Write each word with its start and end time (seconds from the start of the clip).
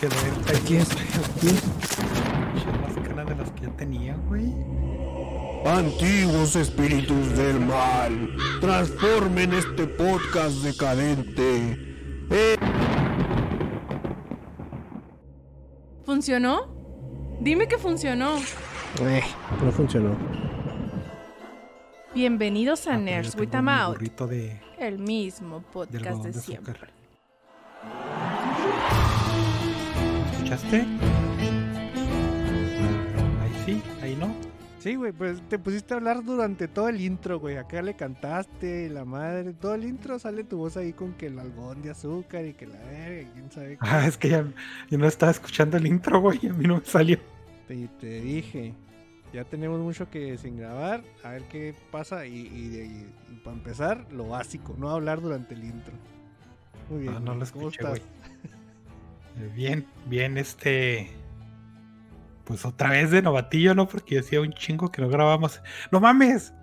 Pinche. 0.00 0.56
Aquí 0.56 0.76
estoy, 0.76 1.02
aquí. 1.02 1.58
Pinche 2.52 2.78
máscara 2.80 3.24
de 3.24 3.34
las 3.36 3.50
que 3.52 3.62
ya 3.62 3.70
tenía, 3.76 4.14
güey. 4.28 4.52
Antiguos 5.66 6.54
espíritus 6.54 7.36
del 7.36 7.60
mal, 7.60 8.36
transformen 8.60 9.52
este 9.52 9.86
podcast 9.86 10.56
decadente. 10.62 11.76
Eh, 12.30 12.56
¿Funcionó? 16.04 16.74
Dime 17.40 17.66
que 17.66 17.78
funcionó. 17.78 18.36
eh, 19.00 19.22
no 19.64 19.72
funcionó. 19.72 20.16
Bienvenidos 22.14 22.86
a 22.86 22.94
Ah, 22.94 22.98
Nerds 22.98 23.34
yo 23.34 23.40
with 23.40 23.54
a 23.54 23.58
el 24.78 24.98
mismo 24.98 25.62
podcast 25.72 26.22
de 26.22 26.32
de 26.32 26.40
siempre. 26.40 26.72
azúcar. 26.74 26.95
¿Escuchaste? 30.46 30.76
Ahí 33.42 33.52
sí, 33.64 33.82
ahí 34.00 34.14
no. 34.16 34.32
Sí, 34.78 34.94
güey, 34.94 35.10
pues 35.10 35.40
te 35.48 35.58
pusiste 35.58 35.94
a 35.94 35.96
hablar 35.96 36.22
durante 36.24 36.68
todo 36.68 36.88
el 36.88 37.00
intro, 37.00 37.40
güey. 37.40 37.56
Acá 37.56 37.82
le 37.82 37.96
cantaste, 37.96 38.88
la 38.88 39.04
madre, 39.04 39.52
todo 39.54 39.74
el 39.74 39.82
intro 39.84 40.20
sale 40.20 40.44
tu 40.44 40.58
voz 40.58 40.76
ahí 40.76 40.92
con 40.92 41.14
que 41.14 41.26
el 41.26 41.38
algodón 41.40 41.82
de 41.82 41.90
azúcar 41.90 42.44
y 42.44 42.52
que 42.54 42.66
la 42.68 42.78
verga, 42.78 43.22
y 43.22 43.24
quién 43.32 43.50
sabe 43.50 43.70
qué. 43.70 43.78
Ah, 43.80 44.06
es 44.06 44.16
que 44.16 44.28
ya 44.28 44.44
yo 44.88 44.98
no 44.98 45.08
estaba 45.08 45.32
escuchando 45.32 45.78
el 45.78 45.86
intro, 45.88 46.20
güey. 46.20 46.38
A 46.48 46.52
mí 46.52 46.64
no 46.68 46.76
me 46.76 46.84
salió. 46.84 47.18
Te, 47.66 47.88
te 47.98 48.20
dije, 48.20 48.72
ya 49.32 49.42
tenemos 49.42 49.80
mucho 49.80 50.08
que 50.08 50.38
sin 50.38 50.56
grabar, 50.58 51.02
a 51.24 51.30
ver 51.30 51.42
qué 51.50 51.74
pasa 51.90 52.24
y, 52.24 52.36
y- 52.36 53.06
y 53.32 53.36
para 53.42 53.56
empezar, 53.56 54.06
lo 54.12 54.28
básico, 54.28 54.76
no 54.78 54.90
hablar 54.90 55.20
durante 55.20 55.54
el 55.54 55.64
intro. 55.64 55.94
Muy 56.88 57.00
bien. 57.00 57.14
No, 57.14 57.18
no 57.18 57.26
lo 57.34 57.46
¿cómo 57.50 57.68
escuché, 57.68 57.78
estás? 57.82 57.90
güey. 57.98 58.02
Bien, 59.54 59.86
bien, 60.06 60.38
este. 60.38 61.10
Pues 62.44 62.64
otra 62.64 62.90
vez 62.90 63.10
de 63.10 63.22
novatillo, 63.22 63.74
¿no? 63.74 63.88
Porque 63.88 64.16
decía 64.16 64.40
un 64.40 64.52
chingo 64.52 64.90
que 64.90 65.02
no 65.02 65.08
grabamos. 65.08 65.60
¡No 65.90 66.00
mames! 66.00 66.54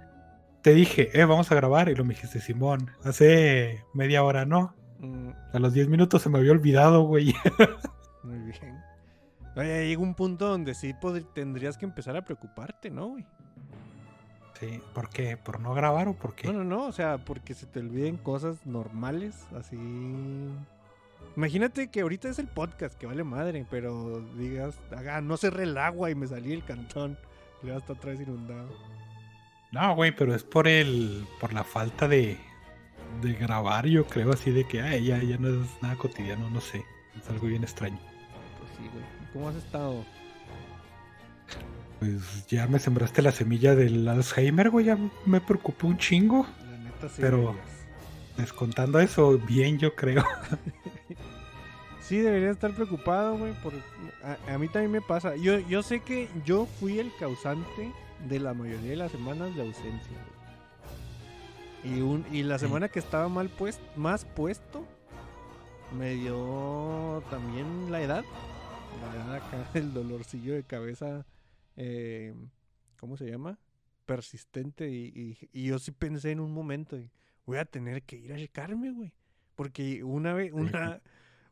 Te 0.61 0.73
dije, 0.73 1.09
eh, 1.13 1.25
vamos 1.25 1.51
a 1.51 1.55
grabar. 1.55 1.89
Y 1.89 1.95
lo 1.95 2.05
me 2.05 2.13
dijiste, 2.13 2.39
Simón, 2.39 2.89
hace 3.03 3.83
media 3.93 4.23
hora, 4.23 4.45
¿no? 4.45 4.73
Mm, 4.99 5.29
A 5.53 5.59
los 5.59 5.73
10 5.73 5.89
minutos 5.89 6.21
se 6.21 6.29
me 6.29 6.39
había 6.39 6.53
olvidado, 6.53 7.01
güey. 7.03 7.35
muy 8.23 8.37
bien. 8.39 8.77
Oye, 9.55 9.87
llega 9.87 10.01
un 10.01 10.15
punto 10.15 10.47
donde 10.47 10.73
sí 10.73 10.95
tendrías 11.33 11.77
que 11.77 11.85
empezar 11.85 12.15
a 12.15 12.23
preocuparte, 12.23 12.89
¿no, 12.89 13.09
güey? 13.09 13.25
Sí, 14.59 14.81
¿por 14.93 15.09
qué? 15.09 15.35
¿Por 15.35 15.59
no 15.59 15.73
grabar 15.73 16.07
o 16.07 16.13
por 16.13 16.33
qué? 16.33 16.47
No, 16.47 16.53
no, 16.53 16.63
no, 16.63 16.85
o 16.87 16.91
sea, 16.93 17.17
porque 17.17 17.53
se 17.53 17.65
te 17.65 17.79
olviden 17.79 18.17
cosas 18.17 18.65
normales, 18.65 19.35
así. 19.55 19.77
Imagínate 21.35 21.89
que 21.89 22.01
ahorita 22.01 22.29
es 22.29 22.37
el 22.37 22.47
podcast, 22.47 22.95
que 22.97 23.07
vale 23.07 23.23
madre, 23.23 23.65
pero 23.69 24.21
digas, 24.37 24.75
ah, 25.09 25.21
no 25.21 25.35
cerré 25.37 25.63
el 25.63 25.77
agua 25.77 26.11
y 26.11 26.15
me 26.15 26.27
salí 26.27 26.53
el 26.53 26.63
cantón. 26.63 27.17
Y 27.61 27.65
luego 27.65 27.79
está 27.79 27.93
otra 27.93 28.11
vez 28.11 28.21
inundado. 28.21 28.69
No, 29.71 29.95
güey, 29.95 30.15
pero 30.15 30.35
es 30.35 30.43
por 30.43 30.67
el. 30.67 31.25
por 31.39 31.53
la 31.53 31.63
falta 31.63 32.07
de. 32.07 32.37
de 33.21 33.33
grabar, 33.33 33.87
yo 33.87 34.05
creo, 34.05 34.33
así 34.33 34.51
de 34.51 34.67
que 34.67 34.81
ay, 34.81 35.05
ya, 35.05 35.23
ya 35.23 35.37
no 35.37 35.49
es 35.49 35.81
nada 35.81 35.95
cotidiano, 35.95 36.49
no 36.51 36.61
sé. 36.61 36.85
Es 37.19 37.27
algo 37.29 37.47
bien 37.47 37.63
extraño. 37.63 37.97
Pues 38.59 38.71
sí, 38.77 38.89
güey. 38.93 39.05
¿Cómo 39.33 39.49
has 39.49 39.55
estado? 39.55 40.05
Pues 41.99 42.45
ya 42.47 42.67
me 42.67 42.77
sembraste 42.77 43.21
la 43.23 43.31
semilla 43.31 43.73
del 43.75 44.07
Alzheimer, 44.07 44.69
güey, 44.69 44.85
ya 44.85 44.97
me 45.25 45.41
preocupó 45.41 45.87
un 45.87 45.97
chingo. 45.97 46.45
La 46.69 46.77
neta 46.77 47.09
sí. 47.09 47.21
Pero-. 47.21 47.55
Descontando 48.37 48.99
eso, 48.99 49.37
bien, 49.37 49.77
yo 49.77 49.95
creo. 49.95 50.23
Sí, 52.03 52.17
debería 52.19 52.51
estar 52.51 52.71
preocupado, 52.73 53.37
güey. 53.37 53.53
Por... 53.61 53.73
A, 54.23 54.53
a 54.53 54.57
mí 54.57 54.67
también 54.67 54.91
me 54.91 55.01
pasa. 55.01 55.35
Yo, 55.35 55.59
yo 55.59 55.81
sé 55.83 56.01
que 56.01 56.27
yo 56.45 56.65
fui 56.65 56.99
el 56.99 57.11
causante 57.17 57.91
de 58.27 58.39
la 58.39 58.53
mayoría 58.53 58.91
de 58.91 58.95
las 58.97 59.11
semanas 59.11 59.55
de 59.55 59.61
ausencia, 59.61 60.11
güey. 60.11 60.33
Y, 61.97 62.01
un, 62.01 62.25
y 62.31 62.43
la 62.43 62.59
semana 62.59 62.87
que 62.89 62.99
estaba 62.99 63.27
mal 63.29 63.49
pues, 63.49 63.79
más 63.97 64.23
puesto, 64.25 64.85
me 65.97 66.13
dio 66.15 67.23
también 67.29 67.91
la 67.91 68.01
edad. 68.01 68.23
La 69.01 69.15
edad 69.15 69.35
acá, 69.35 69.69
el 69.73 69.93
dolorcillo 69.93 70.53
de 70.53 70.63
cabeza. 70.63 71.25
eh, 71.77 72.33
¿Cómo 72.99 73.17
se 73.17 73.29
llama? 73.29 73.57
Persistente. 74.05 74.89
Y, 74.89 75.05
y- 75.15 75.49
y 75.51 75.65
yo 75.67 75.79
sí 75.79 75.91
pensé 75.91 76.31
en 76.31 76.39
un 76.39 76.53
momento, 76.53 76.97
voy 77.45 77.57
a 77.57 77.65
tener 77.65 78.01
que 78.03 78.17
ir 78.17 78.31
a 78.33 78.37
checarme, 78.37 78.91
güey. 78.91 79.11
Porque 79.55 80.03
una 80.03 80.33
vez, 80.33 80.51
una, 80.53 81.01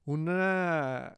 una 0.06 1.18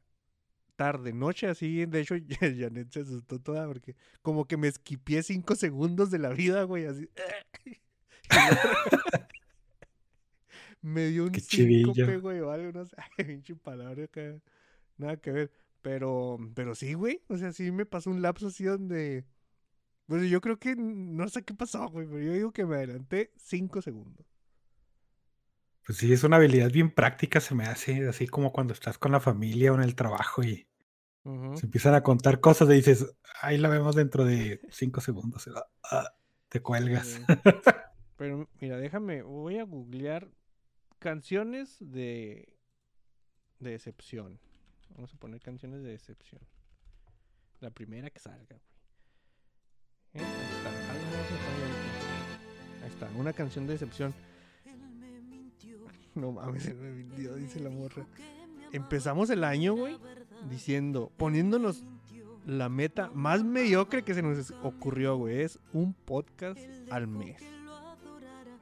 tarde, 0.75 1.13
noche 1.13 1.47
así, 1.47 1.85
de 1.85 2.01
hecho 2.01 2.16
Janet 2.39 2.91
se 2.91 3.01
asustó 3.01 3.39
toda 3.39 3.67
porque 3.67 3.95
como 4.21 4.45
que 4.45 4.57
me 4.57 4.67
esquipié 4.67 5.23
cinco 5.23 5.55
segundos 5.55 6.11
de 6.11 6.19
la 6.19 6.29
vida, 6.29 6.63
güey, 6.63 6.85
así. 6.85 7.09
me 10.81 11.07
dio 11.07 11.23
un 11.23 11.31
Qué 11.31 11.39
síncope, 11.39 12.17
güey, 12.17 12.39
o 12.39 12.51
algo, 12.51 12.71
no 12.71 12.85
sé, 12.85 12.95
pinche 13.25 13.55
palabra 13.55 14.05
acá, 14.05 14.39
nada 14.97 15.17
que 15.17 15.31
ver. 15.31 15.51
Pero, 15.81 16.38
pero 16.55 16.75
sí, 16.75 16.94
güey, 16.94 17.21
o 17.27 17.38
sea, 17.38 17.51
sí 17.51 17.71
me 17.71 17.85
pasó 17.85 18.09
un 18.09 18.21
lapso 18.21 18.47
así 18.47 18.63
donde, 18.63 19.25
pues 20.07 20.29
yo 20.29 20.39
creo 20.39 20.57
que, 20.57 20.75
no 20.77 21.27
sé 21.27 21.44
qué 21.44 21.53
pasó, 21.53 21.89
güey, 21.89 22.07
pero 22.07 22.19
yo 22.19 22.33
digo 22.33 22.51
que 22.53 22.65
me 22.65 22.75
adelanté 22.75 23.31
cinco 23.35 23.81
segundos. 23.81 24.32
Pues 25.85 25.97
sí, 25.97 26.13
es 26.13 26.23
una 26.23 26.38
habilidad 26.38 26.71
bien 26.71 26.91
práctica, 26.91 27.39
se 27.41 27.55
me 27.55 27.66
hace, 27.66 28.07
así 28.07 28.27
como 28.27 28.51
cuando 28.51 28.73
estás 28.73 28.97
con 28.97 29.11
la 29.11 29.19
familia 29.19 29.71
o 29.71 29.75
en 29.75 29.83
el 29.83 29.95
trabajo 29.95 30.44
y 30.44 30.67
se 31.55 31.66
empiezan 31.66 31.95
a 31.95 32.03
contar 32.03 32.41
cosas 32.41 32.69
y 32.69 32.73
dices, 32.73 33.16
ahí 33.41 33.57
la 33.57 33.69
vemos 33.69 33.95
dentro 33.95 34.25
de 34.25 34.59
cinco 34.69 34.99
segundos. 34.99 35.49
ah, 35.89 36.13
te 36.49 36.61
cuelgas. 36.61 37.21
Pero 38.17 38.49
mira, 38.59 38.77
déjame, 38.77 39.21
voy 39.21 39.57
a 39.57 39.63
googlear 39.63 40.29
canciones 40.99 41.77
de 41.79 42.53
de 43.63 43.71
decepción. 43.71 44.39
Vamos 44.89 45.13
a 45.13 45.17
poner 45.17 45.41
canciones 45.41 45.81
de 45.81 45.89
decepción. 45.89 46.41
La 47.61 47.71
primera 47.71 48.09
que 48.09 48.19
salga, 48.19 48.45
güey. 48.50 48.61
Eh, 50.13 50.19
Ahí 50.19 50.51
está. 50.57 50.69
Ahí 52.83 52.89
está, 52.89 53.09
una 53.17 53.33
canción 53.33 53.65
de 53.65 53.73
decepción. 53.73 54.13
No 56.16 56.31
mames, 56.31 56.75
me 56.75 56.91
mintió, 56.91 57.35
dice 57.35 57.59
la 57.59 57.69
morra. 57.69 58.06
Empezamos 58.72 59.29
el 59.29 59.44
año, 59.44 59.75
güey, 59.75 59.97
diciendo, 60.50 61.12
poniéndonos 61.18 61.84
la 62.46 62.69
meta 62.69 63.09
más 63.13 63.44
mediocre 63.44 64.03
que 64.03 64.13
se 64.13 64.22
nos 64.22 64.51
ocurrió, 64.63 65.18
güey, 65.18 65.41
es 65.41 65.59
un 65.72 65.94
podcast 65.94 66.59
al 66.90 67.07
mes. 67.07 67.41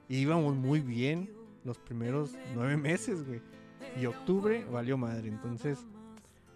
Y 0.07 0.17
íbamos 0.17 0.55
muy 0.55 0.81
bien 0.81 1.29
los 1.63 1.77
primeros 1.77 2.31
nueve 2.53 2.77
meses, 2.77 3.25
güey. 3.25 3.41
Y 3.99 4.05
octubre 4.05 4.65
valió 4.65 4.97
madre. 4.97 5.29
Entonces, 5.29 5.79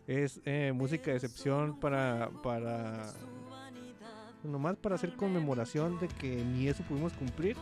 es 0.07 0.41
eh, 0.45 0.71
música 0.75 1.11
de 1.11 1.17
excepción 1.17 1.79
para, 1.79 2.29
para. 2.43 3.13
Nomás 4.43 4.75
para 4.75 4.95
hacer 4.95 5.15
conmemoración 5.15 5.99
de 5.99 6.07
que 6.07 6.43
ni 6.43 6.67
eso 6.67 6.83
pudimos 6.83 7.13
cumplir. 7.13 7.57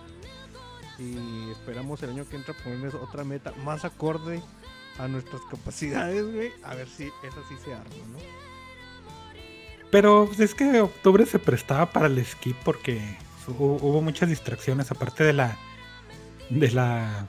Y 0.99 1.49
esperamos 1.51 2.01
el 2.03 2.11
año 2.11 2.27
que 2.29 2.35
entra 2.35 2.53
ponerles 2.53 2.93
otra 2.93 3.23
meta 3.23 3.51
más 3.63 3.83
acorde 3.85 4.41
a 4.99 5.07
nuestras 5.07 5.41
capacidades, 5.49 6.23
güey. 6.31 6.51
A 6.63 6.75
ver 6.75 6.87
si 6.87 7.05
esa 7.05 7.41
sí 7.49 7.55
se 7.63 7.73
arma, 7.73 7.89
¿no? 8.11 8.19
Pero 9.91 10.25
pues, 10.27 10.39
es 10.39 10.55
que 10.55 10.81
octubre 10.81 11.25
se 11.25 11.39
prestaba 11.39 11.87
para 11.91 12.07
el 12.07 12.17
esquí 12.17 12.55
porque 12.63 12.99
hu- 13.47 13.77
hubo 13.81 14.01
muchas 14.01 14.29
distracciones, 14.29 14.91
aparte 14.91 15.23
de 15.23 15.33
la 15.33 15.57
de 16.49 16.71
la 16.71 17.25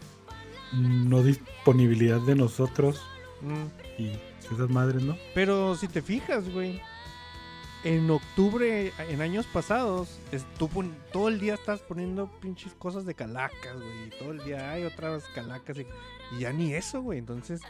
no 0.73 1.23
disponibilidad 1.23 2.21
de 2.21 2.35
nosotros 2.35 3.01
Mm. 3.41 4.01
y 4.03 4.13
esas 4.53 4.71
madres, 4.71 5.03
¿no? 5.03 5.17
Pero 5.35 5.75
si 5.77 5.87
te 5.89 6.01
fijas, 6.03 6.49
güey, 6.51 6.81
en 7.85 8.11
octubre, 8.11 8.93
en 9.09 9.21
años 9.21 9.47
pasados, 9.47 10.19
es- 10.33 10.45
tú 10.59 10.69
pon- 10.69 10.95
todo 11.13 11.29
el 11.29 11.39
día 11.39 11.55
estás 11.55 11.81
poniendo 11.81 12.31
pinches 12.41 12.73
cosas 12.75 13.05
de 13.07 13.15
calacas, 13.15 13.75
güey. 13.75 14.11
Todo 14.19 14.33
el 14.33 14.43
día 14.45 14.71
hay 14.73 14.85
otras 14.85 15.25
calacas 15.35 15.79
y, 15.79 15.87
y 16.37 16.41
ya 16.41 16.53
ni 16.53 16.73
eso, 16.75 17.03
güey. 17.03 17.19
Entonces, 17.19 17.61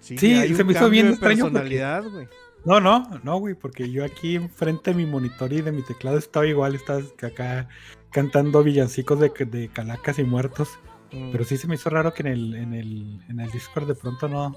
sí, 0.00 0.18
Sí, 0.18 0.34
hay 0.34 0.54
se 0.54 0.62
un 0.62 0.66
me 0.68 0.72
hizo 0.74 0.90
bien 0.90 1.06
de 1.06 1.12
extraño 1.12 1.44
personalidad, 1.44 2.04
güey. 2.10 2.28
No, 2.64 2.80
no, 2.80 3.20
no, 3.24 3.38
güey, 3.38 3.54
porque 3.54 3.90
yo 3.90 4.04
aquí 4.04 4.36
enfrente 4.36 4.90
de 4.92 4.96
mi 4.96 5.06
monitor 5.06 5.52
y 5.52 5.62
de 5.62 5.72
mi 5.72 5.82
teclado 5.82 6.18
estaba 6.18 6.46
igual, 6.46 6.74
estás 6.76 7.04
acá 7.22 7.68
cantando 8.10 8.62
villancicos 8.62 9.18
de, 9.18 9.30
de 9.30 9.68
calacas 9.68 10.18
y 10.18 10.24
muertos. 10.24 10.68
Mm. 11.12 11.30
Pero 11.32 11.44
sí 11.44 11.56
se 11.56 11.66
me 11.66 11.74
hizo 11.74 11.90
raro 11.90 12.14
que 12.14 12.22
en 12.22 12.28
el, 12.28 12.54
en 12.54 12.74
el, 12.74 13.20
en 13.28 13.40
el 13.40 13.50
Discord 13.50 13.88
de 13.88 13.94
pronto 13.94 14.28
no, 14.28 14.54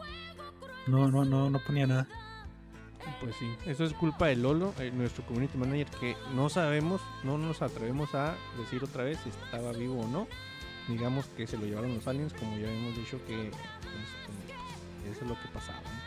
no, 0.87 1.09
no, 1.09 1.25
no, 1.25 1.49
no 1.49 1.59
ponía 1.65 1.87
nada. 1.87 2.07
Pues 3.21 3.35
sí, 3.37 3.47
eso 3.65 3.85
es 3.85 3.93
culpa 3.93 4.27
de 4.27 4.35
Lolo, 4.35 4.73
eh, 4.79 4.91
nuestro 4.93 5.23
community 5.25 5.57
manager, 5.57 5.87
que 5.99 6.15
no 6.33 6.49
sabemos, 6.49 7.01
no 7.23 7.37
nos 7.37 7.61
atrevemos 7.61 8.13
a 8.15 8.35
decir 8.59 8.83
otra 8.83 9.03
vez 9.03 9.17
si 9.23 9.29
estaba 9.29 9.71
vivo 9.73 10.01
o 10.01 10.07
no. 10.07 10.27
Digamos 10.87 11.25
que 11.37 11.47
se 11.47 11.57
lo 11.57 11.65
llevaron 11.65 11.95
los 11.95 12.07
aliens, 12.07 12.33
como 12.33 12.57
ya 12.57 12.71
hemos 12.71 12.95
dicho 12.95 13.19
que 13.25 13.47
este, 13.47 13.57
pues, 13.81 15.15
eso 15.15 15.23
es 15.23 15.27
lo 15.29 15.39
que 15.41 15.47
pasaba. 15.53 15.79
¿no? 15.79 16.05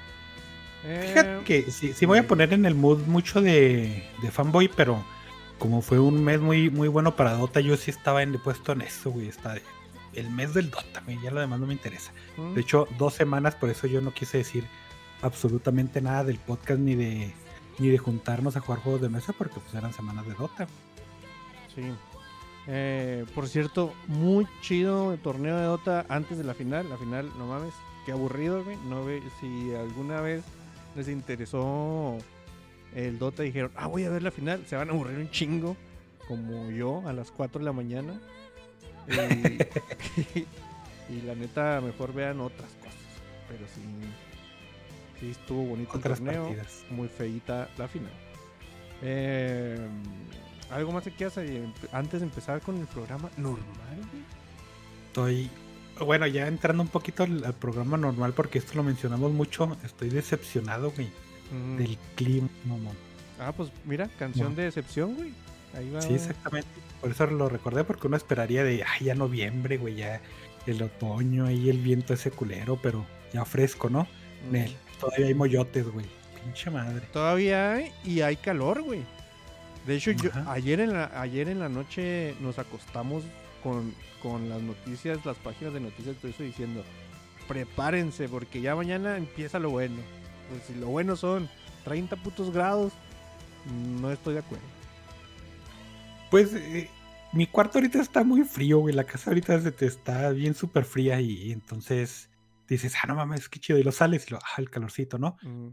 Fíjate 1.08 1.38
Eh, 1.38 1.42
que 1.44 1.70
sí, 1.70 1.92
sí 1.92 2.06
voy 2.06 2.18
a 2.18 2.26
poner 2.26 2.52
en 2.52 2.64
el 2.64 2.74
mood 2.74 3.00
mucho 3.06 3.40
de, 3.40 4.06
de 4.22 4.30
fanboy, 4.30 4.68
pero 4.68 5.04
como 5.58 5.82
fue 5.82 5.98
un 5.98 6.22
mes 6.22 6.40
muy, 6.40 6.70
muy 6.70 6.86
bueno 6.88 7.16
para 7.16 7.32
Dota, 7.34 7.60
yo 7.60 7.76
sí 7.76 7.90
estaba 7.90 8.22
en, 8.22 8.38
puesto 8.38 8.72
en 8.72 8.82
eso, 8.82 9.10
güey. 9.10 9.28
Está 9.28 9.56
el 10.14 10.30
mes 10.30 10.54
del 10.54 10.70
Dota, 10.70 11.00
güey. 11.04 11.20
Ya 11.20 11.30
lo 11.32 11.40
demás 11.40 11.58
no 11.58 11.66
me 11.66 11.72
interesa. 11.74 12.12
mm, 12.36 12.54
De 12.54 12.60
hecho, 12.60 12.86
dos 12.98 13.14
semanas, 13.14 13.56
por 13.56 13.70
eso 13.70 13.88
yo 13.88 14.00
no 14.00 14.12
quise 14.14 14.38
decir 14.38 14.64
absolutamente 15.22 16.00
nada 16.00 16.24
del 16.24 16.38
podcast 16.38 16.80
ni 16.80 16.94
de 16.94 17.32
ni 17.78 17.88
de 17.88 17.98
juntarnos 17.98 18.56
a 18.56 18.60
jugar 18.60 18.80
juegos 18.80 19.00
de 19.00 19.08
mesa 19.08 19.32
porque 19.32 19.60
pues 19.60 19.74
eran 19.74 19.92
semanas 19.92 20.26
de 20.26 20.34
Dota. 20.34 20.66
Sí. 21.74 21.82
Eh, 22.66 23.24
por 23.34 23.48
cierto, 23.48 23.94
muy 24.08 24.46
chido 24.60 25.12
el 25.12 25.20
torneo 25.20 25.56
de 25.56 25.64
Dota 25.64 26.04
antes 26.08 26.36
de 26.38 26.44
la 26.44 26.54
final. 26.54 26.88
La 26.90 26.96
final, 26.96 27.30
no 27.38 27.46
mames, 27.46 27.72
qué 28.04 28.12
aburrido. 28.12 28.64
No 28.88 29.04
ve 29.04 29.22
si 29.40 29.74
alguna 29.74 30.20
vez 30.20 30.42
les 30.96 31.08
interesó 31.08 32.18
el 32.94 33.18
Dota 33.18 33.42
dijeron, 33.42 33.70
ah, 33.76 33.86
voy 33.86 34.04
a 34.04 34.10
ver 34.10 34.22
la 34.22 34.30
final. 34.30 34.64
Se 34.66 34.76
van 34.76 34.88
a 34.88 34.92
aburrir 34.92 35.18
un 35.18 35.30
chingo, 35.30 35.76
como 36.26 36.70
yo, 36.70 37.02
a 37.06 37.12
las 37.12 37.30
4 37.30 37.60
de 37.60 37.64
la 37.64 37.72
mañana. 37.72 38.20
Y, 41.08 41.14
y 41.14 41.22
la 41.22 41.34
neta, 41.34 41.80
mejor 41.80 42.12
vean 42.12 42.40
otras 42.40 42.70
cosas. 42.82 42.98
Pero 43.48 43.64
sí, 43.74 43.80
sí 45.20 45.30
estuvo 45.30 45.64
bonito 45.64 45.96
el 45.96 46.02
torneo. 46.02 46.44
partidas. 46.44 46.84
Muy 46.90 47.08
feita 47.08 47.68
la 47.78 47.88
final. 47.88 48.12
Eh, 49.02 49.78
¿Algo 50.70 50.92
más 50.92 51.04
que 51.04 51.10
quieras 51.12 51.38
eh, 51.38 51.66
antes 51.92 52.20
de 52.20 52.26
empezar 52.26 52.60
con 52.60 52.76
el 52.78 52.86
programa 52.86 53.30
normal? 53.36 53.64
Estoy 55.06 55.50
bueno, 56.04 56.26
ya 56.28 56.46
entrando 56.46 56.82
un 56.82 56.88
poquito 56.88 57.24
al, 57.24 57.44
al 57.44 57.54
programa 57.54 57.96
normal 57.96 58.32
porque 58.32 58.58
esto 58.58 58.74
lo 58.76 58.82
mencionamos 58.84 59.32
mucho, 59.32 59.76
estoy 59.84 60.10
decepcionado, 60.10 60.92
güey, 60.92 61.08
Mm. 61.50 61.76
del 61.78 61.98
clima, 62.14 62.48
mamón. 62.66 62.94
Ah, 63.40 63.52
pues 63.56 63.70
mira, 63.86 64.06
canción 64.18 64.50
No. 64.50 64.54
de 64.54 64.64
decepción, 64.64 65.14
güey. 65.16 65.32
Ahí 65.74 65.90
va. 65.90 66.02
Sí, 66.02 66.12
exactamente. 66.12 66.68
Por 67.00 67.10
eso 67.10 67.26
lo 67.26 67.48
recordé, 67.48 67.84
porque 67.84 68.06
uno 68.06 68.18
esperaría 68.18 68.62
de, 68.64 68.84
ay, 68.84 69.06
ya 69.06 69.14
noviembre, 69.14 69.78
güey, 69.78 69.94
ya 69.96 70.20
el 70.66 70.82
otoño, 70.82 71.46
ahí 71.46 71.70
el 71.70 71.78
viento 71.78 72.12
ese 72.12 72.30
culero, 72.30 72.78
pero 72.82 73.06
ya 73.32 73.46
fresco, 73.46 73.88
¿no? 73.88 74.02
Mm. 74.48 74.52
Nel, 74.52 74.76
todavía 74.98 75.26
hay 75.26 75.34
moyotes, 75.34 75.88
güey. 75.88 76.06
Pinche 76.42 76.70
madre. 76.70 77.06
Todavía 77.12 77.72
hay 77.72 77.92
y 78.04 78.20
hay 78.20 78.36
calor, 78.36 78.82
güey. 78.82 79.02
De 79.86 79.96
hecho, 79.96 80.10
yo, 80.10 80.30
ayer, 80.48 80.80
en 80.80 80.92
la, 80.92 81.10
ayer 81.20 81.48
en 81.48 81.60
la 81.60 81.68
noche 81.68 82.34
nos 82.40 82.58
acostamos 82.58 83.24
con, 83.62 83.94
con 84.22 84.48
las 84.48 84.60
noticias, 84.60 85.24
las 85.24 85.36
páginas 85.38 85.74
de 85.74 85.80
noticias, 85.80 86.16
todo 86.16 86.30
eso 86.30 86.42
diciendo, 86.42 86.84
prepárense 87.46 88.28
porque 88.28 88.60
ya 88.60 88.76
mañana 88.76 89.16
empieza 89.16 89.58
lo 89.58 89.70
bueno. 89.70 89.96
Pues 90.50 90.62
si 90.66 90.74
lo 90.74 90.88
bueno 90.88 91.16
son 91.16 91.48
30 91.84 92.16
putos 92.16 92.52
grados, 92.52 92.92
no 94.00 94.12
estoy 94.12 94.34
de 94.34 94.40
acuerdo. 94.40 94.64
Pues 96.30 96.52
eh, 96.54 96.88
mi 97.32 97.46
cuarto 97.46 97.78
ahorita 97.78 98.00
está 98.00 98.24
muy 98.24 98.42
frío, 98.42 98.78
güey. 98.78 98.94
La 98.94 99.04
casa 99.04 99.30
ahorita 99.30 99.60
se 99.60 99.72
te 99.72 99.86
está 99.86 100.30
bien 100.30 100.54
súper 100.54 100.84
fría 100.84 101.20
y, 101.20 101.52
entonces 101.52 102.28
dices, 102.74 102.94
ah, 103.02 103.06
no 103.06 103.14
mames, 103.14 103.48
qué 103.48 103.58
chido. 103.60 103.78
Y 103.78 103.82
lo 103.82 103.92
sales 103.92 104.26
y 104.28 104.30
lo, 104.32 104.38
ah, 104.38 104.58
el 104.58 104.70
calorcito, 104.70 105.18
¿no? 105.18 105.36
Mm. 105.42 105.68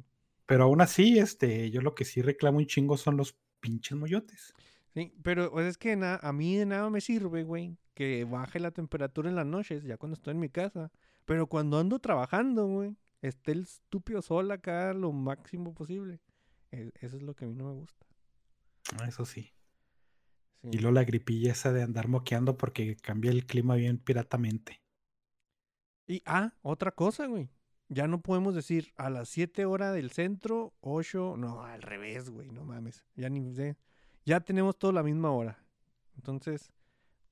Pero 0.45 0.65
aún 0.65 0.81
así, 0.81 1.17
este, 1.19 1.71
yo 1.71 1.81
lo 1.81 1.95
que 1.95 2.05
sí 2.05 2.21
reclamo 2.21 2.59
un 2.59 2.65
chingo 2.67 2.97
son 2.97 3.17
los 3.17 3.35
pinches 3.59 3.97
moyotes. 3.97 4.53
Sí, 4.93 5.13
pero 5.23 5.51
pues, 5.51 5.67
es 5.67 5.77
que 5.77 5.95
na- 5.95 6.19
a 6.21 6.31
mí 6.31 6.55
de 6.55 6.65
nada 6.65 6.89
me 6.89 7.01
sirve, 7.01 7.43
güey, 7.43 7.77
que 7.95 8.23
baje 8.25 8.59
la 8.59 8.71
temperatura 8.71 9.29
en 9.29 9.35
las 9.35 9.45
noches, 9.45 9.83
ya 9.83 9.97
cuando 9.97 10.13
estoy 10.13 10.31
en 10.33 10.39
mi 10.39 10.49
casa. 10.49 10.91
Pero 11.25 11.47
cuando 11.47 11.79
ando 11.79 11.97
trabajando, 11.99 12.67
güey, 12.67 12.95
esté 13.21 13.53
el 13.53 13.61
estúpido 13.63 14.21
sol 14.21 14.51
acá 14.51 14.93
lo 14.93 15.11
máximo 15.11 15.73
posible. 15.73 16.21
E- 16.71 16.91
Eso 17.01 17.17
es 17.17 17.23
lo 17.23 17.33
que 17.35 17.45
a 17.45 17.47
mí 17.47 17.55
no 17.55 17.65
me 17.65 17.73
gusta. 17.73 18.05
Eso 19.07 19.25
sí. 19.25 19.51
Sí. 20.61 20.69
Y 20.71 20.77
luego 20.77 20.91
la 20.93 21.03
gripilla 21.03 21.51
esa 21.51 21.73
de 21.73 21.81
andar 21.83 22.07
moqueando 22.07 22.55
porque 22.57 22.95
cambia 22.97 23.31
el 23.31 23.45
clima 23.47 23.75
bien 23.75 23.97
piratamente. 23.97 24.81
Y, 26.07 26.21
ah, 26.25 26.53
otra 26.61 26.91
cosa, 26.91 27.25
güey. 27.27 27.49
Ya 27.87 28.07
no 28.07 28.21
podemos 28.21 28.55
decir 28.55 28.93
a 28.97 29.09
las 29.09 29.29
7 29.29 29.65
horas 29.65 29.93
del 29.93 30.09
centro, 30.11 30.73
8, 30.81 31.35
no, 31.37 31.63
al 31.63 31.81
revés, 31.81 32.29
güey, 32.29 32.49
no 32.49 32.63
mames. 32.63 33.05
Ya 33.15 33.29
ni 33.29 33.53
sé. 33.53 33.77
Ya 34.25 34.39
tenemos 34.39 34.77
toda 34.77 34.93
la 34.93 35.03
misma 35.03 35.31
hora. 35.31 35.63
Entonces, 36.15 36.71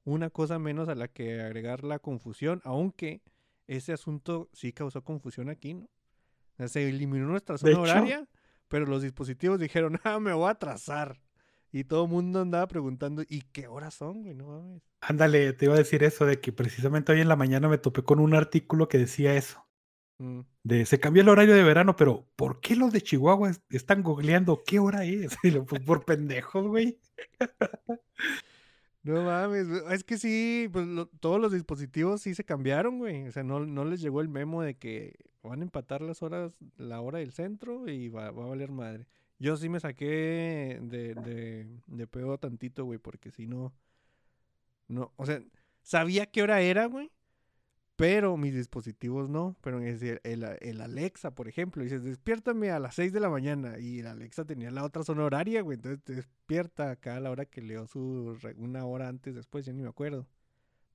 una 0.04 0.30
cosa 0.30 0.60
menos 0.60 0.90
a 0.90 0.96
la 0.96 1.08
que 1.08 1.42
agregar 1.42 1.84
la 1.84 1.98
confusión, 2.00 2.62
aunque 2.66 3.24
ese 3.66 3.94
asunto 3.94 4.50
sí 4.54 4.74
causó 4.74 5.04
confusión 5.04 5.50
aquí, 5.50 5.74
¿no? 5.74 5.86
O 5.86 6.56
sea, 6.58 6.68
se 6.68 6.88
eliminó 6.88 7.26
nuestra 7.26 7.58
zona 7.58 7.72
hecho- 7.72 7.82
horaria, 7.82 8.28
pero 8.68 8.86
los 8.86 9.02
dispositivos 9.02 9.60
dijeron, 9.60 10.00
ah, 10.04 10.20
me 10.20 10.34
voy 10.34 10.48
a 10.48 10.52
atrasar. 10.52 11.20
Y 11.74 11.84
todo 11.84 12.06
el 12.06 12.10
mundo 12.12 12.40
andaba 12.42 12.68
preguntando, 12.68 13.24
¿y 13.28 13.42
qué 13.52 13.68
horas 13.68 13.96
son, 13.96 14.24
güey? 14.24 14.34
No 14.36 14.48
mames. 14.48 14.82
Ándale, 15.02 15.54
te 15.54 15.66
iba 15.66 15.76
a 15.76 15.78
decir 15.78 16.04
eso 16.04 16.26
de 16.26 16.40
que 16.40 16.54
precisamente 16.54 17.12
hoy 17.12 17.22
en 17.22 17.28
la 17.28 17.36
mañana 17.36 17.68
me 17.68 17.78
topé 17.78 18.04
con 18.04 18.20
un 18.20 18.34
artículo 18.34 18.88
que 18.88 18.98
decía 18.98 19.36
eso. 19.36 19.68
Mm. 20.20 20.42
De 20.64 20.86
se 20.86 21.00
cambió 21.00 21.24
el 21.24 21.30
horario 21.30 21.56
de 21.56 21.64
verano, 21.64 21.96
pero 21.98 22.28
¿por 22.38 22.62
qué 22.62 22.76
los 22.78 22.94
de 22.94 23.02
Chihuahua 23.02 23.50
es- 23.52 23.62
están 23.70 24.02
googleando 24.04 24.64
qué 24.66 24.80
hora 24.80 25.04
es? 25.06 25.38
Y 25.44 25.52
lo, 25.52 25.66
pues, 25.66 25.82
por 25.82 26.06
pendejos, 26.06 26.68
güey. 26.68 27.00
No 29.04 29.22
mames, 29.24 29.68
es 29.92 30.04
que 30.06 30.18
sí, 30.18 30.70
pues 30.72 30.88
lo- 30.88 31.08
todos 31.08 31.40
los 31.40 31.52
dispositivos 31.52 32.22
sí 32.22 32.36
se 32.36 32.46
cambiaron, 32.46 33.00
güey. 33.00 33.28
O 33.28 33.32
sea, 33.32 33.44
no, 33.44 33.60
no 33.66 33.84
les 33.84 34.00
llegó 34.02 34.22
el 34.22 34.30
memo 34.30 34.62
de 34.62 34.76
que 34.78 35.16
van 35.44 35.60
a 35.60 35.64
empatar 35.64 36.02
las 36.02 36.22
horas, 36.22 36.54
la 36.78 37.02
hora 37.02 37.20
del 37.20 37.34
centro 37.34 37.90
y 37.90 38.08
va, 38.10 38.32
va 38.32 38.46
a 38.46 38.48
valer 38.48 38.72
madre. 38.72 39.06
Yo 39.40 39.58
sí 39.58 39.68
me 39.70 39.80
saqué 39.80 40.80
de, 40.82 41.16
de, 41.16 41.68
de 41.88 42.08
pedo 42.08 42.38
tantito, 42.38 42.86
güey, 42.86 43.00
porque 43.00 43.32
si 43.32 43.46
no, 43.48 43.74
no, 44.88 45.12
o 45.18 45.26
sea, 45.26 45.42
sabía 45.82 46.26
qué 46.28 46.44
hora 46.44 46.62
era, 46.62 46.86
güey, 46.86 47.12
pero 47.96 48.38
mis 48.38 48.54
dispositivos 48.54 49.30
no. 49.30 49.56
Pero 49.62 49.80
es 49.82 50.00
decir, 50.00 50.22
el, 50.24 50.44
el 50.62 50.82
Alexa, 50.82 51.32
por 51.32 51.48
ejemplo, 51.48 51.84
dices, 51.84 52.04
despiértame 52.04 52.72
a 52.72 52.80
las 52.80 52.96
6 52.96 53.12
de 53.12 53.20
la 53.20 53.30
mañana 53.30 53.80
y 53.80 54.00
el 54.00 54.08
Alexa 54.08 54.46
tenía 54.46 54.72
la 54.72 54.84
otra 54.86 55.04
zona 55.04 55.24
horaria, 55.26 55.62
güey, 55.62 55.76
entonces 55.76 56.02
te 56.04 56.16
despierta 56.16 56.92
acá 56.92 57.18
a 57.18 57.20
la 57.20 57.30
hora 57.32 57.46
que 57.46 57.62
leo 57.62 57.86
su, 57.88 58.38
una 58.58 58.86
hora 58.86 59.08
antes, 59.10 59.36
después, 59.36 59.66
ya 59.66 59.74
ni 59.74 59.82
me 59.84 59.90
acuerdo, 59.90 60.28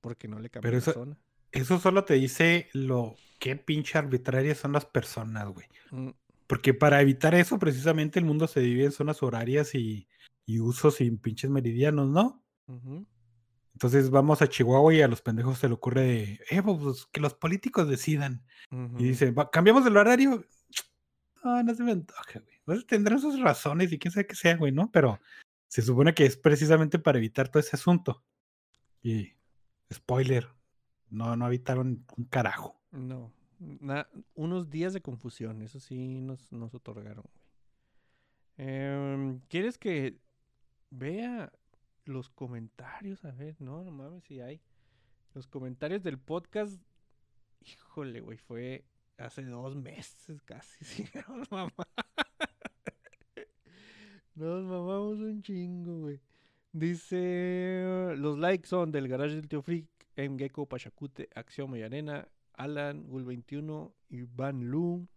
porque 0.01 0.27
no 0.27 0.39
le 0.39 0.49
cambié 0.49 0.71
Pero 0.71 0.77
la 0.77 0.91
eso- 0.91 0.93
zona. 0.93 1.17
Eso 1.51 1.79
solo 1.79 2.05
te 2.05 2.13
dice 2.13 2.67
lo 2.73 3.15
qué 3.39 3.55
pinche 3.55 3.97
arbitrarias 3.97 4.59
son 4.59 4.71
las 4.71 4.85
personas, 4.85 5.47
güey. 5.49 5.65
Mm, 5.89 6.09
Porque 6.49 6.73
para 6.73 6.99
evitar 6.99 7.35
eso, 7.35 7.59
precisamente 7.59 8.17
el 8.17 8.25
mundo 8.25 8.47
se 8.47 8.59
divide 8.59 8.85
en 8.85 8.91
zonas 8.91 9.21
horarias 9.21 9.75
y, 9.75 10.07
y 10.47 10.59
usos 10.59 10.99
y 10.99 11.11
pinches 11.11 11.51
meridianos, 11.51 12.09
¿no? 12.09 12.43
Entonces 13.73 14.09
vamos 14.09 14.41
a 14.41 14.47
Chihuahua 14.49 14.93
y 14.95 15.01
a 15.03 15.07
los 15.07 15.21
pendejos 15.21 15.59
se 15.59 15.67
le 15.67 15.75
ocurre 15.75 16.01
de, 16.01 16.39
eh, 16.49 16.61
pues 16.63 17.05
que 17.11 17.21
los 17.21 17.35
políticos 17.35 17.87
decidan. 17.87 18.43
Y 18.99 19.03
dicen, 19.03 19.35
"Va- 19.37 19.51
¿cambiamos 19.51 19.85
el 19.85 19.95
horario? 19.95 20.43
No, 21.43 21.63
no 21.63 21.73
se 21.73 21.83
me 21.83 21.91
antoja, 21.93 22.39
güey. 22.39 22.57
Pues 22.65 22.85
tendrán 22.85 23.21
sus 23.21 23.39
razones 23.39 23.93
y 23.93 23.97
quién 23.97 24.11
sabe 24.11 24.27
qué 24.27 24.35
sea, 24.35 24.57
güey, 24.57 24.73
¿no? 24.73 24.91
Pero 24.91 25.21
se 25.69 25.81
supone 25.81 26.13
que 26.13 26.25
es 26.25 26.35
precisamente 26.35 26.99
para 26.99 27.17
evitar 27.19 27.47
todo 27.47 27.61
ese 27.61 27.77
asunto. 27.77 28.25
Y, 29.01 29.33
spoiler, 29.93 30.49
no, 31.09 31.37
no 31.37 31.47
evitaron 31.47 32.05
un 32.17 32.25
carajo. 32.25 32.81
No, 32.91 33.31
unos 34.35 34.69
días 34.69 34.93
de 34.93 35.01
confusión, 35.01 35.61
eso 35.61 35.79
sí 35.79 36.21
nos, 36.21 36.51
nos 36.51 36.73
otorgaron. 36.73 37.25
Em, 38.57 39.39
¿Quieres 39.47 39.77
que 39.77 40.17
vea 40.89 41.51
los 42.05 42.29
comentarios? 42.29 43.23
A 43.25 43.31
ver, 43.31 43.55
no, 43.59 43.83
no 43.83 43.91
mames, 43.91 44.23
si 44.23 44.41
hay. 44.41 44.61
Los 45.33 45.47
comentarios 45.47 46.03
del 46.03 46.17
podcast, 46.17 46.81
híjole, 47.61 48.21
güey, 48.21 48.37
fue 48.37 48.83
hace 49.17 49.43
dos 49.43 49.75
meses 49.75 50.41
casi, 50.43 51.05
nos 54.35 54.63
mamamos 54.63 55.19
un 55.19 55.41
chingo, 55.41 55.99
güey. 56.01 56.21
Dice, 56.71 58.13
los 58.17 58.37
likes 58.37 58.67
son 58.67 58.91
del 58.91 59.07
garage 59.07 59.35
del 59.35 59.47
tío 59.47 59.61
Freak, 59.61 59.87
M. 60.15 60.37
Gecko, 60.37 60.67
Pachacute, 60.67 61.27
Acción 61.35 61.73
Arena, 61.81 62.27
Alan, 62.59 63.07
Gul21, 63.07 63.93
Iván 64.09 64.69
Lu. 64.69 65.07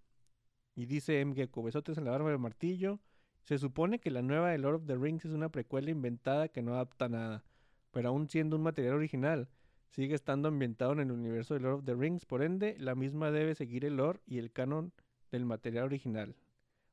Y 0.74 0.86
dice 0.86 1.20
M. 1.20 1.34
Gecko, 1.34 1.62
besotes 1.62 1.98
en 1.98 2.04
la 2.04 2.12
barba 2.12 2.30
del 2.30 2.38
martillo. 2.38 3.00
Se 3.42 3.58
supone 3.58 3.98
que 3.98 4.10
la 4.10 4.22
nueva 4.22 4.50
de 4.50 4.58
Lord 4.58 4.76
of 4.76 4.86
the 4.86 4.96
Rings 4.96 5.24
es 5.24 5.32
una 5.32 5.50
precuela 5.50 5.90
inventada 5.90 6.48
que 6.48 6.62
no 6.62 6.74
adapta 6.74 7.08
nada. 7.08 7.44
Pero 7.90 8.08
aún 8.08 8.28
siendo 8.28 8.56
un 8.56 8.62
material 8.62 8.94
original, 8.94 9.48
sigue 9.88 10.14
estando 10.14 10.48
ambientado 10.48 10.92
en 10.92 11.00
el 11.00 11.10
universo 11.10 11.54
de 11.54 11.60
Lord 11.60 11.80
of 11.80 11.84
the 11.84 11.94
Rings. 11.94 12.24
Por 12.24 12.42
ende, 12.42 12.76
la 12.78 12.94
misma 12.94 13.32
debe 13.32 13.56
seguir 13.56 13.84
el 13.84 13.96
lore 13.96 14.20
y 14.24 14.38
el 14.38 14.52
canon 14.52 14.92
del 15.32 15.44
material 15.44 15.84
original. 15.84 16.36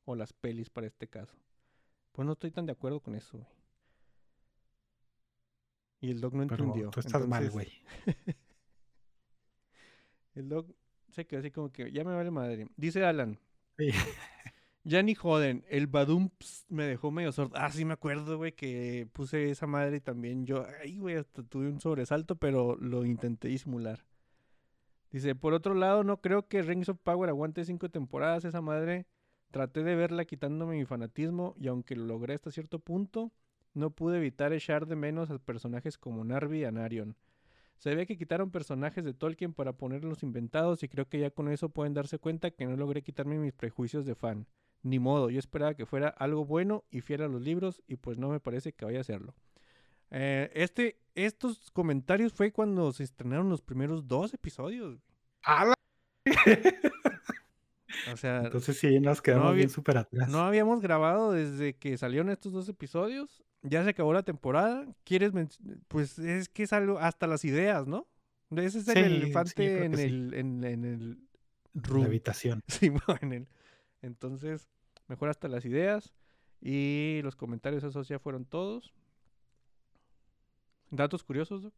O 0.04 0.16
las 0.16 0.32
pelis 0.32 0.68
para 0.68 0.88
este 0.88 1.06
caso. 1.06 1.38
Pues 2.10 2.26
no 2.26 2.32
estoy 2.32 2.50
tan 2.50 2.66
de 2.66 2.72
acuerdo 2.72 3.00
con 3.00 3.14
eso, 3.14 3.38
güey. 3.38 3.48
Y 6.00 6.10
el 6.10 6.20
dog 6.20 6.34
no 6.34 6.46
Pero 6.48 6.64
entendió. 6.64 6.90
tú 6.90 7.00
estás 7.00 7.26
mal, 7.28 7.48
güey. 7.50 7.68
el 10.34 10.48
dog 10.48 10.66
se 11.10 11.26
quedó 11.26 11.40
así 11.40 11.50
como 11.50 11.70
que 11.72 11.90
ya 11.92 12.04
me 12.04 12.14
vale 12.14 12.30
madre. 12.30 12.68
Dice 12.76 13.04
Alan, 13.04 13.38
Sí. 13.78 13.90
Ya 14.82 15.02
ni 15.02 15.14
joden, 15.14 15.64
el 15.68 15.86
Badumps 15.88 16.64
me 16.70 16.84
dejó 16.84 17.10
medio 17.10 17.32
sordo. 17.32 17.52
Ah, 17.54 17.70
sí 17.70 17.84
me 17.84 17.92
acuerdo, 17.92 18.38
güey, 18.38 18.52
que 18.52 19.06
puse 19.12 19.50
esa 19.50 19.66
madre 19.66 19.98
y 19.98 20.00
también 20.00 20.46
yo, 20.46 20.64
ay, 20.82 20.98
güey, 20.98 21.16
hasta 21.16 21.42
tuve 21.42 21.68
un 21.68 21.80
sobresalto, 21.80 22.36
pero 22.36 22.76
lo 22.76 23.04
intenté 23.04 23.48
disimular. 23.48 24.04
Dice, 25.10 25.34
por 25.34 25.52
otro 25.54 25.74
lado, 25.74 26.02
no 26.04 26.20
creo 26.20 26.48
que 26.48 26.62
Rings 26.62 26.88
of 26.88 26.98
Power 27.02 27.28
aguante 27.28 27.64
cinco 27.64 27.90
temporadas. 27.90 28.44
Esa 28.44 28.60
madre, 28.62 29.06
traté 29.50 29.82
de 29.82 29.96
verla 29.96 30.24
quitándome 30.24 30.78
mi 30.78 30.84
fanatismo 30.86 31.54
y 31.58 31.68
aunque 31.68 31.96
lo 31.96 32.06
logré 32.06 32.34
hasta 32.34 32.50
cierto 32.50 32.78
punto, 32.78 33.32
no 33.74 33.90
pude 33.90 34.18
evitar 34.18 34.52
echar 34.52 34.86
de 34.86 34.96
menos 34.96 35.30
a 35.30 35.38
personajes 35.38 35.98
como 35.98 36.24
Narvi 36.24 36.60
y 36.60 36.64
Anarion. 36.64 37.16
Se 37.80 37.94
ve 37.94 38.06
que 38.06 38.16
quitaron 38.16 38.50
personajes 38.52 39.04
de 39.04 39.12
Tolkien 39.14 39.52
para 39.54 39.72
ponerlos 39.72 40.22
inventados 40.22 40.82
y 40.82 40.88
creo 40.88 41.08
que 41.08 41.18
ya 41.18 41.30
con 41.30 41.48
eso 41.50 41.70
pueden 41.70 41.94
darse 41.94 42.18
cuenta 42.18 42.50
que 42.52 42.66
no 42.66 42.76
logré 42.76 43.02
quitarme 43.02 43.38
mis 43.38 43.52
prejuicios 43.54 44.04
de 44.06 44.14
fan. 44.14 44.46
Ni 44.82 44.98
modo, 44.98 45.28
yo 45.30 45.38
esperaba 45.38 45.74
que 45.74 45.84
fuera 45.86 46.08
algo 46.08 46.44
bueno 46.44 46.84
y 46.90 47.00
fiel 47.00 47.22
a 47.22 47.28
los 47.28 47.42
libros 47.42 47.82
y 47.88 47.96
pues 47.96 48.18
no 48.18 48.28
me 48.28 48.38
parece 48.38 48.72
que 48.72 48.84
vaya 48.84 49.00
a 49.00 49.04
serlo. 49.04 49.34
Eh, 50.10 50.50
este, 50.54 51.00
estos 51.14 51.70
comentarios 51.72 52.32
fue 52.32 52.52
cuando 52.52 52.92
se 52.92 53.02
estrenaron 53.04 53.48
los 53.48 53.62
primeros 53.62 54.06
dos 54.06 54.32
episodios. 54.34 55.00
¡Hala! 55.42 55.74
O 58.12 58.16
sea, 58.16 58.42
Entonces 58.44 58.78
sí, 58.78 59.00
nos 59.00 59.20
quedamos 59.22 59.46
había- 59.48 59.56
bien 59.58 59.70
súper 59.70 59.98
atrás. 59.98 60.28
no 60.28 60.40
habíamos 60.40 60.80
grabado 60.80 61.32
desde 61.32 61.74
que 61.76 61.96
salieron 61.98 62.30
estos 62.30 62.52
dos 62.52 62.68
episodios. 62.68 63.42
Ya 63.62 63.84
se 63.84 63.90
acabó 63.90 64.12
la 64.12 64.22
temporada. 64.22 64.86
¿Quieres? 65.04 65.32
Pues 65.88 66.18
es 66.18 66.48
que 66.48 66.62
es 66.62 66.72
algo, 66.72 66.98
hasta 66.98 67.26
las 67.26 67.44
ideas, 67.44 67.86
¿no? 67.86 68.08
Ese 68.50 68.78
es 68.78 68.88
el 68.88 68.94
Sí, 68.96 69.00
elefante 69.00 69.84
en, 69.84 69.96
sí. 69.96 70.02
el, 70.02 70.34
en, 70.34 70.64
en 70.64 70.84
el 70.84 71.18
la 71.74 72.06
habitación. 72.06 72.62
Sí, 72.68 72.90
en 73.20 73.32
el- 73.32 73.48
Entonces, 74.02 74.68
mejor 75.08 75.28
hasta 75.28 75.48
las 75.48 75.64
ideas. 75.64 76.14
Y 76.60 77.20
los 77.22 77.36
comentarios, 77.36 77.84
esos 77.84 78.08
ya 78.08 78.18
fueron 78.18 78.44
todos. 78.44 78.92
Datos 80.90 81.22
curiosos, 81.22 81.62
Doc. 81.62 81.74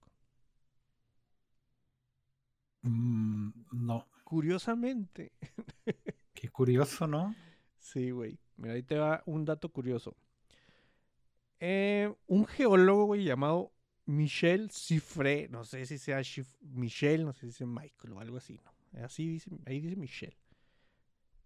Mm, 2.82 3.50
no, 3.72 4.06
Curiosamente. 4.24 5.32
qué 6.34 6.48
curioso, 6.48 7.06
¿no? 7.06 7.34
Sí, 7.78 8.10
güey. 8.10 8.38
Mira, 8.56 8.74
ahí 8.74 8.82
te 8.82 8.96
va 8.96 9.22
un 9.26 9.44
dato 9.44 9.68
curioso. 9.68 10.16
Eh, 11.64 12.12
un 12.26 12.44
geólogo, 12.44 13.04
güey, 13.04 13.22
llamado 13.22 13.72
Michel 14.04 14.68
Cifré, 14.72 15.46
no 15.48 15.64
sé 15.64 15.86
si 15.86 15.96
sea 15.96 16.20
Michel, 16.60 17.24
no 17.24 17.32
sé 17.32 17.42
si 17.42 17.46
dice 17.46 17.66
Michael 17.66 18.14
o 18.14 18.18
algo 18.18 18.36
así, 18.36 18.58
¿no? 18.64 19.04
Así 19.04 19.28
dice, 19.28 19.48
ahí 19.64 19.78
dice 19.78 19.94
Michel. 19.94 20.36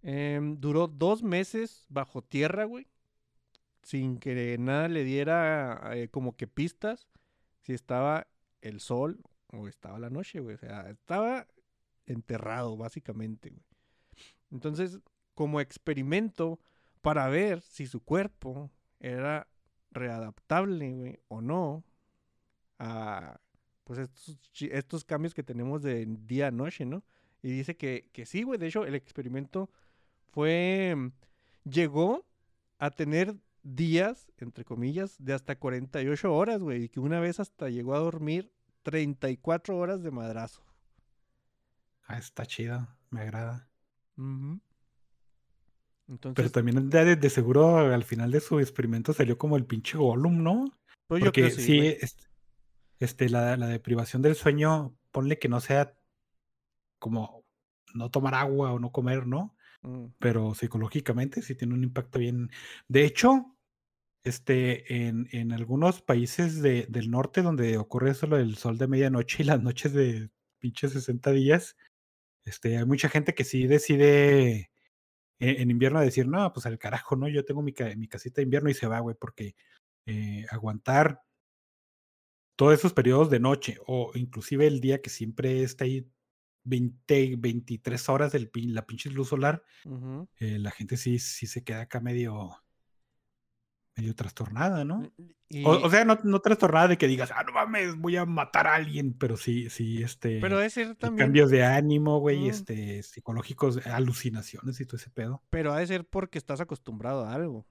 Em, 0.00 0.58
duró 0.58 0.88
dos 0.88 1.22
meses 1.22 1.84
bajo 1.90 2.22
tierra, 2.22 2.64
güey, 2.64 2.86
sin 3.82 4.16
que 4.16 4.56
nada 4.58 4.88
le 4.88 5.04
diera 5.04 5.82
eh, 5.92 6.08
como 6.08 6.34
que 6.34 6.46
pistas 6.46 7.10
si 7.60 7.74
estaba 7.74 8.26
el 8.62 8.80
sol 8.80 9.20
o 9.48 9.68
estaba 9.68 9.98
la 9.98 10.08
noche, 10.08 10.40
güey. 10.40 10.54
O 10.54 10.58
sea, 10.58 10.88
estaba 10.88 11.46
enterrado, 12.06 12.78
básicamente, 12.78 13.50
güey. 13.50 13.66
Entonces, 14.50 14.98
como 15.34 15.60
experimento 15.60 16.58
para 17.02 17.28
ver 17.28 17.60
si 17.60 17.86
su 17.86 18.00
cuerpo 18.00 18.70
era 18.98 19.46
readaptable, 19.96 20.92
güey, 20.92 21.20
o 21.28 21.40
no 21.40 21.84
a 22.78 23.40
pues 23.84 24.00
estos, 24.00 25.04
cambios 25.04 25.34
que 25.34 25.42
tenemos 25.44 25.82
de 25.82 26.06
día 26.06 26.48
a 26.48 26.50
noche, 26.50 26.84
¿no? 26.84 27.04
Y 27.42 27.50
dice 27.50 27.76
que, 27.76 28.10
que 28.12 28.26
sí, 28.26 28.42
güey. 28.42 28.58
De 28.58 28.66
hecho, 28.66 28.84
el 28.84 28.94
experimento 28.96 29.70
fue. 30.32 30.94
mm, 30.96 31.12
Llegó 31.70 32.26
a 32.78 32.90
tener 32.90 33.36
días, 33.62 34.30
entre 34.38 34.64
comillas, 34.64 35.16
de 35.18 35.34
hasta 35.34 35.58
48 35.58 36.32
horas, 36.34 36.60
güey. 36.62 36.84
Y 36.84 36.88
que 36.88 37.00
una 37.00 37.20
vez 37.20 37.40
hasta 37.40 37.68
llegó 37.70 37.94
a 37.94 37.98
dormir 38.00 38.52
34 38.82 39.76
horas 39.78 40.02
de 40.02 40.10
madrazo. 40.12 40.62
Ah, 42.08 42.18
está 42.18 42.46
chido, 42.46 42.88
me 43.10 43.20
agrada. 43.22 43.68
Ujú. 44.16 44.60
Entonces, 46.08 46.36
Pero 46.36 46.50
también 46.52 46.88
de, 46.88 47.16
de 47.16 47.30
seguro 47.30 47.78
al 47.78 48.04
final 48.04 48.30
de 48.30 48.40
su 48.40 48.60
experimento 48.60 49.12
salió 49.12 49.36
como 49.38 49.56
el 49.56 49.66
pinche 49.66 49.98
Gollum, 49.98 50.42
¿no? 50.42 50.64
pues 51.08 51.20
yo 51.20 51.26
Porque 51.26 51.42
creo 51.42 51.50
sí, 51.56 51.78
este, 51.80 52.26
este, 53.00 53.28
la, 53.28 53.56
la 53.56 53.66
deprivación 53.68 54.22
del 54.22 54.34
sueño, 54.34 54.96
ponle 55.10 55.38
que 55.38 55.48
no 55.48 55.60
sea 55.60 55.94
como 56.98 57.44
no 57.94 58.10
tomar 58.10 58.34
agua 58.34 58.72
o 58.72 58.78
no 58.78 58.90
comer, 58.92 59.26
¿no? 59.26 59.56
Mm, 59.82 60.06
Pero 60.18 60.54
psicológicamente 60.54 61.42
sí 61.42 61.54
tiene 61.54 61.74
un 61.74 61.82
impacto 61.84 62.18
bien. 62.18 62.50
De 62.88 63.04
hecho, 63.04 63.56
este, 64.24 65.06
en, 65.06 65.28
en 65.32 65.52
algunos 65.52 66.02
países 66.02 66.60
de- 66.62 66.86
del 66.88 67.10
norte 67.10 67.42
donde 67.42 67.78
ocurre 67.78 68.10
eso 68.10 68.26
lo 68.26 68.36
del 68.36 68.56
sol 68.56 68.78
de 68.78 68.88
medianoche 68.88 69.42
y 69.42 69.46
las 69.46 69.62
noches 69.62 69.92
de 69.92 70.30
pinche 70.58 70.88
60 70.88 71.30
días, 71.30 71.76
este, 72.44 72.76
hay 72.78 72.84
mucha 72.84 73.08
gente 73.08 73.34
que 73.34 73.44
sí 73.44 73.66
decide 73.66 74.70
en, 75.40 75.60
en 75.62 75.70
invierno 75.70 76.00
decir, 76.00 76.28
no, 76.28 76.52
pues 76.52 76.66
al 76.66 76.78
carajo, 76.78 77.16
¿no? 77.16 77.28
Yo 77.28 77.44
tengo 77.44 77.62
mi, 77.62 77.74
mi 77.96 78.08
casita 78.08 78.36
de 78.36 78.44
invierno 78.44 78.70
y 78.70 78.74
se 78.74 78.86
va, 78.86 79.00
güey, 79.00 79.16
porque 79.20 79.54
eh, 80.06 80.46
aguantar 80.50 81.20
todos 82.56 82.74
esos 82.74 82.92
periodos 82.92 83.30
de 83.30 83.40
noche 83.40 83.78
o 83.86 84.12
inclusive 84.14 84.66
el 84.66 84.80
día 84.80 85.02
que 85.02 85.10
siempre 85.10 85.62
está 85.62 85.84
ahí 85.84 86.10
20, 86.64 87.36
23 87.38 88.08
horas 88.08 88.32
del, 88.32 88.50
pin- 88.50 88.72
la 88.74 88.86
pinche 88.86 89.10
luz 89.10 89.28
solar, 89.28 89.62
eh, 90.38 90.58
la 90.58 90.70
gente 90.70 90.96
sí, 90.96 91.18
sí 91.18 91.46
se 91.46 91.64
queda 91.64 91.82
acá 91.82 92.00
medio, 92.00 92.56
medio 93.96 94.14
trastornada, 94.14 94.84
¿no? 94.84 95.10
Y- 95.48 95.64
O, 95.64 95.70
o 95.86 95.90
sea, 95.90 96.04
no, 96.04 96.18
no 96.24 96.40
trastornada 96.40 96.88
de 96.88 96.98
que 96.98 97.06
digas, 97.06 97.30
ah, 97.34 97.44
no 97.46 97.52
mames, 97.52 97.96
voy 97.96 98.16
a 98.16 98.26
matar 98.26 98.66
a 98.66 98.74
alguien, 98.74 99.12
pero 99.14 99.36
sí, 99.36 99.70
sí, 99.70 100.02
este, 100.02 100.40
pero 100.40 100.60
es 100.60 100.72
ser 100.72 100.88
sí, 100.88 100.94
también. 100.96 101.26
cambios 101.26 101.50
de 101.50 101.64
ánimo, 101.64 102.18
güey, 102.18 102.46
Mm. 102.46 102.50
este, 102.50 103.02
psicológicos, 103.04 103.86
alucinaciones 103.86 104.80
y 104.80 104.86
todo 104.86 104.96
ese 104.96 105.08
pedo. 105.10 105.42
Pero 105.50 105.72
ha 105.72 105.78
de 105.78 105.86
ser 105.86 106.04
porque 106.04 106.38
estás 106.38 106.60
acostumbrado 106.60 107.24
a 107.24 107.32
algo. 107.32 107.64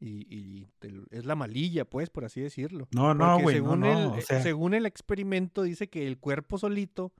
Y, 0.00 0.26
y 0.28 0.66
te 0.80 0.92
es 1.12 1.24
la 1.24 1.36
malilla, 1.36 1.84
pues, 1.84 2.10
por 2.10 2.24
así 2.24 2.40
decirlo. 2.40 2.88
No, 2.92 3.14
no, 3.14 3.34
Porque 3.34 3.42
güey, 3.44 3.56
no, 3.60 3.62
según, 3.66 3.80
no, 3.80 3.92
el, 4.00 4.06
o 4.08 4.16
eh, 4.16 4.22
sea, 4.22 4.42
según 4.42 4.74
el 4.74 4.84
experimento 4.84 5.62
dice 5.62 5.88
que 5.88 6.08
el 6.08 6.18
cuerpo 6.18 6.58
solito 6.58 7.12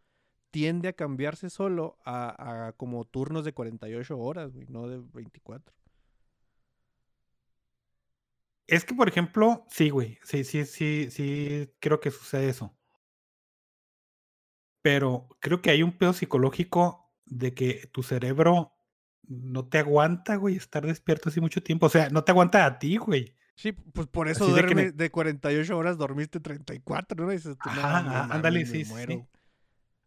tiende 0.51 0.89
a 0.89 0.93
cambiarse 0.95 1.49
solo 1.49 1.97
a, 2.05 2.67
a 2.67 2.73
como 2.73 3.05
turnos 3.05 3.45
de 3.45 3.53
48 3.55 4.19
horas, 4.19 4.53
güey, 4.53 4.67
no 4.69 4.89
de 4.89 5.01
24. 5.13 5.73
Es 8.77 8.85
que, 8.85 8.95
por 8.95 9.09
ejemplo, 9.09 9.65
sí, 9.69 9.91
güey, 9.91 10.19
sí, 10.25 10.45
sí, 10.45 10.65
sí, 10.65 11.09
sí, 11.11 11.71
creo 11.81 12.01
que 12.01 12.11
sucede 12.11 12.49
eso. 12.49 12.77
Pero 14.83 15.29
creo 15.41 15.63
que 15.63 15.71
hay 15.71 15.83
un 15.83 15.97
pedo 15.97 16.13
psicológico 16.13 17.15
de 17.25 17.55
que 17.55 17.89
tu 17.93 18.03
cerebro 18.03 18.73
no 19.23 19.69
te 19.69 19.79
aguanta, 19.79 20.37
güey, 20.37 20.57
estar 20.57 20.85
despierto 20.85 21.29
así 21.29 21.41
mucho 21.41 21.63
tiempo. 21.63 21.87
O 21.87 21.89
sea, 21.89 22.09
no 22.11 22.25
te 22.25 22.33
aguanta 22.33 22.67
a 22.67 22.79
ti, 22.79 22.97
güey. 22.97 23.37
Sí, 23.57 23.73
pues 23.73 24.07
por 24.09 24.29
eso 24.29 24.47
de 24.47 24.53
duerme 24.53 24.75
ne- 24.75 24.93
de 24.93 25.11
48 25.11 25.77
horas 25.79 25.99
dormiste 25.99 26.41
34, 26.41 27.25
¿no? 27.27 27.31
Dices 27.31 27.59
tú, 27.61 27.71
"No, 27.71 27.83
Ajá, 27.83 28.01
no 28.01 28.23
ah, 28.23 28.27
mames, 28.27 28.35
ándale, 28.37 28.65
me 28.65 28.79
sí, 28.79 28.85
sí, 28.85 28.95
sí. 29.07 29.07
muero". 29.17 29.29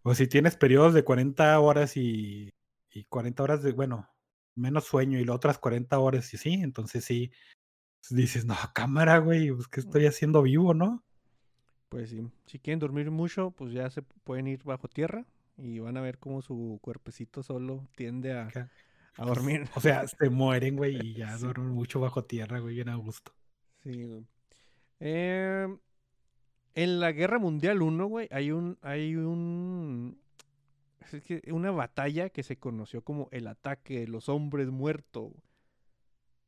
O 0.03 0.15
si 0.15 0.27
tienes 0.27 0.55
periodos 0.57 0.93
de 0.93 1.03
40 1.03 1.59
horas 1.59 1.97
y, 1.97 2.51
y 2.91 3.05
40 3.05 3.43
horas 3.43 3.63
de, 3.63 3.73
bueno, 3.73 4.09
menos 4.55 4.85
sueño 4.85 5.19
y 5.19 5.25
las 5.25 5.35
otras 5.37 5.57
40 5.59 5.99
horas 5.99 6.33
y 6.33 6.37
sí, 6.37 6.53
entonces 6.55 7.05
sí, 7.05 7.31
dices, 8.09 8.45
no, 8.45 8.55
cámara, 8.73 9.17
güey, 9.19 9.51
pues 9.51 9.67
¿qué 9.67 9.79
estoy 9.81 10.05
haciendo 10.05 10.41
vivo, 10.43 10.73
no? 10.73 11.03
Pues 11.89 12.09
sí, 12.09 12.21
si 12.45 12.59
quieren 12.59 12.79
dormir 12.79 13.11
mucho, 13.11 13.51
pues 13.51 13.71
ya 13.73 13.89
se 13.89 14.01
pueden 14.01 14.47
ir 14.47 14.63
bajo 14.63 14.87
tierra 14.87 15.25
y 15.57 15.79
van 15.79 15.97
a 15.97 16.01
ver 16.01 16.19
cómo 16.19 16.41
su 16.41 16.79
cuerpecito 16.81 17.43
solo 17.43 17.87
tiende 17.95 18.33
a, 18.33 18.55
a 19.17 19.25
pues, 19.25 19.25
dormir. 19.25 19.69
O 19.75 19.81
sea, 19.81 20.07
se 20.07 20.29
mueren, 20.29 20.75
güey, 20.77 20.95
y 20.97 21.13
ya 21.15 21.37
Sí. 21.37 21.39
duermen 21.39 21.69
mucho 21.69 21.99
bajo 21.99 22.25
tierra, 22.25 22.59
güey, 22.59 22.75
bien 22.75 22.89
a 22.89 22.95
gusto. 22.95 23.33
Sí, 23.83 24.03
güey. 24.03 24.25
Em, 24.99 25.79
en 26.75 26.99
la 26.99 27.11
Guerra 27.11 27.39
Mundial 27.39 27.81
1, 27.81 28.07
güey, 28.07 28.27
hay 28.31 28.51
un, 28.51 28.77
hay 28.81 29.15
un, 29.15 30.21
es 31.11 31.23
que 31.23 31.41
una 31.51 31.71
batalla 31.71 32.29
que 32.29 32.43
se 32.43 32.57
conoció 32.57 33.03
como 33.03 33.29
el 33.31 33.47
ataque 33.47 34.01
de 34.01 34.07
los 34.07 34.29
hombres 34.29 34.69
muertos. 34.69 35.33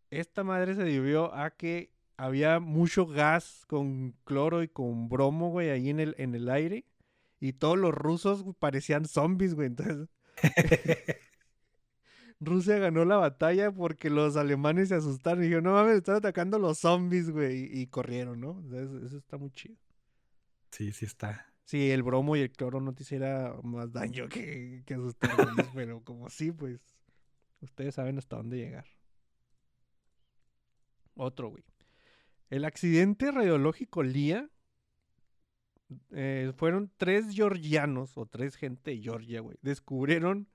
Esta 0.09 0.43
madre 0.43 0.75
se 0.75 0.83
debió 0.83 1.33
a 1.33 1.51
que 1.51 1.91
había 2.17 2.59
mucho 2.59 3.05
gas 3.05 3.63
con 3.67 4.15
cloro 4.23 4.63
y 4.63 4.67
con 4.67 5.09
bromo, 5.09 5.49
güey, 5.49 5.69
ahí 5.69 5.89
en 5.89 5.99
el, 5.99 6.15
en 6.17 6.35
el 6.35 6.49
aire. 6.49 6.85
Y 7.39 7.53
todos 7.53 7.77
los 7.77 7.93
rusos 7.93 8.43
parecían 8.59 9.05
zombies, 9.05 9.53
güey. 9.53 9.67
Entonces, 9.67 10.09
Rusia 12.39 12.77
ganó 12.77 13.05
la 13.05 13.17
batalla 13.17 13.71
porque 13.71 14.09
los 14.09 14.35
alemanes 14.35 14.89
se 14.89 14.95
asustaron 14.95 15.43
y 15.43 15.47
dijeron, 15.47 15.65
no 15.65 15.73
mames, 15.73 15.97
están 15.97 16.15
atacando 16.15 16.59
los 16.59 16.79
zombies, 16.79 17.29
güey. 17.29 17.65
Y, 17.65 17.81
y 17.81 17.87
corrieron, 17.87 18.39
¿no? 18.39 18.63
Sea, 18.69 18.81
eso, 18.81 19.17
está 19.17 19.37
muy 19.37 19.51
chido. 19.51 19.75
Sí, 20.71 20.91
sí 20.91 21.05
está. 21.05 21.45
Sí, 21.65 21.91
el 21.91 22.01
bromo 22.01 22.35
y 22.35 22.41
el 22.41 22.51
cloro 22.51 22.79
no 22.79 22.93
te 22.93 23.03
hiciera 23.03 23.53
más 23.63 23.91
daño 23.91 24.29
que, 24.29 24.83
que 24.85 24.93
asustar, 24.93 25.35
güeyes, 25.35 25.67
pero 25.75 26.01
como 26.01 26.29
sí, 26.29 26.51
pues, 26.51 26.79
ustedes 27.61 27.95
saben 27.95 28.17
hasta 28.17 28.37
dónde 28.37 28.57
llegar. 28.57 28.85
Otro, 31.17 31.49
güey. 31.49 31.63
El 32.49 32.63
accidente 32.63 33.31
radiológico 33.31 34.03
Lía 34.03 34.49
eh, 36.11 36.53
fueron 36.55 36.91
tres 36.97 37.29
georgianos 37.33 38.17
o 38.17 38.25
tres 38.25 38.55
gente 38.55 38.91
de 38.91 39.01
Georgia, 39.01 39.41
güey. 39.41 39.57
Descubrieron 39.61 40.47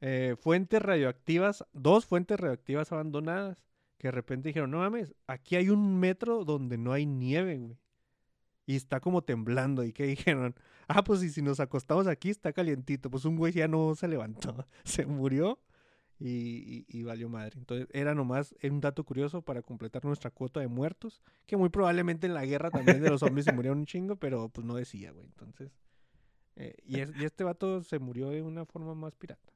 eh, 0.00 0.36
fuentes 0.38 0.80
radioactivas, 0.80 1.64
dos 1.72 2.06
fuentes 2.06 2.38
radioactivas 2.38 2.92
abandonadas. 2.92 3.64
Que 3.98 4.08
de 4.08 4.12
repente 4.12 4.48
dijeron, 4.48 4.70
no 4.70 4.78
mames, 4.78 5.14
aquí 5.26 5.56
hay 5.56 5.68
un 5.68 5.98
metro 5.98 6.44
donde 6.44 6.78
no 6.78 6.92
hay 6.92 7.04
nieve, 7.04 7.58
güey. 7.58 7.78
Y 8.66 8.76
está 8.76 9.00
como 9.00 9.22
temblando. 9.22 9.84
Y 9.84 9.92
que 9.92 10.04
dijeron, 10.04 10.54
ah, 10.88 11.02
pues 11.02 11.22
y 11.22 11.30
si 11.30 11.42
nos 11.42 11.60
acostamos 11.60 12.06
aquí 12.06 12.30
está 12.30 12.52
calientito. 12.52 13.10
Pues 13.10 13.24
un 13.24 13.36
güey 13.36 13.52
ya 13.52 13.68
no 13.68 13.94
se 13.94 14.08
levantó, 14.08 14.66
se 14.84 15.06
murió 15.06 15.58
y, 16.20 17.02
valió 17.02 17.28
madre. 17.28 17.58
Entonces 17.58 17.88
era 17.92 18.14
nomás 18.14 18.54
un 18.62 18.80
dato 18.80 19.04
curioso 19.04 19.40
para 19.42 19.62
completar 19.62 20.04
nuestra 20.04 20.30
cuota 20.30 20.60
de 20.60 20.68
muertos. 20.68 21.22
Que 21.46 21.56
muy 21.56 21.70
probablemente 21.70 22.26
en 22.26 22.34
la 22.34 22.44
guerra 22.44 22.70
también 22.70 23.00
de 23.00 23.08
los 23.08 23.20
zombies 23.20 23.46
se 23.46 23.52
murieron 23.52 23.78
un 23.78 23.86
chingo, 23.86 24.16
pero 24.16 24.48
pues 24.50 24.66
no 24.66 24.74
decía, 24.74 25.12
güey. 25.12 25.24
Entonces, 25.26 25.72
eh, 26.56 26.76
y, 26.84 27.00
es- 27.00 27.12
y 27.16 27.24
este 27.24 27.42
vato 27.42 27.82
se 27.82 27.98
murió 27.98 28.28
de 28.28 28.42
una 28.42 28.66
forma 28.66 28.94
más 28.94 29.14
pirata. 29.16 29.50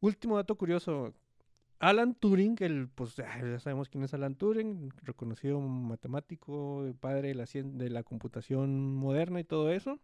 Último 0.00 0.36
dato 0.36 0.56
curioso. 0.56 1.12
Alan 1.80 2.14
Turing, 2.14 2.56
el, 2.60 2.88
pues 2.88 3.18
ah, 3.18 3.40
ya 3.42 3.58
sabemos 3.58 3.88
quién 3.88 4.04
es 4.04 4.14
Alan 4.14 4.36
Turing, 4.36 4.90
reconocido 5.02 5.60
matemático, 5.60 6.94
padre 7.00 7.28
de 7.28 7.34
la, 7.34 7.44
de 7.52 7.90
la 7.90 8.04
computación 8.04 8.94
moderna 8.94 9.40
y 9.40 9.44
todo 9.44 9.70
eso. 9.72 9.98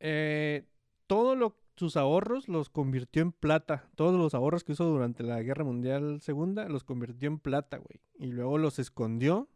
Eh, 0.00 0.64
todo 1.06 1.34
lo, 1.34 1.56
sus 1.76 1.96
ahorros 1.96 2.48
los 2.48 2.68
convirtió 2.68 3.22
en 3.22 3.32
plata. 3.32 3.88
Todos 3.96 4.18
los 4.18 4.34
ahorros 4.34 4.62
que 4.62 4.72
hizo 4.72 4.84
durante 4.84 5.22
la 5.22 5.42
Guerra 5.42 5.64
Mundial 5.64 6.20
Segunda 6.20 6.68
los 6.68 6.84
convirtió 6.84 7.28
en 7.28 7.38
plata, 7.38 7.78
güey. 7.78 8.00
Y 8.18 8.32
luego 8.32 8.58
los 8.58 8.78
escondió 8.78 9.48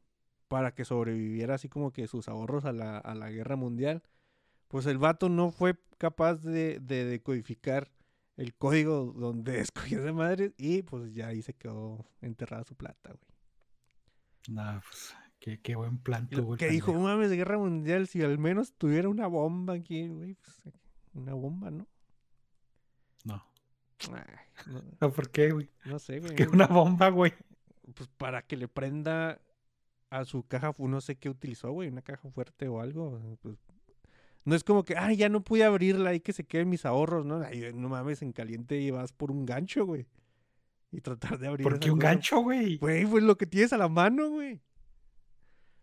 para 0.49 0.75
que 0.75 0.85
sobreviviera 0.85 1.55
así 1.55 1.69
como 1.69 1.93
que 1.93 2.09
sus 2.09 2.29
ahorros 2.29 2.65
a 2.65 2.73
la, 2.73 2.99
a 2.99 3.15
la 3.15 3.31
Guerra 3.31 3.57
Mundial. 3.57 4.03
Pues 4.67 4.87
el 4.87 4.99
vato 4.99 5.29
no 5.29 5.51
fue 5.51 5.79
capaz 5.97 6.43
de, 6.43 6.81
de 6.81 7.05
decodificar 7.05 7.91
el 8.37 8.55
código 8.55 9.13
donde 9.17 9.61
escogió 9.61 10.01
esa 10.01 10.13
madre 10.13 10.53
y 10.57 10.83
pues 10.83 11.13
ya 11.15 11.29
ahí 11.29 11.43
se 11.43 11.55
quedó 11.55 12.05
enterrada 12.21 12.65
su 12.65 12.75
plata, 12.75 13.11
güey. 13.11 13.29
Nah, 14.49 14.81
pues, 14.81 15.15
qué, 15.41 15.61
qué 15.61 15.77
buen 15.77 15.99
plan 15.99 16.29
tuvo 16.29 16.57
Que 16.57 16.69
dijo, 16.69 16.95
mames, 16.95 17.31
guerra 17.31 17.59
mundial, 17.59 18.07
si 18.07 18.23
al 18.23 18.39
menos 18.39 18.73
tuviera 18.73 19.09
una 19.09 19.27
bomba 19.27 19.75
aquí, 19.75 20.09
güey, 20.09 20.35
pues 20.35 20.63
una 21.13 21.35
bomba. 21.35 21.71
No. 21.71 21.87
No, 24.67 24.83
No, 25.01 25.11
¿Por 25.13 25.31
qué, 25.31 25.51
güey? 25.51 25.71
no 25.85 25.99
sé, 25.99 26.21
güey. 26.21 26.35
Que 26.35 26.45
una 26.45 26.67
bomba, 26.67 27.09
güey. 27.11 27.33
Pues 27.95 28.09
para 28.17 28.43
que 28.43 28.57
le 28.57 28.69
prenda 28.69 29.41
a 30.11 30.25
su 30.25 30.47
caja, 30.47 30.75
no 30.79 31.01
sé 31.01 31.17
qué 31.17 31.29
utilizó, 31.29 31.71
güey, 31.73 31.89
una 31.89 32.03
caja 32.03 32.29
fuerte 32.31 32.69
o 32.69 32.81
algo. 32.81 33.21
Pues, 33.43 33.57
no 34.45 34.55
es 34.55 34.65
como 34.65 34.85
que, 34.85 34.97
ay, 34.97 35.17
ya 35.17 35.29
no 35.29 35.43
pude 35.43 35.65
abrirla, 35.65 36.11
hay 36.11 36.21
que 36.21 36.33
se 36.33 36.45
queden 36.45 36.71
mis 36.71 36.87
ahorros, 36.87 37.27
¿no? 37.27 37.41
Ay, 37.43 37.71
no 37.75 37.89
mames, 37.89 38.23
en 38.23 38.33
caliente 38.33 38.81
y 38.81 38.91
vas 38.91 39.13
por 39.13 39.31
un 39.31 39.45
gancho, 39.45 39.85
güey. 39.85 40.07
Y 40.91 41.01
tratar 41.03 41.39
de 41.39 41.49
abrir 41.49 41.65
¿Por 41.65 41.79
qué 41.79 41.91
un 41.91 41.99
cosa. 41.99 42.09
gancho, 42.13 42.41
güey? 42.41 42.79
Güey, 42.79 43.05
pues 43.07 43.23
lo 43.23 43.37
que 43.37 43.47
tienes 43.47 43.73
a 43.73 43.79
la 43.79 43.89
mano, 43.89 44.31
güey. 44.31 44.61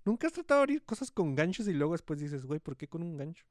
Nunca 0.04 0.28
has 0.28 0.34
tratado 0.34 0.60
de 0.60 0.64
abrir 0.64 0.84
cosas 0.84 1.12
con 1.12 1.36
ganchos 1.36 1.68
y 1.68 1.74
luego 1.74 1.94
después 1.94 2.20
dices, 2.20 2.46
güey, 2.46 2.60
¿por 2.60 2.76
qué 2.78 2.88
con 2.88 3.04
un 3.04 3.18
gancho? 3.18 3.46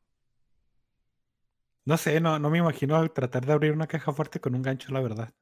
No 1.86 1.96
sé, 1.96 2.20
no, 2.20 2.38
no 2.38 2.50
me 2.50 2.58
imagino 2.58 3.06
tratar 3.10 3.44
de 3.46 3.52
abrir 3.52 3.72
una 3.72 3.86
caja 3.86 4.12
fuerte 4.12 4.40
con 4.40 4.54
un 4.54 4.62
gancho, 4.62 4.92
la 4.92 5.00
verdad. 5.00 5.34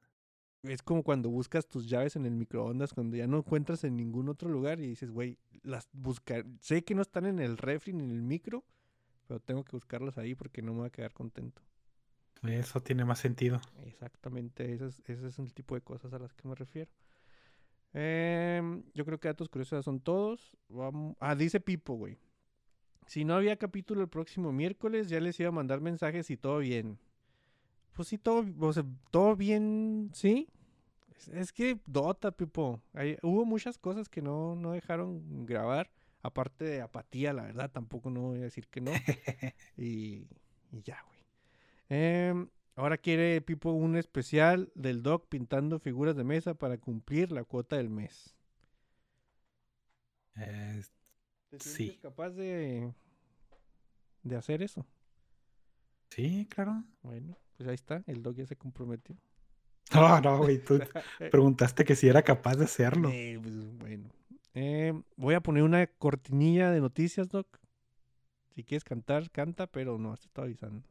Es 0.63 0.81
como 0.81 1.03
cuando 1.03 1.29
buscas 1.29 1.67
tus 1.67 1.87
llaves 1.87 2.15
en 2.15 2.25
el 2.25 2.35
microondas, 2.35 2.93
cuando 2.93 3.17
ya 3.17 3.27
no 3.27 3.37
encuentras 3.37 3.83
en 3.83 3.95
ningún 3.97 4.29
otro 4.29 4.49
lugar 4.49 4.79
y 4.79 4.87
dices, 4.87 5.11
güey, 5.11 5.37
las 5.61 5.89
buscar. 5.91 6.45
Sé 6.61 6.83
que 6.83 6.95
no 6.95 7.01
están 7.01 7.25
en 7.25 7.39
el 7.39 7.57
refri 7.57 7.93
ni 7.93 8.03
en 8.03 8.11
el 8.11 8.21
micro, 8.21 8.63
pero 9.27 9.39
tengo 9.39 9.63
que 9.63 9.75
buscarlas 9.75 10.17
ahí 10.17 10.35
porque 10.35 10.61
no 10.61 10.73
me 10.73 10.79
voy 10.79 10.87
a 10.87 10.91
quedar 10.91 11.13
contento. 11.13 11.61
Eso 12.43 12.81
tiene 12.81 13.05
más 13.05 13.19
sentido. 13.19 13.61
Exactamente, 13.85 14.73
ese 14.73 14.87
es, 14.87 15.01
ese 15.05 15.27
es 15.27 15.39
el 15.39 15.53
tipo 15.53 15.75
de 15.75 15.81
cosas 15.81 16.11
a 16.13 16.19
las 16.19 16.33
que 16.33 16.47
me 16.47 16.55
refiero. 16.55 16.91
Em, 17.93 18.83
yo 18.93 19.05
creo 19.05 19.19
que 19.19 19.27
datos 19.27 19.49
curiosos 19.49 19.85
son 19.85 19.99
todos. 19.99 20.57
Vam- 20.69 21.15
Ah, 21.19 21.35
dice 21.35 21.59
Pipo, 21.59 21.93
güey. 21.93 22.17
Si 23.07 23.25
no 23.25 23.35
había 23.35 23.57
capítulo 23.57 24.01
el 24.01 24.09
próximo 24.09 24.51
miércoles, 24.51 25.09
ya 25.09 25.19
les 25.19 25.39
iba 25.39 25.49
a 25.49 25.51
mandar 25.51 25.81
mensajes 25.81 26.29
y 26.31 26.37
todo 26.37 26.59
bien. 26.59 26.99
Pues 27.93 28.07
sí, 28.09 28.17
todo, 28.17 28.45
o 28.59 28.73
sea, 28.73 28.85
todo 29.11 29.35
bien, 29.35 30.11
sí. 30.13 30.49
Es, 31.17 31.29
es 31.29 31.53
que 31.53 31.79
Dota, 31.87 32.31
Pipo. 32.31 32.81
Hay- 32.93 33.17
hubo 33.23 33.45
muchas 33.45 33.77
cosas 33.77 34.09
que 34.09 34.21
no, 34.21 34.55
no 34.55 34.73
dejaron 34.73 35.45
grabar. 35.45 35.91
Aparte 36.23 36.65
de 36.65 36.81
apatía, 36.81 37.33
la 37.33 37.43
verdad, 37.43 37.71
tampoco 37.71 38.09
no 38.11 38.21
voy 38.21 38.39
a 38.39 38.43
decir 38.43 38.67
que 38.69 38.81
no. 38.81 38.91
y, 39.77 40.27
y 40.71 40.81
ya, 40.83 41.03
güey. 41.07 41.19
Em, 41.89 42.49
ahora 42.75 42.97
quiere 42.97 43.41
Pipo 43.41 43.71
un 43.71 43.97
especial 43.97 44.71
del 44.75 45.03
Doc 45.03 45.27
pintando 45.29 45.79
figuras 45.79 46.15
de 46.17 46.23
mesa 46.25 46.55
para 46.55 46.77
cumplir 46.77 47.31
la 47.31 47.43
cuota 47.45 47.77
del 47.77 47.89
mes. 47.89 48.35
Eh, 50.37 50.81
¿Te 51.57 51.69
Sí. 51.69 51.99
capaz 52.01 52.31
de, 52.31 52.91
de 54.23 54.35
hacer 54.35 54.61
eso? 54.63 54.85
sí, 56.09 56.47
claro. 56.49 56.83
Bueno, 57.01 57.37
pues 57.57 57.67
ahí 57.69 57.75
está, 57.75 58.03
el 58.07 58.21
Doc 58.23 58.35
ya 58.35 58.45
se 58.45 58.55
comprometió. 58.55 59.15
No, 59.93 60.19
no, 60.21 60.37
güey. 60.39 60.57
Tú 60.63 60.79
preguntaste 61.31 61.83
que 61.85 61.95
si 61.95 62.07
era 62.07 62.23
capaz 62.23 62.55
de 62.55 62.63
hacerlo. 62.65 63.09
Eh, 63.11 63.37
pues, 63.41 63.77
bueno. 63.77 64.09
Em, 64.55 65.03
voy 65.15 65.35
a 65.35 65.41
poner 65.41 65.61
una 65.63 65.85
cortinilla 65.85 66.71
de 66.71 66.79
noticias, 66.81 67.29
Doc. 67.29 67.59
Si 68.55 68.63
quieres 68.63 68.83
cantar, 68.83 69.29
canta, 69.29 69.67
pero 69.67 69.97
no, 69.99 70.15
te 70.17 70.25
estoy 70.25 70.45
avisando. 70.45 70.83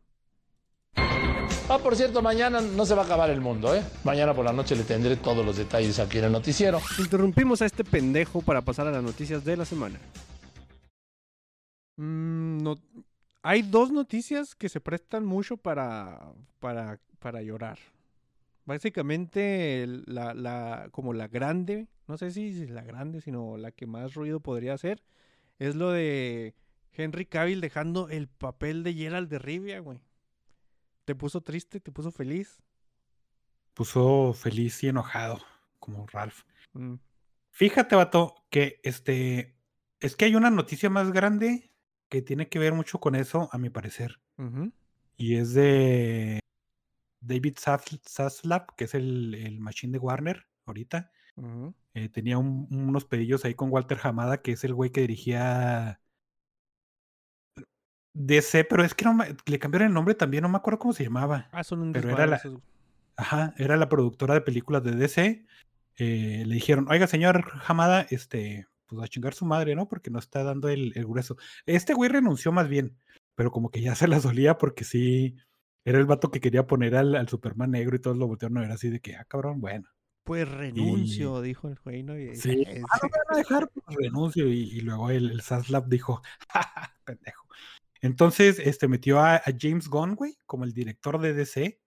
Ah, 0.97 1.79
por 1.83 1.97
cierto, 1.97 2.23
mañana 2.23 2.61
no 2.61 2.85
se 2.85 2.95
va 2.95 3.03
a 3.03 3.05
acabar 3.05 3.31
el 3.31 3.41
mundo, 3.41 3.75
¿eh? 3.75 3.83
Mañana 4.05 4.35
por 4.35 4.45
la 4.45 4.53
noche 4.53 4.77
le 4.77 4.85
tendré 4.85 5.17
todos 5.17 5.45
los 5.45 5.57
detalles 5.57 5.99
aquí 5.99 6.19
en 6.19 6.25
el 6.25 6.33
noticiero. 6.33 6.81
Interrumpimos 6.99 7.63
a 7.63 7.67
este 7.67 7.83
pendejo 7.85 8.43
para 8.43 8.61
pasar 8.63 8.87
a 8.89 8.91
las 8.93 9.03
noticias 9.03 9.45
de 9.45 9.57
la 9.57 9.65
semana. 9.65 9.99
Mm, 12.03 12.63
no- 12.65 12.81
hay 13.43 13.63
dos 13.63 13.93
noticias 13.93 14.57
que 14.57 14.69
se 14.69 14.81
prestan 14.81 15.25
mucho 15.25 15.57
para, 15.57 16.33
para, 16.59 16.99
para 17.21 17.43
llorar. 17.43 17.79
Básicamente, 18.65 19.87
la, 20.07 20.35
la, 20.35 20.89
como 20.91 21.13
la 21.13 21.29
grande, 21.29 21.89
no 22.09 22.17
sé 22.19 22.31
si 22.33 22.63
es 22.63 22.71
la 22.71 22.83
grande, 22.83 23.21
sino 23.21 23.57
la 23.57 23.71
que 23.71 23.87
más 23.87 24.15
ruido 24.15 24.41
podría 24.41 24.75
hacer, 24.75 25.03
es 25.61 25.77
lo 25.77 25.91
de 25.93 26.55
Henry 26.93 27.27
Cavill 27.27 27.61
dejando 27.61 28.09
el 28.09 28.27
papel 28.29 28.83
de 28.83 28.95
Geralt 28.95 29.31
de 29.31 29.39
Rivia, 29.39 29.79
güey. 29.81 30.01
¿Te 31.05 31.15
puso 31.15 31.41
triste? 31.41 31.79
¿Te 31.81 31.93
puso 31.93 32.11
feliz? 32.13 32.61
Puso 33.75 34.33
feliz 34.35 34.83
y 34.83 34.89
enojado, 34.89 35.41
como 35.81 36.07
Ralph. 36.07 36.43
Mm, 36.75 36.95
Fíjate, 37.51 37.97
vato, 37.97 38.35
que 38.51 38.81
este. 38.83 39.57
Es 40.01 40.17
que 40.17 40.25
hay 40.25 40.35
una 40.37 40.51
noticia 40.51 40.91
más 40.91 41.13
grande 41.13 41.72
que 42.13 42.21
tiene 42.21 42.47
que 42.51 42.59
ver 42.59 42.75
mucho 42.75 43.01
con 43.01 43.15
eso, 43.15 43.49
a 43.53 43.57
mi 43.59 43.71
parecer. 43.71 44.21
Y 45.17 45.37
es 45.37 45.55
de 45.55 46.41
David 47.23 47.55
Zas- 47.59 48.01
Zaslav, 48.07 48.67
que 48.77 48.85
es 48.85 48.95
el, 48.95 49.35
el 49.35 49.61
machine 49.61 49.95
de 49.95 49.99
Warner 49.99 50.47
ahorita. 50.67 51.11
Eh, 51.95 52.11
tenía 52.11 52.37
un- 52.37 52.69
unos 52.71 53.07
pedillos 53.07 53.47
ahí 53.47 53.55
con 53.55 53.71
Walter 53.71 53.99
Hamada, 54.03 54.43
que 54.43 54.53
es 54.53 54.63
el 54.65 54.75
güey 54.75 54.91
que 54.91 55.01
dirigía 55.01 56.01
DC, 58.15 58.65
pero 58.65 58.85
es 58.85 58.95
que 58.95 59.05
no 59.07 59.15
me- 59.15 59.35
le 59.47 59.59
cambiaron 59.59 59.89
el 59.89 59.95
nombre 59.95 60.15
también, 60.15 60.43
no 60.43 60.49
me 60.51 60.59
acuerdo 60.59 60.79
cómo 60.81 60.93
se 60.93 61.05
llamaba. 61.05 61.49
Ah, 61.51 61.65
son 61.65 61.81
un 61.81 61.93
Pero 61.95 62.11
era 62.11 62.27
la- 62.27 62.37
esos- 62.37 62.61
Ajá, 63.17 63.55
era 63.57 63.77
la 63.77 63.89
productora 63.89 64.35
de 64.35 64.41
películas 64.43 64.83
de 64.85 64.93
DC. 64.93 65.47
eh, 65.99 66.45
le 66.47 66.55
dijeron, 66.55 66.87
oiga, 66.91 67.07
señor 67.07 67.53
Hamada, 67.67 68.07
este, 68.11 68.67
pues 68.93 69.05
a 69.05 69.09
chingar 69.09 69.35
su 69.35 69.45
madre, 69.47 69.75
¿no? 69.75 69.89
Porque 69.89 70.11
no 70.11 70.19
está 70.19 70.43
dando 70.45 70.69
el, 70.69 70.93
el 70.95 71.05
grueso. 71.07 71.37
Este 71.67 71.95
güey 71.95 72.11
renunció 72.11 72.53
más 72.53 72.69
bien, 72.69 72.97
pero 73.35 73.51
como 73.51 73.71
que 73.71 73.81
ya 73.81 73.95
se 74.07 74.09
la 74.09 74.21
solía 74.21 74.59
porque 74.59 74.85
sí, 74.85 75.37
era 75.85 75.99
el 75.99 76.07
vato 76.07 76.31
que 76.31 76.41
quería 76.41 76.67
poner 76.67 76.95
al, 76.97 77.15
al 77.17 77.29
Superman 77.29 77.71
negro 77.73 77.97
y 77.97 78.01
todos 78.01 78.17
lo 78.17 78.27
voltearon 78.27 78.59
a 78.59 78.61
ver 78.63 78.71
así 78.73 78.89
de 78.91 79.01
que, 79.01 79.17
ah, 79.17 79.25
cabrón, 79.25 79.61
bueno. 79.61 79.89
Pues 80.25 80.49
renuncio, 80.49 81.41
dijo 81.43 81.67
el 81.69 81.79
güey, 81.85 82.05
¿no? 82.05 82.17
Y- 82.17 82.37
Sí, 82.37 82.63
es- 82.65 82.85
ah, 82.93 82.99
no 83.03 83.09
me 83.09 83.19
van 83.27 83.35
a 83.35 83.37
dejar, 83.39 83.69
pues 83.71 83.97
renuncio. 83.97 84.47
Y, 84.47 84.61
y 84.71 84.81
luego 84.83 85.11
el, 85.11 85.31
el 85.33 85.43
Zaslav 85.43 85.89
dijo, 85.89 86.23
"Ja, 86.49 86.63
ja, 86.77 86.97
pendejo. 87.05 87.49
Entonces, 88.01 88.59
este, 88.61 88.87
metió 88.87 89.19
a, 89.21 89.37
a 89.37 89.43
James 89.59 89.89
Gunn, 89.89 90.15
güey, 90.15 90.37
como 90.47 90.63
el 90.65 90.73
director 90.73 91.21
de 91.21 91.35
DC. 91.35 91.81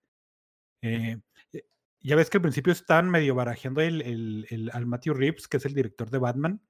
Eh, 0.82 1.18
eh, 1.54 1.64
ya 2.02 2.16
ves 2.18 2.30
que 2.30 2.38
al 2.38 2.42
principio 2.42 2.74
están 2.74 3.10
medio 3.10 3.36
barajeando 3.36 3.80
el, 3.82 4.02
el- 4.02 4.48
el- 4.50 4.70
al 4.74 4.86
Matthew 4.86 5.14
Reeves, 5.14 5.48
que 5.48 5.58
es 5.58 5.66
el 5.66 5.74
director 5.74 6.10
de 6.10 6.18
Batman. 6.20 6.62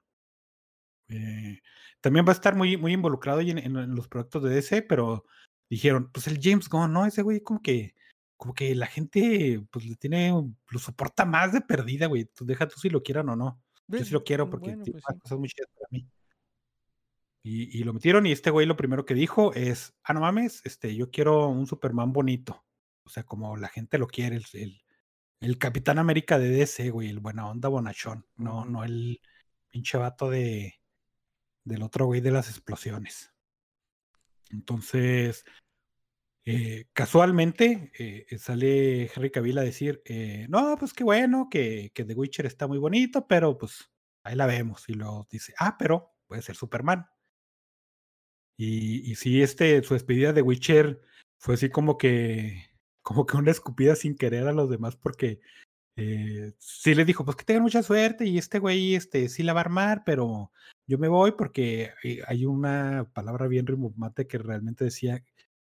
Eh, 1.08 1.60
también 2.00 2.24
va 2.26 2.30
a 2.30 2.34
estar 2.34 2.54
muy, 2.56 2.76
muy 2.76 2.92
involucrado 2.92 3.40
en, 3.40 3.58
en- 3.58 3.76
en 3.76 3.94
los 3.94 4.08
proyectos 4.08 4.42
de 4.42 4.50
DC, 4.50 4.82
pero 4.82 5.24
dijeron, 5.70 6.10
pues 6.12 6.26
el 6.28 6.38
James 6.42 6.68
Gunn, 6.68 6.92
¿no? 6.92 7.06
Ese 7.06 7.22
güey 7.22 7.40
como 7.40 7.60
que 7.62 7.94
como 8.38 8.52
que 8.52 8.74
la 8.74 8.86
gente, 8.86 9.62
pues 9.70 9.86
le 9.86 9.96
tiene, 9.96 10.30
lo 10.68 10.78
soporta 10.78 11.24
más 11.24 11.52
de 11.54 11.62
perdida, 11.62 12.06
güey. 12.06 12.26
Tú 12.26 12.44
deja 12.44 12.68
tú 12.68 12.78
si 12.78 12.90
lo 12.90 13.02
quieran 13.02 13.30
o 13.30 13.36
no. 13.36 13.62
Yo 13.88 14.04
sí 14.04 14.10
lo 14.12 14.24
quiero 14.24 14.50
porque 14.50 14.76
Bueno, 14.76 14.84
pues 14.92 15.02
sí. 15.08 15.18
cosas 15.20 15.38
muy 15.38 15.48
chidas 15.48 15.70
para 15.74 15.86
mí. 15.90 16.06
Y, 17.42 17.78
y 17.80 17.84
lo 17.84 17.92
metieron 17.94 18.26
y 18.26 18.32
este 18.32 18.50
güey 18.50 18.66
lo 18.66 18.76
primero 18.76 19.04
que 19.06 19.14
dijo 19.14 19.54
es, 19.54 19.94
ah, 20.02 20.12
no 20.12 20.20
mames, 20.20 20.60
este, 20.64 20.94
yo 20.96 21.10
quiero 21.10 21.48
un 21.48 21.66
Superman 21.66 22.12
bonito. 22.12 22.64
O 23.04 23.08
sea, 23.08 23.22
como 23.22 23.56
la 23.56 23.68
gente 23.68 23.98
lo 23.98 24.08
quiere, 24.08 24.36
el, 24.36 24.44
el, 24.54 24.82
el 25.40 25.58
Capitán 25.58 25.98
América 25.98 26.38
de 26.38 26.48
DC, 26.50 26.90
güey, 26.90 27.08
el 27.08 27.20
buena 27.20 27.48
onda 27.48 27.68
bonachón. 27.68 28.26
No, 28.36 28.64
no 28.64 28.82
el 28.84 29.20
pinche 29.70 29.96
vato 29.96 30.28
de, 30.28 30.74
del 31.66 31.82
otro 31.82 32.06
güey 32.06 32.22
de 32.22 32.30
las 32.30 32.48
explosiones. 32.48 33.34
Entonces, 34.50 35.44
eh, 36.44 36.86
casualmente 36.92 37.90
eh, 37.98 38.24
eh, 38.30 38.38
sale 38.38 39.10
Henry 39.12 39.30
Cavill 39.30 39.58
a 39.58 39.62
decir, 39.62 40.00
no, 40.48 40.76
pues 40.78 40.94
qué 40.94 41.02
bueno, 41.04 41.48
que, 41.50 41.90
que 41.92 42.04
The 42.04 42.14
Witcher 42.14 42.46
está 42.46 42.68
muy 42.68 42.78
bonito, 42.78 43.26
pero 43.26 43.58
pues 43.58 43.90
ahí 44.22 44.36
la 44.36 44.46
vemos. 44.46 44.88
Y 44.88 44.94
luego 44.94 45.26
dice, 45.30 45.52
ah, 45.58 45.76
pero 45.76 46.14
puede 46.26 46.42
ser 46.42 46.54
Superman. 46.54 47.06
Y, 48.56 49.10
y 49.10 49.16
sí, 49.16 49.42
este, 49.42 49.82
su 49.82 49.94
despedida 49.94 50.32
de 50.32 50.42
Witcher 50.42 51.02
fue 51.38 51.54
así 51.54 51.68
como 51.68 51.98
que, 51.98 52.70
como 53.02 53.26
que 53.26 53.36
una 53.36 53.50
escupida 53.50 53.96
sin 53.96 54.16
querer 54.16 54.46
a 54.46 54.52
los 54.52 54.70
demás, 54.70 54.96
porque 54.96 55.40
eh, 55.96 56.52
sí 56.58 56.94
le 56.94 57.06
dijo, 57.06 57.24
pues 57.24 57.36
que 57.36 57.44
tengan 57.44 57.62
mucha 57.62 57.82
suerte 57.82 58.26
y 58.26 58.36
este 58.36 58.58
güey, 58.58 58.94
este, 58.94 59.28
sí 59.28 59.42
la 59.42 59.54
va 59.54 59.60
a 59.60 59.64
armar, 59.64 60.02
pero 60.04 60.52
yo 60.86 60.98
me 60.98 61.08
voy 61.08 61.32
porque 61.32 61.92
eh, 62.04 62.20
hay 62.26 62.44
una 62.44 63.10
palabra 63.14 63.48
bien 63.48 63.66
rimbombante 63.66 64.26
que 64.26 64.38
realmente 64.38 64.84
decía 64.84 65.24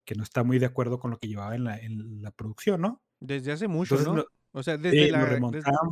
que 0.04 0.14
no 0.16 0.24
está 0.24 0.42
muy 0.42 0.58
de 0.58 0.66
acuerdo 0.66 0.98
con 0.98 1.12
lo 1.12 1.18
que 1.18 1.28
llevaba 1.28 1.54
en 1.54 1.64
la, 1.64 1.78
en 1.78 2.20
la 2.20 2.32
producción, 2.32 2.80
¿no? 2.80 3.00
Desde 3.20 3.52
hace 3.52 3.68
mucho, 3.68 3.96
Entonces, 3.96 4.24
¿no? 4.24 4.38
O 4.52 4.62
sea, 4.62 4.76
desde, 4.76 5.04
sí, 5.04 5.10
la, 5.10 5.40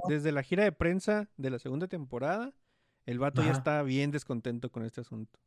desde, 0.09 0.33
la 0.33 0.43
gira 0.43 0.65
de 0.65 0.73
prensa 0.73 1.29
de 1.37 1.51
la 1.51 1.59
segunda 1.59 1.87
temporada, 1.87 2.53
el 3.05 3.19
vato 3.19 3.43
ya 3.45 3.53
está 3.53 3.83
bien 3.83 4.11
descontento 4.11 4.73
con 4.73 4.85
este 4.85 5.03
asunto. 5.03 5.39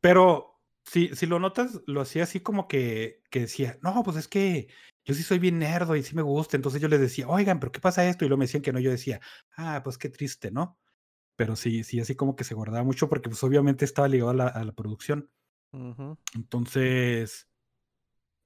Pero 0.00 0.59
si, 0.84 1.14
si 1.14 1.26
lo 1.26 1.38
notas, 1.38 1.80
lo 1.86 2.00
hacía 2.00 2.24
así 2.24 2.40
como 2.40 2.68
que, 2.68 3.22
que 3.30 3.40
decía, 3.40 3.78
no, 3.82 4.02
pues 4.02 4.16
es 4.16 4.28
que 4.28 4.68
yo 5.04 5.14
sí 5.14 5.22
soy 5.22 5.38
bien 5.38 5.58
nerdo 5.58 5.96
y 5.96 6.02
sí 6.02 6.14
me 6.14 6.22
gusta. 6.22 6.56
Entonces 6.56 6.80
yo 6.80 6.88
les 6.88 7.00
decía, 7.00 7.28
oigan, 7.28 7.60
pero 7.60 7.72
¿qué 7.72 7.80
pasa 7.80 8.08
esto? 8.08 8.24
Y 8.24 8.28
luego 8.28 8.38
me 8.38 8.44
decían 8.44 8.62
que 8.62 8.72
no. 8.72 8.80
Yo 8.80 8.90
decía, 8.90 9.20
ah, 9.56 9.82
pues 9.84 9.98
qué 9.98 10.08
triste, 10.08 10.50
¿no? 10.50 10.78
Pero 11.36 11.56
sí, 11.56 11.84
sí, 11.84 12.00
así 12.00 12.14
como 12.16 12.36
que 12.36 12.44
se 12.44 12.54
guardaba 12.54 12.84
mucho 12.84 13.08
porque 13.08 13.28
pues 13.30 13.42
obviamente 13.44 13.84
estaba 13.84 14.08
ligado 14.08 14.30
a 14.30 14.34
la, 14.34 14.46
a 14.48 14.64
la 14.64 14.72
producción. 14.72 15.30
Entonces, 16.34 17.48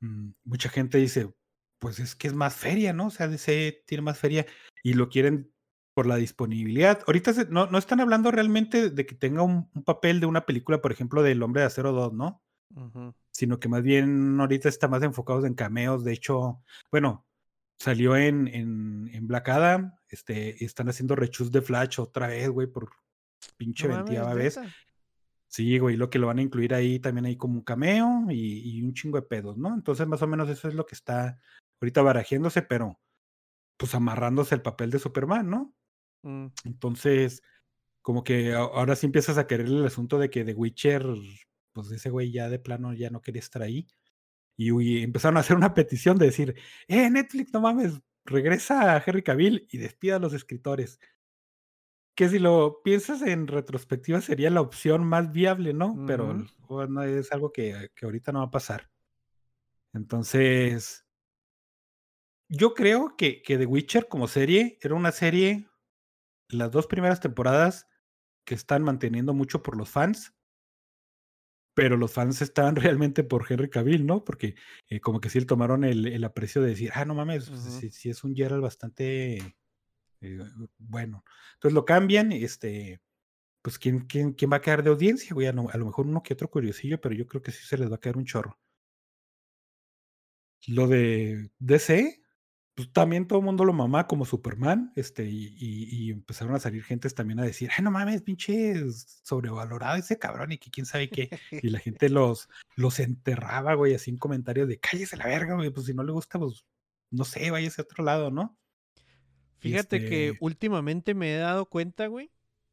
mm, 0.01 0.31
mucha 0.45 0.69
gente 0.69 0.99
dice, 0.99 1.33
pues 1.79 1.99
es 1.99 2.15
que 2.15 2.29
es 2.29 2.35
más 2.35 2.55
feria, 2.55 2.93
¿no? 2.93 3.07
O 3.07 3.11
sea, 3.11 3.29
DC 3.29 3.85
tiene 3.87 4.03
más 4.03 4.19
feria 4.19 4.47
y 4.83 4.95
lo 4.95 5.09
quieren 5.09 5.54
por 5.95 6.07
la 6.07 6.17
disponibilidad. 6.17 7.01
Ahorita 7.07 7.33
se- 7.33 7.47
no, 7.47 7.67
no 7.67 7.79
están 7.79 8.01
hablando 8.01 8.31
realmente 8.31 8.91
de 8.91 9.07
que 9.07 9.15
tenga 9.15 9.43
un, 9.43 9.71
un 9.75 9.83
papel 9.85 10.21
de 10.21 10.27
una 10.27 10.45
película, 10.45 10.81
por 10.81 10.93
ejemplo, 10.93 11.23
del 11.23 11.43
Hombre 11.43 11.61
de 11.63 11.67
Acero 11.69 11.93
2, 11.93 12.13
¿no? 12.13 12.43
Sino 13.31 13.59
que 13.61 13.69
más 13.69 13.83
bien 13.83 14.39
ahorita 14.41 14.69
está 14.69 14.89
más 14.89 15.03
enfocados 15.03 15.45
en 15.45 15.55
cameos. 15.55 16.03
De 16.05 16.13
hecho, 16.13 16.61
bueno, 16.91 17.25
salió 17.79 18.17
en, 18.17 18.49
en, 18.49 19.09
en 19.13 19.27
Black 19.29 19.49
Adam, 19.49 19.95
este, 20.09 20.65
están 20.65 20.89
haciendo 20.89 21.15
rechus 21.15 21.51
de 21.53 21.63
Flash 21.63 22.01
otra 22.01 22.27
vez, 22.29 22.49
güey, 22.49 22.67
por 22.67 22.91
pinche 23.57 23.87
No 23.89 23.95
mames, 23.95 24.11
ventiva 24.11 24.35
vez. 24.35 24.55
Sí, 25.47 25.79
güey, 25.79 25.97
lo 25.97 26.11
que 26.11 26.19
lo 26.19 26.27
van 26.27 26.39
a 26.39 26.43
incluir 26.43 26.75
ahí 26.75 26.99
también 26.99 27.27
hay 27.27 27.37
como 27.37 27.55
un 27.55 27.63
cameo 27.63 28.27
y, 28.29 28.59
y 28.79 28.83
un 28.83 28.93
chingo 28.95 29.21
de 29.21 29.27
pedos, 29.27 29.57
¿no? 29.57 29.73
Entonces, 29.73 30.05
más 30.09 30.21
o 30.23 30.27
menos 30.27 30.49
eso 30.49 30.67
es 30.67 30.75
lo 30.75 30.85
que 30.85 30.97
está 30.97 31.39
ahorita 31.81 32.03
barajeándose, 32.03 32.63
pero 32.63 32.99
pues 33.77 33.95
amarrándose 33.95 34.55
el 34.57 34.63
papel 34.63 34.91
de 34.91 34.99
Superman, 34.99 35.49
¿no? 35.51 35.73
Mm, 36.25 36.47
Entonces, 36.65 37.43
como 38.03 38.25
que 38.25 38.53
ahora 38.55 38.97
sí 38.97 39.07
empiezas 39.07 39.39
a 39.39 39.47
querer 39.47 39.67
el 39.67 39.87
asunto 39.87 40.19
de 40.19 40.31
que 40.31 40.45
The 40.45 40.55
Witcher, 40.55 41.07
pues 41.73 41.91
ese 41.91 42.11
güey 42.11 42.33
ya 42.33 42.49
de 42.49 42.59
plano 42.59 42.93
ya 42.95 43.11
no 43.11 43.23
quería 43.23 43.41
estar 43.41 43.63
ahí. 43.63 43.87
Y, 44.57 44.73
uy, 44.73 45.03
empezaron 45.03 45.37
a 45.37 45.41
hacer 45.41 45.57
una 45.57 45.75
petición 45.75 46.19
de 46.19 46.27
decir, 46.27 46.55
eh, 46.89 47.11
Netflix, 47.11 47.53
no 47.53 47.61
mames, 47.61 48.01
regresa 48.25 48.95
a 48.95 49.03
Henry 49.05 49.23
Cavill 49.23 49.67
y 49.71 49.79
despida 49.79 50.17
a 50.17 50.21
los 50.21 50.33
escritores. 50.33 50.99
Que 52.17 52.29
si 52.29 52.39
lo 52.39 52.81
piensas 52.85 53.23
en 53.23 53.49
retrospectiva 53.49 54.21
sería 54.21 54.51
la 54.51 54.61
opción 54.61 55.05
más 55.05 55.33
viable, 55.33 55.75
¿no? 55.75 56.05
Pero 56.07 56.47
bueno, 56.69 57.03
es 57.03 57.33
algo 57.33 57.51
que, 57.53 57.91
que 57.97 58.07
ahorita 58.07 58.31
no 58.31 58.39
va 58.39 58.47
a 58.47 58.51
pasar. 58.53 58.89
Entonces, 59.93 61.05
yo 62.49 62.75
creo 62.75 63.17
que, 63.17 63.43
que 63.43 63.59
The 63.59 63.67
Witcher 63.67 64.07
como 64.09 64.29
serie 64.29 64.79
era 64.81 64.95
una 64.95 65.11
serie, 65.11 65.67
las 66.49 66.71
dos 66.71 66.87
primeras 66.87 67.21
temporadas 67.21 67.89
que 68.45 68.55
están 68.55 68.83
manteniendo 68.83 69.35
mucho 69.35 69.63
por 69.63 69.77
los 69.77 69.89
fans, 69.91 70.35
pero 71.75 71.97
los 71.97 72.13
fans 72.13 72.41
estaban 72.43 72.77
realmente 73.01 73.25
por 73.25 73.47
Henry 73.51 73.69
Cavill, 73.71 74.07
¿no? 74.07 74.25
Porque 74.25 74.55
eh, 74.89 75.01
como 75.01 75.21
que 75.21 75.31
sí 75.31 75.41
le 75.41 75.47
tomaron 75.47 75.85
el, 75.85 76.07
el 76.07 76.25
aprecio 76.25 76.63
de 76.63 76.71
decir, 76.71 76.91
ah, 76.95 77.05
no 77.05 77.15
mames, 77.15 77.51
pues, 77.51 77.63
sí, 77.63 77.91
sí 77.91 78.11
es 78.11 78.25
un 78.25 78.35
Geralt 78.35 78.63
bastante 78.63 79.57
eh, 80.21 80.39
bueno. 80.79 81.25
Entonces 81.55 81.75
lo 81.75 81.85
cambian, 81.85 82.33
este, 82.33 83.01
pues 83.63 83.79
¿quién, 83.79 84.01
quién, 84.07 84.33
quién 84.35 84.53
va 84.53 84.59
a 84.59 84.63
quedar 84.63 84.83
de 84.83 84.91
audiencia, 84.91 85.35
güey? 85.35 85.47
A 85.49 85.51
a 85.51 85.53
lo 85.79 85.87
mejor 85.87 86.07
uno 86.07 86.23
que 86.23 86.35
otro 86.35 86.51
curiosillo, 86.51 87.01
pero 87.01 87.15
yo 87.15 87.27
creo 87.27 87.43
que 87.43 87.53
sí 87.53 87.67
se 87.67 87.79
les 87.79 87.91
va 87.91 87.97
a 87.97 88.01
caer 88.01 88.17
un 88.17 88.25
chorro. 88.27 88.59
Lo 90.67 90.87
de 90.89 91.51
DC, 91.59 92.24
pues 92.75 92.91
también 92.93 93.27
todo 93.29 93.39
el 93.39 93.45
mundo 93.45 93.65
lo 93.65 93.73
mamá 93.73 94.07
como 94.09 94.25
Superman, 94.25 94.93
este, 94.97 95.27
y, 95.27 95.55
y- 95.59 96.07
y 96.07 96.11
empezaron 96.11 96.55
a 96.55 96.59
salir 96.61 96.83
gentes 96.83 97.15
también 97.15 97.39
a 97.39 97.45
decir, 97.45 97.71
ay, 97.77 97.85
no 97.85 97.91
mames, 97.93 98.23
pinche 98.23 98.75
sobrevalorado 99.23 99.97
ese 99.97 100.19
cabrón 100.19 100.51
y 100.53 100.59
que 100.59 100.71
quién 100.71 100.85
sabe 100.85 101.09
qué. 101.09 101.31
Y 101.63 101.71
la 101.71 101.79
gente 101.79 102.09
los, 102.09 102.49
los 102.75 102.99
enterraba, 102.99 103.75
güey, 103.75 103.95
así 103.95 104.11
en 104.11 104.17
comentarios 104.19 104.67
de 104.67 104.79
cállese 104.81 105.17
la 105.17 105.27
verga, 105.27 105.55
güey, 105.55 105.71
pues 105.71 105.87
si 105.87 105.95
no 105.95 106.03
le 106.03 106.11
gusta, 106.13 106.39
pues 106.39 106.65
no 107.11 107.25
sé, 107.25 107.51
váyase 107.53 107.81
a 107.81 107.85
otro 107.85 108.03
lado, 108.03 108.31
¿no? 108.33 108.59
Fíjate 109.59 110.05
que 110.05 110.29
este- 110.31 110.39
últimamente 110.41 111.15
me 111.15 111.33
he 111.33 111.39
dado 111.39 111.67
cuenta, 111.67 112.09
güey, 112.09 112.33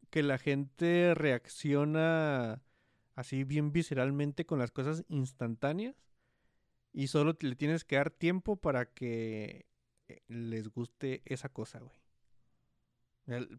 que 0.09 0.23
la 0.23 0.37
gente 0.39 1.13
reacciona 1.15 2.61
así 3.15 3.43
bien 3.43 3.71
visceralmente 3.71 4.45
con 4.45 4.57
las 4.59 4.71
cosas 4.71 5.05
instantáneas 5.09 5.95
y 6.91 7.07
solo 7.07 7.37
le 7.39 7.55
tienes 7.55 7.85
que 7.85 7.95
dar 7.97 8.09
tiempo 8.09 8.55
para 8.57 8.85
que 8.87 9.67
les 10.27 10.69
guste 10.69 11.21
esa 11.25 11.49
cosa, 11.49 11.79
güey. 11.79 11.91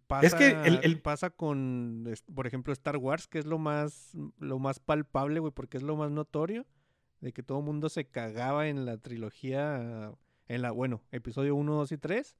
Pasa, 0.06 0.26
Es 0.26 0.34
que 0.34 0.50
el- 0.68 0.80
el- 0.82 1.00
pasa 1.00 1.30
con, 1.30 2.06
por 2.34 2.46
ejemplo, 2.46 2.72
Star 2.72 2.96
Wars, 2.98 3.26
que 3.26 3.38
es 3.38 3.46
lo 3.46 3.58
más, 3.58 4.12
lo 4.38 4.58
más 4.58 4.80
palpable, 4.80 5.40
güey, 5.40 5.52
porque 5.52 5.78
es 5.78 5.82
lo 5.82 5.96
más 5.96 6.10
notorio, 6.10 6.66
de 7.20 7.32
que 7.32 7.42
todo 7.42 7.60
el 7.60 7.64
mundo 7.64 7.88
se 7.88 8.04
cagaba 8.06 8.68
en 8.68 8.84
la 8.84 8.98
trilogía, 8.98 10.12
en 10.48 10.62
la, 10.62 10.72
bueno, 10.72 11.00
episodio 11.10 11.54
1, 11.54 11.74
2 11.74 11.92
y 11.92 11.96
3, 11.98 12.36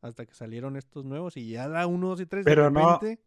hasta 0.00 0.26
que 0.26 0.34
salieron 0.34 0.76
estos 0.76 1.04
nuevos 1.04 1.36
y 1.36 1.50
ya 1.50 1.68
la 1.68 1.86
1, 1.86 2.08
2 2.08 2.20
y 2.22 2.26
3 2.26 2.44
Pero 2.44 2.64
de 2.64 2.70
no- 2.70 2.94
repente... 2.94 3.22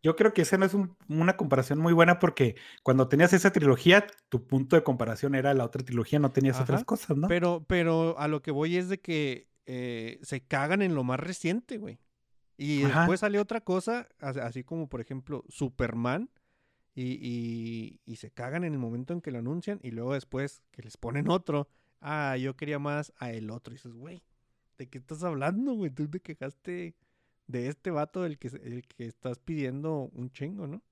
Yo 0.00 0.14
creo 0.14 0.32
que 0.32 0.42
esa 0.42 0.56
no 0.56 0.64
es 0.64 0.74
un- 0.74 0.96
una 1.08 1.36
comparación 1.36 1.80
muy 1.80 1.92
buena 1.92 2.20
porque 2.20 2.54
cuando 2.84 3.08
tenías 3.08 3.32
esa 3.32 3.50
trilogía, 3.50 4.06
tu 4.28 4.46
punto 4.46 4.76
de 4.76 4.84
comparación 4.84 5.34
era 5.34 5.52
la 5.54 5.64
otra 5.64 5.82
trilogía, 5.84 6.20
no 6.20 6.30
tenías 6.30 6.60
otras 6.60 6.84
cosas, 6.84 7.16
¿no? 7.16 7.26
Pero, 7.26 7.64
pero 7.66 8.16
a 8.16 8.28
lo 8.28 8.40
que 8.40 8.52
voy 8.52 8.76
es 8.76 8.88
de 8.88 9.00
que 9.00 9.47
eh, 9.70 10.18
se 10.22 10.40
cagan 10.40 10.80
en 10.82 10.94
lo 10.94 11.04
más 11.04 11.20
reciente, 11.20 11.76
güey. 11.78 11.98
Y 12.56 12.82
Ajá. 12.84 13.00
después 13.00 13.20
sale 13.20 13.38
otra 13.38 13.60
cosa, 13.60 14.08
as- 14.18 14.38
así 14.38 14.64
como 14.64 14.88
por 14.88 15.00
ejemplo 15.00 15.44
Superman, 15.48 16.30
y, 16.94 17.12
y- 17.22 18.00
y 18.04 18.16
se 18.16 18.30
cagan 18.32 18.64
en 18.64 18.72
el 18.72 18.78
momento 18.80 19.12
en 19.12 19.20
que 19.20 19.30
lo 19.30 19.38
anuncian, 19.38 19.78
y 19.82 19.90
luego 19.92 20.14
después 20.14 20.62
que 20.72 20.82
les 20.82 20.96
ponen 20.96 21.28
otro, 21.28 21.68
ah, 22.00 22.36
yo 22.36 22.56
quería 22.56 22.78
más 22.80 23.12
a 23.18 23.30
el 23.30 23.50
otro. 23.50 23.72
Y 23.72 23.76
dices, 23.76 23.92
güey, 23.92 24.24
¿de 24.78 24.88
qué 24.88 24.98
estás 24.98 25.22
hablando, 25.22 25.74
güey? 25.74 25.90
Tú 25.92 26.08
te 26.08 26.18
quejaste 26.20 26.96
de 27.46 27.68
este 27.68 27.90
vato 27.90 28.22
del 28.22 28.38
que, 28.38 28.48
el 28.48 28.84
que 28.86 29.06
estás 29.06 29.38
pidiendo 29.38 30.10
un 30.14 30.30
chingo, 30.32 30.66
¿no? 30.66 30.82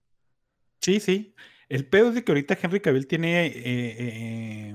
Sí, 0.81 1.01
sí. 1.01 1.35
El 1.69 1.89
pedo 1.89 2.11
es 2.11 2.15
de 2.15 2.23
que 2.25 2.31
ahorita 2.31 2.57
Henry 2.63 2.81
Cavill 2.81 3.07
tiene 3.09 3.47
eh, 3.47 3.53
eh, 3.65 4.75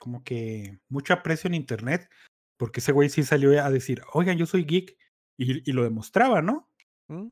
como 0.00 0.24
que 0.24 0.80
mucho 0.88 1.12
aprecio 1.14 1.46
en 1.48 1.54
internet, 1.54 2.10
porque 2.56 2.80
ese 2.80 2.92
güey 2.92 3.08
sí 3.08 3.22
salió 3.22 3.62
a 3.64 3.70
decir, 3.70 4.02
oigan, 4.12 4.38
yo 4.38 4.46
soy 4.46 4.64
geek, 4.64 4.96
y, 5.36 5.68
y 5.68 5.72
lo 5.72 5.82
demostraba, 5.84 6.40
¿no? 6.42 6.68
¿Mm? 7.08 7.26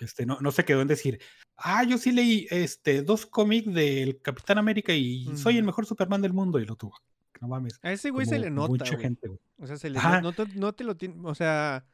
Este, 0.00 0.26
no, 0.26 0.38
no 0.40 0.50
se 0.52 0.64
quedó 0.64 0.82
en 0.82 0.88
decir, 0.88 1.20
ah, 1.56 1.84
yo 1.84 1.98
sí 1.98 2.12
leí 2.12 2.46
este, 2.50 3.02
dos 3.02 3.26
cómics 3.26 3.72
del 3.72 4.20
Capitán 4.20 4.58
América 4.58 4.92
y 4.92 5.24
soy 5.36 5.54
el 5.54 5.60
Ujú. 5.60 5.66
mejor 5.66 5.86
Superman 5.86 6.20
del 6.20 6.32
mundo, 6.32 6.58
y 6.58 6.66
lo 6.66 6.76
tuvo. 6.76 6.96
No 7.40 7.48
mames. 7.48 7.78
A 7.82 7.92
ese 7.92 8.10
güey 8.10 8.26
se 8.26 8.38
le 8.38 8.50
nota, 8.50 8.68
mucha 8.68 8.90
güey. 8.90 9.00
gente, 9.02 9.28
güey. 9.28 9.40
O 9.58 9.66
sea, 9.66 9.76
se 9.76 9.90
le, 9.90 9.98
no, 10.00 10.20
no 10.20 10.32
te, 10.32 10.46
no 10.54 10.72
te 10.72 10.84
lo 10.84 10.96
tiene, 10.96 11.16
o 11.24 11.34
sea, 11.34 11.84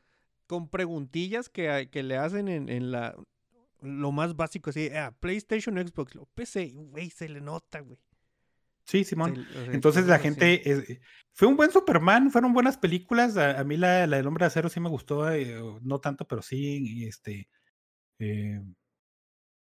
con 0.46 0.68
preguntillas 0.68 1.48
que, 1.48 1.88
que 1.92 2.02
le 2.02 2.16
hacen 2.16 2.48
en, 2.48 2.68
en 2.68 2.90
la, 2.90 3.16
lo 3.82 4.12
más 4.12 4.34
básico, 4.36 4.70
así, 4.70 4.88
ah, 4.88 5.14
PlayStation, 5.20 5.76
Xbox, 5.76 6.14
lo 6.14 6.26
PC, 6.26 6.72
güey, 6.74 7.10
se 7.10 7.28
le 7.28 7.40
nota, 7.40 7.80
güey. 7.80 7.98
Sí, 8.90 9.04
Simón. 9.04 9.46
Entonces 9.72 10.06
la 10.06 10.18
gente 10.18 10.68
es- 10.68 10.98
fue 11.32 11.46
un 11.46 11.56
buen 11.56 11.70
Superman, 11.70 12.32
fueron 12.32 12.52
buenas 12.52 12.76
películas. 12.76 13.36
A, 13.36 13.60
a 13.60 13.64
mí 13.64 13.76
la, 13.76 14.04
la 14.08 14.16
del 14.16 14.26
Hombre 14.26 14.42
de 14.42 14.46
Acero 14.48 14.68
sí 14.68 14.80
me 14.80 14.88
gustó, 14.88 15.30
eh, 15.30 15.56
no 15.82 16.00
tanto, 16.00 16.26
pero 16.26 16.42
sí, 16.42 17.04
este, 17.06 17.48
eh, 18.18 18.60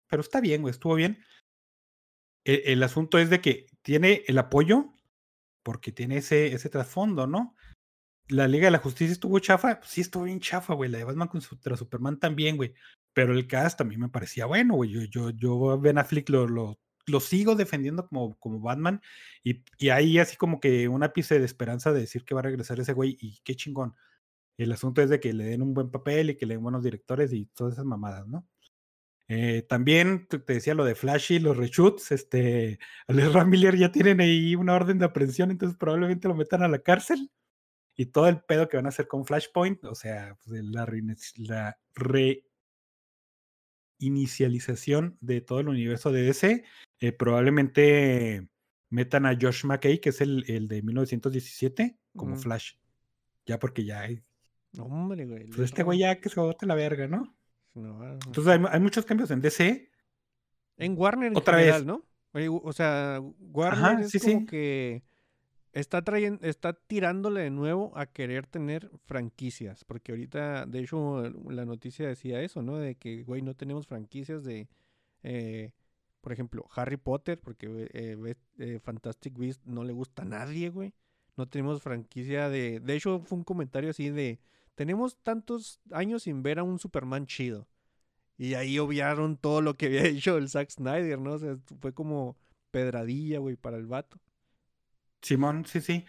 pero 0.07 0.21
está 0.23 0.41
bien, 0.41 0.61
güey, 0.63 0.71
estuvo 0.71 0.95
bien. 0.95 1.23
E- 2.43 2.63
El, 2.73 2.81
asunto 2.81 3.19
es 3.19 3.29
de 3.29 3.39
que 3.39 3.67
tiene 3.83 4.23
el 4.27 4.39
apoyo 4.39 4.93
porque 5.63 5.91
tiene 5.91 6.17
ese, 6.17 6.47
ese 6.53 6.69
trasfondo, 6.69 7.27
¿no? 7.27 7.55
La 8.29 8.47
Liga 8.47 8.65
de 8.65 8.71
la 8.71 8.79
Justicia 8.79 9.13
estuvo 9.13 9.37
chafa, 9.37 9.79
pues 9.79 9.91
sí 9.91 10.01
estuvo 10.01 10.23
bien 10.23 10.39
chafa, 10.39 10.73
güey. 10.73 10.89
La 10.89 10.97
de 10.97 11.03
Batman 11.03 11.27
contra 11.27 11.77
Superman 11.77 12.17
también, 12.19 12.57
güey. 12.57 12.73
Pero 13.13 13.33
el 13.33 13.45
cast 13.47 13.77
también 13.77 14.01
me 14.01 14.09
parecía 14.09 14.47
bueno, 14.47 14.73
güey. 14.73 14.89
Yo, 14.89 15.01
yo, 15.03 15.29
yo 15.29 15.79
Ben 15.79 15.99
Affleck 15.99 16.29
lo, 16.29 16.47
lo, 16.47 16.79
lo 17.09 17.19
sigo 17.19 17.55
defendiendo 17.55 18.07
como, 18.07 18.35
como 18.39 18.59
Batman. 18.59 19.01
Y, 19.43 19.63
y 19.77 19.89
ahí 19.89 20.19
así 20.19 20.37
como 20.37 20.59
que 20.59 20.87
un 20.87 21.03
ápice 21.03 21.39
de 21.39 21.45
esperanza 21.45 21.91
de 21.93 22.01
decir 22.01 22.25
que 22.25 22.33
va 22.35 22.41
a 22.41 22.43
regresar 22.43 22.79
ese 22.79 22.93
güey. 22.93 23.17
Y 23.19 23.39
qué 23.43 23.55
chingón. 23.55 23.95
El 24.57 24.71
asunto 24.71 25.01
es 25.01 25.09
de 25.09 25.19
que 25.19 25.33
le 25.33 25.45
den 25.45 25.61
un 25.61 25.73
buen 25.73 25.89
papel 25.91 26.31
y 26.31 26.37
que 26.37 26.45
le 26.45 26.55
den 26.55 26.63
buenos 26.63 26.83
directores 26.83 27.31
y 27.33 27.45
todas 27.47 27.73
esas 27.73 27.85
mamadas, 27.85 28.27
¿no? 28.27 28.47
Eh, 29.31 29.61
también 29.69 30.27
te 30.27 30.39
decía 30.39 30.73
lo 30.73 30.83
de 30.83 30.95
Flash 30.95 31.33
y 31.33 31.39
los 31.39 31.55
reshoots. 31.55 32.11
Este, 32.11 32.79
al 33.07 33.19
Ezra 33.19 33.45
Miller 33.45 33.77
ya 33.77 33.91
tienen 33.91 34.19
ahí 34.21 34.55
una 34.55 34.73
orden 34.75 34.97
de 34.99 35.05
aprehensión, 35.05 35.51
entonces 35.51 35.77
probablemente 35.77 36.27
lo 36.27 36.35
metan 36.35 36.63
a 36.63 36.67
la 36.67 36.79
cárcel. 36.79 37.31
Y 37.95 38.07
todo 38.07 38.27
el 38.29 38.41
pedo 38.41 38.69
que 38.69 38.77
van 38.77 38.85
a 38.85 38.89
hacer 38.89 39.07
con 39.07 39.25
Flashpoint, 39.25 39.83
o 39.85 39.93
sea, 39.93 40.37
pues, 40.45 40.63
la, 40.63 40.85
reinici- 40.85 41.47
la 41.47 41.77
reinicialización 43.99 45.17
de 45.21 45.41
todo 45.41 45.59
el 45.59 45.67
universo 45.69 46.11
de 46.11 46.23
DC, 46.23 46.63
eh, 46.99 47.11
probablemente 47.11 48.47
metan 48.89 49.25
a 49.25 49.37
Josh 49.39 49.65
McKay, 49.65 49.99
que 49.99 50.09
es 50.09 50.21
el, 50.21 50.43
el 50.47 50.67
de 50.67 50.81
1917, 50.81 51.97
como. 52.15 52.35
Flash. 52.35 52.73
Ya 53.45 53.59
porque 53.59 53.83
ya, 53.83 54.01
hay- 54.01 54.23
hombre, 54.77 55.25
güey. 55.25 55.47
pues 55.47 55.59
este 55.61 55.83
güey 55.83 55.99
ya 55.99 56.19
que 56.19 56.29
se 56.29 56.39
bote 56.39 56.65
la 56.65 56.75
verga, 56.75 57.07
¿no? 57.07 57.35
No, 57.73 57.97
no. 57.97 58.13
Entonces 58.13 58.47
hay, 58.47 58.59
hay 58.69 58.79
muchos 58.79 59.05
cambios 59.05 59.31
en 59.31 59.41
DC. 59.41 59.89
En 60.77 60.95
Warner 60.97 61.31
en 61.31 61.37
Otra 61.37 61.57
general, 61.59 61.85
vez. 61.85 61.87
¿no? 61.87 62.05
O 62.63 62.73
sea, 62.73 63.19
Warner 63.39 63.79
Ajá, 63.95 64.01
es 64.01 64.09
sí, 64.11 64.19
como 64.19 64.39
sí. 64.41 64.45
que 64.45 65.03
está 65.73 66.01
trayendo, 66.03 66.45
está 66.45 66.73
tirándole 66.73 67.41
de 67.41 67.49
nuevo 67.49 67.91
a 67.95 68.07
querer 68.07 68.47
tener 68.47 68.89
franquicias, 69.05 69.83
porque 69.83 70.11
ahorita, 70.11 70.65
de 70.65 70.79
hecho, 70.79 71.23
la 71.49 71.65
noticia 71.65 72.07
decía 72.07 72.41
eso, 72.41 72.61
¿no? 72.61 72.77
De 72.77 72.95
que, 72.95 73.23
güey, 73.23 73.41
no 73.41 73.55
tenemos 73.55 73.87
franquicias 73.87 74.43
de, 74.43 74.67
eh, 75.23 75.71
por 76.21 76.33
ejemplo, 76.33 76.65
Harry 76.75 76.97
Potter, 76.97 77.39
porque 77.39 77.89
eh, 77.93 78.35
eh, 78.57 78.79
Fantastic 78.79 79.37
Beasts 79.37 79.65
no 79.65 79.83
le 79.83 79.93
gusta 79.93 80.23
a 80.23 80.25
nadie, 80.25 80.69
güey. 80.69 80.93
No 81.37 81.47
tenemos 81.47 81.81
franquicia 81.81 82.49
de, 82.49 82.79
de 82.79 82.95
hecho, 82.95 83.21
fue 83.21 83.37
un 83.37 83.43
comentario 83.43 83.91
así 83.91 84.09
de, 84.09 84.39
tenemos 84.75 85.17
tantos 85.23 85.79
años 85.91 86.23
sin 86.23 86.43
ver 86.43 86.59
a 86.59 86.63
un 86.63 86.79
Superman 86.79 87.25
chido. 87.25 87.67
Y 88.37 88.53
ahí 88.53 88.79
obviaron 88.79 89.37
todo 89.37 89.61
lo 89.61 89.75
que 89.75 89.87
había 89.87 90.03
hecho 90.05 90.37
el 90.37 90.49
Zack 90.49 90.69
Snyder, 90.71 91.19
¿no? 91.19 91.33
O 91.33 91.39
sea, 91.39 91.57
fue 91.79 91.93
como 91.93 92.37
pedradilla, 92.71 93.39
güey, 93.39 93.55
para 93.55 93.77
el 93.77 93.87
vato. 93.87 94.19
Simón, 95.21 95.65
sí, 95.65 95.81
sí. 95.81 96.05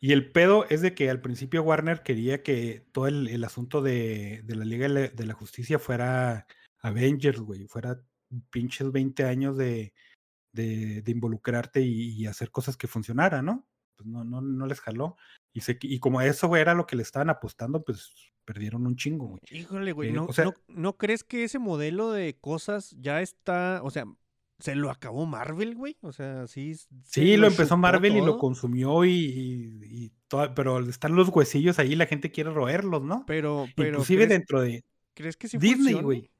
Y 0.00 0.12
el 0.12 0.30
pedo 0.30 0.64
es 0.68 0.80
de 0.80 0.94
que 0.94 1.10
al 1.10 1.20
principio 1.20 1.62
Warner 1.62 2.02
quería 2.02 2.42
que 2.42 2.86
todo 2.92 3.08
el, 3.08 3.28
el 3.28 3.42
asunto 3.44 3.82
de, 3.82 4.42
de 4.44 4.54
la 4.54 4.64
Liga 4.64 4.88
de 4.88 5.26
la, 5.26 5.34
Justicia 5.34 5.78
fuera 5.78 6.46
Avengers, 6.80 7.40
güey, 7.40 7.66
fuera 7.66 8.00
pinches 8.50 8.92
20 8.92 9.24
años 9.24 9.56
de, 9.56 9.92
de, 10.52 11.02
de 11.02 11.10
involucrarte 11.10 11.80
y, 11.80 12.10
y 12.12 12.26
hacer 12.26 12.50
cosas 12.50 12.76
que 12.76 12.86
funcionaran, 12.86 13.44
¿no? 13.46 13.66
Pues 13.96 14.06
no, 14.06 14.22
no, 14.22 14.40
no 14.40 14.66
les 14.66 14.80
jaló. 14.80 15.16
Y, 15.52 15.62
se, 15.62 15.76
y 15.80 15.98
como 15.98 16.20
eso, 16.20 16.46
güey, 16.46 16.62
era 16.62 16.74
lo 16.74 16.86
que 16.86 16.94
le 16.94 17.02
estaban 17.02 17.30
apostando, 17.30 17.82
pues 17.82 18.12
perdieron 18.44 18.86
un 18.86 18.94
chingo, 18.96 19.26
güey. 19.26 19.40
Híjole, 19.50 19.92
güey, 19.92 20.10
Eh, 20.10 20.12
¿no, 20.12 20.26
o 20.26 20.32
sea- 20.32 20.44
no, 20.44 20.54
¿no 20.68 20.96
crees 20.96 21.24
que 21.24 21.42
ese 21.42 21.58
modelo 21.58 22.12
de 22.12 22.36
cosas 22.38 22.94
ya 23.00 23.20
está, 23.20 23.80
o 23.82 23.90
sea, 23.90 24.04
se 24.58 24.74
lo 24.74 24.90
acabó 24.90 25.24
Marvel, 25.26 25.74
güey? 25.74 25.96
O 26.00 26.12
sea, 26.12 26.46
sí. 26.46 26.74
Sí, 27.04 27.36
lo 27.36 27.46
empezó 27.46 27.76
Marvel 27.76 28.16
y 28.16 28.20
lo 28.20 28.38
consumió 28.38 29.04
y, 29.04 29.10
y, 29.10 29.80
y 29.82 30.12
todo, 30.26 30.52
pero 30.54 30.80
están 30.80 31.14
los 31.14 31.28
huesillos 31.28 31.78
ahí, 31.78 31.94
la 31.94 32.06
gente 32.06 32.30
quiere 32.30 32.50
roerlos, 32.50 33.02
¿no? 33.02 33.24
Pero, 33.26 33.66
pero 33.76 33.90
Inclusive 33.90 34.26
¿crees, 34.26 34.28
dentro 34.28 34.60
de, 34.60 34.84
¿crees 35.14 35.36
que 35.36 35.48
sí 35.48 35.58
Disney, 35.58 35.94
funcione? 35.94 36.02
güey. 36.02 36.30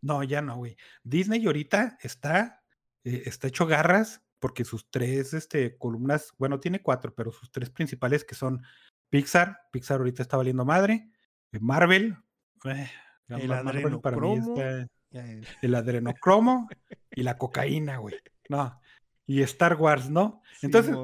No, 0.00 0.22
ya 0.22 0.40
no, 0.40 0.56
güey. 0.56 0.76
Disney 1.02 1.44
ahorita 1.44 1.98
está, 2.00 2.62
eh, 3.04 3.22
está 3.26 3.48
hecho 3.48 3.66
garras 3.66 4.22
porque 4.38 4.64
sus 4.64 4.88
tres 4.90 5.34
este, 5.34 5.76
columnas, 5.76 6.32
bueno, 6.38 6.60
tiene 6.60 6.80
cuatro, 6.80 7.14
pero 7.14 7.30
sus 7.30 7.50
tres 7.52 7.68
principales 7.68 8.24
que 8.24 8.34
son 8.34 8.62
Pixar, 9.10 9.58
Pixar 9.70 9.98
ahorita 9.98 10.22
está 10.22 10.38
valiendo 10.38 10.64
madre, 10.64 11.10
eh, 11.52 11.58
Marvel, 11.60 12.16
eh, 12.64 12.90
El 13.28 13.48
Marvel 13.48 14.00
para 14.00 14.16
mí 14.16 14.36
está 14.36 14.86
el 15.12 15.74
adrenocromo 15.74 16.68
y 17.12 17.22
la 17.22 17.36
cocaína, 17.38 17.98
güey. 17.98 18.14
No. 18.48 18.80
Y 19.26 19.42
Star 19.42 19.76
Wars, 19.76 20.10
¿no? 20.10 20.42
Entonces, 20.62 20.94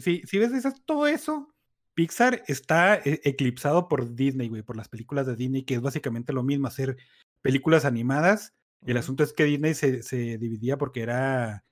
si, 0.00 0.22
si, 0.24 0.38
ves 0.38 0.52
esas, 0.52 0.82
todo 0.84 1.06
eso, 1.06 1.52
Pixar 1.94 2.42
está 2.46 2.96
eh, 2.96 3.20
eclipsado 3.24 3.88
por 3.88 4.14
Disney, 4.14 4.48
güey, 4.48 4.62
por 4.62 4.76
las 4.76 4.88
películas 4.88 5.26
de 5.26 5.36
Disney, 5.36 5.64
que 5.64 5.74
es 5.74 5.80
básicamente 5.80 6.32
lo 6.32 6.42
mismo, 6.42 6.68
hacer 6.68 6.96
películas 7.42 7.84
animadas. 7.84 8.54
Y 8.84 8.92
el 8.92 8.98
asunto 8.98 9.24
es 9.24 9.32
que 9.32 9.44
Disney 9.44 9.74
se, 9.74 10.02
se 10.02 10.38
dividía 10.38 10.76
porque 10.78 11.00
era 11.02 11.64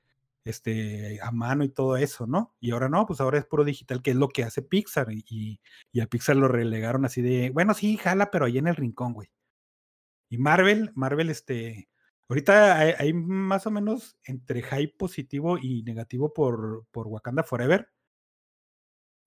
este, 0.44 1.20
a 1.22 1.30
mano 1.30 1.62
y 1.64 1.68
todo 1.68 1.96
eso, 1.96 2.26
¿no? 2.26 2.54
Y 2.60 2.72
ahora 2.72 2.88
no, 2.88 3.06
pues 3.06 3.20
ahora 3.20 3.38
es 3.38 3.44
puro 3.44 3.64
digital, 3.64 4.02
que 4.02 4.10
es 4.10 4.16
lo 4.16 4.28
que 4.28 4.42
hace 4.44 4.62
Pixar. 4.62 5.12
Y, 5.12 5.24
y- 5.28 5.60
y 5.92 6.00
a 6.00 6.06
Pixar 6.06 6.36
lo 6.36 6.48
relegaron 6.48 7.04
así 7.04 7.22
de, 7.22 7.50
bueno, 7.50 7.72
sí, 7.74 7.96
jala, 7.96 8.30
pero 8.30 8.46
ahí 8.46 8.58
en 8.58 8.66
el 8.66 8.76
rincón, 8.76 9.12
güey. 9.12 9.28
Y 10.34 10.38
Marvel, 10.38 10.90
Marvel, 10.96 11.30
este, 11.30 11.88
ahorita 12.28 12.76
hay, 12.76 12.94
hay 12.98 13.12
más 13.12 13.68
o 13.68 13.70
menos 13.70 14.18
entre 14.24 14.62
hype 14.62 14.96
positivo 14.98 15.58
y 15.58 15.84
negativo 15.84 16.34
por, 16.34 16.86
por 16.90 17.06
Wakanda 17.06 17.44
Forever. 17.44 17.88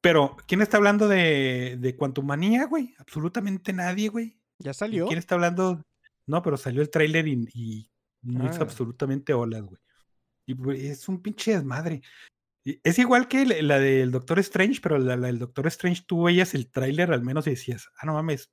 Pero, 0.01 0.35
¿quién 0.49 0.61
está 0.61 0.75
hablando 0.75 1.07
de, 1.07 1.77
de 1.79 1.95
Quantumania, 1.95 2.65
güey? 2.65 2.93
Absolutamente 2.99 3.71
nadie, 3.71 4.09
güey. 4.09 4.37
¿Ya 4.59 4.71
¿Y 4.71 4.73
salió? 4.73 5.07
¿Quién 5.07 5.17
está 5.19 5.35
hablando? 5.35 5.81
No, 6.25 6.41
pero 6.41 6.57
salió 6.57 6.81
el 6.81 6.89
tráiler 6.89 7.25
y, 7.29 7.47
y 7.53 7.89
no 8.21 8.43
hizo 8.49 8.59
Ah. 8.59 8.63
absolutamente 8.63 9.33
olas, 9.33 9.61
güey. 9.63 9.81
Y 10.45 10.55
güey, 10.55 10.87
es 10.87 11.07
un 11.07 11.21
pinche 11.21 11.53
desmadre. 11.53 12.01
Y 12.65 12.81
Es 12.83 12.99
igual 12.99 13.29
que 13.29 13.45
la 13.45 13.61
la 13.61 13.79
del 13.79 14.11
Doctor 14.11 14.39
Strange, 14.39 14.81
pero 14.81 14.97
la, 14.97 15.15
la 15.15 15.27
del 15.27 15.39
Doctor 15.39 15.67
Strange, 15.67 16.03
tú 16.05 16.23
veías 16.23 16.53
el 16.53 16.69
tráiler 16.69 17.13
al 17.13 17.23
menos 17.23 17.47
y 17.47 17.51
decías, 17.51 17.89
ah, 17.97 18.05
no 18.05 18.13
mames, 18.13 18.51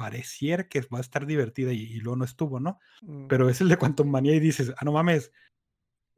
pareciera 0.00 0.66
que 0.66 0.80
va 0.80 0.96
a 0.96 1.02
estar 1.02 1.26
divertida 1.26 1.74
y, 1.74 1.82
y 1.82 2.00
luego 2.00 2.16
no 2.16 2.24
estuvo, 2.24 2.58
¿no? 2.58 2.78
Mm, 3.02 3.26
Pero 3.26 3.50
es 3.50 3.60
el 3.60 3.68
de 3.68 3.76
Quantum 3.76 4.08
Manía 4.08 4.34
y 4.34 4.40
dices, 4.40 4.72
ah, 4.78 4.84
no 4.86 4.92
mames, 4.92 5.30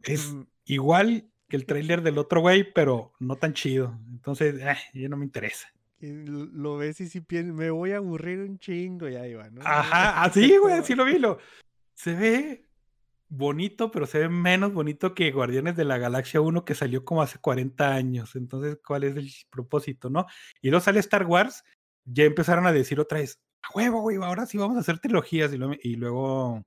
es 0.04 0.32
mm, 0.32 0.42
igual 0.66 1.28
que 1.48 1.56
el 1.56 1.66
tráiler 1.66 2.02
del 2.02 2.18
otro 2.18 2.40
güey, 2.40 2.72
pero 2.72 3.12
no 3.18 3.34
tan 3.34 3.54
chido. 3.54 3.98
Entonces, 4.12 4.54
eh, 4.60 4.76
ya 4.94 5.08
no 5.08 5.16
me 5.16 5.24
interesa. 5.24 5.66
y 5.98 6.12
lo 6.12 6.46
lo 6.46 6.76
ves 6.76 7.00
y 7.00 7.08
si 7.08 7.20
piensas, 7.20 7.54
me 7.56 7.70
voy 7.70 7.90
a 7.90 7.96
aburrir 7.96 8.38
un 8.38 8.58
chingo 8.60 9.08
y 9.08 9.16
ahí 9.16 9.34
va, 9.34 9.50
¿no? 9.50 9.62
Ajá, 9.64 10.22
así, 10.22 10.56
güey, 10.58 10.74
así 10.74 10.94
lo 10.94 11.04
vi. 11.04 11.18
Lo, 11.18 11.38
se 11.94 12.14
ve 12.14 12.68
bonito, 13.28 13.90
pero 13.90 14.06
se 14.06 14.20
ve 14.20 14.28
menos 14.28 14.72
bonito 14.72 15.12
que 15.14 15.32
Guardianes 15.32 15.74
de 15.74 15.84
la 15.84 15.98
Galaxia 15.98 16.40
1 16.40 16.64
que 16.64 16.76
salió 16.76 17.04
como 17.04 17.22
hace 17.22 17.38
40 17.40 17.94
años. 17.94 18.36
Entonces, 18.36 18.78
¿cuál 18.86 19.02
es 19.04 19.16
el 19.16 19.28
propósito, 19.50 20.08
no? 20.08 20.26
Y 20.60 20.70
luego 20.70 20.84
sale 20.84 21.00
Star 21.00 21.26
Wars, 21.26 21.64
ya 22.04 22.24
empezaron 22.24 22.66
a 22.66 22.72
decir 22.72 23.00
otra 23.00 23.18
vez, 23.18 23.40
a 23.62 23.76
huevo, 23.76 24.00
güey, 24.00 24.16
ahora 24.16 24.46
sí 24.46 24.58
vamos 24.58 24.76
a 24.76 24.80
hacer 24.80 24.98
trilogías. 24.98 25.52
Y 25.52 25.58
luego, 25.58 25.74
y 25.82 25.96
luego 25.96 26.62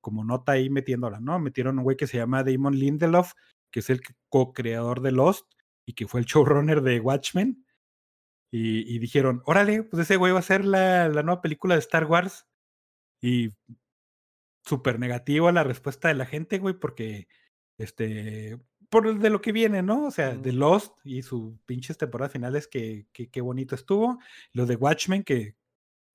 como 0.00 0.24
nota 0.24 0.52
ahí 0.52 0.70
metiéndola, 0.70 1.20
¿no? 1.20 1.38
Metieron 1.38 1.78
un 1.78 1.84
güey 1.84 1.96
que 1.96 2.06
se 2.06 2.18
llama 2.18 2.44
Damon 2.44 2.78
Lindelof, 2.78 3.32
que 3.70 3.80
es 3.80 3.90
el 3.90 4.00
co-creador 4.28 5.00
de 5.00 5.12
Lost 5.12 5.46
y 5.84 5.94
que 5.94 6.06
fue 6.06 6.20
el 6.20 6.26
showrunner 6.26 6.82
de 6.82 7.00
Watchmen. 7.00 7.64
Y, 8.52 8.94
y 8.94 8.98
dijeron, 8.98 9.42
órale, 9.44 9.82
pues 9.82 10.02
ese 10.02 10.16
güey 10.16 10.32
va 10.32 10.38
a 10.38 10.42
ser 10.42 10.64
la, 10.64 11.08
la 11.08 11.22
nueva 11.22 11.42
película 11.42 11.74
de 11.74 11.80
Star 11.80 12.04
Wars. 12.04 12.46
Y 13.20 13.52
súper 14.64 14.98
negativo 14.98 15.48
a 15.48 15.52
la 15.52 15.64
respuesta 15.64 16.08
de 16.08 16.14
la 16.14 16.26
gente, 16.26 16.58
güey, 16.58 16.74
porque, 16.74 17.28
este, 17.78 18.60
por 18.90 19.06
el 19.06 19.18
de 19.18 19.30
lo 19.30 19.40
que 19.40 19.52
viene, 19.52 19.82
¿no? 19.82 20.06
O 20.06 20.10
sea, 20.10 20.36
de. 20.36 20.52
Lost 20.52 20.96
y 21.04 21.22
sus 21.22 21.58
pinches 21.66 21.98
temporadas 21.98 22.32
finales, 22.32 22.68
que, 22.68 23.06
que, 23.12 23.28
qué 23.30 23.40
bonito 23.40 23.74
estuvo. 23.74 24.18
Lo 24.52 24.66
de 24.66 24.76
Watchmen, 24.76 25.24
que 25.24 25.56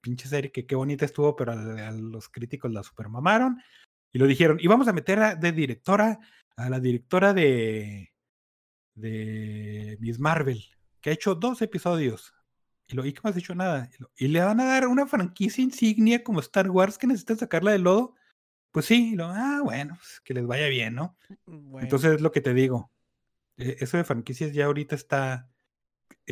pinche 0.02 0.28
serie, 0.28 0.52
que 0.52 0.66
qué 0.66 0.76
bonita 0.76 1.06
estuvo, 1.06 1.36
pero 1.36 1.52
a, 1.54 1.88
a 1.88 1.92
los 1.92 2.28
críticos 2.30 2.72
la 2.72 2.84
super 2.84 3.08
mamaron. 3.10 3.62
Y 4.12 4.20
lo 4.20 4.28
dijeron, 4.28 4.58
y 4.60 4.68
vamos 4.68 4.88
a 4.88 4.94
meter 4.94 5.20
a- 5.20 5.36
de 5.36 5.52
directora 5.52 6.20
a 6.58 6.70
la 6.70 6.80
directora 6.80 7.34
de, 7.34 8.12
de 8.94 9.98
Miss 10.00 10.20
Marvel, 10.20 10.64
que 11.00 11.10
ha 11.10 11.14
hecho 11.14 11.36
dos 11.36 11.62
episodios. 11.62 12.34
Y, 12.88 12.96
lo, 12.96 13.06
¿y 13.06 13.14
qué 13.14 13.22
más 13.24 13.36
ha 13.36 13.40
hecho 13.40 13.56
nada? 13.56 13.90
Y, 13.98 14.02
lo- 14.02 14.12
y 14.18 14.28
le 14.28 14.42
van 14.42 14.60
a 14.60 14.66
dar 14.66 14.88
una 14.88 15.08
franquicia 15.08 15.64
insignia 15.64 16.24
como 16.24 16.40
Star 16.42 16.70
Wars 16.70 16.98
que 16.98 17.08
necesitan 17.08 17.38
sacarla 17.38 17.72
del 17.72 17.84
lodo. 17.84 18.16
Pues 18.72 18.86
sí, 18.86 19.12
y 19.14 19.16
lo, 19.16 19.26
ah, 19.28 19.62
bueno, 19.64 19.96
pues 19.96 20.22
que 20.24 20.34
les 20.34 20.46
vaya 20.46 20.68
bien, 20.68 20.96
¿no? 20.96 21.18
Bueno, 21.46 21.86
Entonces 21.86 22.16
es 22.16 22.22
lo 22.22 22.32
que 22.32 22.42
te 22.42 22.54
digo. 22.54 22.92
Eh, 23.58 23.78
eso 23.80 23.98
de 23.98 24.04
franquicias 24.04 24.54
ya 24.54 24.66
ahorita 24.66 24.96
está 24.96 25.50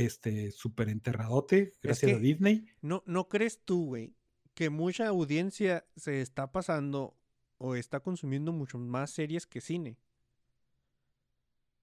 este 0.05 0.51
súper 0.51 0.89
enterradote, 0.89 1.73
gracias 1.81 2.11
a 2.11 2.15
que- 2.15 2.21
Disney. 2.21 2.67
¿No, 2.81 3.03
¿No 3.05 3.27
crees 3.29 3.63
tú, 3.63 3.85
güey, 3.87 4.15
que 4.53 4.69
mucha 4.69 5.07
audiencia 5.07 5.85
se 5.95 6.21
está 6.21 6.51
pasando 6.51 7.15
o 7.57 7.75
está 7.75 7.99
consumiendo 7.99 8.51
mucho 8.53 8.77
más 8.77 9.11
series 9.11 9.45
que 9.47 9.61
cine? 9.61 9.97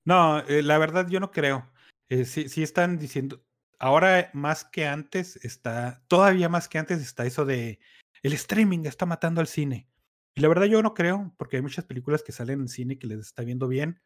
No, 0.04 0.38
eh, 0.40 0.62
la 0.62 0.78
verdad 0.78 1.08
yo 1.08 1.20
no 1.20 1.30
creo. 1.30 1.68
Eh, 2.08 2.24
sí, 2.24 2.48
sí 2.48 2.62
están 2.62 2.98
diciendo, 2.98 3.42
ahora 3.78 4.30
más 4.32 4.64
que 4.64 4.86
antes 4.86 5.36
está, 5.44 6.02
todavía 6.08 6.48
más 6.48 6.68
que 6.68 6.78
antes 6.78 7.00
está 7.00 7.26
eso 7.26 7.44
de 7.44 7.80
el 8.22 8.32
streaming 8.32 8.84
está 8.86 9.06
matando 9.06 9.40
al 9.40 9.46
cine. 9.48 9.88
Y 10.34 10.40
la 10.40 10.48
verdad 10.48 10.66
yo 10.66 10.82
no 10.82 10.94
creo, 10.94 11.34
porque 11.38 11.56
hay 11.56 11.62
muchas 11.62 11.84
películas 11.84 12.22
que 12.22 12.32
salen 12.32 12.60
en 12.60 12.68
cine 12.68 12.98
que 12.98 13.06
les 13.06 13.18
está 13.20 13.42
viendo 13.42 13.68
bien. 13.68 14.00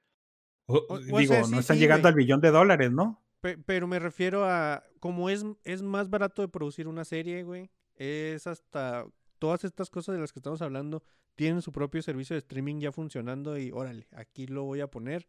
O- 0.67 0.77
O- 0.89 0.95
o 0.95 1.19
digo, 1.19 1.35
no 1.49 1.59
están 1.61 1.77
sí, 1.77 1.81
llegando 1.81 2.03
güey. 2.05 2.13
al 2.13 2.17
billón 2.17 2.41
de 2.41 2.51
dólares, 2.51 2.93
¿no? 2.93 3.23
Pe- 3.41 3.59
pero 3.59 3.87
me 3.87 3.99
refiero 3.99 4.45
a, 4.45 4.85
como 5.01 5.31
es, 5.31 5.45
es 5.65 5.83
más 5.83 6.11
barato 6.11 6.43
de 6.43 6.49
producir 6.49 6.87
una 6.89 7.05
serie, 7.05 7.43
güey, 7.43 7.71
es 7.95 8.47
hasta, 8.47 9.07
todas 9.39 9.65
estas 9.65 9.91
cosas 9.91 10.15
de 10.15 10.21
las 10.21 10.33
que 10.33 10.39
estamos 10.41 10.61
hablando 10.63 11.03
tienen 11.37 11.63
su 11.63 11.73
propio 11.73 12.03
servicio 12.03 12.35
de 12.35 12.41
streaming 12.41 12.81
ya 12.81 12.93
funcionando 12.93 13.57
y 13.59 13.71
órale, 13.71 14.07
aquí 14.13 14.47
lo 14.47 14.65
voy 14.65 14.81
a 14.81 14.91
poner. 14.91 15.27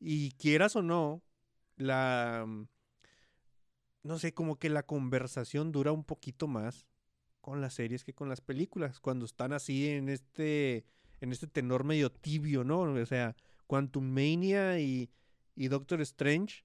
Y 0.00 0.32
quieras 0.32 0.74
o 0.76 0.82
no, 0.82 1.22
la, 1.76 2.44
mm, 2.46 2.66
no 4.02 4.18
sé, 4.18 4.34
como 4.34 4.58
que 4.58 4.68
la 4.68 4.84
conversación 4.84 5.72
dura 5.72 5.92
un 5.92 6.04
poquito 6.04 6.46
más 6.46 6.86
con 7.40 7.60
las 7.60 7.74
series 7.74 8.04
que 8.04 8.14
con 8.14 8.28
las 8.28 8.40
películas, 8.40 9.00
cuando 9.00 9.24
están 9.26 9.52
así 9.52 9.88
en 9.88 10.08
este, 10.08 10.86
en 11.20 11.32
este 11.32 11.46
tenor 11.46 11.84
medio 11.84 12.10
tibio, 12.10 12.64
¿no? 12.64 12.80
O 12.80 13.06
sea, 13.06 13.36
Quantum 13.66 14.04
Mania 14.04 14.78
y, 14.80 15.10
y 15.54 15.68
Doctor 15.68 16.00
Strange 16.00 16.64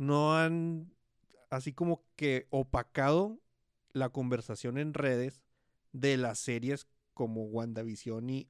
no 0.00 0.34
han 0.34 0.90
así 1.50 1.72
como 1.74 2.02
que 2.16 2.46
opacado 2.48 3.38
la 3.92 4.08
conversación 4.08 4.78
en 4.78 4.94
redes 4.94 5.42
de 5.92 6.16
las 6.16 6.38
series 6.38 6.86
como 7.12 7.42
WandaVision 7.44 8.30
y 8.30 8.48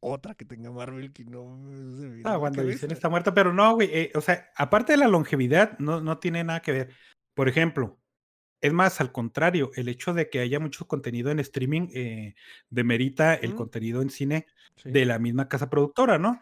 otra 0.00 0.34
que 0.34 0.44
tenga 0.46 0.70
Marvel 0.70 1.12
que 1.12 1.24
no 1.24 1.60
se 2.00 2.22
Ah, 2.24 2.38
WandaVision 2.38 2.90
está 2.90 3.08
muerta, 3.10 3.34
pero 3.34 3.52
no, 3.52 3.74
güey. 3.74 3.90
eh, 3.92 4.12
o 4.14 4.20
sea, 4.22 4.48
aparte 4.56 4.92
de 4.94 4.98
la 4.98 5.08
longevidad, 5.08 5.78
no, 5.78 6.00
no 6.00 6.18
tiene 6.18 6.42
nada 6.42 6.62
que 6.62 6.72
ver. 6.72 6.90
Por 7.34 7.48
ejemplo, 7.48 7.98
es 8.62 8.72
más, 8.72 9.00
al 9.00 9.12
contrario, 9.12 9.72
el 9.74 9.88
hecho 9.88 10.14
de 10.14 10.30
que 10.30 10.40
haya 10.40 10.58
mucho 10.58 10.86
contenido 10.88 11.30
en 11.30 11.38
streaming 11.40 11.88
eh, 11.92 12.34
demerita 12.70 13.34
el 13.34 13.54
contenido 13.54 14.00
en 14.00 14.08
cine 14.10 14.46
Sí. 14.76 14.90
de 14.90 15.04
la 15.04 15.18
misma 15.18 15.48
casa 15.48 15.68
productora, 15.68 16.18
¿no? 16.18 16.40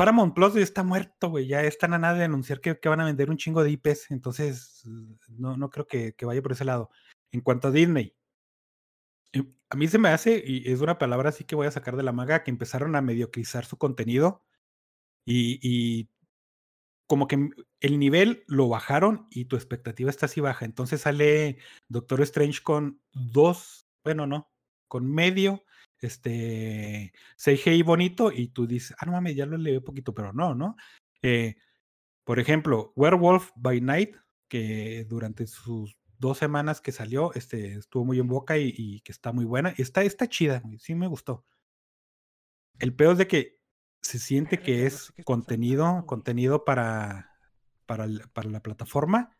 Paramount 0.00 0.34
Plus 0.34 0.56
está 0.56 0.82
muerto, 0.82 1.28
güey. 1.28 1.46
Ya 1.46 1.60
están 1.60 1.92
a 1.92 1.98
nada 1.98 2.14
de 2.14 2.24
anunciar 2.24 2.62
que, 2.62 2.80
que 2.80 2.88
van 2.88 3.00
a 3.00 3.04
vender 3.04 3.28
un 3.28 3.36
chingo 3.36 3.62
de 3.62 3.72
IPs. 3.72 4.10
Entonces, 4.10 4.82
no, 5.28 5.58
no 5.58 5.68
creo 5.68 5.86
que, 5.86 6.14
que 6.14 6.24
vaya 6.24 6.40
por 6.40 6.52
ese 6.52 6.64
lado. 6.64 6.88
En 7.32 7.42
cuanto 7.42 7.68
a 7.68 7.70
Disney, 7.70 8.16
em, 9.32 9.54
a 9.68 9.76
mí 9.76 9.88
se 9.88 9.98
me 9.98 10.08
hace, 10.08 10.42
y 10.42 10.72
es 10.72 10.80
una 10.80 10.96
palabra 10.96 11.28
así 11.28 11.44
que 11.44 11.54
voy 11.54 11.66
a 11.66 11.70
sacar 11.70 11.96
de 11.96 12.02
la 12.02 12.12
maga, 12.12 12.44
que 12.44 12.50
empezaron 12.50 12.96
a 12.96 13.02
mediocrizar 13.02 13.66
su 13.66 13.76
contenido 13.76 14.42
y, 15.26 15.60
y 15.62 16.08
como 17.06 17.28
que 17.28 17.50
el 17.80 17.98
nivel 17.98 18.42
lo 18.46 18.70
bajaron 18.70 19.26
y 19.30 19.44
tu 19.44 19.56
expectativa 19.56 20.08
está 20.08 20.24
así 20.24 20.40
baja. 20.40 20.64
Entonces 20.64 21.02
sale 21.02 21.58
Doctor 21.88 22.22
Strange 22.22 22.62
con 22.62 23.02
dos, 23.12 23.86
bueno, 24.02 24.26
no, 24.26 24.50
con 24.88 25.12
medio, 25.12 25.62
este, 26.00 27.12
CGI 27.36 27.82
bonito 27.82 28.32
y 28.32 28.48
tú 28.48 28.66
dices, 28.66 28.96
ah, 28.98 29.06
no 29.06 29.12
mames, 29.12 29.36
ya 29.36 29.46
lo 29.46 29.56
leí 29.56 29.80
poquito, 29.80 30.14
pero 30.14 30.32
no, 30.32 30.54
¿no? 30.54 30.76
Eh, 31.22 31.56
por 32.24 32.38
ejemplo, 32.38 32.92
Werewolf 32.96 33.50
by 33.56 33.80
Night, 33.80 34.16
que 34.48 35.06
durante 35.08 35.46
sus 35.46 35.96
dos 36.18 36.38
semanas 36.38 36.80
que 36.80 36.92
salió, 36.92 37.32
este, 37.34 37.74
estuvo 37.74 38.04
muy 38.04 38.18
en 38.18 38.28
boca 38.28 38.58
y, 38.58 38.74
y 38.76 39.00
que 39.00 39.12
está 39.12 39.32
muy 39.32 39.44
buena. 39.44 39.74
Está, 39.78 40.02
está 40.02 40.28
chida, 40.28 40.62
sí 40.78 40.94
me 40.94 41.06
gustó. 41.06 41.44
El 42.78 42.94
peor 42.94 43.12
es 43.12 43.18
de 43.18 43.26
que 43.26 43.60
se 44.00 44.18
siente 44.18 44.58
que 44.58 44.86
es 44.86 45.12
contenido, 45.24 46.04
contenido 46.06 46.64
para, 46.64 47.30
para 47.86 48.06
la 48.06 48.62
plataforma. 48.62 49.36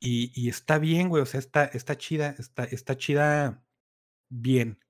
Y, 0.00 0.32
y 0.34 0.48
está 0.48 0.78
bien, 0.78 1.08
güey. 1.08 1.22
O 1.22 1.26
sea, 1.26 1.40
está, 1.40 1.64
está 1.64 1.96
chida, 1.96 2.34
está, 2.38 2.64
está 2.64 2.96
chida 2.96 3.64
bien. 4.28 4.83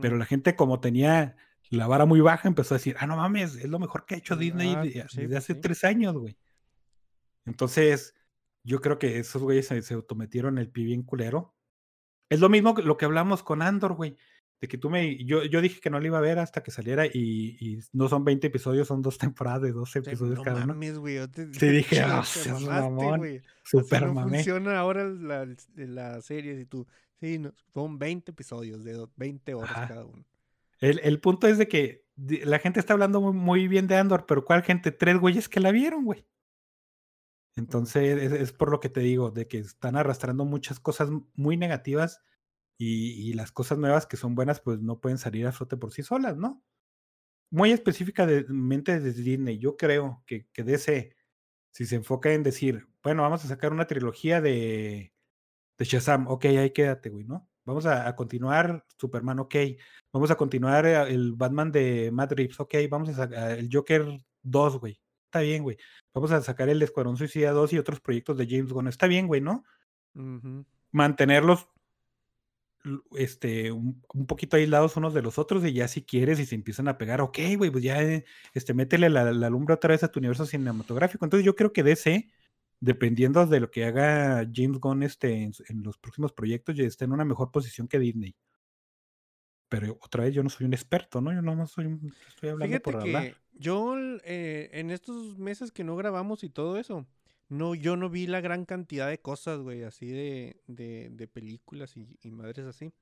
Pero 0.00 0.16
Mm. 0.16 0.18
la 0.18 0.24
gente, 0.26 0.56
como 0.56 0.80
tenía 0.80 1.36
la 1.70 1.86
vara 1.86 2.04
muy 2.06 2.20
baja, 2.20 2.48
empezó 2.48 2.74
a 2.74 2.78
decir, 2.78 2.96
ah, 2.98 3.06
no 3.06 3.16
mames, 3.16 3.56
es 3.56 3.68
lo 3.68 3.78
mejor 3.78 4.04
que 4.06 4.14
ha 4.14 4.18
hecho 4.18 4.36
Disney 4.36 4.74
Ah, 4.76 4.82
de- 4.82 4.90
sí, 4.92 4.98
desde 4.98 5.26
pues 5.28 5.38
hace 5.38 5.54
sí. 5.54 5.60
tres 5.60 5.84
años, 5.84 6.14
güey. 6.16 6.36
Entonces, 7.44 8.14
yo 8.64 8.80
creo 8.80 8.98
que 8.98 9.18
esos 9.18 9.42
güeyes 9.42 9.66
se, 9.66 9.82
se 9.82 9.94
autometieron 9.94 10.58
el 10.58 10.70
pie 10.70 10.84
bien 10.84 11.02
culero. 11.02 11.54
Es 12.30 12.40
lo 12.40 12.48
mismo 12.48 12.74
que 12.74 12.82
lo 12.82 12.96
que 12.96 13.04
hablamos 13.04 13.42
con 13.42 13.62
Andor, 13.62 13.94
güey. 13.94 14.16
De 14.60 14.68
que 14.68 14.78
tú 14.78 14.90
me. 14.90 15.16
Yo, 15.24 15.42
yo 15.44 15.60
dije 15.60 15.80
que 15.80 15.90
no 15.90 15.98
lo 15.98 16.06
iba 16.06 16.18
a 16.18 16.22
ver 16.22 16.38
hasta 16.38 16.62
que 16.62 16.70
saliera 16.70 17.04
y, 17.06 17.10
y 17.58 17.80
no 17.92 18.08
son 18.08 18.24
20 18.24 18.46
episodios, 18.46 18.86
son 18.86 19.02
dos 19.02 19.18
temporadas 19.34 19.62
de 19.62 19.72
12 19.72 20.00
Sí, 20.02 20.08
episodios 20.10 20.38
no 20.38 20.44
cada 20.44 20.58
uno. 20.58 20.66
mames, 20.68 20.98
güey. 20.98 21.16
yo 21.16 21.28
te- 21.30 21.52
Sí, 21.52 21.68
dije, 21.96 22.00
"Ah, 22.00 22.22
seas 22.24 22.60
mamaste, 22.60 22.82
mamón". 22.90 23.18
güey. 23.18 23.36
Así 23.38 23.46
Super 23.64 24.06
no 24.06 24.14
mamé. 24.14 24.36
funciona 24.38 24.78
ahora 24.78 25.04
la, 25.08 25.48
la 25.74 26.20
serie. 26.22 26.56
Si 26.56 26.64
tú, 26.66 26.86
sí, 27.22 27.38
no, 27.38 27.54
son 27.72 27.98
20 27.98 28.32
episodios 28.32 28.82
de 28.84 28.94
do- 28.94 29.12
20 29.16 29.54
horas 29.54 29.70
Ajá. 29.70 29.88
cada 29.88 30.04
uno. 30.04 30.24
El, 30.80 31.00
el 31.04 31.20
punto 31.20 31.46
es 31.46 31.56
de 31.58 31.68
que 31.68 32.04
la 32.16 32.58
gente 32.58 32.80
está 32.80 32.92
hablando 32.92 33.20
muy, 33.20 33.32
muy 33.32 33.68
bien 33.68 33.86
de 33.86 33.96
Andor, 33.96 34.26
pero 34.26 34.44
¿cuál 34.44 34.62
gente? 34.64 34.90
Tres 34.90 35.18
güeyes 35.18 35.48
que 35.48 35.60
la 35.60 35.70
vieron, 35.70 36.04
güey. 36.04 36.26
Entonces, 37.54 38.20
es, 38.20 38.32
es 38.32 38.52
por 38.52 38.70
lo 38.70 38.80
que 38.80 38.88
te 38.88 39.00
digo, 39.00 39.30
de 39.30 39.46
que 39.46 39.58
están 39.58 39.96
arrastrando 39.96 40.44
muchas 40.44 40.80
cosas 40.80 41.10
muy 41.34 41.56
negativas 41.56 42.20
y, 42.78 43.12
y 43.28 43.34
las 43.34 43.52
cosas 43.52 43.78
nuevas 43.78 44.06
que 44.06 44.16
son 44.16 44.34
buenas, 44.34 44.60
pues 44.60 44.80
no 44.80 45.00
pueden 45.00 45.18
salir 45.18 45.46
a 45.46 45.52
flote 45.52 45.76
por 45.76 45.92
sí 45.92 46.02
solas, 46.02 46.36
¿no? 46.36 46.64
Muy 47.50 47.70
específicamente 47.70 48.98
de 48.98 49.12
Disney, 49.12 49.58
yo 49.58 49.76
creo 49.76 50.24
que, 50.26 50.46
que 50.52 50.64
DC, 50.64 51.14
si 51.70 51.84
se 51.86 51.96
enfoca 51.96 52.32
en 52.32 52.42
decir, 52.42 52.88
bueno, 53.02 53.22
vamos 53.22 53.44
a 53.44 53.48
sacar 53.48 53.72
una 53.72 53.86
trilogía 53.86 54.40
de, 54.40 55.12
de 55.78 55.84
Shazam, 55.84 56.26
ok, 56.28 56.44
ahí 56.46 56.70
quédate, 56.70 57.10
güey, 57.10 57.24
¿no? 57.24 57.48
Vamos 57.64 57.86
a, 57.86 58.08
a 58.08 58.16
continuar 58.16 58.84
Superman, 58.98 59.38
ok. 59.38 59.54
Vamos 60.12 60.30
a 60.30 60.36
continuar 60.36 60.86
eh, 60.86 61.00
el 61.12 61.32
Batman 61.32 61.70
de 61.70 62.10
Matt 62.12 62.32
Reeves, 62.32 62.58
ok. 62.60 62.74
Vamos 62.90 63.08
a 63.10 63.14
sacar 63.14 63.52
el 63.52 63.68
Joker 63.72 64.04
2, 64.42 64.78
güey. 64.78 65.00
Está 65.26 65.40
bien, 65.40 65.62
güey. 65.62 65.76
Vamos 66.12 66.32
a 66.32 66.42
sacar 66.42 66.68
el 66.68 66.82
Escuadrón 66.82 67.16
Suicida 67.16 67.52
2 67.52 67.72
y 67.72 67.78
otros 67.78 68.00
proyectos 68.00 68.36
de 68.36 68.46
James 68.46 68.72
Gunn. 68.72 68.88
Está 68.88 69.06
bien, 69.06 69.26
güey, 69.26 69.40
¿no? 69.40 69.64
Mantenerlos 70.90 71.68
este, 73.16 73.72
un, 73.72 74.02
un 74.12 74.26
poquito 74.26 74.56
aislados 74.56 74.96
unos 74.96 75.14
de 75.14 75.22
los 75.22 75.38
otros 75.38 75.64
y 75.64 75.72
ya 75.72 75.88
si 75.88 76.02
quieres 76.04 76.38
y 76.40 76.46
se 76.46 76.54
empiezan 76.54 76.88
a 76.88 76.98
pegar, 76.98 77.20
ok, 77.20 77.38
güey, 77.56 77.70
pues 77.70 77.84
ya 77.84 78.02
eh, 78.02 78.24
este, 78.54 78.74
métele 78.74 79.08
la, 79.08 79.32
la 79.32 79.50
lumbre 79.50 79.74
otra 79.74 79.92
vez 79.92 80.02
a 80.02 80.10
tu 80.10 80.18
universo 80.18 80.46
cinematográfico. 80.46 81.24
Entonces 81.24 81.46
yo 81.46 81.54
creo 81.54 81.72
que 81.72 81.82
DC, 81.82 82.28
dependiendo 82.82 83.46
de 83.46 83.60
lo 83.60 83.70
que 83.70 83.84
haga 83.84 84.44
James 84.52 84.78
Gunn 84.80 85.04
este, 85.04 85.44
en, 85.44 85.52
en 85.68 85.82
los 85.84 85.98
próximos 85.98 86.32
proyectos, 86.32 86.74
ya 86.76 86.84
está 86.84 87.04
en 87.04 87.12
una 87.12 87.24
mejor 87.24 87.52
posición 87.52 87.86
que 87.86 88.00
Disney. 88.00 88.34
Pero 89.68 89.98
otra 90.02 90.24
vez 90.24 90.34
yo 90.34 90.42
no 90.42 90.50
soy 90.50 90.66
un 90.66 90.74
experto, 90.74 91.20
¿no? 91.20 91.32
Yo 91.32 91.40
no 91.42 91.66
soy 91.68 91.86
un, 91.86 92.12
estoy 92.28 92.50
hablando 92.50 92.80
Fíjate 92.80 92.80
por 92.80 92.98
que 92.98 93.16
hablar. 93.16 93.36
yo 93.52 93.94
eh, 94.24 94.68
en 94.72 94.90
estos 94.90 95.38
meses 95.38 95.70
que 95.70 95.84
no 95.84 95.94
grabamos 95.94 96.42
y 96.42 96.50
todo 96.50 96.76
eso, 96.76 97.06
no, 97.48 97.76
yo 97.76 97.96
no 97.96 98.10
vi 98.10 98.26
la 98.26 98.40
gran 98.40 98.64
cantidad 98.64 99.08
de 99.08 99.20
cosas, 99.20 99.60
güey, 99.60 99.84
así 99.84 100.08
de, 100.08 100.60
de, 100.66 101.08
de 101.12 101.28
películas 101.28 101.96
y, 101.96 102.18
y 102.20 102.32
madres 102.32 102.66
así. 102.66 102.92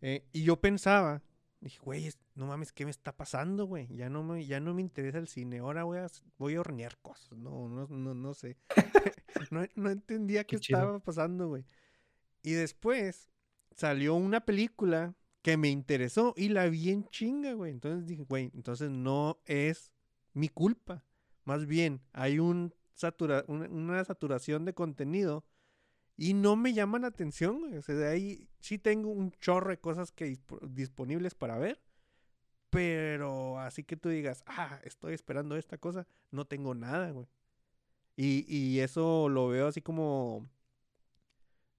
Eh, 0.00 0.24
y 0.32 0.44
yo 0.44 0.58
pensaba, 0.62 1.22
dije, 1.60 1.78
güey, 1.82 2.10
no 2.34 2.46
mames, 2.46 2.72
¿qué 2.72 2.84
me 2.84 2.90
está 2.90 3.16
pasando, 3.16 3.66
güey? 3.66 3.86
Ya 3.94 4.08
no 4.08 4.22
me, 4.22 4.44
ya 4.46 4.60
no 4.60 4.74
me 4.74 4.82
interesa 4.82 5.18
el 5.18 5.28
cine, 5.28 5.58
ahora 5.58 5.84
voy 5.84 5.98
a, 5.98 6.06
voy 6.38 6.54
a 6.54 6.60
hornear 6.60 6.96
cosas. 6.98 7.38
No, 7.38 7.68
no, 7.68 7.86
no, 7.88 8.14
no 8.14 8.34
sé. 8.34 8.56
no, 9.50 9.64
no 9.74 9.90
entendía 9.90 10.44
qué, 10.44 10.56
estaba 10.56 10.98
pasando, 10.98 11.48
güey. 11.48 11.64
Y 12.42 12.52
después 12.52 13.28
salió 13.72 14.14
una 14.14 14.40
película 14.40 15.14
que 15.42 15.56
me 15.56 15.68
interesó 15.68 16.34
y 16.36 16.48
la 16.48 16.66
vi 16.68 16.90
en 16.90 17.08
chinga, 17.08 17.52
güey. 17.52 17.72
Entonces 17.72 18.06
dije, 18.06 18.24
güey, 18.24 18.50
entonces 18.54 18.90
no 18.90 19.38
es 19.44 19.92
mi 20.32 20.48
culpa. 20.48 21.04
Más 21.44 21.66
bien, 21.66 22.00
hay 22.12 22.38
un 22.38 22.74
satura, 22.94 23.44
una, 23.48 23.68
una 23.68 24.04
saturación 24.04 24.64
de 24.64 24.74
contenido 24.74 25.44
y 26.20 26.34
no 26.34 26.54
me 26.54 26.74
llaman 26.74 27.02
la 27.02 27.08
atención, 27.08 27.60
güey. 27.60 27.76
O 27.78 27.82
sea, 27.82 27.94
de 27.94 28.06
ahí 28.08 28.46
sí 28.60 28.78
tengo 28.78 29.08
un 29.10 29.32
chorro 29.40 29.70
de 29.70 29.78
cosas 29.80 30.12
que 30.12 30.26
dispo- 30.26 30.60
disponibles 30.68 31.34
para 31.34 31.56
ver. 31.58 31.80
Pero 32.70 33.58
así 33.58 33.84
que 33.84 33.96
tú 33.96 34.10
digas, 34.10 34.44
ah, 34.46 34.80
estoy 34.84 35.14
esperando 35.14 35.56
esta 35.56 35.78
cosa, 35.78 36.06
no 36.30 36.44
tengo 36.46 36.74
nada, 36.74 37.10
güey. 37.10 37.26
Y, 38.16 38.44
y 38.54 38.80
eso 38.80 39.28
lo 39.30 39.48
veo 39.48 39.68
así 39.68 39.80
como 39.82 40.48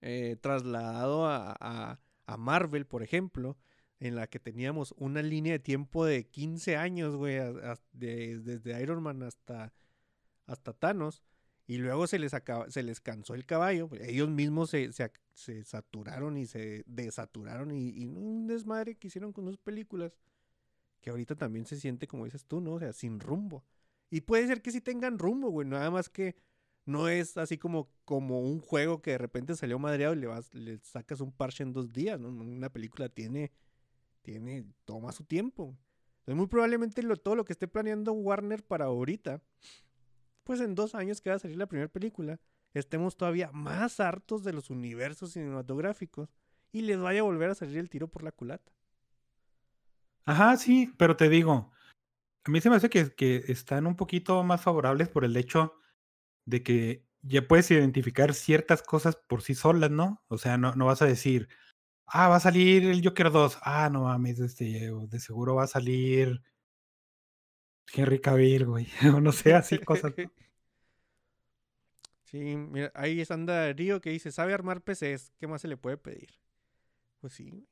eh, 0.01 0.37
trasladado 0.41 1.27
a, 1.27 1.55
a- 1.59 1.99
a 2.25 2.37
Marvel, 2.37 2.85
por 2.87 3.03
ejemplo, 3.03 3.57
en 3.99 4.15
la 4.15 4.27
que 4.27 4.39
teníamos 4.39 4.93
una 4.97 5.21
línea 5.21 5.53
de 5.53 5.59
tiempo 5.59 6.05
de 6.05 6.25
15 6.27 6.77
años, 6.77 7.15
güey, 7.15 7.37
a- 7.37 7.73
a- 7.73 7.79
de- 7.91 8.39
desde 8.39 8.81
Iron 8.81 9.03
Man 9.03 9.21
hasta, 9.23 9.73
hasta 10.47 10.73
Thanos, 10.73 11.21
y 11.67 11.77
luego 11.77 12.07
se 12.07 12.19
les, 12.19 12.33
acaba- 12.33 12.69
se 12.69 12.83
les 12.83 12.99
cansó 13.01 13.33
el 13.35 13.45
caballo, 13.45 13.89
ellos 14.01 14.29
mismos 14.29 14.69
se, 14.71 14.91
se, 14.91 15.63
saturaron 15.63 16.37
y 16.37 16.45
se 16.45 16.83
desaturaron 16.87 17.71
y, 17.71 17.89
y 17.89 18.05
un 18.05 18.47
desmadre 18.47 18.95
que 18.95 19.07
hicieron 19.07 19.31
con 19.33 19.45
sus 19.45 19.57
películas, 19.57 20.17
que 21.01 21.09
ahorita 21.09 21.35
también 21.35 21.65
se 21.65 21.77
siente, 21.77 22.07
como 22.07 22.25
dices 22.25 22.45
tú, 22.45 22.61
¿no? 22.61 22.73
O 22.73 22.79
sea, 22.79 22.93
sin 22.93 23.19
rumbo. 23.19 23.63
Y 24.09 24.21
puede 24.21 24.47
ser 24.47 24.61
que 24.61 24.71
sí 24.71 24.81
tengan 24.81 25.17
rumbo, 25.19 25.49
güey, 25.49 25.67
nada 25.67 25.89
más 25.89 26.09
que 26.09 26.35
no 26.85 27.07
es 27.07 27.37
así 27.37 27.57
como, 27.57 27.89
como 28.05 28.41
un 28.41 28.59
juego 28.59 29.01
que 29.01 29.11
de 29.11 29.17
repente 29.17 29.55
salió 29.55 29.79
madreado 29.79 30.13
y 30.13 30.19
le, 30.19 30.27
vas, 30.27 30.53
le 30.53 30.79
sacas 30.79 31.21
un 31.21 31.31
parche 31.31 31.63
en 31.63 31.73
dos 31.73 31.91
días. 31.93 32.19
Una 32.19 32.69
película 32.71 33.07
tiene, 33.09 33.51
tiene, 34.21 34.65
toma 34.85 35.11
su 35.11 35.23
tiempo. 35.23 35.77
Entonces, 36.19 36.35
muy 36.35 36.47
probablemente 36.47 37.03
lo- 37.03 37.17
todo 37.17 37.35
lo 37.35 37.45
que 37.45 37.53
esté 37.53 37.67
planeando 37.67 38.13
Warner 38.13 38.63
para 38.63 38.85
ahorita, 38.85 39.41
pues 40.43 40.61
en 40.61 40.75
dos 40.75 40.95
años 40.95 41.21
que 41.21 41.29
va 41.29 41.35
a 41.35 41.39
salir 41.39 41.57
la 41.57 41.67
primera 41.67 41.89
película, 41.89 42.39
estemos 42.73 43.17
todavía 43.17 43.51
más 43.51 43.99
hartos 43.99 44.43
de 44.43 44.53
los 44.53 44.69
universos 44.69 45.33
cinematográficos 45.33 46.29
y 46.71 46.81
les 46.81 46.99
vaya 46.99 47.21
a 47.21 47.23
volver 47.23 47.49
a 47.49 47.55
salir 47.55 47.77
el 47.77 47.89
tiro 47.89 48.07
por 48.07 48.23
la 48.23 48.31
culata. 48.31 48.71
Ajá, 50.25 50.55
sí, 50.57 50.93
pero 50.97 51.17
te 51.17 51.29
digo, 51.29 51.71
a 52.43 52.51
mí 52.51 52.61
se 52.61 52.69
me 52.69 52.75
hace 52.75 52.89
que, 52.89 53.43
están 53.47 53.87
un 53.87 53.95
poquito 53.95 54.43
más 54.43 54.61
favorables 54.61 55.09
por 55.09 55.25
el 55.25 55.35
hecho 55.35 55.73
de 56.45 56.63
que 56.63 57.05
ya 57.21 57.47
puedes 57.47 57.69
identificar 57.71 58.33
ciertas 58.33 58.81
cosas 58.81 59.15
por 59.15 59.41
sí 59.41 59.55
solas, 59.55 59.91
¿no? 59.91 60.23
O 60.27 60.37
sea, 60.37 60.57
no, 60.57 60.73
no 60.75 60.85
vas 60.85 61.01
a 61.01 61.05
decir, 61.05 61.49
ah, 62.07 62.29
va 62.29 62.37
a 62.37 62.39
salir 62.39 62.85
el 62.85 63.03
Joker 63.03 63.31
2. 63.31 63.59
Ah, 63.61 63.89
no 63.91 64.03
mames, 64.03 64.39
este, 64.39 64.91
de 64.91 65.19
seguro 65.19 65.55
va 65.55 65.63
a 65.63 65.67
salir 65.67 66.41
Henry 67.93 68.19
Cavill, 68.19 68.65
güey. 68.65 68.87
O 69.15 69.19
no 69.21 69.31
sé, 69.31 69.53
así 69.53 69.77
cosas. 69.79 70.13
¿no? 70.17 70.31
Sí, 72.23 72.55
mira, 72.55 72.91
ahí 72.95 73.21
anda 73.29 73.73
Río 73.73 73.99
que 73.99 74.09
dice, 74.11 74.31
sabe 74.31 74.53
armar 74.53 74.81
PCs, 74.81 75.33
¿qué 75.37 75.47
más 75.47 75.61
se 75.61 75.67
le 75.67 75.75
puede 75.75 75.97
pedir? 75.97 76.29
Pues 77.19 77.33
sí. 77.33 77.67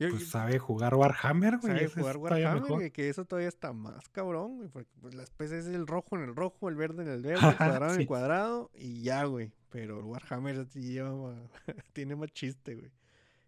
Yo- 0.00 0.08
Pues 0.08 0.22
yo- 0.22 0.26
sabe 0.26 0.58
jugar 0.58 0.96
Warhammer, 0.96 1.58
güey. 1.58 1.72
sabe 1.72 1.86
jugar 1.88 2.16
Warhammer, 2.16 2.62
güey, 2.72 2.90
que 2.90 3.08
eso 3.08 3.24
todavía 3.24 3.48
está 3.48 3.72
más 3.72 4.08
cabrón, 4.08 4.56
güey, 4.56 4.68
porque 4.68 4.90
pues 5.00 5.14
las 5.14 5.30
PCs 5.30 5.66
es 5.68 5.74
el 5.74 5.86
rojo 5.86 6.16
en 6.16 6.22
el 6.24 6.34
rojo, 6.34 6.68
el 6.68 6.74
verde 6.74 7.04
en 7.04 7.08
el 7.08 7.22
verde, 7.22 7.48
el 7.48 7.56
cuadrado 7.56 7.94
en 7.94 8.00
el 8.00 8.06
cuadrado 8.08 8.70
y 8.74 9.02
ya, 9.02 9.22
güey. 9.26 9.52
Pero 9.70 10.00
el 10.00 10.04
Warhammer 10.06 10.68
lleva 10.70 11.14
ma- 11.14 11.48
tiene 11.92 12.16
más 12.16 12.32
chiste, 12.32 12.74
güey. 12.74 12.90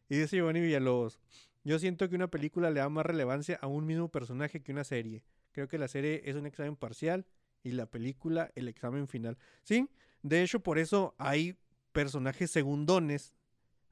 Y 0.09 0.19
dice 0.19 0.37
Giovanni 0.37 0.61
Villalobos, 0.61 1.19
yo 1.65 1.81
siento 1.81 2.09
que 2.09 2.15
una 2.15 2.29
película 2.29 2.71
le 2.71 2.79
da 2.79 2.89
más 2.89 3.05
relevancia 3.05 3.59
a 3.61 3.67
un 3.67 3.85
mismo 3.85 4.09
personaje 4.09 4.63
que 4.63 4.71
una 4.71 4.85
serie. 4.85 5.25
Creo 5.57 5.69
que 5.69 5.79
la 5.79 5.89
serie 5.89 6.21
es 6.27 6.37
un 6.37 6.45
examen 6.45 6.77
parcial 6.77 7.25
y 7.63 7.71
la 7.71 7.87
película 7.87 8.53
el 8.57 8.69
examen 8.69 9.09
final. 9.09 9.39
Sí, 9.63 9.89
de 10.23 10.43
hecho 10.43 10.61
por 10.61 10.79
eso 10.79 11.15
hay 11.17 11.57
personajes 11.93 12.51
segundones 12.51 13.33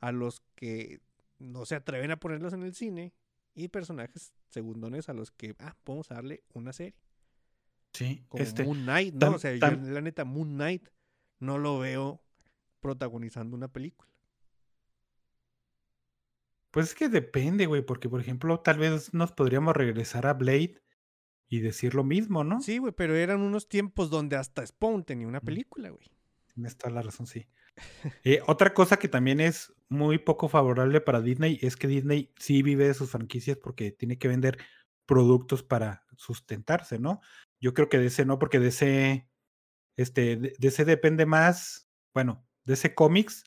a 0.01 0.13
los 0.13 0.43
que 0.57 1.01
no 1.39 1.65
se 1.65 1.75
atreven 1.75 2.11
a 2.11 2.21
ponerlos 2.21 2.53
en 2.53 2.65
el 2.65 2.75
cine 2.75 3.15
y 3.55 3.69
personajes 3.69 4.35
segundones 4.51 5.09
a 5.09 5.15
los 5.15 5.31
que, 5.31 5.57
ah, 5.59 5.75
podemos 5.85 6.09
darle 6.09 6.43
una 6.53 6.75
serie. 6.75 6.95
Sí, 7.95 8.23
Como 8.29 8.43
este. 8.45 8.63
Moon 8.65 8.83
Knight, 8.83 9.15
¿no? 9.15 9.21
tam- 9.21 9.35
o 9.37 9.39
sea, 9.39 9.55
yo, 9.57 9.71
la 9.91 10.03
neta, 10.03 10.27
Moon 10.27 10.51
Knight 10.57 10.87
no 11.41 11.57
lo 11.57 11.79
veo 11.79 12.21
protagonizando 12.81 13.57
una 13.57 13.69
película. 13.69 14.11
Pues 16.73 16.89
es 16.89 16.95
que 16.95 17.09
depende, 17.09 17.65
güey, 17.65 17.81
porque 17.81 18.11
por 18.11 18.21
ejemplo, 18.21 18.61
tal 18.61 18.79
vez 18.79 19.15
nos 19.15 19.33
podríamos 19.33 19.75
regresar 19.75 20.27
a 20.27 20.35
Blade 20.35 20.83
y 21.49 21.61
decir 21.61 21.95
lo 21.95 22.05
mismo, 22.05 22.45
¿no? 22.45 22.61
Sí, 22.61 22.79
güey, 22.79 22.93
pero 22.93 23.15
eran 23.15 23.41
unos 23.41 23.69
tiempos 23.69 24.11
donde 24.11 24.37
hasta 24.37 24.67
Spawn 24.67 25.05
tenía 25.05 25.29
una 25.29 25.41
película, 25.41 25.91
güey. 25.91 26.11
Tienes 26.55 26.77
toda 26.77 26.95
la 26.95 27.03
razón, 27.03 27.27
sí. 27.27 27.47
Eh, 28.23 28.41
otra 28.47 28.73
cosa 28.73 28.99
que 28.99 29.09
también 29.09 29.41
es 29.41 29.75
muy 29.89 30.19
poco 30.19 30.49
favorable 30.49 31.01
para 31.01 31.21
Disney 31.21 31.59
es 31.61 31.77
que 31.77 31.89
Disney 31.89 32.33
sí 32.39 32.63
vive 32.63 32.87
de 32.87 32.95
sus 32.95 33.11
franquicias 33.11 33.57
porque 33.57 33.91
tiene 33.91 34.17
que 34.17 34.29
vender 34.29 34.59
productos 35.07 35.65
para 35.65 36.05
sustentarse, 36.17 36.99
¿no? 36.99 37.21
Yo 37.61 37.75
creo 37.75 37.89
que 37.89 37.99
de 37.99 38.07
ese 38.07 38.25
no, 38.25 38.39
porque 38.39 38.61
de 38.61 38.69
ese, 38.69 39.29
este, 39.97 40.53
ese 40.61 40.85
depende 40.85 41.27
más, 41.27 41.89
bueno, 42.15 42.47
de 42.65 42.75
ese 42.75 42.95
cómics, 42.95 43.45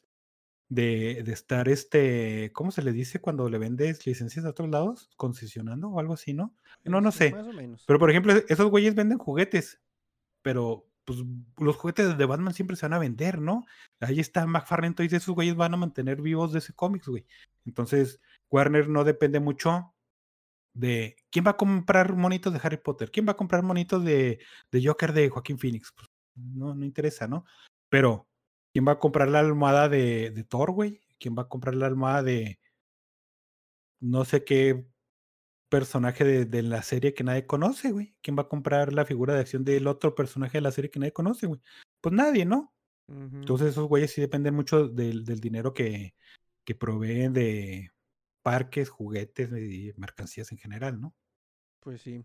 de, 0.70 1.24
de 1.24 1.34
estar, 1.34 1.70
este, 1.70 2.52
¿cómo 2.54 2.72
se 2.72 2.82
le 2.82 2.92
dice 2.92 3.20
cuando 3.20 3.50
le 3.50 3.58
vendes 3.58 4.06
licencias 4.06 4.46
a 4.46 4.50
otros 4.50 4.70
lados? 4.70 5.10
Concesionando 5.16 5.90
o 5.90 6.00
algo 6.00 6.14
así, 6.14 6.34
¿no? 6.34 6.54
No, 6.84 7.02
no 7.02 7.12
sé. 7.12 7.32
Más 7.32 7.48
o 7.48 7.54
menos. 7.54 7.84
Pero 7.88 8.00
por 8.00 8.10
ejemplo, 8.10 8.34
esos 8.48 8.70
güeyes 8.70 8.96
venden 8.96 9.18
juguetes, 9.18 9.80
pero 10.42 10.88
pues 11.06 11.20
los 11.58 11.78
juguetes 11.78 12.18
de 12.18 12.26
Batman 12.26 12.54
siempre 12.54 12.76
se 12.76 12.86
van 12.86 12.94
a 12.94 13.00
vender, 13.00 13.40
¿no? 13.40 13.66
Ahí 14.02 14.20
está 14.20 14.46
McFarlane, 14.46 14.88
entonces 14.88 15.24
esos 15.24 15.34
güeyes 15.34 15.56
van 15.56 15.74
a 15.74 15.78
mantener 15.78 16.22
vivos 16.22 16.52
de 16.52 16.60
ese 16.60 16.74
cómics, 16.74 17.08
güey. 17.08 17.26
Entonces, 17.66 18.20
Warner 18.52 18.90
no 18.90 19.06
depende 19.06 19.40
mucho 19.40 19.94
de 20.74 21.16
quién 21.32 21.46
va 21.46 21.52
a 21.52 21.58
comprar 21.58 22.14
monitos 22.14 22.52
de 22.52 22.60
Harry 22.62 22.76
Potter, 22.76 23.10
quién 23.10 23.26
va 23.26 23.32
a 23.32 23.38
comprar 23.38 23.64
monitos 23.64 24.04
de, 24.04 24.40
de 24.70 24.86
Joker 24.86 25.14
de 25.14 25.30
Joaquín 25.30 25.58
Phoenix. 25.58 25.94
Pues, 25.96 26.10
no, 26.36 26.76
no 26.76 26.84
interesa, 26.84 27.26
¿no? 27.26 27.46
Pero, 27.88 28.28
¿quién 28.78 28.88
va 28.88 28.92
a 28.92 29.00
comprar 29.00 29.28
la 29.28 29.40
almohada 29.40 29.90
de, 29.90 30.30
de 30.30 30.44
Thor, 30.44 30.70
güey? 30.70 31.02
¿Quién 31.18 31.36
va 31.36 31.42
a 31.42 31.48
comprar 31.50 31.74
la 31.74 31.88
almohada 31.88 32.22
de 32.22 32.60
no 34.00 34.24
sé 34.24 34.44
qué 34.44 34.86
personaje 35.68 36.24
de, 36.24 36.46
de 36.46 36.62
la 36.62 36.84
serie 36.84 37.16
que 37.16 37.24
nadie 37.24 37.48
conoce, 37.48 37.92
güey. 37.92 38.16
¿Quién 38.22 38.38
va 38.38 38.44
a 38.44 38.48
comprar 38.48 38.94
la 38.94 39.04
figura 39.04 39.34
de 39.34 39.40
acción 39.40 39.64
del 39.64 39.88
otro 39.88 40.14
personaje 40.14 40.60
de 40.60 40.62
la 40.62 40.70
serie 40.70 40.92
que 40.92 41.00
nadie 41.00 41.12
conoce, 41.12 41.48
güey? 41.48 41.60
Pues 42.02 42.14
nadie, 42.14 42.46
¿no? 42.46 42.72
Entonces 43.08 43.70
esos 43.70 43.88
güeyes 43.88 44.12
sí 44.12 44.22
dependen 44.22 44.54
mucho 44.54 44.88
del, 44.88 45.26
del 45.26 45.40
dinero 45.40 45.74
que, 45.74 46.14
que 46.64 46.76
proveen 46.76 47.34
de 47.34 47.90
parques, 48.44 48.90
juguetes 48.90 49.50
y 49.54 49.92
mercancías 49.98 50.52
en 50.52 50.60
general, 50.60 51.02
¿no? 51.02 51.16
Pues 51.80 52.04
sí. 52.04 52.24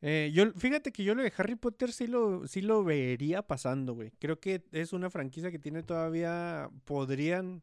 Eh, 0.00 0.30
yo, 0.32 0.52
fíjate 0.52 0.92
que 0.92 1.02
yo 1.04 1.14
lo 1.14 1.22
de 1.22 1.32
Harry 1.36 1.56
Potter 1.56 1.92
sí 1.92 2.06
lo, 2.06 2.46
sí 2.46 2.60
lo 2.62 2.84
vería 2.84 3.42
pasando, 3.46 3.94
güey. 3.94 4.12
Creo 4.18 4.38
que 4.40 4.62
es 4.72 4.92
una 4.92 5.10
franquicia 5.10 5.50
que 5.50 5.58
tiene 5.58 5.82
todavía. 5.82 6.70
Podrían 6.84 7.62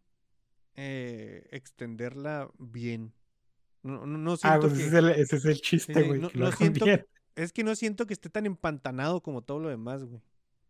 eh, 0.76 1.48
extenderla 1.52 2.52
bien. 2.60 3.14
No, 3.84 4.06
no, 4.06 4.18
no 4.18 4.38
Ah, 4.42 4.60
siento 4.60 4.62
pues 4.62 4.74
que. 4.74 4.80
ese, 4.80 4.88
es 4.88 4.94
el, 4.94 5.10
ese 5.10 5.36
es 5.38 5.46
el 5.46 5.62
chiste, 5.62 6.04
güey. 6.04 6.22
no 6.34 6.52
siento. 6.52 6.94
Es 7.36 7.52
que 7.54 7.64
no 7.64 7.76
siento 7.76 8.06
que 8.08 8.14
esté 8.14 8.30
tan 8.30 8.46
empantanado 8.46 9.22
como 9.22 9.42
todo 9.44 9.60
lo 9.60 9.70
demás, 9.70 10.04
güey. 10.06 10.22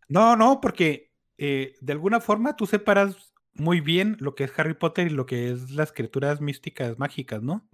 No, 0.07 0.35
no, 0.35 0.61
porque 0.61 1.11
eh, 1.37 1.75
de 1.81 1.93
alguna 1.93 2.19
forma 2.21 2.55
tú 2.55 2.65
separas 2.67 3.33
muy 3.53 3.81
bien 3.81 4.17
lo 4.19 4.35
que 4.35 4.43
es 4.45 4.59
Harry 4.59 4.73
Potter 4.73 5.07
y 5.07 5.09
lo 5.11 5.25
que 5.25 5.51
es 5.51 5.71
las 5.71 5.91
criaturas 5.91 6.41
místicas 6.41 6.99
mágicas, 6.99 7.41
¿no? 7.41 7.67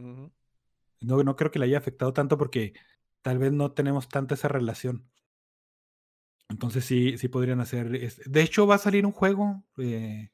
No, 1.02 1.24
no 1.24 1.36
creo 1.36 1.52
que 1.52 1.60
le 1.60 1.66
haya 1.66 1.78
afectado 1.80 2.14
tanto 2.14 2.38
porque 2.38 2.74
tal 3.22 3.38
vez 3.39 3.51
no 3.51 3.72
tenemos 3.72 4.09
tanta 4.09 4.36
esa 4.36 4.47
relación. 4.47 5.07
Entonces 6.49 6.84
sí, 6.86 7.17
sí 7.17 7.28
podrían 7.30 7.61
hacer. 7.61 7.89
De 7.89 8.41
hecho, 8.41 8.67
va 8.67 8.76
a 8.76 8.80
salir 8.80 9.05
un 9.05 9.11
juego 9.13 9.63
eh, 9.78 10.30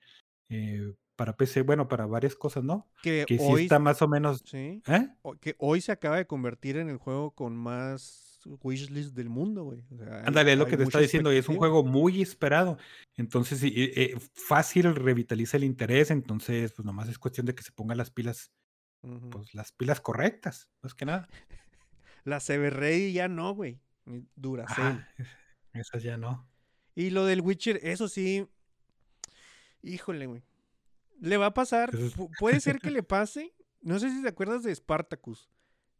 eh, 0.49 0.93
para 1.15 1.35
PC, 1.37 1.61
bueno, 1.61 1.87
para 1.87 2.05
varias 2.07 2.35
cosas, 2.35 2.63
¿no? 2.63 2.89
Que, 3.03 3.25
Que 3.27 3.37
sí 3.37 3.63
está 3.63 3.77
más 3.79 4.01
o 4.01 4.07
menos. 4.07 4.41
Sí. 4.45 4.81
¿Eh? 4.87 5.09
Que 5.39 5.55
hoy 5.59 5.81
se 5.81 5.91
acaba 5.91 6.17
de 6.17 6.25
convertir 6.25 6.77
en 6.77 6.89
el 6.89 6.97
juego 6.97 7.31
con 7.31 7.55
más 7.55 8.39
wishlist 8.63 9.13
del 9.13 9.29
mundo, 9.29 9.63
güey. 9.65 9.83
O 9.91 9.97
sea, 9.97 10.19
hay- 10.19 10.23
Ándale, 10.25 10.53
es 10.53 10.57
lo 10.59 10.65
que 10.65 10.77
te 10.77 10.83
está 10.83 10.99
diciendo, 10.99 11.31
y 11.33 11.37
es 11.37 11.49
un 11.49 11.57
juego 11.57 11.83
muy 11.83 12.21
esperado. 12.21 12.77
Entonces, 13.15 13.59
sí, 13.59 13.91
fácil 14.33 14.95
revitaliza 14.95 15.57
el 15.57 15.65
interés. 15.65 16.09
Entonces, 16.09 16.71
pues 16.73 16.85
nomás 16.85 17.09
es 17.09 17.19
cuestión 17.19 17.45
de 17.45 17.53
que 17.53 17.61
se 17.63 17.71
pongan 17.73 17.97
las 17.97 18.09
pilas, 18.09 18.51
Ujú. 19.03 19.29
pues 19.29 19.53
las 19.53 19.71
pilas 19.71 20.01
correctas, 20.01 20.69
más 20.81 20.95
que 20.95 21.05
nada. 21.05 21.27
La 22.27 22.41
Severrey 22.41 23.13
ya 23.13 23.29
no, 23.29 23.53
güey. 23.55 23.79
Duracell. 24.35 24.85
Ajá, 24.85 25.07
esas 25.73 26.03
ya 26.03 26.17
no. 26.17 26.45
Y 26.93 27.09
lo 27.11 27.25
del 27.25 27.39
Witcher, 27.39 27.79
eso 27.83 28.09
sí. 28.09 28.45
Híjole, 29.81 30.25
güey. 30.25 30.43
Le 31.21 31.37
va 31.37 31.47
a 31.47 31.53
pasar. 31.53 31.89
Puede 32.39 32.59
ser 32.59 32.79
que 32.79 32.91
le 32.91 33.03
pase. 33.03 33.53
No 33.81 33.97
sé 33.99 34.09
si 34.11 34.21
te 34.21 34.27
acuerdas 34.27 34.63
de 34.63 34.75
Spartacus. 34.75 35.49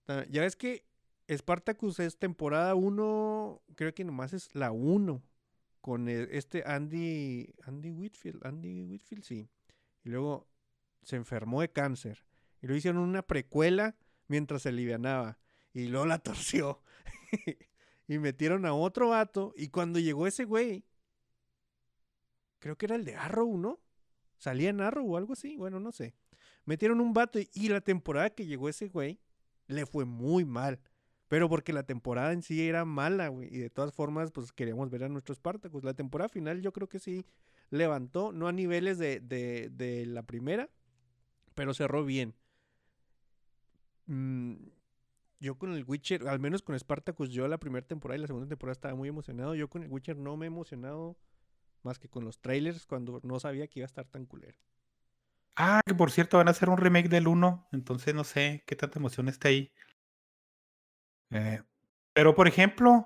Ta- 0.03 0.25
Ya 0.29 0.41
ves 0.41 0.55
que 0.57 0.83
Spartacus 1.31 1.99
es 1.99 2.17
temporada 2.17 2.75
1. 2.75 3.61
Creo 3.75 3.93
que 3.93 4.03
nomás 4.03 4.33
es 4.33 4.53
la 4.53 4.71
1. 4.71 5.23
Con 5.81 6.09
el- 6.09 6.27
este 6.31 6.63
Andy. 6.65 7.53
Andy 7.63 7.91
Whitfield. 7.91 8.45
Andy 8.45 8.83
Whitfield, 8.83 9.23
sí. 9.23 9.47
Y 10.03 10.09
luego 10.09 10.47
se 11.03 11.15
enfermó 11.15 11.61
de 11.61 11.71
cáncer. 11.71 12.25
Y 12.61 12.67
lo 12.67 12.75
hicieron 12.75 13.01
una 13.01 13.21
precuela 13.21 13.95
mientras 14.27 14.63
se 14.63 14.69
alivianaba. 14.69 15.37
Y 15.77 15.89
luego 15.89 16.07
la 16.07 16.17
torció. 16.23 16.81
y 18.07 18.17
metieron 18.17 18.65
a 18.65 18.73
otro 18.73 19.09
vato. 19.09 19.53
Y 19.55 19.67
cuando 19.67 19.99
llegó 19.99 20.25
ese 20.25 20.43
güey, 20.43 20.83
creo 22.57 22.75
que 22.77 22.87
era 22.87 22.95
el 22.95 23.05
de 23.05 23.13
Arrow, 23.13 23.55
¿no? 23.59 23.79
Salía 24.37 24.71
en 24.71 24.81
Arrow 24.81 25.13
o 25.13 25.17
algo 25.17 25.33
así. 25.33 25.55
Bueno, 25.55 25.79
no 25.79 25.91
sé. 25.91 26.15
Metieron 26.65 26.99
un 26.99 27.13
vato 27.13 27.37
y, 27.53 27.69
la 27.69 27.81
temporada 27.81 28.31
que 28.31 28.47
llegó 28.47 28.69
ese 28.69 28.87
güey 28.87 29.19
le 29.67 29.85
fue 29.85 30.05
muy 30.05 30.45
mal. 30.45 30.79
Pero 31.27 31.47
porque 31.47 31.73
la 31.73 31.83
temporada 31.83 32.33
en 32.33 32.41
sí 32.41 32.67
era 32.67 32.83
mala, 32.83 33.27
güey. 33.27 33.53
Y 33.53 33.59
de 33.59 33.69
todas 33.69 33.93
formas, 33.93 34.31
pues 34.31 34.51
queríamos 34.51 34.89
ver 34.89 35.03
a 35.03 35.09
nuestro 35.09 35.35
Spartacus. 35.35 35.83
La 35.83 35.93
temporada 35.93 36.29
final 36.29 36.59
yo 36.59 36.73
creo 36.73 36.89
que 36.89 36.97
sí 36.97 37.23
levantó, 37.69 38.31
no 38.31 38.47
a 38.47 38.51
niveles 38.51 38.97
de, 38.97 39.19
de, 39.19 39.69
de 39.69 40.07
la 40.07 40.23
primera, 40.23 40.71
pero 41.53 41.75
cerró 41.75 42.03
bien. 42.03 42.33
Mm, 44.07 44.55
yo 45.39 45.57
con 45.57 45.73
el 45.73 45.83
Witcher, 45.85 46.27
al 46.27 46.39
menos 46.39 46.61
con 46.61 46.77
Spartacus, 46.77 47.29
yo 47.29 47.47
la 47.47 47.59
primera 47.59 47.85
temporada 47.85 48.17
y 48.17 48.21
la 48.21 48.27
segunda 48.27 48.47
temporada 48.47 48.73
estaba 48.73 48.95
muy 48.95 49.09
emocionado. 49.09 49.55
Yo 49.55 49.69
con 49.69 49.83
el 49.83 49.89
Witcher 49.89 50.17
no 50.17 50.35
me 50.37 50.45
he 50.45 50.47
emocionado 50.47 51.17
más 51.83 51.99
que 51.99 52.09
con 52.09 52.25
los 52.25 52.39
trailers 52.39 52.85
cuando 52.85 53.19
no 53.23 53.39
sabía 53.39 53.67
que 53.67 53.79
iba 53.79 53.85
a 53.85 53.87
estar 53.87 54.05
tan 54.05 54.25
culero. 54.25 54.57
Ah, 55.55 55.81
que 55.85 55.95
por 55.95 56.11
cierto 56.11 56.37
van 56.37 56.47
a 56.47 56.51
hacer 56.51 56.69
un 56.69 56.77
remake 56.77 57.09
del 57.09 57.27
1, 57.27 57.69
entonces 57.71 58.13
no 58.13 58.23
sé 58.23 58.63
qué 58.67 58.75
tanta 58.75 58.99
emoción 58.99 59.27
está 59.27 59.47
ahí. 59.47 59.71
Eh, 61.31 61.61
pero 62.13 62.35
por 62.35 62.47
ejemplo, 62.47 63.05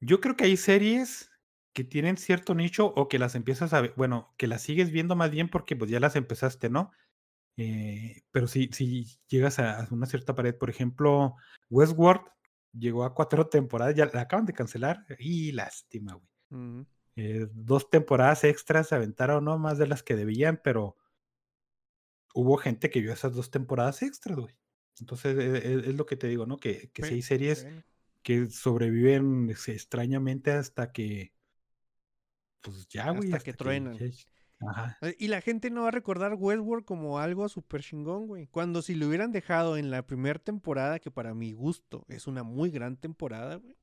yo 0.00 0.20
creo 0.20 0.36
que 0.36 0.44
hay 0.44 0.56
series 0.56 1.30
que 1.72 1.84
tienen 1.84 2.16
cierto 2.16 2.54
nicho 2.54 2.86
o 2.96 3.08
que 3.08 3.18
las 3.18 3.34
empiezas 3.34 3.72
a 3.74 3.80
ver, 3.80 3.94
bueno, 3.96 4.34
que 4.38 4.46
las 4.46 4.62
sigues 4.62 4.90
viendo 4.90 5.14
más 5.14 5.30
bien 5.30 5.48
porque 5.48 5.76
pues 5.76 5.90
ya 5.90 6.00
las 6.00 6.16
empezaste, 6.16 6.70
¿no? 6.70 6.90
Eh, 7.62 8.22
pero 8.30 8.46
si, 8.46 8.70
si 8.72 9.06
llegas 9.28 9.58
a, 9.58 9.86
una 9.90 10.06
cierta 10.06 10.34
pared, 10.34 10.54
por 10.54 10.70
ejemplo, 10.70 11.36
Westworld 11.68 12.22
llegó 12.72 13.04
a 13.04 13.12
cuatro 13.12 13.48
temporadas, 13.50 13.94
ya 13.94 14.06
la 14.06 14.22
acaban 14.22 14.46
de 14.46 14.54
cancelar 14.54 15.04
y 15.18 15.52
lástima, 15.52 16.14
güey. 16.14 16.86
Eh, 17.16 17.46
dos 17.52 17.90
temporadas 17.90 18.44
extras 18.44 18.88
se 18.88 18.94
aventaron, 18.94 19.44
¿no? 19.44 19.58
Más 19.58 19.76
de 19.76 19.86
las 19.86 20.02
que 20.02 20.16
debían, 20.16 20.58
pero 20.64 20.96
hubo 22.32 22.56
gente 22.56 22.88
que 22.88 23.02
vio 23.02 23.12
esas 23.12 23.34
dos 23.34 23.50
temporadas 23.50 24.00
extras, 24.00 24.38
güey. 24.38 24.56
Entonces, 24.98 25.36
e- 25.36 25.68
e- 25.68 25.90
es, 25.90 25.94
lo 25.96 26.06
que 26.06 26.16
te 26.16 26.28
digo, 26.28 26.46
¿no? 26.46 26.56
Que, 26.56 26.90
que 26.94 27.02
si 27.04 27.14
hay 27.14 27.22
series 27.22 27.68
que 28.22 28.48
sobreviven 28.48 29.50
este, 29.50 29.72
extrañamente 29.72 30.50
hasta 30.52 30.92
que, 30.92 31.34
pues 32.62 32.88
ya, 32.88 33.10
güey. 33.10 33.30
Hasta 33.30 33.44
que 33.44 33.52
truenan. 33.52 33.98
ya- 33.98 34.06
Ajá. 34.60 34.98
Eh, 35.00 35.16
Y 35.18 35.28
la 35.28 35.40
gente 35.40 35.70
no 35.70 35.82
va 35.82 35.88
a 35.88 35.92
recordar 35.92 36.34
Westworld 36.34 36.84
como 36.84 37.18
algo 37.18 37.48
súper 37.48 37.82
chingón, 37.82 38.26
güey. 38.26 38.46
Cuando 38.48 38.82
si 38.82 38.94
lo 38.94 39.08
hubieran 39.08 39.32
dejado 39.32 39.76
en 39.76 39.90
la 39.90 40.06
primera 40.06 40.38
temporada, 40.38 40.98
que 40.98 41.10
para 41.10 41.34
mi 41.34 41.52
gusto 41.52 42.04
es 42.08 42.26
una 42.26 42.42
muy 42.42 42.70
gran 42.70 42.96
temporada, 42.96 43.56
güey. 43.56 43.76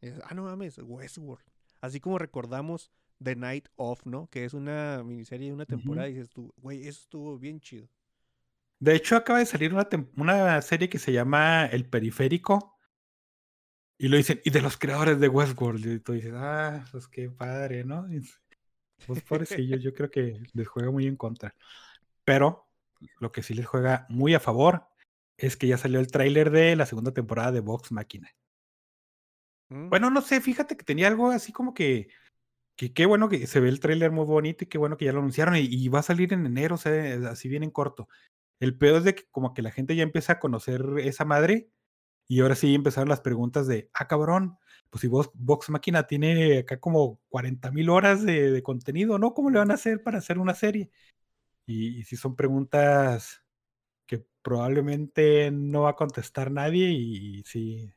es- 0.00 0.20
ah, 0.24 0.34
no 0.34 0.44
mames, 0.44 0.78
Westworld. 0.78 1.44
Así 1.80 2.00
como 2.00 2.18
recordamos 2.18 2.90
The 3.22 3.36
Night 3.36 3.68
Of, 3.76 4.04
¿no? 4.06 4.28
Que 4.28 4.44
es 4.44 4.52
una 4.54 5.02
miniserie 5.04 5.48
de 5.48 5.54
una 5.54 5.66
temporada 5.66 6.08
y 6.08 6.14
dices 6.14 6.30
tú, 6.30 6.52
güey, 6.58 6.82
eso 6.86 7.00
estuvo 7.02 7.38
bien 7.38 7.60
chido. 7.60 7.88
De 8.78 8.94
hecho, 8.94 9.16
acaba 9.16 9.38
de 9.38 9.46
salir 9.46 9.74
una 10.16 10.60
serie 10.62 10.88
que 10.90 10.98
se 10.98 11.12
llama 11.12 11.64
El 11.66 11.88
Periférico. 11.88 12.78
Y 13.98 14.08
lo 14.08 14.18
dicen, 14.18 14.40
y 14.44 14.50
de 14.50 14.60
los 14.60 14.76
creadores 14.76 15.18
de 15.20 15.28
Westworld. 15.28 15.86
Y 15.86 16.00
tú 16.00 16.12
dices, 16.12 16.32
ah, 16.34 16.84
pues 16.92 17.08
qué 17.08 17.30
padre, 17.30 17.84
¿no? 17.84 18.06
Y 18.12 18.20
Pues 19.06 19.22
pobrecillos, 19.22 19.82
yo 19.82 19.92
creo 19.92 20.10
que 20.10 20.40
les 20.52 20.68
juega 20.68 20.90
muy 20.90 21.06
en 21.06 21.16
contra. 21.16 21.54
Pero 22.24 22.68
lo 23.20 23.32
que 23.32 23.42
sí 23.42 23.54
les 23.54 23.66
juega 23.66 24.06
muy 24.08 24.34
a 24.34 24.40
favor 24.40 24.86
es 25.36 25.56
que 25.56 25.66
ya 25.66 25.78
salió 25.78 26.00
el 26.00 26.10
tráiler 26.10 26.50
de 26.50 26.76
la 26.76 26.86
segunda 26.86 27.12
temporada 27.12 27.52
de 27.52 27.60
Vox 27.60 27.92
Máquina. 27.92 28.34
¿Mm? 29.68 29.90
Bueno, 29.90 30.10
no 30.10 30.22
sé, 30.22 30.40
fíjate 30.40 30.76
que 30.76 30.84
tenía 30.84 31.08
algo 31.08 31.30
así 31.30 31.52
como 31.52 31.74
que, 31.74 32.08
que 32.76 32.92
qué 32.92 33.06
bueno 33.06 33.28
que 33.28 33.46
se 33.46 33.60
ve 33.60 33.68
el 33.68 33.80
tráiler 33.80 34.10
muy 34.12 34.24
bonito 34.24 34.64
y 34.64 34.68
qué 34.68 34.78
bueno 34.78 34.96
que 34.96 35.04
ya 35.04 35.12
lo 35.12 35.18
anunciaron 35.18 35.56
y, 35.56 35.60
y 35.60 35.88
va 35.88 36.00
a 36.00 36.02
salir 36.04 36.32
en 36.32 36.46
enero, 36.46 36.76
o 36.76 36.78
sea, 36.78 37.30
así 37.30 37.48
bien 37.48 37.62
en 37.62 37.70
corto. 37.70 38.08
El 38.60 38.78
peor 38.78 38.98
es 38.98 39.04
de 39.04 39.14
que 39.14 39.24
como 39.30 39.52
que 39.52 39.62
la 39.62 39.70
gente 39.70 39.94
ya 39.94 40.02
empieza 40.02 40.34
a 40.34 40.40
conocer 40.40 40.82
esa 41.00 41.24
madre 41.24 41.68
y 42.26 42.40
ahora 42.40 42.54
sí 42.54 42.74
empezaron 42.74 43.08
las 43.08 43.20
preguntas 43.20 43.66
de, 43.66 43.90
ah, 43.92 44.08
cabrón, 44.08 44.58
pues 44.90 45.00
si 45.00 45.08
vos, 45.08 45.30
Vox 45.34 45.70
Máquina 45.70 46.06
tiene 46.06 46.58
acá 46.58 46.78
como 46.78 47.20
40 47.28 47.70
mil 47.70 47.90
horas 47.90 48.24
de, 48.24 48.50
de 48.50 48.62
contenido, 48.62 49.18
¿no? 49.18 49.34
¿Cómo 49.34 49.50
le 49.50 49.58
van 49.58 49.70
a 49.70 49.74
hacer 49.74 50.02
para 50.02 50.18
hacer 50.18 50.38
una 50.38 50.54
serie? 50.54 50.90
Y, 51.66 51.98
y 51.98 52.04
si 52.04 52.16
son 52.16 52.36
preguntas 52.36 53.42
que 54.06 54.24
probablemente 54.42 55.50
no 55.50 55.82
va 55.82 55.90
a 55.90 55.96
contestar 55.96 56.50
nadie 56.50 56.90
y, 56.90 57.42
sí, 57.44 57.92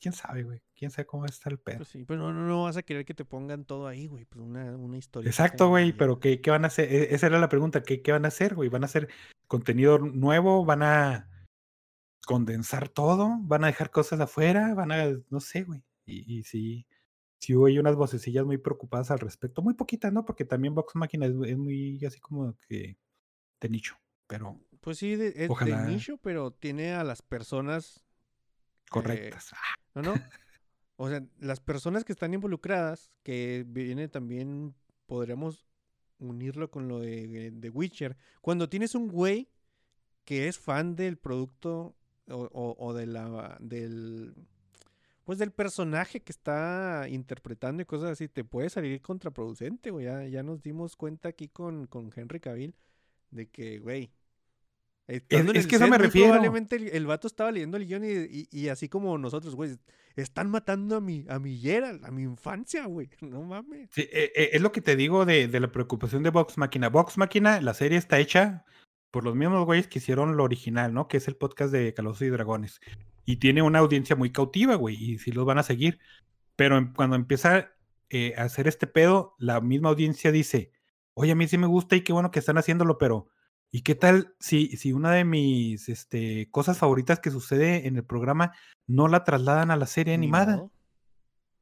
quién 0.00 0.12
sabe, 0.12 0.42
güey, 0.42 0.62
quién 0.76 0.90
sabe 0.90 1.06
cómo 1.06 1.24
está 1.24 1.50
el 1.50 1.58
pedo. 1.58 1.78
Pues 1.78 1.88
sí, 1.88 2.04
pero 2.04 2.20
no, 2.20 2.32
no, 2.32 2.46
no 2.46 2.64
vas 2.64 2.76
a 2.76 2.82
querer 2.82 3.04
que 3.04 3.14
te 3.14 3.24
pongan 3.24 3.64
todo 3.64 3.86
ahí, 3.86 4.06
güey. 4.06 4.26
Pues 4.26 4.44
una, 4.44 4.76
una 4.76 4.98
historia. 4.98 5.28
Exacto, 5.28 5.68
güey, 5.68 5.92
pero 5.92 6.20
¿qué, 6.20 6.40
qué 6.40 6.50
van 6.50 6.64
a 6.64 6.68
hacer? 6.68 6.92
E- 6.92 7.14
Esa 7.14 7.26
era 7.26 7.38
la 7.38 7.48
pregunta, 7.48 7.82
¿qué, 7.82 8.02
qué 8.02 8.12
van 8.12 8.26
a 8.26 8.28
hacer, 8.28 8.54
güey? 8.54 8.68
¿Van 8.68 8.82
a 8.82 8.86
hacer 8.86 9.08
contenido 9.46 9.98
nuevo? 9.98 10.64
¿Van 10.64 10.82
a 10.82 11.28
condensar 12.28 12.90
todo? 12.90 13.38
¿Van 13.40 13.64
a 13.64 13.68
dejar 13.68 13.90
cosas 13.90 14.20
afuera? 14.20 14.74
¿Van 14.74 14.92
a, 14.92 15.06
no 15.30 15.40
sé, 15.40 15.62
güey? 15.62 15.82
Y, 16.04 16.40
y 16.40 16.42
sí, 16.44 16.86
sí 17.38 17.54
hubo 17.54 17.64
ahí 17.66 17.78
unas 17.78 17.96
vocecillas 17.96 18.44
muy 18.44 18.58
preocupadas 18.58 19.10
al 19.10 19.18
respecto, 19.18 19.62
muy 19.62 19.72
poquitas, 19.72 20.12
¿no? 20.12 20.26
Porque 20.26 20.44
también 20.44 20.74
Vox 20.74 20.94
Máquina 20.94 21.24
es, 21.24 21.32
es 21.46 21.56
muy 21.56 22.04
así 22.04 22.20
como 22.20 22.54
que 22.68 22.98
de 23.62 23.68
nicho, 23.70 23.96
pero 24.26 24.60
Pues 24.82 24.98
sí, 24.98 25.16
de- 25.16 25.32
es 25.44 25.48
Ojalá. 25.48 25.82
de 25.86 25.90
nicho, 25.94 26.18
pero 26.18 26.50
tiene 26.52 26.92
a 26.92 27.02
las 27.02 27.22
personas. 27.22 27.96
eh, 27.96 28.90
correctas. 28.90 29.52
No, 29.94 30.02
no. 30.02 30.14
O 30.96 31.08
sea, 31.08 31.24
las 31.38 31.60
personas 31.60 32.04
que 32.04 32.12
están 32.12 32.34
involucradas, 32.34 33.10
que 33.22 33.64
viene 33.66 34.08
también, 34.08 34.74
podríamos 35.06 35.64
unirlo 36.18 36.70
con 36.70 36.88
lo 36.88 36.98
de, 37.00 37.52
de 37.52 37.70
Witcher. 37.70 38.16
Cuando 38.42 38.68
tienes 38.68 38.94
un 38.94 39.08
güey 39.08 39.48
que 40.24 40.46
es 40.48 40.58
fan 40.58 40.94
del 40.94 41.16
producto 41.16 41.94
o, 42.30 42.48
o- 42.52 42.76
o 42.78 42.94
de 42.94 43.06
la, 43.06 43.56
del, 43.60 44.34
pues 45.24 45.38
del 45.38 45.50
personaje 45.50 46.20
que 46.20 46.32
está 46.32 47.06
interpretando 47.08 47.82
y 47.82 47.86
cosas 47.86 48.10
así, 48.12 48.28
te 48.28 48.44
puede 48.44 48.70
salir 48.70 49.00
contraproducente, 49.02 49.90
güey. 49.90 50.06
Ya, 50.06 50.24
ya 50.24 50.42
nos 50.42 50.62
dimos 50.62 50.96
cuenta 50.96 51.28
aquí 51.28 51.48
con, 51.48 51.86
con 51.86 52.10
Henry 52.14 52.40
Cavill 52.40 52.74
de 53.30 53.46
que, 53.48 53.78
güey. 53.78 54.10
es 55.06 55.22
que 55.66 55.76
eso 55.76 55.84
set, 55.84 55.90
me 55.90 55.98
refiero. 55.98 56.28
Probablemente 56.28 56.76
el, 56.76 56.88
el 56.88 57.06
vato 57.06 57.26
estaba 57.26 57.50
leyendo 57.50 57.76
el 57.76 57.86
guion 57.86 58.04
y, 58.04 58.08
y- 58.10 58.48
y 58.50 58.68
así 58.68 58.88
como 58.88 59.16
nosotros, 59.18 59.54
güey, 59.54 59.76
están 60.16 60.50
matando 60.50 60.96
a 60.96 61.00
mi, 61.00 61.24
a 61.28 61.38
mi 61.38 61.56
Geralt, 61.58 62.04
a 62.04 62.10
mi 62.10 62.22
infancia, 62.22 62.86
güey. 62.86 63.08
No 63.20 63.42
mames. 63.42 63.88
Sí, 63.92 64.02
e- 64.10 64.32
e- 64.34 64.50
es 64.52 64.60
lo 64.62 64.72
que 64.72 64.80
te 64.80 64.96
digo 64.96 65.24
de, 65.26 65.48
de 65.48 65.60
la 65.60 65.70
preocupación 65.72 66.22
de 66.22 66.30
Vox 66.30 66.58
Máquina. 66.58 66.88
Vox 66.88 67.16
Máquina, 67.18 67.60
la 67.60 67.74
serie 67.74 67.96
está 67.98 68.18
hecha 68.18 68.64
por 69.18 69.24
los 69.24 69.34
mismos 69.34 69.64
güeyes 69.66 69.88
que 69.88 69.98
hicieron 69.98 70.36
lo 70.36 70.44
original, 70.44 70.94
¿no? 70.94 71.08
Que 71.08 71.16
es 71.16 71.26
el 71.26 71.34
podcast 71.34 71.72
de 71.72 71.92
Calabozos 71.92 72.22
y 72.22 72.28
Dragones. 72.28 72.80
Y 73.24 73.38
tiene 73.38 73.62
una 73.62 73.80
audiencia 73.80 74.14
muy 74.14 74.30
cautiva, 74.30 74.76
güey, 74.76 74.94
y 74.94 75.18
sí 75.18 75.32
los 75.32 75.44
van 75.44 75.58
a 75.58 75.64
seguir. 75.64 75.98
Pero 76.54 76.76
em- 76.78 76.92
cuando 76.94 77.16
empieza 77.16 77.72
eh, 78.10 78.34
a 78.38 78.42
hacer 78.44 78.68
este 78.68 78.86
pedo, 78.86 79.34
la 79.40 79.60
misma 79.60 79.88
audiencia 79.88 80.30
dice, 80.30 80.70
oye, 81.14 81.32
a 81.32 81.34
mí 81.34 81.48
sí 81.48 81.58
me 81.58 81.66
gusta 81.66 81.96
y 81.96 82.02
qué 82.02 82.12
bueno 82.12 82.30
que 82.30 82.38
están 82.38 82.58
haciéndolo, 82.58 82.96
pero 82.96 83.26
¿y 83.72 83.80
qué 83.82 83.96
tal 83.96 84.36
si, 84.38 84.68
si 84.76 84.92
una 84.92 85.10
de 85.10 85.24
mis 85.24 85.88
este, 85.88 86.48
cosas 86.52 86.78
favoritas 86.78 87.18
que 87.18 87.32
sucede 87.32 87.88
en 87.88 87.96
el 87.96 88.04
programa 88.04 88.52
no 88.86 89.08
la 89.08 89.24
trasladan 89.24 89.72
a 89.72 89.76
la 89.76 89.86
serie 89.86 90.16
Ni 90.16 90.26
animada? 90.26 90.58
modo. 90.58 90.72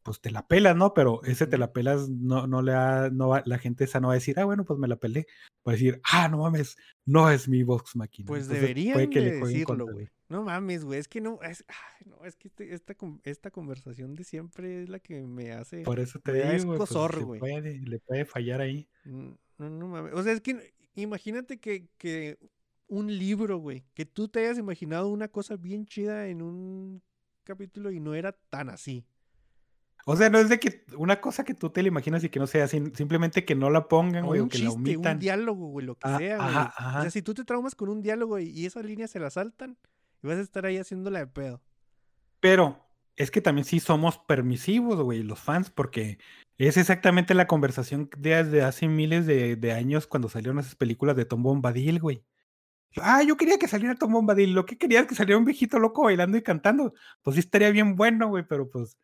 Pues 0.07 0.21
te 0.23 0.31
la 0.31 0.47
pelas, 0.47 0.75
¿no? 0.75 0.95
Pero 0.95 1.23
ese 1.25 1.47
te 1.47 1.59
la 1.59 1.73
pelas, 1.73 2.09
no, 2.09 2.47
no 2.47 2.63
le 2.63 2.73
ha- 2.73 3.11
no 3.13 3.29
va- 3.29 3.43
la 3.45 3.59
gente 3.59 3.85
esa 3.85 4.01
no 4.01 4.09
va 4.09 4.15
a 4.15 4.17
decir, 4.17 4.39
ah, 4.41 4.45
bueno, 4.47 4.65
pues 4.65 4.79
me 4.79 4.89
la 4.89 4.97
pelé. 4.97 5.27
Va 5.69 5.73
a 5.73 5.75
decir, 5.75 6.01
ah, 6.11 6.29
no 6.29 6.39
mames, 6.39 6.77
no 7.05 7.31
es 7.31 7.49
mi 7.49 7.63
Vox 7.63 7.95
Máquina. 7.97 8.29
Pues 8.29 8.45
Entonces, 8.45 8.63
deberían 8.63 9.11
que 9.11 9.21
de 9.21 9.25
le 9.27 9.33
decirlo, 9.37 9.87
güey. 9.93 10.09
No 10.29 10.43
mames, 10.43 10.85
güey. 10.85 10.99
Es 10.99 11.07
que 11.09 11.21
no, 11.21 11.39
es, 11.43 11.65
ay, 11.69 12.07
no, 12.11 12.25
es 12.25 12.37
que 12.37 12.49
este- 12.49 12.73
esta, 12.73 12.95
esta 13.25 13.51
conversación 13.51 14.15
de 14.15 14.25
siempre 14.25 14.83
es 14.83 14.89
la 14.89 14.99
que 15.01 15.23
me 15.27 15.53
hace. 15.53 15.83
Por 15.83 16.01
eso 16.01 16.19
te 16.21 16.33
digo, 16.33 16.47
güey, 16.65 16.79
pues, 16.79 16.91
güey. 17.25 17.41
puede, 17.41 17.79
le 17.81 17.99
puede 17.99 18.25
fallar 18.25 18.61
ahí. 18.63 18.89
Mm, 19.05 19.31
No, 19.59 19.71
no 19.71 19.89
mames. 19.89 20.15
O 20.15 20.23
sea, 20.23 20.33
es 20.33 20.41
que 20.41 20.73
imagínate 20.95 21.59
que, 21.59 21.89
que 21.99 22.39
un 22.89 23.07
libro, 23.19 23.59
güey, 23.59 23.85
que 23.95 24.05
tú 24.07 24.29
te 24.29 24.41
hayas 24.41 24.59
imaginado 24.59 25.09
una 25.09 25.29
cosa 25.29 25.57
bien 25.57 25.87
chida 25.87 26.29
en 26.29 26.43
un 26.43 27.03
capítulo 27.45 27.91
y 27.91 28.01
no 28.01 28.15
era 28.15 28.33
tan 28.51 28.69
así. 28.69 29.05
O 30.09 30.15
sea, 30.17 30.31
no 30.31 30.39
es 30.39 30.49
de 30.49 30.61
que 30.61 30.85
una 30.97 31.21
cosa 31.21 31.43
que 31.45 31.55
tú 31.55 31.71
te 31.71 31.83
la 31.83 31.89
imaginas 31.89 32.23
y 32.23 32.29
que 32.29 32.39
no 32.39 32.47
sea, 32.47 32.69
simplemente 32.69 33.45
que 33.45 33.57
no 33.57 33.71
la 33.71 33.89
pongan, 33.89 34.25
güey, 34.25 34.41
o 34.41 34.45
un 34.45 34.49
que 34.49 34.59
la 34.59 34.67
chiste, 34.67 34.77
un 34.79 34.83
omitan. 34.87 35.19
diálogo, 35.19 35.67
güey, 35.69 35.85
lo 35.85 35.97
que 35.97 36.09
Ah, 36.09 36.19
sea, 36.19 36.37
güey. 36.37 36.49
ajá, 36.49 36.99
O 36.99 37.03
sea, 37.03 37.11
si 37.11 37.23
tú 37.23 37.35
te 37.35 37.45
traumas 37.45 37.75
con 37.75 37.89
un 37.89 38.01
diálogo 38.03 38.39
y, 38.39 38.67
esas 38.67 38.85
líneas 38.85 39.11
se 39.11 39.19
las 39.19 39.33
saltan, 39.35 39.77
y 40.23 40.29
vas 40.29 40.39
a 40.39 40.43
estar 40.43 40.65
ahí 40.65 40.79
haciéndola 40.79 41.19
de 41.19 41.27
pedo. 41.27 41.61
Pero 42.41 42.87
es 43.17 43.31
que 43.33 43.41
también 43.41 43.65
sí 43.65 43.81
somos 43.81 44.19
permisivos, 44.19 45.01
güey, 45.03 45.23
los 45.25 45.41
fans, 45.41 45.71
porque 45.71 46.19
es 46.57 46.77
exactamente 46.77 47.35
la 47.35 47.49
conversación 47.49 48.09
de, 48.17 48.45
de 48.45 48.63
hace 48.63 48.87
miles 48.89 49.27
de, 49.27 49.57
de 49.57 49.73
años 49.73 50.07
cuando 50.07 50.29
salieron 50.29 50.59
esas 50.61 50.77
películas 50.77 51.17
de 51.17 51.25
Tom 51.25 51.43
Bombadil, 51.43 51.99
güey. 52.01 52.25
Ah, 52.99 53.23
yo 53.23 53.37
quería 53.37 53.59
que 53.59 53.69
saliera 53.69 53.95
Tom 53.97 54.13
Bombadil, 54.13 54.53
lo 54.53 54.65
que 54.67 54.79
quería 54.79 55.01
es 55.01 55.07
que 55.07 55.15
saliera 55.17 55.39
un 55.39 55.45
viejito 55.45 55.79
loco 55.79 56.05
bailando 56.05 56.37
y 56.39 56.43
cantando. 56.43 56.95
Pues 57.23 57.35
sí 57.35 57.41
estaría 57.41 57.71
bien 57.71 57.97
bueno, 57.97 58.29
güey, 58.29 58.45
pero 58.47 58.71
pues 58.71 58.97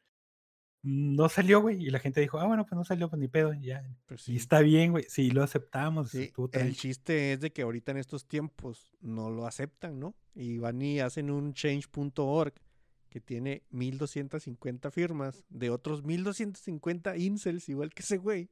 no 0.82 1.28
salió, 1.28 1.60
güey. 1.60 1.82
Y 1.84 1.90
la 1.90 1.98
gente 1.98 2.20
dijo, 2.20 2.38
ah, 2.38 2.46
bueno, 2.46 2.64
pues 2.64 2.76
no 2.76 2.84
salió, 2.84 3.08
pues 3.08 3.20
ni 3.20 3.28
pedo, 3.28 3.54
y 3.54 3.62
ya. 3.62 3.84
Pues 4.06 4.22
Y 4.28 4.32
sí. 4.32 4.36
está 4.36 4.60
bien, 4.60 4.90
güey, 4.92 5.04
sí, 5.08 5.30
lo 5.30 5.42
aceptamos. 5.42 6.10
Sí, 6.10 6.32
el 6.52 6.76
chiste 6.76 7.32
es 7.32 7.40
de 7.40 7.52
que 7.52 7.62
ahorita 7.62 7.92
en 7.92 7.98
estos 7.98 8.26
tiempos 8.26 8.92
no 9.00 9.30
lo 9.30 9.46
aceptan, 9.46 9.98
¿no? 10.00 10.14
Y 10.34 10.58
van 10.58 10.82
y 10.82 11.00
hacen 11.00 11.30
un 11.30 11.54
change.org 11.54 12.54
que 13.08 13.20
tiene 13.20 13.62
1250 13.70 14.90
firmas 14.90 15.44
de 15.50 15.70
otros 15.70 16.02
1250 16.02 17.16
incels, 17.16 17.68
igual 17.68 17.92
que 17.92 18.02
ese 18.02 18.16
güey, 18.16 18.48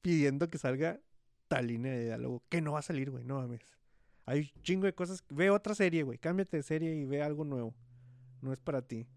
pidiendo 0.00 0.48
que 0.48 0.58
salga 0.58 1.00
tal 1.48 1.66
línea 1.66 1.92
de 1.92 2.04
diálogo, 2.04 2.44
que 2.48 2.60
no 2.60 2.72
va 2.72 2.78
a 2.78 2.82
salir, 2.82 3.10
güey, 3.10 3.24
no 3.24 3.34
mames. 3.40 3.60
Hay 4.24 4.52
un 4.54 4.62
chingo 4.62 4.86
de 4.86 4.94
cosas. 4.94 5.24
Ve 5.28 5.50
otra 5.50 5.74
serie, 5.74 6.04
güey, 6.04 6.18
cámbiate 6.18 6.58
de 6.58 6.62
serie 6.62 6.94
y 6.94 7.04
ve 7.04 7.22
algo 7.22 7.44
nuevo. 7.44 7.74
No 8.40 8.52
es 8.52 8.60
para 8.60 8.82
ti. 8.82 9.08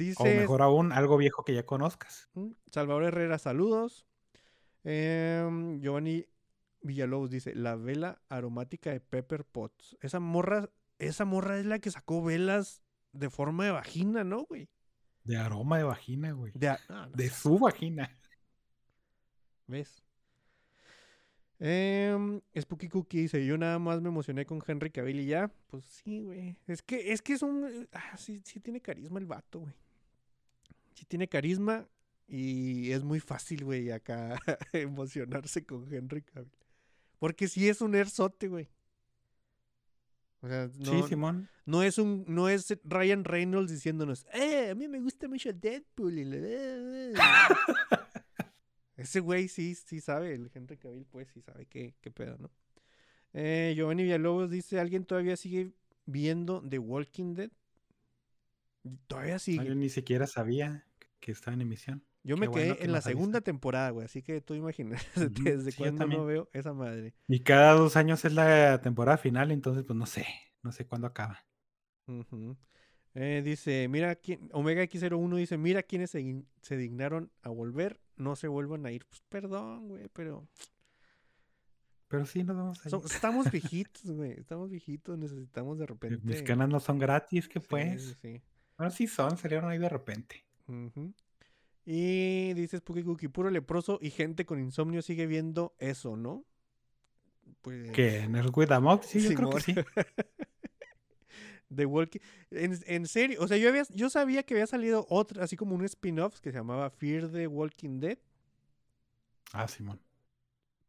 Dice 0.00 0.22
O 0.22 0.24
mejor 0.24 0.62
aún, 0.62 0.92
algo 0.92 1.18
viejo 1.18 1.44
que 1.44 1.52
ya 1.52 1.66
conozcas. 1.66 2.30
Salvador 2.70 3.04
Herrera, 3.04 3.38
saludos. 3.38 4.06
Em, 4.82 5.78
Giovanni 5.82 6.26
Villalobos 6.80 7.28
dice, 7.28 7.54
la 7.54 7.76
vela 7.76 8.22
aromática 8.30 8.90
de 8.90 9.00
Pepper 9.00 9.44
Potts. 9.44 9.98
Esa 10.00 10.18
morra, 10.18 10.70
esa 10.98 11.26
morra 11.26 11.58
es 11.58 11.66
la 11.66 11.80
que 11.80 11.90
sacó 11.90 12.22
velas 12.22 12.82
de 13.12 13.28
forma 13.28 13.66
de 13.66 13.72
vagina, 13.72 14.24
¿no, 14.24 14.46
güey? 14.46 14.70
De 15.24 15.36
aroma 15.36 15.76
de 15.76 15.84
vagina, 15.84 16.32
güey. 16.32 16.52
De, 16.54 16.68
a- 16.68 16.80
ah, 16.88 17.06
no 17.10 17.16
De 17.16 17.28
su 17.28 17.58
vagina. 17.58 18.10
¿Ves? 19.66 20.02
Em, 21.58 22.40
Spooky 22.58 22.88
Cookie 22.88 23.18
dice, 23.20 23.44
yo 23.44 23.58
nada 23.58 23.78
más 23.78 24.00
me 24.00 24.08
emocioné 24.08 24.46
con 24.46 24.62
Henry 24.66 24.90
Cavill 24.90 25.20
y 25.20 25.26
ya. 25.26 25.52
Pues 25.66 25.84
sí, 25.84 26.20
güey. 26.22 26.56
Es 26.66 26.80
que, 26.80 27.12
es 27.12 27.20
que 27.20 27.34
es 27.34 27.42
un... 27.42 27.86
ah, 27.92 28.16
sí, 28.16 28.40
sí 28.46 28.60
tiene 28.60 28.80
carisma 28.80 29.18
el 29.18 29.26
vato, 29.26 29.60
güey. 29.60 29.74
Sí 31.00 31.06
tiene 31.06 31.28
carisma 31.28 31.88
y 32.28 32.90
es 32.92 33.02
muy 33.02 33.20
fácil, 33.20 33.64
güey, 33.64 33.90
acá 33.90 34.38
emocionarse 34.74 35.64
con 35.64 35.90
Henry 35.92 36.20
Cavill. 36.20 36.52
Porque 37.18 37.48
sí 37.48 37.70
es 37.70 37.80
un 37.80 37.94
erzote, 37.94 38.48
güey. 38.48 38.68
O 40.42 40.48
sea, 40.48 40.68
no, 40.78 41.02
sí, 41.02 41.08
Simón. 41.08 41.48
no 41.64 41.82
es 41.82 41.96
un, 41.96 42.26
no 42.28 42.50
es 42.50 42.76
Ryan 42.84 43.24
Reynolds 43.24 43.72
diciéndonos, 43.72 44.26
eh, 44.34 44.68
a 44.70 44.74
mí 44.74 44.88
me 44.88 45.00
gusta 45.00 45.26
mucho 45.26 45.50
Deadpool. 45.54 46.18
y 46.18 46.24
la- 46.24 47.14
Ese 48.96 49.20
güey 49.20 49.48
sí, 49.48 49.74
sí 49.74 50.02
sabe, 50.02 50.34
el 50.34 50.50
Henry 50.52 50.76
Cavill, 50.76 51.06
pues 51.06 51.28
sí 51.32 51.40
sabe 51.40 51.64
qué, 51.64 51.94
qué 52.02 52.10
pedo, 52.10 52.36
¿no? 52.36 52.50
Eh, 53.32 53.72
Giovanni 53.74 54.02
Villalobos 54.02 54.50
dice, 54.50 54.78
¿alguien 54.78 55.06
todavía 55.06 55.36
sigue 55.38 55.72
viendo 56.04 56.62
The 56.68 56.78
Walking 56.78 57.32
Dead? 57.34 57.50
Todavía 59.06 59.34
No, 59.34 59.38
sigue. 59.38 59.64
yo 59.64 59.74
ni 59.74 59.88
siquiera 59.88 60.26
sabía 60.26 60.86
que 61.20 61.32
estaba 61.32 61.54
en 61.54 61.60
emisión. 61.62 62.04
Yo 62.22 62.34
qué 62.36 62.40
me 62.40 62.50
quedé 62.50 62.64
bueno 62.66 62.76
que 62.78 62.84
en 62.84 62.92
la 62.92 63.00
segunda 63.00 63.40
temporada, 63.40 63.90
güey, 63.90 64.04
así 64.04 64.22
que 64.22 64.40
tú 64.40 64.54
imaginas 64.54 65.06
desde 65.16 65.70
sí, 65.72 65.78
cuándo 65.78 66.06
no 66.06 66.24
veo 66.24 66.48
esa 66.52 66.72
madre. 66.72 67.14
Y 67.28 67.40
cada 67.40 67.72
dos 67.74 67.96
años 67.96 68.24
es 68.24 68.32
la 68.34 68.80
temporada 68.82 69.16
final, 69.16 69.50
entonces 69.50 69.84
pues 69.84 69.96
no 69.98 70.06
sé. 70.06 70.26
No 70.62 70.72
sé 70.72 70.86
cuándo 70.86 71.06
acaba. 71.06 71.46
Eh, 73.14 73.42
dice, 73.44 73.88
mira, 73.88 74.14
quién, 74.16 74.48
Omega 74.52 74.82
X01 74.82 75.36
dice, 75.36 75.56
mira 75.56 75.82
quienes 75.82 76.10
se, 76.10 76.76
dignaron 76.76 77.32
a 77.42 77.48
volver, 77.48 78.00
no 78.16 78.36
se 78.36 78.48
vuelvan 78.48 78.84
a 78.86 78.92
ir. 78.92 79.06
Pues 79.06 79.22
perdón, 79.28 79.88
güey, 79.88 80.08
pero 80.12 80.46
Pero 82.08 82.26
sí, 82.26 82.42
nos 82.44 82.56
vamos 82.56 82.78
a 82.84 82.88
ir. 82.88 82.90
so- 82.90 83.02
estamos 83.06 83.50
viejitos, 83.52 84.10
güey, 84.10 84.32
estamos 84.32 84.68
viejitos, 84.70 85.16
necesitamos 85.18 85.78
de 85.78 85.86
repente... 85.86 86.20
Mis 86.22 86.42
canas 86.42 86.68
no 86.68 86.80
son 86.80 86.98
gratis, 86.98 87.48
que 87.48 87.60
Sí, 87.60 87.66
pues. 87.68 88.18
sí. 88.20 88.42
Bueno, 88.76 88.90
sí 88.90 89.06
son, 89.06 89.36
salieron 89.38 89.70
ahí 89.70 89.78
de 89.78 89.88
repente. 89.88 90.44
Y 91.84 92.52
dice 92.54 92.78
Spooky 92.78 93.02
Cookie, 93.02 93.28
puro 93.28 93.50
leproso 93.50 93.98
y 94.02 94.10
gente 94.10 94.44
con 94.44 94.60
insomnio 94.60 95.02
sigue 95.02 95.26
viendo 95.26 95.74
eso, 95.78 96.16
¿no? 96.16 96.44
Pues... 97.62 97.90
Que 97.92 98.28
Nerd 98.28 98.56
with 98.56 98.70
a 98.70 98.80
Mob, 98.80 99.02
sí, 99.04 99.20
yo 99.20 99.34
creo 99.34 99.50
que 99.50 99.60
sí. 99.60 99.74
The 101.74 101.86
Walking. 101.86 102.18
En, 102.50 102.78
en 102.86 103.06
serio, 103.06 103.40
o 103.40 103.46
sea, 103.48 103.56
yo, 103.56 103.68
había, 103.68 103.84
yo 103.90 104.10
sabía 104.10 104.42
que 104.42 104.54
había 104.54 104.66
salido 104.66 105.06
otro, 105.08 105.42
así 105.42 105.56
como 105.56 105.74
un 105.76 105.84
spin-off 105.84 106.40
que 106.40 106.50
se 106.50 106.58
llamaba 106.58 106.90
Fear 106.90 107.30
the 107.30 107.46
Walking 107.46 108.00
Dead, 108.00 108.18
Ah, 109.52 109.68
Simón. 109.68 110.00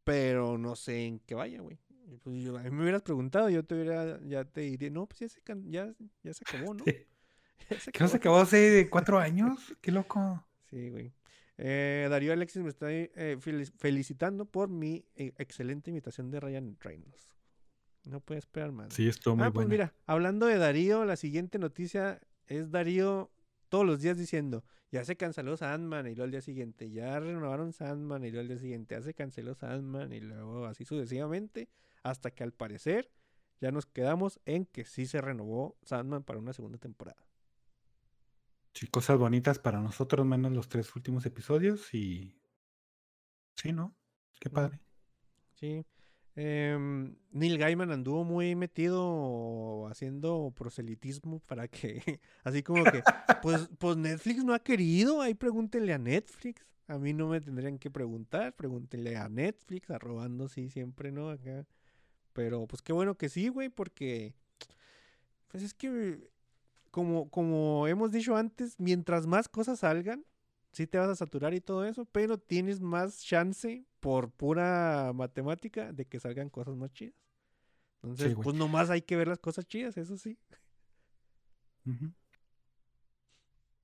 pero 0.03 0.57
no 0.57 0.75
sé 0.75 1.05
en 1.05 1.19
qué 1.19 1.35
vaya, 1.35 1.61
güey. 1.61 1.77
Pues 2.23 2.43
yo, 2.43 2.57
a 2.57 2.63
mí 2.63 2.71
me 2.71 2.81
hubieras 2.81 3.03
preguntado, 3.03 3.49
yo 3.49 3.63
te 3.63 3.75
hubiera, 3.75 4.19
ya 4.23 4.43
te 4.43 4.61
diría, 4.61 4.89
no, 4.89 5.05
pues 5.07 5.19
ya 5.19 5.29
se, 5.29 5.41
ya, 5.69 5.93
ya 6.23 6.33
se 6.33 6.43
acabó, 6.47 6.73
¿no? 6.73 6.83
¿Que 7.93 7.99
no 8.03 8.07
se 8.07 8.17
acabó". 8.17 8.37
hace 8.37 8.87
cuatro 8.89 9.19
años? 9.19 9.73
Qué 9.81 9.91
loco. 9.91 10.45
Sí, 10.69 10.89
güey. 10.89 11.13
Eh, 11.57 12.07
Darío 12.09 12.33
Alexis 12.33 12.63
me 12.63 12.69
está 12.69 12.91
eh, 12.91 13.09
felic- 13.39 13.73
felicitando 13.77 14.45
por 14.45 14.69
mi 14.69 15.05
eh, 15.15 15.33
excelente 15.37 15.91
imitación 15.91 16.31
de 16.31 16.39
Ryan 16.39 16.77
Reynolds. 16.79 17.35
No 18.05 18.19
puede 18.19 18.39
esperar 18.39 18.71
más. 18.71 18.93
Sí, 18.93 19.07
estuvo 19.07 19.35
muy 19.35 19.45
ah, 19.45 19.51
pues 19.51 19.67
buena. 19.67 19.83
mira, 19.83 19.93
hablando 20.07 20.47
de 20.47 20.57
Darío, 20.57 21.05
la 21.05 21.15
siguiente 21.15 21.59
noticia 21.59 22.19
es 22.47 22.71
Darío 22.71 23.31
todos 23.69 23.85
los 23.85 24.01
días 24.01 24.17
diciendo, 24.17 24.63
ya 24.91 25.05
se 25.05 25.15
canceló 25.15 25.55
Sandman 25.55 26.07
y 26.07 26.09
luego 26.09 26.23
al 26.23 26.31
día 26.31 26.41
siguiente, 26.41 26.89
ya 26.89 27.19
renovaron 27.19 27.73
Sandman 27.73 28.23
y 28.25 28.31
luego 28.31 28.41
al 28.41 28.47
día 28.47 28.57
siguiente, 28.57 28.95
ya 28.95 29.01
se 29.03 29.13
canceló 29.13 29.53
Sandman 29.53 30.11
y 30.13 30.19
luego 30.19 30.65
así 30.65 30.83
sucesivamente, 30.83 31.69
hasta 32.01 32.31
que 32.31 32.43
al 32.43 32.51
parecer 32.53 33.11
ya 33.61 33.71
nos 33.71 33.85
quedamos 33.85 34.39
en 34.45 34.65
que 34.65 34.83
sí 34.83 35.05
se 35.05 35.21
renovó 35.21 35.77
Sandman 35.83 36.23
para 36.23 36.39
una 36.39 36.53
segunda 36.53 36.79
temporada. 36.79 37.23
Sí, 38.73 38.87
cosas 38.87 39.17
bonitas 39.17 39.59
para 39.59 39.81
nosotros, 39.81 40.25
menos 40.25 40.51
los 40.53 40.69
tres 40.69 40.95
últimos 40.95 41.25
episodios 41.25 41.93
y... 41.93 42.37
Sí, 43.55 43.73
¿no? 43.73 43.95
Qué 44.39 44.49
padre. 44.49 44.79
Sí. 45.53 45.85
Em, 46.35 47.15
Neil 47.31 47.57
Gaiman 47.57 47.91
anduvo 47.91 48.23
muy 48.23 48.55
metido 48.55 49.87
haciendo 49.87 50.53
proselitismo 50.55 51.39
para 51.39 51.67
que, 51.67 52.01
así 52.43 52.63
como 52.63 52.83
que, 52.85 53.03
pues, 53.41 53.69
pues 53.79 53.97
Netflix 53.97 54.43
no 54.43 54.53
ha 54.53 54.59
querido, 54.59 55.21
ahí 55.21 55.33
pregúntenle 55.33 55.93
a 55.93 55.97
Netflix. 55.97 56.65
A 56.87 56.97
mí 56.97 57.13
no 57.13 57.27
me 57.27 57.41
tendrían 57.41 57.77
que 57.77 57.91
preguntar, 57.91 58.55
pregúntenle 58.55 59.17
a 59.17 59.29
Netflix, 59.29 59.89
arrobando 59.89 60.47
sí 60.47 60.69
siempre, 60.69 61.11
¿no? 61.11 61.29
Acá. 61.29 61.65
Pero 62.33 62.65
pues 62.67 62.81
qué 62.81 62.93
bueno 62.93 63.15
que 63.15 63.29
sí, 63.29 63.49
güey, 63.49 63.69
porque, 63.69 64.33
pues 65.49 65.63
es 65.63 65.73
que, 65.73 66.29
como, 66.91 67.29
como 67.29 67.87
hemos 67.87 68.11
dicho 68.11 68.35
antes, 68.35 68.79
mientras 68.79 69.25
más 69.25 69.49
cosas 69.49 69.79
salgan, 69.79 70.25
sí 70.71 70.87
te 70.87 70.97
vas 70.97 71.09
a 71.09 71.15
saturar 71.15 71.53
y 71.53 71.61
todo 71.61 71.85
eso, 71.85 72.05
pero 72.05 72.37
tienes 72.37 72.81
más 72.81 73.21
chance 73.23 73.85
por 73.99 74.31
pura 74.31 75.11
matemática 75.13 75.91
de 75.93 76.05
que 76.05 76.19
salgan 76.19 76.49
cosas 76.49 76.75
más 76.75 76.91
chidas. 76.91 77.15
Entonces, 78.03 78.33
güey. 78.33 78.43
pues 78.43 78.55
nomás 78.55 78.89
hay 78.89 79.01
que 79.01 79.15
ver 79.15 79.27
las 79.27 79.39
cosas 79.39 79.65
chidas, 79.67 79.97
eso 79.97 80.17
sí. 80.17 80.37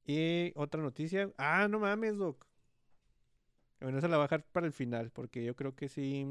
Y 0.05 0.53
otra 0.55 0.82
noticia. 0.82 1.32
Ah, 1.38 1.68
no 1.68 1.80
mames, 1.80 2.18
Doc. 2.18 2.45
Bueno, 3.80 3.99
esa 3.99 4.08
la 4.08 4.18
voy 4.18 4.24
a 4.24 4.28
dejar 4.28 4.43
para 4.45 4.66
el 4.66 4.74
final, 4.74 5.12
porque 5.12 5.43
yo 5.43 5.55
creo 5.55 5.76
que 5.76 5.88
sí. 5.88 6.26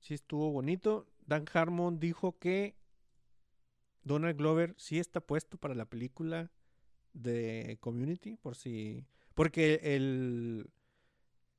Sí 0.00 0.14
estuvo 0.14 0.50
bonito. 0.50 1.06
Dan 1.26 1.46
Harmon 1.52 1.98
dijo 1.98 2.38
que 2.38 2.76
Donald 4.04 4.36
Glover 4.36 4.74
sí 4.78 4.98
está 4.98 5.20
puesto 5.20 5.58
para 5.58 5.74
la 5.74 5.86
película 5.86 6.50
de 7.12 7.78
Community, 7.80 8.36
por 8.36 8.56
si. 8.56 9.06
Porque 9.34 9.80
el, 9.82 10.70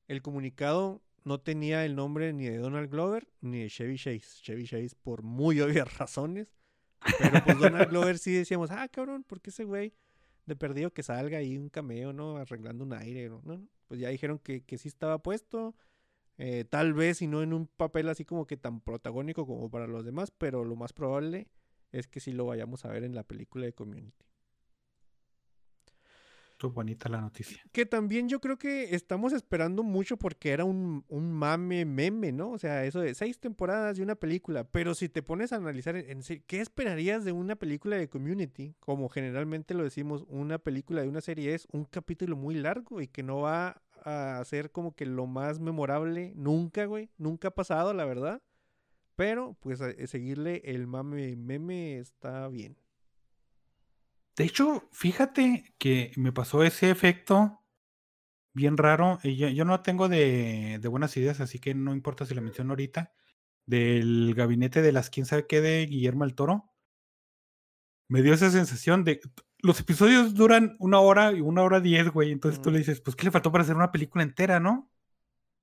el 0.08 0.22
comunicado 0.22 1.02
no 1.24 1.40
tenía 1.40 1.86
el 1.86 1.96
nombre 1.96 2.34
ni 2.34 2.46
de 2.46 2.58
Donald 2.58 2.90
Glover 2.90 3.28
ni 3.42 3.60
de 3.62 3.70
Chevy 3.70 3.98
Chase. 3.98 4.42
Chevy 4.42 4.66
Chase 4.66 4.96
por 5.02 5.24
muy 5.24 5.60
obvias 5.62 5.98
razones. 5.98 6.54
Pero 7.20 7.44
pues 7.44 7.60
Donald 7.60 7.90
Glover 7.90 8.18
sí 8.18 8.34
decíamos, 8.34 8.72
ah, 8.72 8.88
cabrón, 8.90 9.24
¿por 9.24 9.42
qué 9.42 9.50
ese 9.52 9.64
güey 9.64 9.94
de 10.46 10.56
perdido 10.56 10.92
que 10.94 11.04
salga 11.04 11.38
ahí 11.40 11.58
un 11.58 11.70
cameo, 11.70 12.14
¿no? 12.14 12.38
Arreglando 12.38 12.84
un 12.84 12.94
aire, 12.94 13.30
¿no? 13.30 13.42
No. 13.46 13.68
Pues 13.88 14.00
ya 14.00 14.10
dijeron 14.10 14.40
que, 14.40 14.64
que 14.64 14.78
sí 14.78 14.88
estaba 14.88 15.20
puesto. 15.22 15.76
eh, 16.38 16.66
tal 16.66 16.94
vez 16.94 17.22
y 17.22 17.28
no 17.28 17.44
en 17.44 17.54
un 17.54 17.68
papel 17.68 18.10
así 18.10 18.26
como 18.26 18.48
que 18.48 18.58
tan 18.58 18.82
protagónico 18.82 19.46
como 19.48 19.70
para 19.72 19.88
los 19.88 20.06
demás, 20.06 20.32
pero 20.32 20.66
lo 20.66 20.76
más 20.76 20.94
probable 20.94 21.48
es 21.98 22.08
que 22.08 22.20
sí 22.20 22.32
lo 22.32 22.46
vayamos 22.46 22.86
a 22.86 22.90
ver 22.90 23.04
en 23.04 23.16
la 23.16 23.24
película 23.24 23.66
de 23.66 23.74
Community. 23.74 24.26
Estuvo 26.56 26.72
bonita 26.72 27.10
la 27.10 27.20
noticia. 27.20 27.62
Que 27.74 27.86
también 27.86 28.30
yo 28.30 28.40
creo 28.40 28.58
que 28.58 28.96
estamos 28.96 29.34
esperando 29.34 29.84
mucho 29.84 30.16
porque 30.16 30.52
era 30.52 30.64
un, 30.64 31.04
un 31.10 31.34
mame 31.34 31.84
meme, 31.84 32.32
¿no? 32.32 32.52
O 32.52 32.58
sea, 32.58 32.86
eso 32.86 33.02
de 33.02 33.14
seis 33.14 33.40
temporadas 33.40 33.98
de 33.98 34.04
una 34.04 34.16
película. 34.16 34.64
Pero 34.64 34.96
si 34.96 35.10
te 35.10 35.22
pones 35.22 35.52
a 35.52 35.58
analizar, 35.58 35.98
en 35.98 36.22
¿qué 36.48 36.62
esperarías 36.62 37.26
de 37.26 37.34
una 37.34 37.58
película 37.58 37.98
de 37.98 38.08
community? 38.08 38.74
Como 38.80 39.10
generalmente 39.10 39.74
lo 39.74 39.84
decimos, 39.84 40.24
una 40.30 40.58
película 40.58 41.02
de 41.02 41.10
una 41.10 41.20
serie 41.20 41.54
es 41.54 41.68
un 41.74 41.84
capítulo 41.84 42.38
muy 42.38 42.56
largo 42.56 43.02
y 43.02 43.10
que 43.10 43.22
no 43.22 43.42
va 43.42 43.82
a 44.06 44.42
ser 44.46 44.72
como 44.72 44.96
que 44.96 45.06
lo 45.06 45.26
más 45.28 45.60
memorable 45.60 46.32
nunca, 46.38 46.86
güey. 46.86 47.10
Nunca 47.18 47.50
ha 47.50 47.52
pasado, 47.52 47.94
la 47.94 48.06
verdad. 48.06 48.42
Pero, 49.16 49.58
pues, 49.62 49.82
a- 49.82 49.88
a 49.90 50.08
seguirle 50.08 50.62
el 50.66 50.88
mame 50.88 51.36
meme 51.36 52.00
está 52.00 52.48
bien. 52.50 52.78
De 54.38 54.44
hecho, 54.44 54.90
fíjate 54.92 55.74
que 55.78 56.12
me 56.18 56.32
pasó 56.34 56.64
ese 56.64 56.90
efecto 56.92 57.62
bien 58.54 58.78
raro. 58.78 59.20
y 59.24 59.38
yo, 59.38 59.48
yo 59.50 59.66
no 59.66 59.82
tengo 59.82 60.10
de, 60.10 60.80
de 60.82 60.88
buenas 60.90 61.16
ideas, 61.18 61.40
así 61.42 61.60
que 61.60 61.74
no 61.76 61.94
importa 61.94 62.26
si 62.26 62.36
lo 62.36 62.42
menciono 62.42 62.72
ahorita. 62.74 63.14
Del 63.66 64.34
gabinete 64.36 64.82
de 64.82 64.92
las 64.92 65.10
quién 65.10 65.26
sabe 65.26 65.48
qué 65.48 65.62
de 65.62 65.86
Guillermo 65.88 66.24
el 66.26 66.36
Toro. 66.36 66.72
me 68.08 68.22
dio 68.22 68.34
esa 68.34 68.52
sensación 68.52 69.04
de. 69.04 69.20
Los 69.60 69.80
episodios 69.80 70.36
duran 70.36 70.76
una 70.80 71.00
hora 71.00 71.32
y 71.34 71.42
una 71.42 71.64
hora 71.64 71.80
diez, 71.80 72.10
güey. 72.10 72.32
Entonces 72.32 72.62
tú 72.62 72.70
le 72.70 72.78
dices, 72.80 73.02
pues, 73.02 73.16
¿qué 73.16 73.26
le 73.26 73.32
faltó 73.32 73.52
para 73.52 73.64
hacer 73.64 73.76
una 73.76 73.92
película 73.92 74.24
entera, 74.24 74.60
no? 74.60 74.92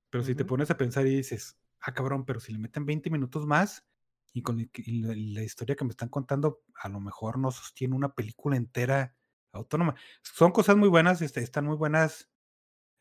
Pero 0.09 0.23
si 0.23 0.35
te 0.35 0.43
pones 0.45 0.69
a 0.69 0.77
pensar 0.77 1.07
y 1.07 1.15
dices, 1.15 1.57
ah, 1.83 1.93
cabrón, 1.93 2.25
pero 2.25 2.39
si 2.39 2.51
le 2.51 2.59
meten 2.59 2.85
20 2.85 3.09
minutos 3.09 3.45
más 3.45 3.85
y 4.33 4.41
con 4.41 4.57
la 4.57 5.43
historia 5.43 5.75
que 5.75 5.85
me 5.85 5.91
están 5.91 6.09
contando, 6.09 6.63
a 6.75 6.89
lo 6.89 6.99
mejor 6.99 7.37
no 7.37 7.51
sostiene 7.51 7.95
una 7.95 8.15
película 8.15 8.57
entera 8.57 9.15
autónoma. 9.51 9.95
Son 10.23 10.51
cosas 10.51 10.75
muy 10.75 10.89
buenas, 10.89 11.21
este, 11.21 11.41
están 11.41 11.65
muy 11.65 11.75
buenas 11.75 12.31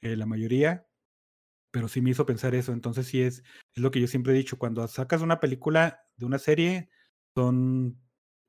eh, 0.02 0.16
la 0.16 0.26
mayoría, 0.26 0.86
pero 1.70 1.88
sí 1.88 2.02
me 2.02 2.10
hizo 2.10 2.26
pensar 2.26 2.54
eso. 2.54 2.72
Entonces 2.72 3.06
sí 3.06 3.22
es, 3.22 3.42
es 3.74 3.82
lo 3.82 3.90
que 3.90 4.00
yo 4.00 4.06
siempre 4.06 4.34
he 4.34 4.36
dicho, 4.36 4.58
cuando 4.58 4.86
sacas 4.88 5.22
una 5.22 5.40
película 5.40 6.04
de 6.16 6.26
una 6.26 6.38
serie, 6.38 6.90
son 7.34 7.98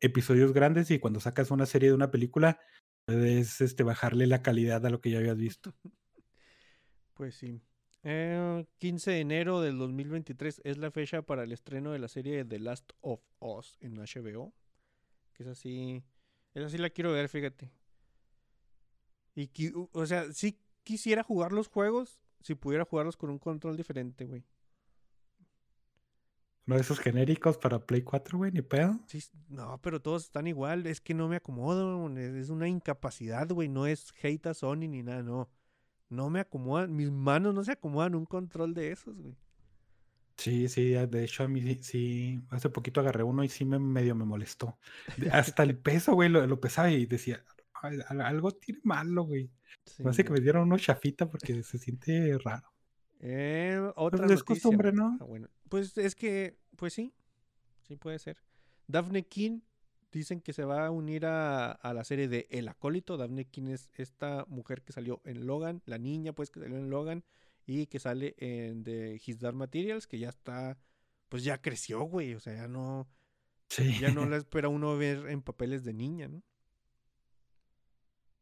episodios 0.01 0.51
grandes 0.51 0.91
y 0.91 0.99
cuando 0.99 1.21
sacas 1.21 1.51
una 1.51 1.65
serie 1.65 1.89
de 1.89 1.95
una 1.95 2.11
película, 2.11 2.59
puedes 3.05 3.61
este, 3.61 3.84
bajarle 3.84 4.27
la 4.27 4.41
calidad 4.41 4.86
a 4.86 4.89
lo 4.89 4.99
que 4.99 5.11
ya 5.11 5.19
habías 5.19 5.38
visto. 5.38 5.73
Pues 7.15 7.36
sí. 7.36 7.61
Eh, 8.04 8.66
15 8.80 9.12
de 9.12 9.20
enero 9.22 9.62
del 9.62 9.78
2023 9.78 10.62
es 10.66 10.78
la 10.78 10.91
fecha 10.91 11.22
para 11.22 11.43
el 11.43 11.51
estreno 11.54 11.91
de 11.91 11.99
la 11.99 12.10
serie 12.10 12.43
The 12.43 12.60
Last 12.60 12.91
of 13.01 13.22
Us 13.39 13.78
en 13.80 13.95
HBO. 13.95 14.54
Que 15.34 15.43
es 15.43 15.49
así. 15.49 16.04
Esa 16.54 16.70
sí 16.70 16.78
la 16.78 16.89
quiero 16.89 17.12
ver, 17.14 17.30
fíjate. 17.30 17.72
Y, 19.36 19.49
o 19.93 20.06
sea, 20.06 20.32
sí 20.32 20.60
quisiera 20.84 21.24
jugar 21.24 21.51
los 21.54 21.68
juegos 21.68 22.20
si 22.41 22.56
pudiera 22.56 22.86
jugarlos 22.86 23.18
con 23.18 23.30
un 23.30 23.39
control 23.39 23.78
diferente, 23.78 24.26
güey. 24.26 24.43
Uno 26.66 26.76
de 26.76 26.82
esos 26.82 26.99
genéricos 26.99 27.58
para 27.58 27.86
Play 27.86 28.04
4, 28.04 28.38
güey, 28.38 28.51
ni 28.51 28.62
pedo. 28.62 28.99
Sí, 29.08 29.22
no, 29.49 29.82
pero 29.82 30.01
todos 30.01 30.24
están 30.24 30.47
igual. 30.47 30.86
Es 30.88 31.01
que 31.01 31.14
no 31.14 31.28
me 31.28 31.38
acomodo. 31.38 32.10
Es 32.18 32.49
una 32.49 32.68
incapacidad, 32.68 33.49
güey. 33.49 33.68
No 33.68 33.86
es 33.88 34.14
hate 34.22 34.47
a 34.47 34.54
Sony 34.54 34.88
ni 34.88 35.04
nada, 35.04 35.24
no. 35.24 35.49
No 36.14 36.30
me 36.30 36.39
acomodan. 36.39 36.95
Mis 36.95 37.11
manos 37.11 37.53
no 37.55 37.64
se 37.64 37.74
acomodan 37.74 38.16
un 38.16 38.26
control 38.26 38.74
de 38.74 38.91
esos, 38.91 39.18
güey. 39.18 39.36
Sí, 40.38 40.68
sí, 40.68 40.89
de 40.91 41.24
hecho 41.24 41.43
a 41.43 41.47
mí 41.47 41.61
sí, 41.61 41.80
sí, 41.84 42.41
hace 42.49 42.70
poquito 42.70 42.99
agarré 42.99 43.24
uno 43.24 43.43
y 43.43 43.49
sí 43.49 43.66
me 43.66 43.80
medio 43.80 44.16
me 44.16 44.26
molestó. 44.26 44.78
Hasta 45.32 45.64
el 45.64 45.78
peso, 45.78 46.14
güey, 46.16 46.28
lo, 46.30 46.45
lo 46.47 46.59
pesaba 46.59 46.89
y 46.91 47.05
decía, 47.05 47.43
"Ay, 47.82 47.99
al- 48.09 48.22
algo 48.22 48.51
tiene 48.51 48.82
malo, 48.84 49.24
güey. 49.24 49.51
Sí, 49.86 50.03
hace 50.05 50.24
que 50.26 50.32
me 50.32 50.39
dieron 50.41 50.64
uno 50.64 50.78
chafita 50.78 51.30
porque 51.30 51.64
se 51.64 51.78
siente 51.78 52.38
raro. 52.39 52.68
Eh, 53.20 53.80
otra 53.95 54.26
es 54.26 54.30
noticia. 54.32 54.45
costumbre, 54.45 54.91
¿no? 54.91 55.18
Ah, 55.22 55.24
bueno, 55.26 55.47
pues 55.70 55.97
es 55.97 56.16
que, 56.16 56.57
pues 56.76 56.93
sí, 56.93 57.14
sí 57.84 57.95
puede 57.95 58.20
ser. 58.20 58.38
Daphne 58.88 59.24
King 59.26 59.61
dicen 60.20 60.41
que 60.41 60.53
se 60.53 60.64
va 60.66 60.86
a 60.86 60.91
unir 60.91 61.26
a, 61.26 61.72
a 61.72 61.93
la 61.93 62.03
serie 62.03 62.28
de 62.28 62.47
El 62.49 62.68
Acólito. 62.68 63.18
Daphne 63.18 63.45
King 63.45 63.68
es 63.70 63.89
esta 63.95 64.45
mujer 64.47 64.82
que 64.82 64.93
salió 64.93 65.22
en 65.26 65.45
Logan, 65.47 65.82
la 65.86 65.97
niña 65.97 66.34
pues 66.34 66.49
que 66.51 66.59
salió 66.59 66.78
en 66.78 66.89
Logan 66.89 67.24
y 67.66 67.88
que 67.88 67.99
sale 67.99 68.36
en 68.38 68.84
The 68.84 69.22
His 69.26 69.39
Dark 69.39 69.55
Materials, 69.55 70.05
que 70.07 70.20
ya 70.20 70.30
está, 70.30 70.78
pues 71.30 71.43
ya 71.43 71.61
creció, 71.61 72.01
güey, 72.03 72.34
o 72.36 72.39
sea, 72.39 72.53
ya 72.55 72.68
no, 72.68 73.07
Sí. 73.70 73.97
ya 73.99 74.11
no 74.11 74.26
la 74.26 74.38
espera 74.38 74.68
uno 74.70 74.97
ver 74.97 75.28
en 75.30 75.41
papeles 75.41 75.84
de 75.84 75.93
niña, 75.93 76.28
¿no? 76.28 76.41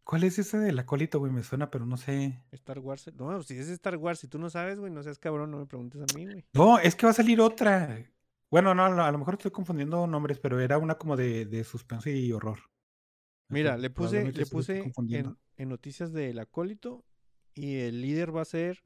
¿Cuál 0.03 0.23
es 0.23 0.39
ese 0.39 0.57
del 0.57 0.77
acólito, 0.79 1.19
güey? 1.19 1.31
Me 1.31 1.43
suena, 1.43 1.69
pero 1.69 1.85
no 1.85 1.95
sé. 1.95 2.43
Star 2.51 2.79
Wars, 2.79 3.09
no, 3.15 3.41
si 3.43 3.57
es 3.57 3.69
Star 3.69 3.95
Wars, 3.97 4.19
si 4.19 4.27
tú 4.27 4.39
no 4.39 4.49
sabes, 4.49 4.79
güey, 4.79 4.91
no 4.91 5.03
seas 5.03 5.19
cabrón, 5.19 5.51
no 5.51 5.59
me 5.59 5.67
preguntes 5.67 6.01
a 6.01 6.17
mí, 6.17 6.25
güey. 6.25 6.43
No, 6.53 6.79
es 6.79 6.95
que 6.95 7.05
va 7.05 7.11
a 7.11 7.15
salir 7.15 7.39
otra. 7.39 8.03
Bueno, 8.51 8.75
no, 8.75 8.83
a 8.83 9.11
lo 9.11 9.17
mejor 9.17 9.35
estoy 9.35 9.51
confundiendo 9.51 10.05
nombres, 10.07 10.37
pero 10.37 10.59
era 10.59 10.77
una 10.77 10.95
como 10.95 11.15
de, 11.15 11.45
de 11.45 11.63
suspenso 11.63 12.09
y 12.09 12.31
horror. 12.33 12.59
Mira, 13.47 13.77
le 13.77 13.89
puse, 13.89 14.31
le 14.31 14.45
puse 14.45 14.91
en 15.57 15.69
noticias 15.69 16.11
del 16.11 16.37
acólito 16.37 17.05
y 17.55 17.77
el 17.79 18.01
líder 18.01 18.35
va 18.35 18.41
a 18.41 18.45
ser, 18.45 18.83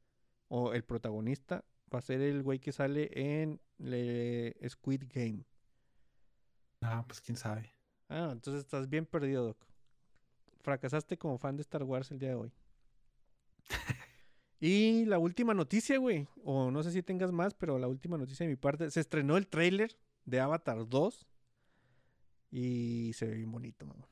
o 0.47 0.73
el 0.73 0.83
protagonista, 0.83 1.65
va 1.93 1.99
a 1.99 2.03
ser 2.03 2.21
el 2.21 2.43
güey 2.43 2.59
que 2.59 2.71
sale 2.71 3.09
en 3.13 3.59
le- 3.79 4.55
Squid 4.69 5.03
Game. 5.11 5.45
Ah, 6.81 7.03
pues 7.07 7.19
quién 7.19 7.35
sabe. 7.35 7.73
Ah, 8.09 8.29
entonces 8.31 8.63
estás 8.63 8.87
bien 8.87 9.05
perdido, 9.07 9.45
Doc. 9.45 9.65
Fracasaste 10.61 11.17
como 11.17 11.37
fan 11.39 11.55
de 11.55 11.61
Star 11.61 11.83
Wars 11.83 12.11
el 12.11 12.19
día 12.19 12.29
de 12.29 12.35
hoy. 12.35 12.53
y 14.59 15.05
la 15.05 15.19
última 15.19 15.53
noticia, 15.53 15.97
güey, 15.97 16.27
o 16.43 16.71
no 16.71 16.81
sé 16.83 16.91
si 16.91 17.03
tengas 17.03 17.31
más, 17.31 17.53
pero 17.53 17.77
la 17.77 17.87
última 17.87 18.17
noticia 18.17 18.45
de 18.45 18.51
mi 18.51 18.55
parte, 18.55 18.89
se 18.89 18.99
estrenó 18.99 19.37
el 19.37 19.47
tráiler 19.47 19.97
de 20.25 20.39
Avatar 20.39 20.87
2 20.87 21.27
y 22.51 23.11
se 23.13 23.27
ve 23.27 23.35
bien 23.35 23.51
bonito, 23.51 23.85
mamá. 23.85 24.07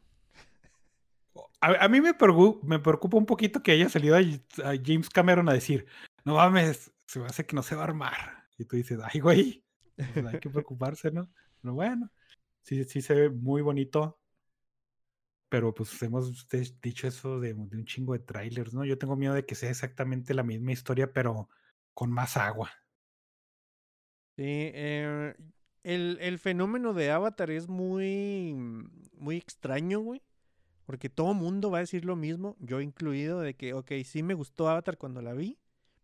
A, 1.62 1.88
mí 1.88 2.02
me, 2.02 2.16
preocu- 2.16 2.62
me 2.62 2.78
preocupa 2.78 3.18
un 3.18 3.26
poquito 3.26 3.64
que 3.64 3.72
haya 3.72 3.88
salido 3.90 4.18
a, 4.18 4.22
James 4.84 5.10
Cameron 5.10 5.48
a 5.48 5.54
decir, 5.54 5.86
no 6.26 6.36
mames, 6.36 6.92
se 7.08 7.24
hace 7.24 7.46
que 7.46 7.56
no 7.56 7.64
se 7.64 7.76
va 7.76 7.82
a 7.82 7.86
armar. 7.86 8.48
Y 8.58 8.66
tú 8.66 8.76
dices, 8.76 9.00
ay, 9.02 9.22
güey, 9.22 9.64
pues 9.96 10.26
hay 10.26 10.40
que 10.40 10.50
preocuparse, 10.50 11.10
¿no? 11.10 11.32
Pero 11.62 11.74
bueno, 11.74 12.12
sí, 12.62 12.84
sí 12.84 13.02
se 13.02 13.14
ve 13.16 13.30
muy 13.30 13.62
bonito. 13.62 14.20
Pero 15.54 15.72
pues 15.72 16.02
hemos 16.02 16.48
dicho 16.82 17.08
eso 17.08 17.40
de, 17.40 17.54
de 17.54 17.78
un 17.78 17.86
chingo 17.86 18.14
de 18.14 18.20
trailers, 18.20 18.74
¿no? 18.74 18.86
Yo 18.86 18.98
tengo 18.98 19.16
miedo 19.16 19.36
de 19.36 19.46
que 19.46 19.54
sea 19.54 19.70
exactamente 19.70 20.34
la 20.34 20.42
misma 20.42 20.72
historia, 20.72 21.14
pero 21.14 21.48
con 21.94 22.12
más 22.12 22.38
agua. 22.38 22.72
Sí, 24.36 24.44
eh, 24.48 25.36
el, 25.84 26.18
el 26.20 26.40
fenómeno 26.40 26.96
de 26.96 27.12
Avatar 27.12 27.52
es 27.52 27.68
muy, 27.68 28.56
muy 29.14 29.38
extraño, 29.38 30.00
güey. 30.00 30.24
Porque 30.86 31.10
todo 31.10 31.36
mundo 31.36 31.72
va 31.72 31.78
a 31.80 31.82
decir 31.82 32.06
lo 32.06 32.16
mismo, 32.16 32.58
yo 32.60 32.82
incluido, 32.82 33.42
de 33.42 33.56
que, 33.56 33.76
ok, 33.76 33.92
sí 34.06 34.24
me 34.24 34.34
gustó 34.34 34.70
Avatar 34.70 34.98
cuando 34.98 35.22
la 35.22 35.34
vi, 35.34 35.60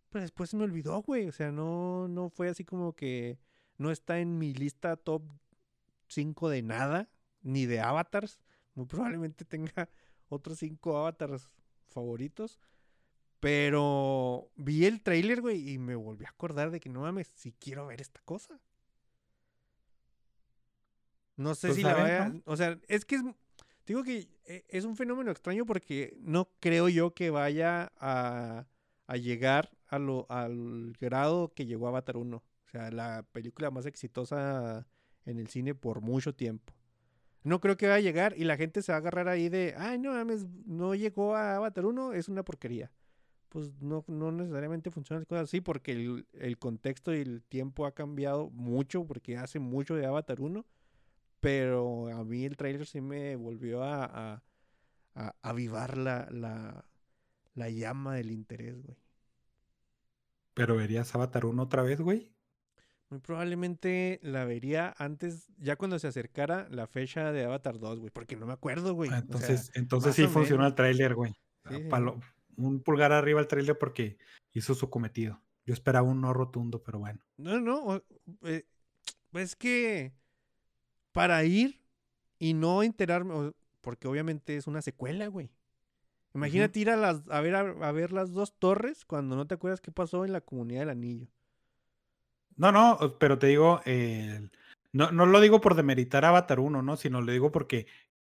pero 0.09 0.21
después 0.23 0.51
se 0.51 0.57
me 0.57 0.63
olvidó, 0.65 1.01
güey. 1.01 1.27
O 1.27 1.31
sea, 1.31 1.51
no, 1.51 2.07
no 2.07 2.29
fue 2.29 2.49
así 2.49 2.65
como 2.65 2.93
que 2.95 3.39
no 3.79 3.91
está 3.91 4.19
en 4.19 4.37
mi 4.37 4.53
lista 4.53 4.95
top 4.97 5.23
5 6.09 6.49
de 6.49 6.61
nada, 6.61 7.09
ni 7.41 7.65
de 7.65 7.81
avatars. 7.81 8.39
Muy 8.75 8.85
probablemente 8.85 9.45
tenga 9.45 9.89
otros 10.29 10.59
5 10.59 10.97
avatars 10.97 11.49
favoritos. 11.87 12.59
Pero 13.39 14.51
vi 14.55 14.85
el 14.85 15.01
trailer, 15.01 15.41
güey, 15.41 15.71
y 15.71 15.77
me 15.79 15.95
volví 15.95 16.25
a 16.25 16.29
acordar 16.29 16.71
de 16.71 16.79
que 16.79 16.89
no 16.89 17.01
mames, 17.01 17.27
si 17.35 17.53
quiero 17.53 17.87
ver 17.87 18.01
esta 18.01 18.21
cosa. 18.25 18.59
No 21.37 21.55
sé 21.55 21.67
Pues, 21.67 21.77
si 21.77 21.83
la 21.83 21.93
vaya. 21.93 22.29
¿no? 22.29 22.41
O 22.45 22.57
sea, 22.57 22.77
es 22.87 23.05
que 23.05 23.15
es. 23.15 23.23
Digo 23.85 24.03
que 24.03 24.27
eh, 24.45 24.65
es 24.69 24.85
un 24.85 24.95
fenómeno 24.95 25.31
extraño 25.31 25.65
porque 25.65 26.15
no 26.19 26.49
creo 26.59 26.89
yo 26.89 27.13
que 27.13 27.29
vaya 27.31 27.91
a, 27.97 28.67
a 29.07 29.17
llegar 29.17 29.71
a 29.87 29.97
lo, 29.99 30.27
al 30.29 30.93
grado 30.99 31.53
que 31.53 31.65
llegó 31.65 31.87
Avatar 31.87 32.17
1. 32.17 32.37
O 32.37 32.69
sea, 32.71 32.91
la 32.91 33.23
película 33.31 33.71
más 33.71 33.85
exitosa 33.85 34.85
en 35.25 35.39
el 35.39 35.47
cine 35.47 35.73
por 35.75 36.01
mucho 36.01 36.35
tiempo. 36.35 36.73
No 37.49 37.59
creo 37.59 37.77
que 37.77 37.87
vaya 37.87 37.97
a 37.97 38.01
llegar 38.01 38.35
y 38.37 38.43
la 38.43 38.57
gente 38.57 38.83
se 38.83 38.91
va 38.91 38.97
a 38.97 38.99
agarrar 38.99 39.27
ahí 39.27 39.49
de, 39.49 39.73
ay, 39.75 39.97
no 39.97 40.11
mames, 40.11 40.45
no 40.67 40.93
llegó 40.93 41.35
a 41.35 41.55
Avatar 41.55 41.83
1, 41.83 42.13
es 42.13 42.29
una 42.29 42.43
porquería. 42.43 42.91
Pues 43.49 43.71
no, 43.81 44.05
no 44.07 44.31
necesariamente 44.31 44.91
funcionan 44.91 45.21
las 45.21 45.27
cosas 45.27 45.45
así 45.45 45.59
porque 45.59 45.93
el, 45.93 46.27
el 46.33 46.59
contexto 46.59 47.11
y 47.11 47.21
el 47.21 47.41
tiempo 47.41 47.87
ha 47.87 47.95
cambiado 47.95 48.51
mucho 48.51 49.03
porque 49.07 49.35
hace 49.35 49.57
mucho 49.57 49.95
de 49.95 50.05
Avatar 50.05 50.39
1. 50.41 50.63
Pero 51.39 52.09
a 52.09 52.23
mí 52.23 52.45
el 52.45 52.55
tráiler 52.55 52.85
sí 52.85 53.01
me 53.01 53.35
volvió 53.35 53.81
a, 53.83 54.05
a, 54.05 54.43
a 55.15 55.35
avivar 55.41 55.97
la, 55.97 56.27
la, 56.29 56.85
la 57.55 57.69
llama 57.71 58.13
del 58.13 58.29
interés, 58.29 58.79
güey. 58.83 58.97
Pero 60.53 60.75
verías 60.75 61.15
Avatar 61.15 61.45
1 61.45 61.63
otra 61.63 61.81
vez, 61.81 61.99
güey. 61.99 62.31
Muy 63.09 63.19
probablemente 63.21 64.19
la 64.21 64.45
vería 64.45 64.93
antes, 64.97 65.47
ya 65.57 65.75
cuando 65.75 65.97
se 65.97 66.07
acercara 66.07 66.67
la 66.69 66.85
fecha 66.85 67.31
de 67.31 67.43
Avatar 67.43 67.79
2, 67.79 67.99
güey, 67.99 68.11
porque 68.11 68.35
no 68.35 68.45
me 68.45 68.53
acuerdo, 68.53 68.93
güey. 68.93 69.09
Ah, 69.09 69.13
o 69.13 69.17
sea, 69.17 69.21
Entonces, 69.49 69.71
entonces 69.73 70.15
sí 70.15 70.27
funcionó 70.27 70.65
el 70.67 70.75
tráiler, 70.75 71.15
güey. 71.15 71.31
Sí, 71.67 71.75
sí, 71.75 71.83
Palo- 71.89 72.19
Un 72.57 72.81
pulgar 72.83 73.11
arriba 73.11 73.39
al 73.39 73.47
tráiler 73.47 73.77
porque 73.77 74.17
hizo 74.51 74.75
su 74.75 74.89
cometido. 74.89 75.41
Yo 75.65 75.73
esperaba 75.73 76.07
un 76.07 76.21
no 76.21 76.33
rotundo, 76.33 76.83
pero 76.83 76.99
bueno. 76.99 77.19
No, 77.37 77.59
no, 77.59 78.03
eh, 78.43 78.65
es 79.33 79.55
que 79.55 80.13
para 81.11 81.43
ir 81.43 81.81
y 82.37 82.53
no 82.53 82.83
enterarme, 82.83 83.53
porque 83.81 84.07
obviamente 84.07 84.55
es 84.55 84.67
una 84.67 84.81
secuela, 84.81 85.27
güey. 85.27 85.49
Imagínate 86.35 86.79
ir 86.79 86.91
a 86.91 86.95
las 86.95 87.27
a 87.29 87.41
ver 87.41 87.55
a, 87.55 87.61
a 87.61 87.91
ver 87.91 88.11
las 88.11 88.33
dos 88.33 88.53
torres 88.59 89.03
cuando 89.03 89.35
no 89.35 89.47
te 89.47 89.55
acuerdas 89.55 89.81
qué 89.81 89.91
pasó 89.91 90.25
en 90.25 90.31
la 90.33 90.41
comunidad 90.41 90.81
del 90.81 90.89
anillo. 90.91 91.27
No, 92.59 92.71
no, 92.71 93.17
pero 93.19 93.39
te 93.39 93.47
digo, 93.47 93.81
no, 94.91 95.11
no 95.11 95.25
lo 95.25 95.39
digo 95.39 95.61
por 95.61 95.75
demeritar 95.75 96.25
Avatar 96.25 96.59
1, 96.59 96.81
¿no? 96.81 96.97
Sino 96.97 97.21
lo 97.21 97.31
digo 97.31 97.51
porque 97.51 97.87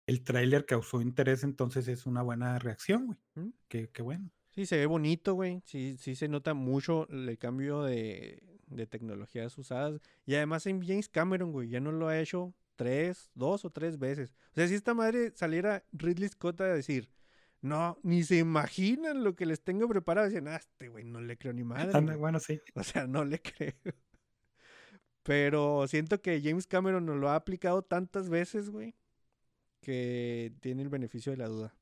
el 0.07 0.23
tráiler 0.23 0.67
causó 0.67 1.01
interés, 1.01 1.45
entonces 1.45 1.89
es 1.89 2.07
una 2.07 2.23
buena 2.23 2.59
reacción, 2.59 3.07
güey. 3.07 3.19
¿Mm? 3.35 3.53
Qué, 3.69 3.89
qué 3.91 4.03
bueno. 4.03 4.31
Sí, 4.51 4.67
se 4.67 4.77
ve 4.77 4.87
bonito, 4.87 5.35
güey. 5.35 5.63
Sí, 5.65 5.97
sí 5.99 6.15
se 6.15 6.29
nota 6.29 6.53
mucho 6.53 7.09
el 7.11 7.39
cambio 7.39 7.83
de, 7.83 8.43
de 8.67 8.87
tecnologías 8.87 9.57
usadas. 9.57 10.01
Y 10.27 10.35
además 10.35 10.67
en 10.67 10.87
James 10.87 11.09
Cameron, 11.09 11.51
güey, 11.51 11.69
ya 11.69 11.81
no 11.81 11.93
lo 11.93 12.09
ha 12.09 12.19
hecho 12.19 12.55
tres, 12.77 13.31
dos 13.35 13.65
o 13.65 13.71
tres 13.71 13.99
veces. 13.99 14.35
O 14.53 14.55
sea, 14.55 14.69
si 14.69 14.75
esta 14.75 14.95
madre 14.95 15.33
saliera 15.35 15.85
Ridley 15.93 16.29
Scott 16.29 16.61
a 16.61 16.67
decir, 16.67 17.09
no, 17.61 17.99
ni 18.03 18.23
se 18.23 18.37
imaginan 18.37 19.25
lo 19.25 19.35
que 19.35 19.47
les 19.47 19.63
tengo 19.63 19.89
preparado, 19.89 20.27
decían, 20.27 20.49
ah, 20.49 20.57
este 20.57 20.89
güey 20.89 21.05
no 21.05 21.21
le 21.21 21.37
creo 21.37 21.53
ni 21.53 21.65
madre. 21.65 21.91
Anda, 21.95 22.13
güey". 22.13 22.19
Bueno, 22.19 22.41
sí. 22.41 22.61
O 22.75 22.83
sea, 22.83 23.07
no 23.07 23.25
le 23.25 23.41
creo. 23.41 23.75
Pero 25.29 25.87
siento 25.89 26.23
que 26.23 26.41
James 26.43 26.67
Cameron 26.67 27.05
nos 27.05 27.17
lo 27.19 27.29
ha 27.29 27.35
aplicado 27.35 27.83
tantas 27.83 28.31
veces, 28.31 28.71
güey, 28.71 28.95
que 29.83 30.55
tiene 30.61 30.81
el 30.81 30.89
beneficio 30.89 31.33
de 31.33 31.37
la 31.37 31.49
duda. 31.49 31.75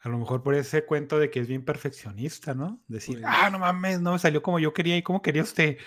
A 0.00 0.10
lo 0.10 0.18
mejor 0.18 0.42
por 0.42 0.54
ese 0.54 0.84
cuento 0.84 1.18
de 1.18 1.30
que 1.30 1.40
es 1.40 1.48
bien 1.48 1.64
perfeccionista, 1.64 2.52
¿no? 2.52 2.82
Decir, 2.86 3.22
Pues- 3.22 3.32
ah, 3.34 3.48
no 3.48 3.58
mames, 3.58 3.98
no 4.02 4.12
me 4.12 4.18
salió 4.18 4.42
como 4.42 4.58
yo 4.58 4.74
quería. 4.74 4.94
¿Y 4.94 5.02
cómo 5.02 5.22
quería 5.22 5.42
usted? 5.42 5.78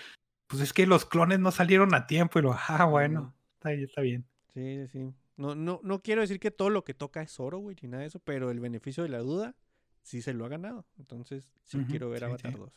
Pues 0.48 0.62
es 0.62 0.72
que 0.72 0.84
los 0.84 1.04
clones 1.04 1.38
no 1.38 1.52
salieron 1.52 1.94
a 1.94 2.08
tiempo. 2.08 2.40
Y 2.40 2.42
lo, 2.42 2.56
ah, 2.58 2.86
bueno, 2.86 3.32
está, 3.52 3.70
está 3.70 4.00
bien. 4.00 4.26
Sí, 4.52 4.88
sí. 4.88 5.14
No, 5.36 5.54
no, 5.54 5.78
no 5.84 6.02
quiero 6.02 6.22
decir 6.22 6.40
que 6.40 6.50
todo 6.50 6.70
lo 6.70 6.82
que 6.82 6.94
toca 6.94 7.22
es 7.22 7.38
oro, 7.38 7.58
güey, 7.58 7.76
ni 7.82 7.88
nada 7.88 8.00
de 8.00 8.08
eso, 8.08 8.18
pero 8.18 8.50
el 8.50 8.58
beneficio 8.58 9.04
de 9.04 9.10
la 9.10 9.18
duda 9.18 9.54
sí 10.02 10.22
se 10.22 10.34
lo 10.34 10.44
ha 10.44 10.48
ganado. 10.48 10.86
Entonces, 10.98 11.54
sí 11.62 11.84
quiero 11.88 12.10
ver 12.10 12.18
sí, 12.18 12.24
Avatar 12.24 12.52
sí. 12.52 12.58
2. 12.58 12.72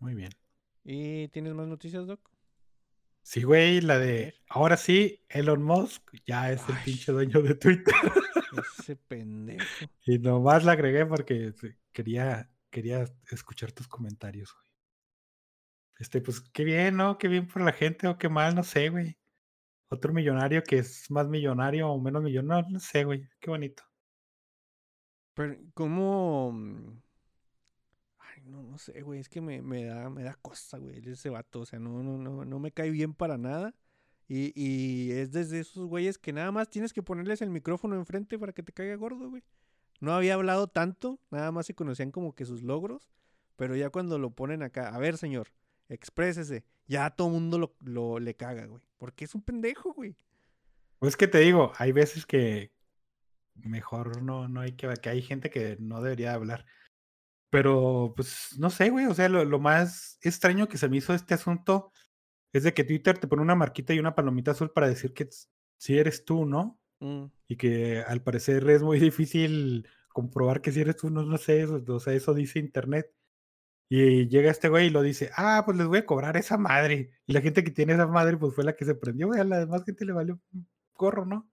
Muy 0.00 0.14
bien. 0.14 0.32
¿Y 0.90 1.28
tienes 1.28 1.52
más 1.52 1.66
noticias, 1.66 2.06
Doc? 2.06 2.18
Sí, 3.20 3.42
güey, 3.42 3.82
la 3.82 3.98
de. 3.98 4.34
Ahora 4.48 4.78
sí, 4.78 5.22
Elon 5.28 5.62
Musk 5.62 6.02
ya 6.26 6.50
es 6.50 6.66
el 6.66 6.76
pinche 6.82 7.12
dueño 7.12 7.42
de 7.42 7.54
Twitter. 7.56 7.94
Ese 8.78 8.96
pendejo. 8.96 9.66
y 10.06 10.18
nomás 10.18 10.64
la 10.64 10.72
agregué 10.72 11.04
porque 11.04 11.52
quería, 11.92 12.50
quería 12.70 13.04
escuchar 13.30 13.70
tus 13.72 13.86
comentarios, 13.86 14.54
güey. 14.54 14.66
Este, 15.98 16.22
pues 16.22 16.40
qué 16.40 16.64
bien, 16.64 16.96
¿no? 16.96 17.18
Qué 17.18 17.28
bien 17.28 17.46
por 17.46 17.60
la 17.60 17.72
gente 17.72 18.08
o 18.08 18.16
qué 18.16 18.30
mal, 18.30 18.54
no 18.54 18.64
sé, 18.64 18.88
güey. 18.88 19.18
Otro 19.90 20.14
millonario 20.14 20.62
que 20.62 20.78
es 20.78 21.10
más 21.10 21.28
millonario 21.28 21.90
o 21.90 22.00
menos 22.00 22.22
millonario, 22.22 22.70
no 22.70 22.80
sé, 22.80 23.04
güey. 23.04 23.28
Qué 23.40 23.50
bonito. 23.50 23.82
Pero, 25.34 25.54
¿cómo...? 25.74 26.98
No, 28.48 28.62
no 28.62 28.78
sé, 28.78 29.02
güey, 29.02 29.20
es 29.20 29.28
que 29.28 29.40
me, 29.40 29.62
me 29.62 29.84
da, 29.84 30.10
me 30.10 30.22
da 30.22 30.34
cosa, 30.34 30.78
güey, 30.78 31.00
ese 31.08 31.30
vato, 31.30 31.60
o 31.60 31.66
sea, 31.66 31.78
no, 31.78 32.02
no, 32.02 32.18
no, 32.18 32.44
no 32.44 32.58
me 32.58 32.72
cae 32.72 32.90
bien 32.90 33.14
para 33.14 33.38
nada. 33.38 33.74
Y, 34.26 34.52
y 34.54 35.12
es 35.12 35.32
desde 35.32 35.60
esos 35.60 35.86
güeyes 35.86 36.18
que 36.18 36.32
nada 36.32 36.52
más 36.52 36.68
tienes 36.68 36.92
que 36.92 37.02
ponerles 37.02 37.40
el 37.40 37.50
micrófono 37.50 37.96
enfrente 37.96 38.38
para 38.38 38.52
que 38.52 38.62
te 38.62 38.72
caiga 38.72 38.94
gordo, 38.96 39.30
güey. 39.30 39.42
No 40.00 40.12
había 40.12 40.34
hablado 40.34 40.68
tanto, 40.68 41.18
nada 41.30 41.50
más 41.50 41.66
se 41.66 41.74
conocían 41.74 42.10
como 42.10 42.34
que 42.34 42.44
sus 42.44 42.62
logros, 42.62 43.08
pero 43.56 43.74
ya 43.74 43.90
cuando 43.90 44.18
lo 44.18 44.30
ponen 44.30 44.62
acá, 44.62 44.94
a 44.94 44.98
ver, 44.98 45.16
señor, 45.16 45.48
exprésese, 45.88 46.64
ya 46.86 47.06
a 47.06 47.10
todo 47.10 47.30
mundo 47.30 47.58
lo, 47.58 47.74
lo 47.80 48.18
le 48.18 48.34
caga, 48.34 48.66
güey. 48.66 48.82
Porque 48.98 49.24
es 49.24 49.34
un 49.34 49.42
pendejo, 49.42 49.92
güey. 49.94 50.16
Pues 50.98 51.16
que 51.16 51.28
te 51.28 51.38
digo, 51.38 51.72
hay 51.78 51.92
veces 51.92 52.26
que 52.26 52.72
mejor 53.54 54.22
no, 54.22 54.48
no 54.48 54.60
hay 54.60 54.72
que, 54.72 54.92
que 55.00 55.08
hay 55.08 55.22
gente 55.22 55.50
que 55.50 55.76
no 55.80 56.02
debería 56.02 56.34
hablar. 56.34 56.66
Pero, 57.50 58.12
pues, 58.16 58.56
no 58.58 58.70
sé, 58.70 58.90
güey. 58.90 59.06
O 59.06 59.14
sea, 59.14 59.28
lo, 59.28 59.44
lo 59.44 59.58
más 59.58 60.18
extraño 60.22 60.68
que 60.68 60.78
se 60.78 60.88
me 60.88 60.98
hizo 60.98 61.14
este 61.14 61.34
asunto 61.34 61.92
es 62.52 62.62
de 62.64 62.74
que 62.74 62.84
Twitter 62.84 63.18
te 63.18 63.28
pone 63.28 63.42
una 63.42 63.54
marquita 63.54 63.94
y 63.94 63.98
una 63.98 64.14
palomita 64.14 64.52
azul 64.52 64.70
para 64.72 64.88
decir 64.88 65.12
que 65.14 65.28
si 65.78 65.98
eres 65.98 66.24
tú, 66.24 66.46
¿no? 66.46 66.80
Mm, 67.00 67.26
Y 67.48 67.56
que 67.56 68.02
al 68.06 68.22
parecer 68.22 68.68
es 68.70 68.82
muy 68.82 68.98
difícil 69.00 69.86
comprobar 70.12 70.60
que 70.60 70.72
si 70.72 70.80
eres 70.80 70.96
tú, 70.96 71.10
no, 71.10 71.22
no 71.22 71.38
sé, 71.38 71.62
eso, 71.62 71.82
o 71.86 72.00
sea, 72.00 72.12
eso 72.14 72.34
dice 72.34 72.58
internet. 72.58 73.14
Y 73.90 74.28
llega 74.28 74.50
este 74.50 74.68
güey 74.68 74.88
y 74.88 74.90
lo 74.90 75.02
dice, 75.02 75.30
ah, 75.36 75.62
pues 75.64 75.76
les 75.78 75.86
voy 75.86 75.98
a 75.98 76.06
cobrar 76.06 76.36
esa 76.36 76.58
madre. 76.58 77.12
Y 77.26 77.32
la 77.32 77.40
gente 77.40 77.64
que 77.64 77.70
tiene 77.70 77.94
esa 77.94 78.06
madre, 78.06 78.36
pues 78.36 78.54
fue 78.54 78.64
la 78.64 78.76
que 78.76 78.84
se 78.84 78.94
prendió, 78.94 79.28
güey. 79.28 79.40
A 79.40 79.44
la 79.44 79.60
demás 79.60 79.84
gente 79.84 80.04
le 80.04 80.12
valió 80.12 80.40
un 80.52 80.68
gorro, 80.94 81.24
¿no? 81.24 81.50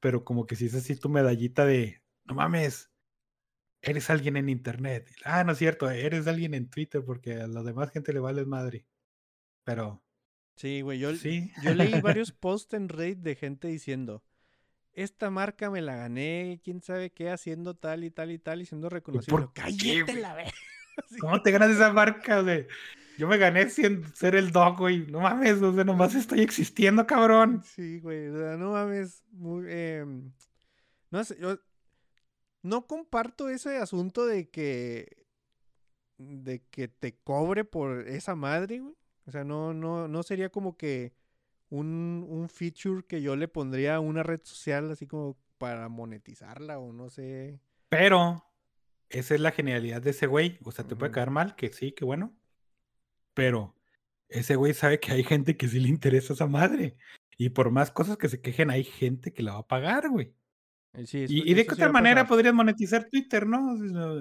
pero 0.00 0.24
como 0.24 0.46
que 0.46 0.56
si 0.56 0.66
es 0.66 0.74
así 0.74 0.96
tu 0.96 1.08
medallita 1.08 1.64
de, 1.64 2.02
no 2.24 2.34
mames, 2.34 2.91
eres 3.82 4.08
alguien 4.10 4.36
en 4.36 4.48
internet. 4.48 5.10
Ah, 5.24 5.44
no 5.44 5.52
es 5.52 5.58
cierto, 5.58 5.90
eres 5.90 6.26
alguien 6.26 6.54
en 6.54 6.70
Twitter 6.70 7.02
porque 7.04 7.34
a 7.34 7.46
la 7.46 7.62
demás 7.62 7.90
gente 7.90 8.12
le 8.12 8.20
vale 8.20 8.44
madre. 8.46 8.86
Pero 9.64 10.02
Sí, 10.56 10.82
güey, 10.82 10.98
yo, 10.98 11.14
sí, 11.16 11.50
Yo 11.62 11.74
leí 11.74 12.00
varios 12.00 12.32
posts 12.40 12.74
en 12.74 12.88
Reddit 12.88 13.18
de 13.18 13.34
gente 13.34 13.68
diciendo, 13.68 14.22
esta 14.92 15.30
marca 15.30 15.70
me 15.70 15.80
la 15.80 15.96
gané, 15.96 16.60
quién 16.62 16.82
sabe 16.82 17.10
qué, 17.10 17.30
haciendo 17.30 17.74
tal 17.74 18.04
y 18.04 18.10
tal 18.10 18.30
y 18.30 18.38
tal 18.38 18.60
y 18.62 18.66
siendo 18.66 18.88
reconocido. 18.88 19.36
por 19.36 19.52
Cállate 19.52 20.14
la 20.14 20.34
vez. 20.34 20.52
¿cómo 21.20 21.40
te 21.42 21.50
ganas 21.50 21.70
esa 21.70 21.92
marca? 21.92 22.42
güey? 22.42 22.66
Yo 23.18 23.28
me 23.28 23.38
gané 23.38 23.70
siendo, 23.70 24.06
ser 24.14 24.36
el 24.36 24.52
dog, 24.52 24.78
güey. 24.78 25.06
No 25.06 25.20
mames, 25.20 25.60
o 25.62 25.74
sea, 25.74 25.84
nomás 25.84 26.14
estoy 26.14 26.40
existiendo, 26.40 27.06
cabrón. 27.06 27.62
Sí, 27.64 28.00
güey, 28.00 28.28
o 28.28 28.38
sea, 28.38 28.56
no 28.56 28.72
mames. 28.72 29.22
muy, 29.32 29.64
em, 29.68 30.32
no 31.10 31.24
sé, 31.24 31.36
yo 31.40 31.58
no 32.62 32.86
comparto 32.86 33.48
ese 33.48 33.76
asunto 33.76 34.26
de 34.26 34.48
que 34.48 35.26
de 36.18 36.62
que 36.70 36.88
te 36.88 37.16
cobre 37.16 37.64
por 37.64 38.08
esa 38.08 38.34
madre, 38.34 38.80
güey. 38.80 38.94
O 39.26 39.30
sea, 39.30 39.44
no, 39.44 39.74
no, 39.74 40.08
no 40.08 40.22
sería 40.22 40.50
como 40.50 40.76
que 40.76 41.12
un, 41.68 42.26
un 42.28 42.48
feature 42.48 43.04
que 43.04 43.22
yo 43.22 43.36
le 43.36 43.48
pondría 43.48 43.96
a 43.96 44.00
una 44.00 44.22
red 44.22 44.40
social 44.44 44.90
así 44.90 45.06
como 45.06 45.36
para 45.58 45.88
monetizarla 45.88 46.78
o 46.78 46.92
no 46.92 47.08
sé. 47.08 47.60
Pero 47.88 48.44
esa 49.08 49.34
es 49.34 49.40
la 49.40 49.52
genialidad 49.52 50.02
de 50.02 50.10
ese 50.10 50.26
güey. 50.26 50.58
O 50.64 50.72
sea, 50.72 50.86
te 50.86 50.96
puede 50.96 51.12
caer 51.12 51.30
mal, 51.30 51.54
que 51.54 51.72
sí, 51.72 51.92
que 51.92 52.04
bueno. 52.04 52.34
Pero 53.34 53.74
ese 54.28 54.56
güey 54.56 54.74
sabe 54.74 55.00
que 55.00 55.12
hay 55.12 55.24
gente 55.24 55.56
que 55.56 55.68
sí 55.68 55.80
le 55.80 55.88
interesa 55.88 56.32
esa 56.32 56.46
madre. 56.46 56.96
Y 57.38 57.50
por 57.50 57.70
más 57.70 57.90
cosas 57.90 58.16
que 58.16 58.28
se 58.28 58.40
quejen, 58.40 58.70
hay 58.70 58.84
gente 58.84 59.32
que 59.32 59.42
la 59.42 59.54
va 59.54 59.58
a 59.60 59.66
pagar, 59.68 60.08
güey. 60.08 60.34
Eh, 60.94 61.06
Sí, 61.06 61.22
eso- 61.24 61.32
Y, 61.32 61.50
y 61.50 61.54
de 61.54 61.64
qué 61.66 61.74
otra 61.74 61.90
manera 61.90 62.16
pasar. 62.22 62.28
podrías 62.28 62.54
monetizar 62.54 63.08
Twitter, 63.10 63.46
¿no? 63.46 63.74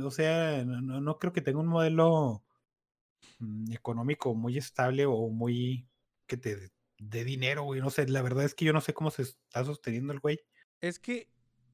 O 0.06 0.12
sea, 0.12 0.64
no, 0.66 1.02
no- 1.02 1.18
creo 1.20 1.34
que 1.34 1.42
tenga 1.42 1.60
un 1.60 1.68
modelo 1.68 2.44
mm, 3.40 3.72
económico 3.74 4.34
muy 4.36 4.58
estable 4.58 5.06
o 5.06 5.28
muy 5.30 5.86
que 6.28 6.38
te 6.38 6.72
dé 6.98 7.24
dinero, 7.26 7.64
güey. 7.64 7.82
No 7.82 7.90
sé, 7.90 8.08
la 8.08 8.22
verdad 8.22 8.46
es 8.46 8.56
que 8.56 8.66
yo 8.66 8.74
no 8.74 8.82
sé 8.82 8.94
cómo 8.94 9.12
se 9.12 9.24
está 9.24 9.66
sosteniendo 9.66 10.14
el 10.14 10.20
güey. 10.20 10.40
Es 10.80 11.00
que, 11.00 11.28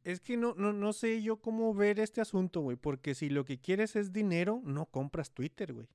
es 0.03 0.19
que 0.19 0.35
no, 0.37 0.53
no, 0.57 0.73
no 0.73 0.93
sé 0.93 1.21
yo 1.21 1.37
cómo 1.41 1.73
ver 1.73 1.99
este 1.99 2.21
asunto, 2.21 2.61
güey. 2.61 2.77
Porque 2.77 3.13
si 3.13 3.29
lo 3.29 3.45
que 3.45 3.59
quieres 3.59 3.95
es 3.95 4.11
dinero, 4.13 4.61
no 4.65 4.85
compras 4.87 5.31
Twitter, 5.31 5.73
güey. 5.73 5.87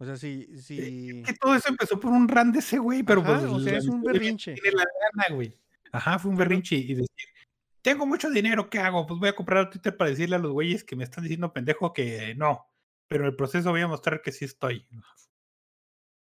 O 0.00 0.04
sea, 0.04 0.16
si, 0.16 0.46
si... 0.60 1.22
Que 1.24 1.32
todo 1.40 1.54
eso 1.56 1.68
empezó 1.70 1.98
por 1.98 2.12
un 2.12 2.28
ran 2.28 2.52
de 2.52 2.60
ese 2.60 2.78
güey, 2.78 3.02
pero 3.02 3.20
Ajá, 3.20 3.40
pues 3.40 3.52
o 3.52 3.58
sea, 3.60 3.78
es 3.78 3.86
un 3.88 4.00
berrinche. 4.02 4.54
Tiene 4.54 4.76
la 4.76 4.84
gana, 4.84 5.34
güey. 5.34 5.52
Ajá, 5.90 6.18
fue 6.20 6.30
un 6.30 6.36
berrinche 6.36 6.76
y 6.76 6.94
decir, 6.94 7.08
tengo 7.82 8.06
mucho 8.06 8.30
dinero, 8.30 8.68
¿qué 8.70 8.78
hago? 8.78 9.06
Pues 9.06 9.18
voy 9.20 9.28
a 9.28 9.34
comprar 9.36 9.70
Twitter 9.70 9.96
para 9.96 10.10
decirle 10.10 10.36
a 10.36 10.38
los 10.38 10.52
güeyes 10.52 10.84
que 10.84 10.96
me 10.96 11.04
están 11.04 11.24
diciendo 11.24 11.52
pendejo 11.52 11.92
que 11.92 12.34
no. 12.34 12.66
Pero 13.06 13.24
en 13.24 13.30
el 13.30 13.36
proceso 13.36 13.70
voy 13.70 13.80
a 13.80 13.88
mostrar 13.88 14.20
que 14.22 14.32
sí 14.32 14.44
estoy. 14.44 14.86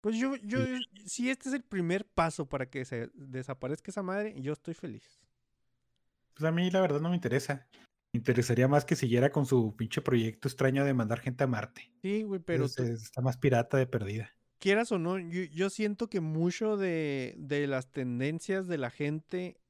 Pues 0.00 0.16
yo, 0.16 0.34
yo, 0.42 0.58
si 1.06 1.30
este 1.30 1.48
es 1.48 1.54
el 1.54 1.62
primer 1.62 2.04
paso 2.04 2.48
para 2.48 2.68
que 2.68 2.84
se 2.84 3.08
desaparezca 3.14 3.90
esa 3.92 4.02
madre, 4.02 4.34
yo 4.40 4.52
estoy 4.52 4.74
feliz. 4.74 5.20
Pues 6.34 6.44
a 6.44 6.50
mí 6.50 6.70
la 6.70 6.80
verdad 6.80 7.00
no 7.00 7.10
me 7.10 7.14
interesa. 7.14 7.68
Me 8.12 8.18
interesaría 8.18 8.66
más 8.66 8.84
que 8.84 8.96
siguiera 8.96 9.30
con 9.30 9.46
su 9.46 9.76
pinche 9.76 10.02
proyecto 10.02 10.48
extraño 10.48 10.84
de 10.84 10.92
mandar 10.92 11.20
gente 11.20 11.44
a 11.44 11.46
Marte. 11.46 11.92
Sí, 12.02 12.22
güey, 12.24 12.40
pero 12.40 12.64
Es- 12.64 12.74
tú- 12.74 12.82
es- 12.82 13.04
está 13.04 13.20
más 13.20 13.36
pirata 13.36 13.76
de 13.76 13.86
perdida. 13.86 14.34
quieras 14.58 14.92
o 14.92 14.98
no, 14.98 15.18
yo, 15.18 15.42
yo 15.44 15.70
siento 15.70 16.08
que 16.08 16.20
mucho 16.20 16.76
de, 16.76 17.34
de 17.36 17.66
las 17.66 17.90
tendencias 17.90 18.66
de 18.68 18.78
la 18.78 18.90
gente 18.90 19.60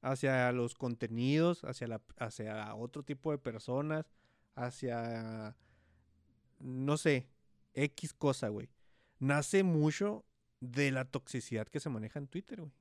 hacia 0.00 0.52
los 0.52 0.74
contenidos, 0.74 1.64
hacia, 1.64 1.88
la, 1.88 2.00
hacia 2.18 2.74
otro 2.74 3.02
tipo 3.02 3.30
de 3.30 3.38
personas, 3.38 4.06
hacia, 4.54 5.56
no 6.60 6.96
sé, 6.96 7.28
X 7.74 8.14
cosa, 8.14 8.48
güey, 8.48 8.68
nace 9.18 9.62
mucho 9.62 10.24
de 10.60 10.90
la 10.90 11.04
toxicidad 11.04 11.66
que 11.68 11.80
se 11.80 11.88
maneja 11.90 12.18
en 12.18 12.26
Twitter, 12.28 12.60
güey. 12.60 12.72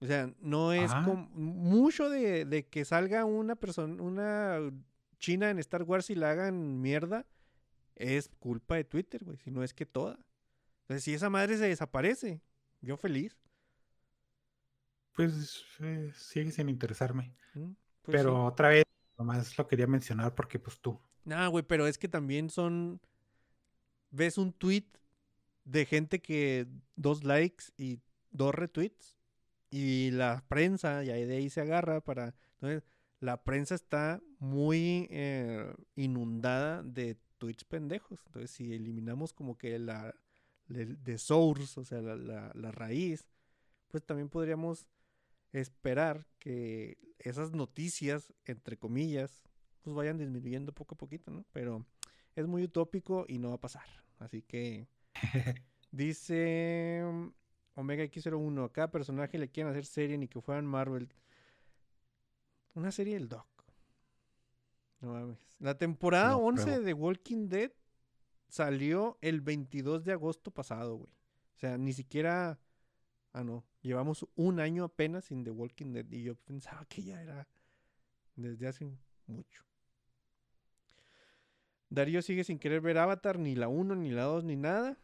O 0.00 0.06
sea, 0.06 0.32
no 0.40 0.72
es 0.72 0.90
Ajá. 0.90 1.04
com- 1.04 1.30
mucho 1.34 2.10
de, 2.10 2.44
de 2.44 2.66
que 2.66 2.84
salga 2.84 3.24
una 3.24 3.54
persona, 3.56 4.02
una 4.02 4.58
china 5.18 5.50
en 5.50 5.58
Star 5.60 5.82
Wars 5.84 6.10
y 6.10 6.14
la 6.14 6.30
hagan 6.32 6.80
mierda, 6.82 7.26
es 7.94 8.28
culpa 8.40 8.74
de 8.74 8.84
Twitter, 8.84 9.24
güey, 9.24 9.38
si 9.38 9.50
no 9.50 9.62
es 9.62 9.72
que 9.72 9.86
toda. 9.86 10.18
Entonces, 10.82 11.04
si 11.04 11.14
esa 11.14 11.30
madre 11.30 11.56
se 11.56 11.68
desaparece, 11.68 12.42
yo 12.82 12.96
feliz. 12.96 13.38
Pues 15.14 15.64
eh, 15.80 16.12
sigue 16.14 16.50
sin 16.50 16.68
interesarme. 16.68 17.34
¿Mm? 17.54 17.70
Pues 18.02 18.16
pero 18.18 18.30
sí. 18.30 18.36
otra 18.52 18.68
vez, 18.68 18.84
nomás 19.18 19.56
lo 19.56 19.66
quería 19.66 19.86
mencionar 19.86 20.34
porque 20.34 20.58
pues 20.58 20.78
tú. 20.80 20.98
Nah, 21.24 21.48
güey, 21.48 21.64
pero 21.64 21.86
es 21.86 21.98
que 21.98 22.08
también 22.08 22.50
son. 22.50 23.00
Ves 24.10 24.38
un 24.38 24.52
tweet 24.52 24.86
de 25.64 25.86
gente 25.86 26.20
que 26.20 26.66
dos 26.96 27.24
likes 27.24 27.66
y 27.76 28.00
dos 28.30 28.54
retweets. 28.54 29.18
Y 29.70 30.10
la 30.12 30.44
prensa, 30.46 31.02
y 31.02 31.10
ahí 31.10 31.24
de 31.24 31.36
ahí 31.36 31.50
se 31.50 31.60
agarra 31.60 32.00
para. 32.00 32.34
Entonces, 32.54 32.84
la 33.20 33.42
prensa 33.42 33.74
está 33.74 34.20
muy 34.38 35.08
eh, 35.10 35.72
inundada 35.96 36.82
de 36.82 37.16
tweets 37.38 37.64
pendejos. 37.64 38.20
Entonces, 38.26 38.50
si 38.52 38.72
eliminamos 38.72 39.32
como 39.32 39.56
que 39.58 39.78
la, 39.78 40.14
de, 40.68 41.18
source, 41.18 41.80
o 41.80 41.84
sea, 41.84 42.00
la, 42.02 42.14
la- 42.16 42.52
la 42.54 42.70
raíz, 42.70 43.28
pues 43.88 44.04
también 44.04 44.28
podríamos 44.28 44.86
esperar 45.60 46.26
que 46.38 46.98
esas 47.18 47.52
noticias, 47.52 48.32
entre 48.44 48.76
comillas, 48.76 49.42
pues 49.82 49.94
vayan 49.94 50.18
disminuyendo 50.18 50.72
poco 50.72 50.94
a 50.94 50.98
poquito, 50.98 51.30
¿no? 51.30 51.44
Pero 51.52 51.86
es 52.34 52.46
muy 52.46 52.64
utópico 52.64 53.24
y 53.28 53.38
no 53.38 53.50
va 53.50 53.54
a 53.56 53.60
pasar. 53.60 53.86
Así 54.18 54.42
que 54.42 54.88
dice 55.90 57.02
mm, 57.04 57.28
Omega 57.74 58.04
X01, 58.04 58.64
a 58.64 58.72
cada 58.72 58.90
personaje 58.90 59.38
le 59.38 59.50
quieren 59.50 59.70
hacer 59.70 59.84
serie 59.86 60.18
ni 60.18 60.28
que 60.28 60.40
fueran 60.40 60.66
Marvel. 60.66 61.12
Una 62.74 62.90
serie 62.90 63.14
del 63.14 63.28
Doc. 63.28 63.46
No 65.00 65.12
mames. 65.12 65.38
La 65.58 65.76
temporada 65.78 66.30
No 66.30 66.38
11 66.38 66.64
creo. 66.64 66.80
de 66.82 66.94
Walking 66.94 67.48
Dead 67.48 67.72
salió 68.48 69.18
el 69.20 69.40
22 69.40 70.04
de 70.04 70.12
agosto 70.12 70.50
pasado, 70.50 70.96
güey. 70.96 71.12
O 71.54 71.58
sea, 71.58 71.78
ni 71.78 71.92
siquiera... 71.92 72.58
Ah, 73.34 73.44
no. 73.44 73.64
Llevamos 73.82 74.26
un 74.36 74.60
año 74.60 74.84
apenas 74.84 75.26
sin 75.26 75.44
The 75.44 75.50
Walking 75.50 75.92
Dead 75.92 76.06
y 76.10 76.22
yo 76.22 76.36
pensaba 76.36 76.86
que 76.86 77.02
ya 77.02 77.20
era 77.20 77.46
desde 78.36 78.66
hace 78.68 78.86
mucho. 79.26 79.62
Darío 81.90 82.22
sigue 82.22 82.44
sin 82.44 82.58
querer 82.58 82.80
ver 82.80 82.98
Avatar, 82.98 83.38
ni 83.38 83.54
la 83.54 83.68
1, 83.68 83.94
ni 83.96 84.10
la 84.10 84.22
2, 84.24 84.44
ni 84.44 84.56
nada. 84.56 84.98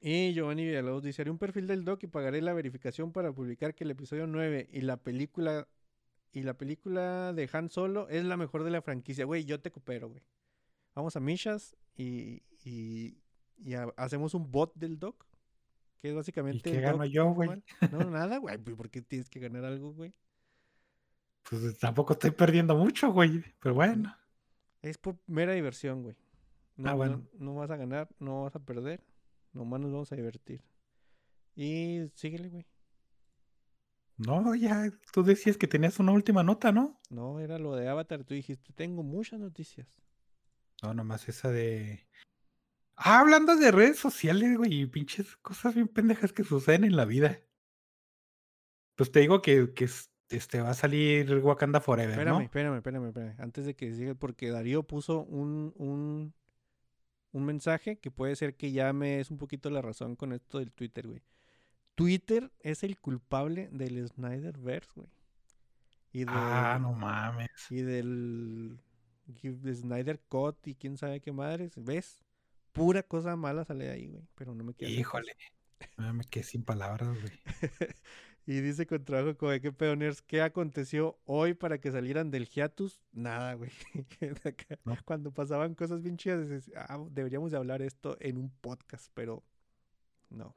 Y 0.00 0.32
Giovanni 0.34 0.64
Villalobos 0.64 1.02
dice, 1.02 1.22
haré 1.22 1.30
un 1.30 1.38
perfil 1.38 1.66
del 1.66 1.84
doc 1.84 2.02
y 2.02 2.06
pagaré 2.06 2.40
la 2.42 2.52
verificación 2.54 3.12
para 3.12 3.32
publicar 3.32 3.74
que 3.74 3.84
el 3.84 3.90
episodio 3.90 4.26
9 4.26 4.68
y 4.72 4.80
la 4.82 4.96
película 4.96 5.68
y 6.32 6.42
la 6.42 6.54
película 6.54 7.32
de 7.34 7.48
Han 7.52 7.68
Solo 7.68 8.08
es 8.08 8.24
la 8.24 8.36
mejor 8.38 8.64
de 8.64 8.70
la 8.70 8.82
franquicia. 8.82 9.24
Güey, 9.26 9.44
yo 9.44 9.60
te 9.60 9.70
coopero, 9.70 10.08
güey. 10.08 10.22
Vamos 10.94 11.14
a 11.16 11.20
Mishas 11.20 11.76
y, 11.96 12.42
y, 12.64 13.18
y 13.58 13.74
ha- 13.74 13.92
hacemos 13.96 14.34
un 14.34 14.50
bot 14.50 14.74
del 14.74 14.98
doc. 14.98 15.26
Que 16.02 16.08
es 16.08 16.12
¿Y 16.12 16.16
básicamente... 16.16 16.70
qué 16.72 16.80
gano 16.80 17.04
yo, 17.04 17.30
güey? 17.32 17.62
No, 17.92 18.10
nada, 18.10 18.38
güey. 18.38 18.58
pues, 18.58 18.76
¿Por 18.76 18.90
qué 18.90 19.00
tienes 19.02 19.30
que 19.30 19.38
ganar 19.40 19.64
algo, 19.64 19.92
güey? 19.94 20.12
Pues 21.48 21.78
tampoco 21.78 22.12
estoy 22.14 22.32
perdiendo 22.32 22.76
mucho, 22.76 23.12
güey. 23.12 23.42
Pero 23.60 23.74
bueno. 23.76 24.14
Es 24.82 24.98
por 24.98 25.16
mera 25.28 25.52
diversión, 25.52 26.02
güey. 26.02 26.16
No, 26.76 26.88
Ah, 26.88 26.92
no- 26.92 26.96
bueno. 26.96 27.28
no 27.34 27.54
vas 27.54 27.70
a 27.70 27.76
ganar, 27.76 28.08
no 28.18 28.42
vas 28.42 28.56
a 28.56 28.58
perder. 28.58 29.00
Nomás 29.52 29.80
nos 29.80 29.92
vamos 29.92 30.10
a 30.12 30.16
divertir. 30.16 30.60
Y 31.54 32.08
síguele, 32.14 32.48
güey. 32.48 32.66
No, 34.16 34.54
ya, 34.54 34.90
tú 35.12 35.22
decías 35.22 35.56
que 35.56 35.66
tenías 35.66 35.98
una 36.00 36.12
última 36.12 36.42
nota, 36.42 36.72
¿no? 36.72 37.00
No, 37.10 37.40
era 37.40 37.58
lo 37.58 37.74
de 37.76 37.88
Avatar. 37.88 38.24
Tú 38.24 38.34
dijiste, 38.34 38.72
tengo 38.72 39.02
muchas 39.02 39.38
noticias. 39.40 40.00
No, 40.82 40.94
nomás 40.94 41.28
esa 41.28 41.50
de. 41.50 42.06
Ah, 42.96 43.20
hablando 43.20 43.56
de 43.56 43.70
redes 43.72 43.98
sociales, 43.98 44.56
güey, 44.56 44.82
y 44.82 44.86
pinches 44.86 45.36
cosas 45.38 45.74
bien 45.74 45.88
pendejas 45.88 46.32
que 46.32 46.44
suceden 46.44 46.84
en 46.84 46.96
la 46.96 47.04
vida. 47.04 47.40
Pues 48.96 49.10
te 49.10 49.20
digo 49.20 49.42
que, 49.42 49.72
que 49.74 49.84
es- 49.86 50.10
este 50.28 50.60
va 50.60 50.70
a 50.70 50.74
salir 50.74 51.34
Wakanda 51.38 51.80
Forever, 51.80 52.10
Espérame, 52.10 52.38
¿no? 52.38 52.40
espérame, 52.44 52.76
espérame, 52.76 53.06
espérame. 53.08 53.34
Antes 53.40 53.66
de 53.66 53.74
que 53.74 53.92
siga, 53.94 54.14
porque 54.14 54.50
Darío 54.50 54.82
puso 54.82 55.20
un, 55.24 55.72
un, 55.76 56.32
un 57.32 57.44
mensaje 57.44 57.98
que 57.98 58.10
puede 58.10 58.36
ser 58.36 58.56
que 58.56 58.72
ya 58.72 58.92
me 58.92 59.20
es 59.20 59.30
un 59.30 59.38
poquito 59.38 59.68
la 59.70 59.82
razón 59.82 60.16
con 60.16 60.32
esto 60.32 60.58
del 60.58 60.72
Twitter, 60.72 61.06
güey. 61.06 61.22
Twitter 61.94 62.50
es 62.60 62.82
el 62.82 62.98
culpable 62.98 63.68
del 63.72 64.06
Snyderverse, 64.08 64.90
güey. 64.94 65.08
Y, 66.12 66.24
Ah, 66.28 66.72
del- 66.74 66.82
no 66.82 66.92
mames. 66.92 67.50
y 67.70 67.82
del 67.82 68.78
Snyder 69.74 70.20
Cut 70.28 70.66
y 70.66 70.74
quién 70.74 70.96
sabe 70.96 71.20
qué 71.20 71.32
madres. 71.32 71.72
¿Ves? 71.76 72.22
Pura 72.72 73.02
cosa 73.02 73.36
mala 73.36 73.64
sale 73.64 73.84
de 73.84 73.90
ahí, 73.90 74.06
güey. 74.08 74.26
Pero 74.34 74.54
no 74.54 74.64
me 74.64 74.74
quiero. 74.74 74.92
Híjole. 74.92 75.36
Ah, 75.96 76.12
Me 76.12 76.24
quedé 76.24 76.44
sin 76.44 76.64
palabras, 76.64 77.08
güey. 77.20 77.32
Y 78.44 78.60
dice 78.60 78.88
con 78.88 79.04
trabajo 79.04 79.36
como 79.38 79.52
de 79.52 79.60
qué 79.60 79.70
peoners, 79.70 80.20
¿qué 80.20 80.42
aconteció 80.42 81.16
hoy 81.26 81.54
para 81.54 81.78
que 81.80 81.92
salieran 81.92 82.32
del 82.32 82.48
hiatus? 82.48 83.00
Nada, 83.12 83.54
güey. 83.54 83.70
No. 84.84 84.96
Cuando 85.04 85.30
pasaban 85.32 85.76
cosas 85.76 86.02
bien 86.02 86.16
chidas, 86.16 86.50
dices, 86.50 86.72
"Ah, 86.74 86.98
deberíamos 87.08 87.52
de 87.52 87.58
hablar 87.58 87.82
esto 87.82 88.16
en 88.20 88.38
un 88.38 88.50
podcast, 88.50 89.12
pero 89.14 89.44
no, 90.28 90.56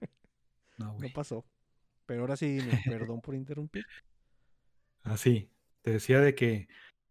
No, 0.78 0.86
no 0.86 0.92
güey. 0.94 1.12
pasó. 1.12 1.44
Pero 2.06 2.22
ahora 2.22 2.38
sí, 2.38 2.58
dime, 2.58 2.80
perdón 2.86 3.20
por 3.20 3.34
interrumpir. 3.34 3.84
Así. 5.02 5.50
Te 5.82 5.90
decía 5.92 6.20
de 6.20 6.34
que 6.34 6.68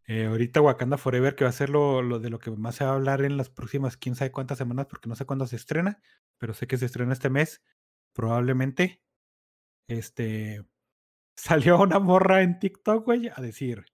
eh, 0.10 0.26
ahorita 0.26 0.60
Wakanda 0.60 0.97
Forever, 0.97 1.36
que 1.36 1.43
va 1.43 1.51
a 1.51 1.53
ser 1.53 1.70
lo, 1.70 2.18
de 2.18 2.32
lo 2.32 2.39
que 2.39 2.49
más 2.49 2.74
se 2.74 2.84
va 2.84 2.89
a 2.89 2.93
hablar 2.95 3.22
en 3.22 3.38
las 3.38 3.51
próximas 3.51 3.95
quién 3.95 4.16
sabe 4.16 4.32
cuántas 4.32 4.57
semanas, 4.57 4.88
porque 4.88 5.07
no 5.07 5.16
sé 5.16 5.24
cuándo 5.26 5.45
se 5.45 5.55
estrena, 5.55 6.01
pero 6.39 6.55
sé 6.55 6.66
que 6.66 6.80
se 6.80 6.88
estrena 6.88 7.14
este 7.14 7.30
mes, 7.30 7.62
probablemente. 8.12 9.03
Este. 9.88 10.66
Salió 11.36 11.80
una 11.80 11.99
morra 11.99 12.41
en 12.41 12.57
TikTok, 12.57 13.05
güey, 13.05 13.30
a 13.30 13.39
decir. 13.39 13.86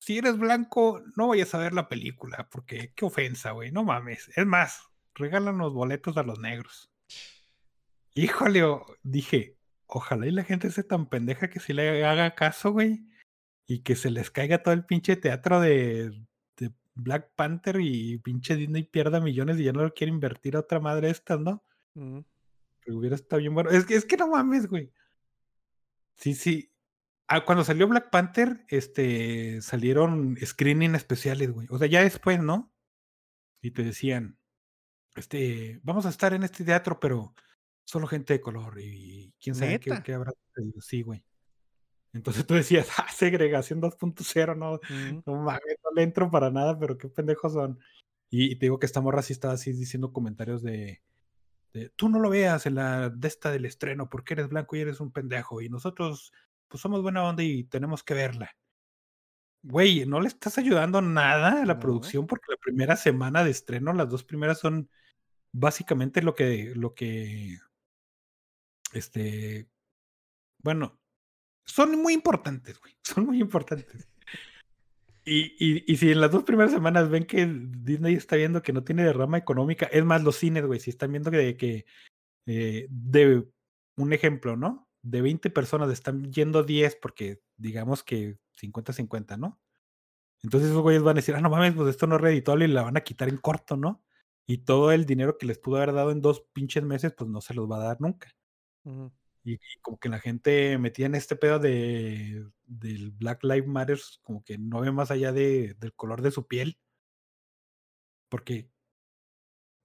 Si 0.00 0.18
eres 0.18 0.38
blanco, 0.38 1.00
no 1.14 1.28
vayas 1.28 1.54
a 1.54 1.58
ver 1.58 1.72
la 1.72 1.88
película, 1.88 2.48
porque 2.50 2.92
qué 2.96 3.04
ofensa, 3.04 3.52
güey, 3.52 3.70
no 3.70 3.84
mames. 3.84 4.28
Es 4.34 4.44
más, 4.44 4.88
regalan 5.14 5.56
los 5.56 5.72
boletos 5.72 6.16
a 6.16 6.24
los 6.24 6.40
negros. 6.40 6.90
Híjole, 8.14 8.64
dije, 9.04 9.56
ojalá 9.86 10.26
y 10.26 10.32
la 10.32 10.42
gente 10.42 10.68
sea 10.72 10.82
tan 10.82 11.08
pendeja 11.08 11.48
que 11.48 11.60
sí 11.60 11.72
le 11.72 12.04
haga 12.04 12.34
caso, 12.34 12.72
güey, 12.72 13.06
y 13.72 13.80
que 13.80 13.96
se 13.96 14.10
les 14.10 14.30
caiga 14.30 14.62
todo 14.62 14.74
el 14.74 14.84
pinche 14.84 15.16
teatro 15.16 15.58
de, 15.60 16.10
de 16.58 16.72
Black 16.94 17.32
Panther 17.34 17.80
y 17.80 18.18
pinche 18.18 18.54
Disney 18.54 18.82
pierda 18.82 19.18
millones 19.18 19.58
y 19.58 19.64
ya 19.64 19.72
no 19.72 19.82
lo 19.82 19.94
quiere 19.94 20.12
invertir 20.12 20.56
a 20.56 20.60
otra 20.60 20.78
madre 20.78 21.08
estas, 21.08 21.40
¿no? 21.40 21.64
Ujú. 21.94 22.24
Que 22.82 22.92
hubiera 22.92 23.16
estado 23.16 23.40
bien 23.40 23.54
bueno. 23.54 23.70
Es 23.70 23.86
que, 23.86 23.94
es 23.94 24.04
que 24.04 24.18
no 24.18 24.28
mames, 24.28 24.66
güey. 24.66 24.92
Sí, 26.16 26.34
sí. 26.34 26.70
Ah, 27.28 27.46
cuando 27.46 27.64
salió 27.64 27.88
Black 27.88 28.10
Panther, 28.10 28.66
este, 28.68 29.62
salieron 29.62 30.36
screening 30.44 30.94
especiales, 30.94 31.50
güey. 31.50 31.66
O 31.70 31.78
sea, 31.78 31.86
ya 31.86 32.02
después, 32.02 32.40
¿no? 32.40 32.74
Y 33.62 33.70
te 33.70 33.84
decían, 33.84 34.38
este, 35.14 35.80
vamos 35.82 36.04
a 36.04 36.10
estar 36.10 36.34
en 36.34 36.42
este 36.42 36.62
teatro, 36.64 37.00
pero 37.00 37.34
solo 37.84 38.06
gente 38.06 38.34
de 38.34 38.40
color 38.42 38.78
y 38.80 39.32
quién 39.40 39.54
sabe 39.54 39.80
qué, 39.80 40.02
qué 40.04 40.12
habrá 40.12 40.32
sucedido. 40.32 40.80
Sí, 40.82 41.02
güey. 41.02 41.24
Entonces 42.12 42.46
tú 42.46 42.54
decías, 42.54 42.88
ah, 42.98 43.08
segregación 43.12 43.80
2.0, 43.80 44.56
no, 44.56 44.80
no 45.26 45.42
mames, 45.42 45.76
no 45.84 45.90
le 45.94 46.02
entro 46.02 46.30
para 46.30 46.50
nada, 46.50 46.78
pero 46.78 46.98
qué 46.98 47.08
pendejos 47.08 47.52
son. 47.54 47.78
Y, 48.30 48.52
y 48.52 48.56
te 48.56 48.66
digo 48.66 48.78
que 48.78 48.86
esta 48.86 49.00
morra 49.00 49.22
sí 49.22 49.32
estaba 49.32 49.54
así 49.54 49.72
diciendo 49.72 50.12
comentarios 50.12 50.62
de, 50.62 51.02
de, 51.72 51.90
tú 51.96 52.08
no 52.08 52.20
lo 52.20 52.30
veas 52.30 52.66
en 52.66 52.76
la 52.76 53.10
de 53.10 53.28
esta 53.28 53.50
del 53.50 53.64
estreno 53.66 54.08
porque 54.10 54.34
eres 54.34 54.48
blanco 54.48 54.76
y 54.76 54.80
eres 54.80 55.00
un 55.00 55.12
pendejo 55.12 55.60
y 55.62 55.68
nosotros 55.68 56.32
pues 56.68 56.80
somos 56.80 57.02
buena 57.02 57.24
onda 57.24 57.42
y 57.42 57.64
tenemos 57.64 58.02
que 58.02 58.14
verla. 58.14 58.50
Güey, 59.64 60.06
no 60.06 60.20
le 60.20 60.28
estás 60.28 60.58
ayudando 60.58 61.00
nada 61.02 61.62
a 61.62 61.66
la 61.66 61.74
No. 61.74 61.80
producción 61.80 62.26
porque 62.26 62.46
la 62.50 62.56
primera 62.56 62.96
semana 62.96 63.44
de 63.44 63.50
estreno, 63.50 63.92
las 63.92 64.08
dos 64.10 64.24
primeras 64.24 64.58
son 64.58 64.90
básicamente 65.52 66.22
lo 66.22 66.34
que, 66.34 66.72
lo 66.76 66.94
que, 66.94 67.58
este, 68.92 69.68
bueno, 70.62 71.00
son 71.64 72.00
muy 72.00 72.14
importantes, 72.14 72.80
güey, 72.80 72.94
son 73.02 73.26
muy 73.26 73.40
importantes. 73.40 74.08
Y, 75.24 75.54
y, 75.58 75.84
y 75.86 75.96
si 75.96 76.10
en 76.10 76.20
las 76.20 76.32
dos 76.32 76.42
primeras 76.42 76.72
semanas 76.72 77.08
ven 77.08 77.24
que 77.24 77.46
Disney 77.46 78.14
está 78.14 78.34
viendo 78.36 78.60
que 78.60 78.72
no 78.72 78.82
tiene 78.82 79.04
derrama 79.04 79.38
económica, 79.38 79.86
es 79.86 80.04
más, 80.04 80.22
los 80.24 80.36
cines, 80.36 80.66
güey, 80.66 80.80
si 80.80 80.90
están 80.90 81.12
viendo 81.12 81.30
que, 81.30 81.56
que 81.56 81.86
eh, 82.46 82.88
de 82.90 83.46
un 83.96 84.12
ejemplo, 84.12 84.56
¿no? 84.56 84.88
De 85.02 85.22
20 85.22 85.50
personas 85.50 85.90
están 85.90 86.32
yendo 86.32 86.64
10 86.64 86.96
porque 86.96 87.40
digamos 87.56 88.02
que 88.02 88.38
50-50, 88.60 89.38
¿no? 89.38 89.60
Entonces 90.42 90.70
esos 90.70 90.82
güeyes 90.82 91.02
van 91.02 91.16
a 91.16 91.20
decir, 91.20 91.36
ah, 91.36 91.40
no 91.40 91.50
mames, 91.50 91.74
pues 91.74 91.88
esto 91.88 92.08
no 92.08 92.16
es 92.16 92.20
redituable 92.20 92.64
y 92.64 92.68
la 92.68 92.82
van 92.82 92.96
a 92.96 93.02
quitar 93.02 93.28
en 93.28 93.36
corto, 93.36 93.76
¿no? 93.76 94.02
Y 94.46 94.58
todo 94.58 94.90
el 94.90 95.06
dinero 95.06 95.38
que 95.38 95.46
les 95.46 95.58
pudo 95.58 95.76
haber 95.76 95.92
dado 95.92 96.10
en 96.10 96.20
dos 96.20 96.44
pinches 96.52 96.82
meses, 96.82 97.14
pues 97.16 97.30
no 97.30 97.40
se 97.40 97.54
los 97.54 97.70
va 97.70 97.76
a 97.76 97.84
dar 97.84 98.00
nunca. 98.00 98.34
Ujú. 98.84 99.12
Y, 99.44 99.54
y 99.54 99.58
como 99.80 99.98
que 99.98 100.08
la 100.08 100.20
gente 100.20 100.78
metía 100.78 101.06
en 101.06 101.14
este 101.14 101.36
pedo 101.36 101.58
de 101.58 102.46
del 102.66 103.10
Black 103.10 103.42
Lives 103.44 103.66
Matter, 103.66 104.00
como 104.22 104.44
que 104.44 104.58
no 104.58 104.80
ve 104.80 104.92
más 104.92 105.10
allá 105.10 105.32
de, 105.32 105.74
del 105.74 105.92
color 105.94 106.22
de 106.22 106.30
su 106.30 106.46
piel. 106.46 106.78
Porque 108.28 108.70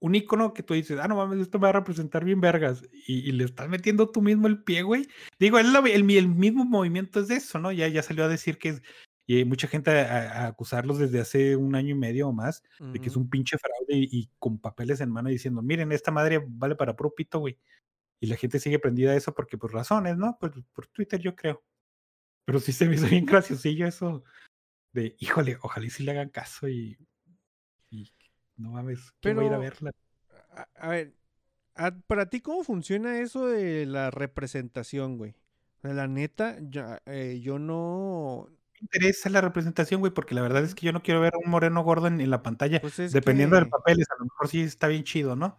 un 0.00 0.14
icono 0.14 0.54
que 0.54 0.62
tú 0.62 0.74
dices, 0.74 0.98
ah, 1.00 1.08
no 1.08 1.16
mames, 1.16 1.40
esto 1.40 1.58
me 1.58 1.64
va 1.64 1.70
a 1.70 1.72
representar 1.72 2.24
bien 2.24 2.40
vergas, 2.40 2.82
y, 3.06 3.28
y 3.28 3.32
le 3.32 3.44
estás 3.44 3.68
metiendo 3.68 4.10
tú 4.10 4.22
mismo 4.22 4.46
el 4.46 4.62
pie, 4.62 4.82
güey. 4.82 5.08
Digo, 5.38 5.58
el, 5.58 5.74
el, 5.74 6.10
el 6.10 6.28
mismo 6.28 6.64
movimiento 6.64 7.20
es 7.20 7.28
de 7.28 7.36
eso, 7.36 7.58
¿no? 7.58 7.72
Ya, 7.72 7.88
ya 7.88 8.02
salió 8.02 8.24
a 8.24 8.28
decir 8.28 8.58
que 8.58 8.70
es, 8.70 8.82
y 9.26 9.36
hay 9.36 9.44
mucha 9.44 9.68
gente 9.68 9.90
a, 9.90 10.44
a, 10.44 10.46
acusarlos 10.46 10.98
desde 10.98 11.20
hace 11.20 11.56
un 11.56 11.74
año 11.74 11.90
y 11.90 11.98
medio 11.98 12.28
o 12.28 12.32
más, 12.32 12.62
Ujú. 12.80 12.92
de 12.92 13.00
que 13.00 13.08
es 13.08 13.16
un 13.16 13.28
pinche 13.28 13.58
fraude 13.58 13.96
y, 13.96 14.08
y, 14.10 14.30
con 14.38 14.58
papeles 14.58 15.00
en 15.00 15.10
mano 15.10 15.28
diciendo, 15.28 15.62
miren, 15.62 15.92
esta 15.92 16.10
madre 16.10 16.42
vale 16.46 16.76
para 16.76 16.96
puro 16.96 17.12
pito, 17.14 17.40
güey. 17.40 17.58
Y 18.20 18.26
la 18.26 18.36
gente 18.36 18.58
sigue 18.58 18.78
prendida 18.78 19.12
a 19.12 19.16
eso 19.16 19.34
porque 19.34 19.56
por 19.58 19.72
razones, 19.72 20.16
¿no? 20.16 20.36
Por, 20.38 20.64
por 20.72 20.86
Twitter 20.88 21.20
yo 21.20 21.34
creo. 21.36 21.62
Pero 22.44 22.58
sí 22.60 22.72
se 22.72 22.86
me 22.88 22.94
hizo 22.96 23.06
bien 23.06 23.26
graciosillo 23.26 23.86
eso 23.86 24.24
de, 24.92 25.14
híjole, 25.18 25.58
ojalá 25.60 25.86
y 25.86 25.90
sí 25.90 26.02
le 26.02 26.12
hagan 26.12 26.30
caso 26.30 26.66
y, 26.68 26.98
y 27.90 28.12
no 28.56 28.70
mames, 28.72 29.12
¿quién 29.20 29.36
va 29.38 29.42
a 29.42 29.44
ir 29.44 29.52
a 29.52 29.58
Pero- 29.58 29.60
verla? 29.60 29.90
A, 30.50 30.66
a 30.76 30.88
ver, 30.88 31.14
a- 31.76 31.92
para 32.06 32.28
ti, 32.28 32.40
¿cómo 32.40 32.64
funciona 32.64 33.20
eso 33.20 33.46
de 33.46 33.86
la 33.86 34.10
representación, 34.10 35.16
güey? 35.18 35.34
La 35.82 36.08
neta, 36.08 36.56
ya, 36.60 37.00
eh, 37.06 37.38
yo 37.40 37.58
no... 37.60 38.48
Me 38.72 38.78
interesa 38.80 39.28
la 39.30 39.40
representación, 39.40 40.00
güey, 40.00 40.12
porque 40.12 40.34
la 40.34 40.42
verdad 40.42 40.64
es 40.64 40.74
que 40.74 40.86
yo 40.86 40.92
no 40.92 41.02
quiero 41.02 41.20
ver 41.20 41.34
a 41.34 41.38
un 41.38 41.50
moreno 41.50 41.82
gordo 41.84 42.08
en, 42.08 42.20
en 42.20 42.30
la 42.30 42.42
pantalla. 42.42 42.80
Pues 42.80 42.98
es 42.98 43.12
Dependiendo 43.12 43.54
del 43.56 43.68
papel, 43.68 44.00
a 44.00 44.14
lo 44.18 44.24
mejor 44.24 44.48
sí 44.48 44.60
está 44.62 44.88
bien 44.88 45.04
chido, 45.04 45.36
¿no? 45.36 45.58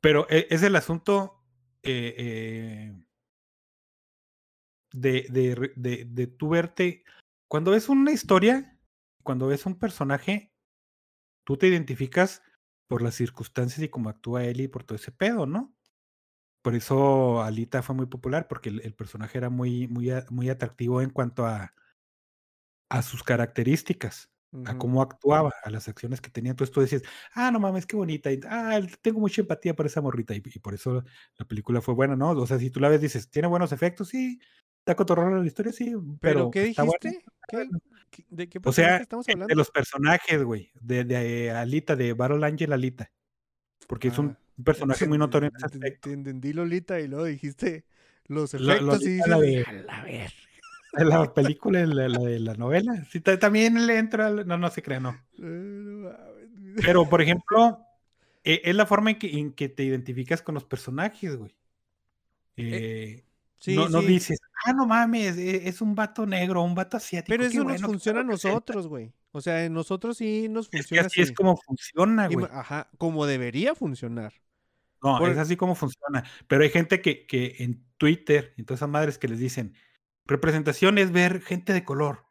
Pero 0.00 0.26
e- 0.30 0.46
es 0.50 0.62
el 0.62 0.76
asunto 0.76 1.35
eh, 1.86 3.04
de, 4.92 5.26
de, 5.30 5.72
de, 5.76 6.04
de 6.04 6.26
tú 6.26 6.50
verte. 6.50 7.04
Cuando 7.48 7.70
ves 7.70 7.88
una 7.88 8.12
historia, 8.12 8.78
cuando 9.22 9.46
ves 9.46 9.66
un 9.66 9.78
personaje, 9.78 10.52
tú 11.44 11.56
te 11.56 11.68
identificas 11.68 12.42
por 12.88 13.02
las 13.02 13.14
circunstancias 13.14 13.82
y 13.82 13.88
cómo 13.88 14.08
actúa 14.08 14.44
él 14.44 14.60
y 14.60 14.68
por 14.68 14.84
todo 14.84 14.96
ese 14.96 15.12
pedo, 15.12 15.46
¿no? 15.46 15.74
Por 16.62 16.74
eso 16.74 17.42
Alita 17.42 17.82
fue 17.82 17.94
muy 17.94 18.06
popular, 18.06 18.48
porque 18.48 18.68
el, 18.70 18.80
el 18.80 18.94
personaje 18.94 19.38
era 19.38 19.50
muy, 19.50 19.86
muy, 19.88 20.10
muy 20.30 20.50
atractivo 20.50 21.00
en 21.00 21.10
cuanto 21.10 21.46
a, 21.46 21.74
a 22.88 23.02
sus 23.02 23.22
características 23.22 24.30
a 24.64 24.78
cómo 24.78 25.02
actuaba, 25.02 25.52
a 25.64 25.70
las 25.70 25.88
acciones 25.88 26.20
que 26.20 26.30
tenía. 26.30 26.50
Entonces 26.52 26.72
tú 26.72 26.80
decías, 26.80 27.02
ah, 27.34 27.50
no 27.50 27.58
mames, 27.60 27.84
qué 27.86 27.96
bonita. 27.96 28.32
y, 28.32 28.40
ah, 28.48 28.80
tengo 29.02 29.20
mucha 29.20 29.40
empatía 29.42 29.74
por 29.74 29.86
esa 29.86 30.00
morrita. 30.00 30.34
Y, 30.34 30.42
y 30.44 30.58
por 30.60 30.74
eso 30.74 31.04
la 31.38 31.44
película 31.46 31.80
fue 31.80 31.94
buena, 31.94 32.16
¿no? 32.16 32.30
O 32.30 32.46
sea, 32.46 32.58
si 32.58 32.70
tú 32.70 32.80
la 32.80 32.88
ves, 32.88 33.00
dices, 33.00 33.28
¿tiene 33.30 33.48
buenos 33.48 33.72
efectos? 33.72 34.08
Sí. 34.08 34.38
¿Está 34.78 34.94
cotorrona 34.94 35.38
la 35.40 35.46
historia? 35.46 35.72
Sí. 35.72 35.86
¿Pero 35.94 36.16
Pero, 36.20 36.50
qué 36.50 36.62
dijiste? 36.64 37.24
¿Qué- 37.48 37.68
qué- 38.10 38.24
¿De 38.30 38.48
qué 38.48 38.60
O 38.64 38.72
sea, 38.72 38.98
estamos 38.98 39.28
hablando? 39.28 39.48
de 39.48 39.56
los 39.56 39.70
personajes, 39.70 40.42
güey. 40.44 40.70
De, 40.80 41.04
de 41.04 41.50
Alita, 41.50 41.96
de 41.96 42.12
Battle 42.12 42.46
Angel 42.46 42.72
Alita. 42.72 43.10
Porque 43.88 44.08
es 44.08 44.18
un 44.18 44.28
Ah, 44.30 44.38
un 44.58 44.64
personaje 44.64 45.06
muy 45.06 45.18
notorio 45.18 45.48
en 45.50 45.56
ese 45.56 45.66
aspecto. 45.66 46.08
te 46.08 46.14
entendí 46.14 46.52
Lolita 46.54 46.98
y 47.00 47.08
luego 47.08 47.24
dijiste 47.26 47.84
los 48.26 48.54
Lo- 48.54 48.72
efectos 48.72 49.00
Lolita, 49.02 49.38
dices, 49.38 49.40
de- 49.40 49.64
"A 49.64 49.82
la 49.82 50.02
ver". 50.04 50.32
En 50.96 51.08
la 51.08 51.34
película, 51.34 51.80
en 51.80 51.94
la, 51.96 52.08
la 52.08 52.18
de 52.20 52.40
la 52.40 52.54
novela. 52.54 53.04
Sí, 53.10 53.20
también 53.20 53.86
le 53.86 53.98
entra. 53.98 54.26
al- 54.28 54.46
No, 54.46 54.56
no 54.58 54.70
se 54.70 54.82
crea, 54.82 55.00
no. 55.00 55.16
Eh. 55.42 56.12
Pero, 56.84 57.08
por 57.08 57.20
ejemplo, 57.22 57.80
eh, 58.44 58.60
es 58.64 58.74
la 58.74 58.86
forma 58.86 59.10
en 59.10 59.18
que, 59.18 59.38
en 59.38 59.52
que 59.52 59.68
te 59.68 59.84
identificas 59.84 60.42
con 60.42 60.54
los 60.54 60.64
personajes, 60.64 61.36
güey. 61.36 61.54
Eh, 62.56 63.22
Sí, 63.58 63.74
no, 63.74 63.88
no 63.88 64.02
dices, 64.02 64.38
ah, 64.66 64.74
no 64.74 64.86
mames, 64.86 65.38
e- 65.38 65.66
es 65.66 65.80
un 65.80 65.94
vato 65.94 66.26
negro, 66.26 66.62
un 66.62 66.74
vato 66.74 66.98
asiático. 66.98 67.30
Pero 67.32 67.44
eso 67.44 67.56
nos 67.56 67.64
bueno 67.64 67.86
funciona 67.88 68.20
a 68.20 68.22
lo 68.22 68.28
representa". 68.28 68.52
nosotros, 68.54 68.86
güey. 68.86 69.12
O 69.32 69.40
sea, 69.40 69.64
en 69.64 69.72
nosotros 69.72 70.18
sí 70.18 70.46
nos 70.50 70.66
Es 70.66 70.70
que 70.70 70.78
funciona 70.78 71.06
así 71.06 71.20
es 71.22 71.28
así. 71.28 71.34
como 71.34 71.56
funciona, 71.56 72.28
güey. 72.28 72.46
Ajá, 72.52 72.90
como 72.98 73.24
debería 73.24 73.74
funcionar. 73.74 74.34
No, 75.02 75.18
por- 75.18 75.30
es 75.30 75.38
así 75.38 75.56
como 75.56 75.74
funciona. 75.74 76.24
Pero 76.46 76.64
hay 76.64 76.70
gente 76.70 77.00
que, 77.00 77.26
que 77.26 77.56
en 77.60 77.82
Twitter, 77.96 78.52
y 78.58 78.62
todas 78.64 78.80
esas 78.80 78.90
madres 78.90 79.16
que 79.16 79.26
les 79.28 79.38
dicen, 79.38 79.72
representación 80.26 80.98
es 80.98 81.12
ver 81.12 81.40
gente 81.42 81.72
de 81.72 81.84
color. 81.84 82.24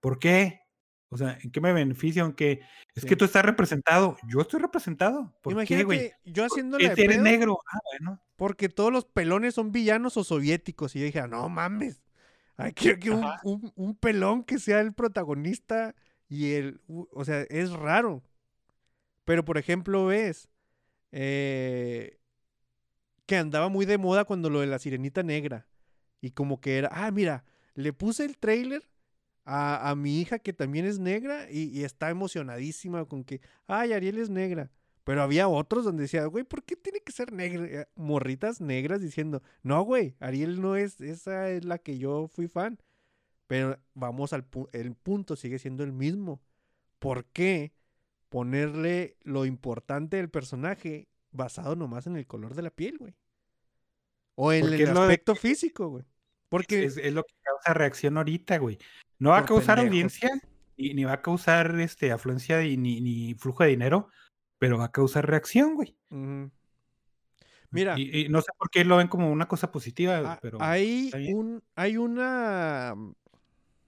¿Por 0.00 0.18
qué? 0.18 0.60
O 1.08 1.16
sea, 1.16 1.38
¿en 1.42 1.50
qué 1.52 1.60
me 1.60 1.72
beneficia? 1.72 2.22
Aunque 2.22 2.60
es 2.94 3.02
Sí. 3.02 3.08
que 3.08 3.16
tú 3.16 3.24
estás 3.24 3.44
representado. 3.44 4.16
Yo 4.28 4.40
estoy 4.40 4.60
representado. 4.60 5.32
¿Por 5.42 5.52
qué, 5.64 5.84
güey? 5.84 5.98
Imagínate, 5.98 6.16
yo 6.24 6.44
haciéndole 6.44 6.88
de 6.94 7.04
eres 7.04 7.20
negro. 7.20 7.58
Ah, 7.72 7.78
bueno. 7.98 8.20
porque 8.36 8.68
todos 8.68 8.92
los 8.92 9.04
pelones 9.04 9.54
son 9.54 9.70
villanos 9.70 10.16
o 10.16 10.24
soviéticos. 10.24 10.96
Y 10.96 10.98
yo 11.00 11.04
dije, 11.06 11.20
"Ah, 11.20 11.28
no 11.28 11.48
mames. 11.48 12.02
Ay, 12.56 12.72
quiero 12.72 12.98
que 12.98 13.10
un, 13.10 13.24
un- 13.44 13.72
un 13.76 13.94
pelón 13.96 14.42
que 14.42 14.58
sea 14.58 14.80
el 14.80 14.92
protagonista 14.92 15.94
y 16.28 16.52
el... 16.54 16.80
O 16.88 17.24
sea, 17.24 17.42
es 17.42 17.70
raro. 17.72 18.22
Pero, 19.24 19.44
por 19.44 19.56
ejemplo, 19.56 20.06
ves 20.06 20.48
eh, 21.12 22.18
que 23.26 23.36
andaba 23.36 23.68
muy 23.68 23.86
de 23.86 23.98
moda 23.98 24.24
cuando 24.24 24.50
lo 24.50 24.60
de 24.60 24.66
la 24.66 24.78
sirenita 24.80 25.22
negra. 25.22 25.66
Y 26.24 26.30
como 26.30 26.58
que 26.58 26.78
era, 26.78 26.88
ah, 26.90 27.10
mira, 27.10 27.44
le 27.74 27.92
puse 27.92 28.24
el 28.24 28.38
trailer 28.38 28.82
a, 29.44 29.90
a 29.90 29.94
mi 29.94 30.20
hija 30.22 30.38
que 30.38 30.54
también 30.54 30.86
es 30.86 30.98
negra 30.98 31.50
y, 31.50 31.64
y 31.64 31.84
está 31.84 32.08
emocionadísima 32.08 33.04
con 33.04 33.24
que, 33.24 33.42
ay, 33.66 33.92
Ariel 33.92 34.18
es 34.18 34.30
negra. 34.30 34.70
Pero 35.04 35.20
había 35.20 35.48
otros 35.48 35.84
donde 35.84 36.04
decía, 36.04 36.24
güey, 36.24 36.44
¿por 36.44 36.62
qué 36.64 36.76
tiene 36.76 37.00
que 37.00 37.12
ser 37.12 37.30
negra? 37.30 37.66
Eh, 37.82 37.86
Morritas 37.94 38.62
negras 38.62 39.02
diciendo, 39.02 39.42
no, 39.62 39.82
güey, 39.82 40.16
Ariel 40.18 40.62
no 40.62 40.76
es, 40.76 40.98
esa 41.02 41.50
es 41.50 41.66
la 41.66 41.76
que 41.76 41.98
yo 41.98 42.26
fui 42.28 42.48
fan. 42.48 42.78
Pero 43.46 43.78
vamos 43.92 44.32
al 44.32 44.50
pu- 44.50 44.70
el 44.72 44.94
punto, 44.94 45.36
sigue 45.36 45.58
siendo 45.58 45.84
el 45.84 45.92
mismo. 45.92 46.40
¿Por 46.98 47.26
qué 47.26 47.74
ponerle 48.30 49.18
lo 49.24 49.44
importante 49.44 50.16
del 50.16 50.30
personaje 50.30 51.06
basado 51.32 51.76
nomás 51.76 52.06
en 52.06 52.16
el 52.16 52.26
color 52.26 52.54
de 52.54 52.62
la 52.62 52.70
piel, 52.70 52.96
güey? 52.96 53.14
O 54.36 54.52
en 54.54 54.62
Porque 54.62 54.82
el 54.84 54.94
de- 54.94 55.00
aspecto 55.00 55.34
físico, 55.34 55.88
güey. 55.88 56.04
Porque 56.54 56.84
Es, 56.84 56.96
es 56.96 57.12
lo 57.12 57.24
que 57.24 57.34
causa 57.42 57.74
reacción 57.74 58.16
ahorita, 58.16 58.58
güey. 58.58 58.78
No 59.18 59.30
va 59.30 59.38
a 59.38 59.44
causar 59.44 59.78
pendejos. 59.78 59.88
audiencia, 60.22 60.30
ni, 60.76 60.94
ni 60.94 61.04
va 61.04 61.14
a 61.14 61.22
causar 61.22 61.78
este, 61.80 62.12
afluencia 62.12 62.62
y, 62.64 62.76
ni, 62.76 63.00
ni 63.00 63.34
flujo 63.34 63.62
de 63.64 63.70
dinero, 63.70 64.08
pero 64.58 64.78
va 64.78 64.84
a 64.86 64.92
causar 64.92 65.26
reacción, 65.26 65.74
güey. 65.74 65.96
Mira, 67.70 67.98
Y, 67.98 68.26
y 68.26 68.28
no 68.28 68.40
sé 68.40 68.52
por 68.56 68.70
qué 68.70 68.84
lo 68.84 68.96
ven 68.98 69.08
como 69.08 69.30
una 69.32 69.48
cosa 69.48 69.72
positiva, 69.72 70.34
a- 70.34 70.40
pero 70.40 70.58
hay 70.60 71.10
un, 71.32 71.62
hay 71.74 71.96
una 71.96 72.94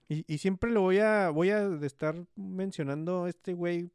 y, 0.09 0.25
y 0.33 0.37
siempre 0.39 0.71
lo 0.71 0.81
voy 0.81 0.99
a 0.99 1.29
voy 1.29 1.51
a 1.51 1.67
de 1.69 1.87
estar 1.87 2.15
mencionando 2.35 3.23
a 3.25 3.29
este 3.29 3.53
güey 3.53 3.89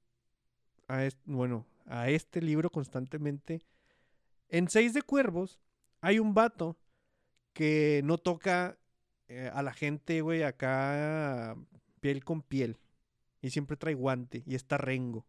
a 0.88 1.08
bueno, 1.26 1.66
a 1.86 2.08
este 2.08 2.40
libro 2.40 2.70
constantemente. 2.70 3.60
En 4.48 4.68
Seis 4.68 4.94
de 4.94 5.02
Cuervos 5.02 5.60
hay 6.00 6.18
un 6.18 6.32
vato 6.34 6.76
que 7.52 8.00
no 8.04 8.18
toca 8.18 8.78
eh, 9.28 9.50
a 9.52 9.62
la 9.62 9.72
gente, 9.72 10.20
güey, 10.20 10.42
acá 10.42 11.56
piel 12.00 12.24
con 12.24 12.42
piel. 12.42 12.78
Y 13.40 13.50
siempre 13.50 13.76
trae 13.76 13.94
guante 13.94 14.42
y 14.46 14.54
está 14.54 14.78
rengo. 14.78 15.26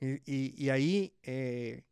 Y, 0.00 0.20
y- 0.64 0.70
ahí 0.70 1.14
eh, 1.22 1.84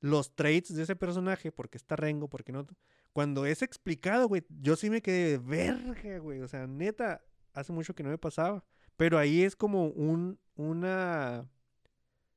los 0.00 0.34
traits 0.34 0.74
de 0.74 0.82
ese 0.84 0.96
personaje, 0.96 1.52
porque 1.52 1.78
está 1.78 1.96
rengo, 1.96 2.28
porque 2.28 2.52
no. 2.52 2.66
Cuando 3.12 3.46
es 3.46 3.62
explicado, 3.62 4.28
güey, 4.28 4.44
yo 4.48 4.76
sí 4.76 4.90
me 4.90 5.02
quedé 5.02 5.32
de 5.32 5.38
verga, 5.38 6.18
güey. 6.18 6.40
O 6.40 6.48
sea, 6.48 6.66
neta, 6.66 7.22
hace 7.52 7.72
mucho 7.72 7.94
que 7.94 8.02
no 8.02 8.10
me 8.10 8.18
pasaba. 8.18 8.64
Pero 8.96 9.18
ahí 9.18 9.42
es 9.42 9.56
como 9.56 9.86
un, 9.88 10.38
una 10.56 11.48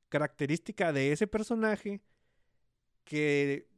característica 0.08 0.92
de 0.92 1.12
ese 1.12 1.26
personaje 1.26 2.00
que 3.04 3.68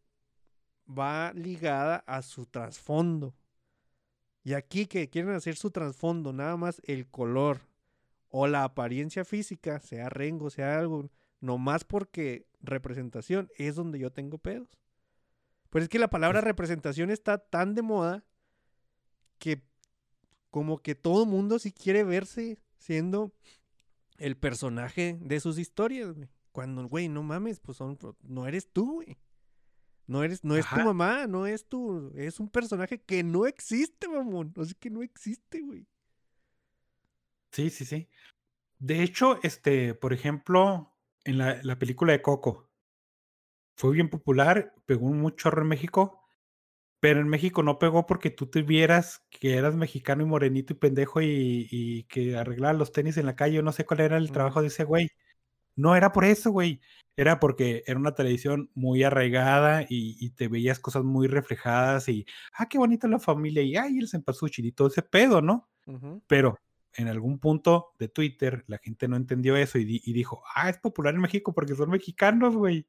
va 0.87 1.33
ligada 1.35 2.05
a 2.07 2.23
su 2.23 2.47
trasfondo. 2.47 3.35
Y 4.43 4.55
aquí 4.55 4.87
que 4.87 5.09
quieren 5.09 5.33
hacer 5.33 5.57
su 5.57 5.71
trasfondo, 5.71 6.33
nada 6.33 6.57
más 6.57 6.83
el 6.85 7.07
color 7.07 7.61
o 8.29 8.47
la 8.47 8.65
apariencia 8.65 9.25
física, 9.25 9.81
sea 9.81 10.09
rengo, 10.09 10.51
sea 10.51 10.79
algo, 10.79 11.11
nomás 11.41 11.85
porque 11.85 12.47
representación 12.61 13.51
es 13.57 13.75
donde 13.77 13.99
yo 13.99 14.13
tengo 14.13 14.39
pedos. 14.39 14.69
Pero 15.71 15.83
es 15.83 15.89
que 15.89 15.99
la 15.99 16.11
palabra 16.11 16.41
Pues 16.41 16.49
representación 16.49 17.11
está 17.11 17.39
tan 17.39 17.75
de 17.75 17.83
moda 17.83 18.25
que 19.39 19.63
como 20.51 20.79
que 20.79 20.95
todo 20.95 21.27
mundo 21.27 21.59
sí 21.59 21.73
quiere 21.73 22.05
verse 22.05 22.59
siendo 22.77 23.33
el 24.19 24.37
personaje 24.37 25.19
de 25.21 25.41
sus 25.41 25.59
historias, 25.59 26.13
güey. 26.13 26.29
Cuando, 26.53 26.87
güey, 26.87 27.09
no 27.09 27.25
mames, 27.25 27.59
pues 27.59 27.79
son, 27.79 27.99
no 28.23 28.47
eres 28.47 28.69
tú, 28.73 28.95
güey. 28.95 29.19
No 30.07 30.23
eres, 30.23 30.45
no 30.45 30.57
es 30.57 30.69
tu 30.69 30.77
mamá, 30.77 31.27
no 31.27 31.47
es 31.47 31.67
tu, 31.67 32.13
es 32.17 32.39
un 32.39 32.49
personaje 32.49 33.01
que 33.01 33.23
no 33.23 33.47
existe, 33.47 34.09
mamón. 34.09 34.53
Sea, 34.55 34.75
que 34.79 34.91
no 34.91 35.03
existe, 35.03 35.61
güey. 35.63 35.87
Sí, 37.53 37.71
sí, 37.71 37.85
sí. 37.85 38.09
De 38.79 39.03
hecho, 39.03 39.41
este, 39.43 39.95
por 39.95 40.13
ejemplo, 40.13 40.95
en 41.25 41.39
la, 41.39 41.61
la 41.63 41.79
película 41.79 42.13
de 42.13 42.23
Coco, 42.23 42.71
fue 43.77 43.93
bien 43.93 44.09
popular, 44.09 44.75
pegó 44.87 45.07
un 45.07 45.35
chorro 45.37 45.63
en 45.63 45.69
México, 45.69 46.23
pero 47.01 47.21
en 47.21 47.29
México 47.29 47.63
no 47.63 47.79
pegó 47.79 48.07
porque 48.07 48.31
tú 48.31 48.47
te 48.49 48.63
vieras 48.63 49.25
que 49.31 49.57
eras 49.57 49.77
mexicano 49.77 50.23
y 50.23 50.27
morenito 50.27 50.73
y 50.75 50.77
pendejo 50.77 51.23
y, 51.23 51.69
y 51.71 52.05
que 52.05 52.37
arreglaba 52.37 52.75
los 52.75 52.93
tenis 52.93 53.17
en 53.19 53.27
la 53.27 53.37
calle, 53.37 53.57
yo 53.57 53.63
no 53.63 53.73
sé 53.73 53.87
cuál 53.87 54.01
era 54.01 54.17
el 54.17 54.33
trabajo 54.33 54.63
de 54.63 54.69
ese 54.69 54.85
güey. 54.85 55.11
No 55.77 55.97
era 55.97 56.13
por 56.13 56.25
eso, 56.25 56.51
güey. 56.51 56.81
Era 57.17 57.39
porque 57.39 57.85
era 57.87 57.99
una 57.99 58.15
televisión 58.15 58.71
muy 58.75 59.05
arraigada 59.05 59.83
y, 59.83 60.17
y 60.19 60.31
te 60.31 60.49
veías 60.49 60.81
cosas 60.81 61.05
muy 61.05 61.29
reflejadas 61.29 62.09
y, 62.09 62.27
ah, 62.55 62.69
qué 62.69 62.77
bonita 62.79 63.07
la 63.07 63.21
familia 63.21 63.63
y, 63.63 63.77
ay, 63.77 63.99
el 63.99 64.09
cempasúchil 64.09 64.67
y 64.67 64.73
todo 64.73 64.89
ese 64.89 65.03
pedo, 65.03 65.41
¿no? 65.41 65.69
Pero 66.27 66.59
en 66.95 67.09
algún 67.09 67.39
punto 67.39 67.93
de 67.99 68.09
Twitter 68.09 68.65
la 68.67 68.79
gente 68.79 69.07
no 69.07 69.17
entendió 69.17 69.57
eso 69.57 69.79
y, 69.79 69.85
di- 69.85 70.03
y 70.05 70.13
dijo, 70.13 70.43
ah, 70.55 70.69
es 70.71 70.79
popular 70.79 71.15
en 71.15 71.21
México 71.21 71.53
porque 71.53 71.75
son 71.75 71.91
mexicanos, 71.91 72.57
güey. 72.57 72.87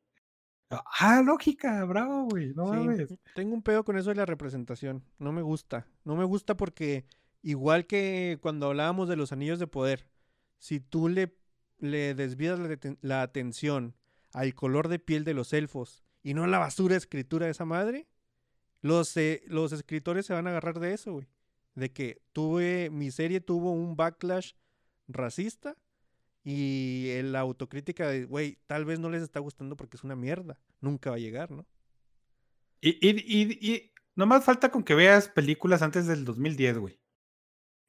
Ah, 0.72 1.22
lógica, 1.24 1.84
bravo, 1.86 2.24
güey, 2.26 2.54
no 2.56 2.66
Sí, 2.66 2.72
mames. 2.78 3.14
tengo 3.36 3.54
un 3.54 3.62
pedo 3.62 3.84
con 3.86 3.98
eso 3.98 4.10
de 4.10 4.16
la 4.16 4.26
representación. 4.26 5.04
No 5.20 5.32
me 5.32 5.42
gusta. 5.44 5.88
No 6.04 6.16
me 6.16 6.24
gusta 6.24 6.58
porque, 6.58 7.06
igual 7.44 7.86
que 7.86 8.40
cuando 8.42 8.68
hablábamos 8.68 9.08
de 9.08 9.16
los 9.16 9.32
anillos 9.32 9.60
de 9.60 9.68
poder, 9.68 10.10
si 10.58 10.80
tú 10.80 11.08
le, 11.08 11.38
le 11.92 12.14
desvías 12.16 12.60
la, 12.60 12.70
aten- 12.70 12.98
la 13.02 13.22
atención 13.22 13.96
al 14.34 14.54
color 14.54 14.88
de 14.90 15.00
piel 15.00 15.24
de 15.24 15.34
los 15.34 15.54
elfos 15.54 16.04
y 16.24 16.34
no 16.34 16.46
la 16.48 16.60
basura 16.60 16.96
escritura 16.96 17.46
de 17.46 17.52
esa 17.54 17.66
madre, 17.66 18.08
los, 18.82 19.16
eh, 19.18 19.44
los 19.48 19.72
escritores 19.72 20.26
se 20.26 20.34
van 20.34 20.48
a 20.48 20.52
agarrar 20.52 20.80
de 20.80 20.94
eso, 20.94 21.14
güey. 21.14 21.28
De 21.76 21.92
que 21.92 22.22
tuve, 22.34 22.90
mi 22.90 23.12
serie 23.12 23.42
tuvo 23.42 23.72
un 23.72 23.96
backlash 23.96 24.54
racista 25.08 25.78
y 26.44 27.12
la 27.24 27.40
autocrítica 27.40 28.08
de, 28.08 28.26
güey, 28.26 28.60
tal 28.68 28.86
vez 28.86 29.00
no 29.00 29.10
les 29.10 29.24
está 29.24 29.40
gustando 29.40 29.76
porque 29.76 29.98
es 29.98 30.04
una 30.04 30.16
mierda. 30.16 30.60
Nunca 30.80 31.10
va 31.10 31.16
a 31.16 31.20
llegar, 31.20 31.52
¿no? 31.52 31.66
Y, 32.82 32.90
y, 33.02 33.74
y, 33.74 33.92
nomás 34.16 34.46
falta 34.46 34.70
con 34.72 34.84
que 34.84 34.94
veas 34.96 35.28
películas 35.30 35.82
antes 35.82 36.06
del 36.08 36.24
2010, 36.24 36.78
güey. 36.78 37.00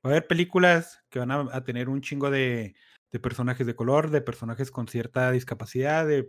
Va 0.05 0.10
a 0.10 0.12
haber 0.12 0.27
películas 0.27 1.05
que 1.10 1.18
van 1.18 1.31
a, 1.31 1.48
a 1.55 1.64
tener 1.64 1.89
un 1.89 2.01
chingo 2.01 2.31
de, 2.31 2.74
de 3.12 3.20
personajes 3.20 3.66
de 3.66 3.77
color, 3.77 4.11
de 4.11 4.20
personajes 4.20 4.70
con 4.70 4.89
cierta 4.89 5.31
discapacidad, 5.31 6.07
de, 6.07 6.28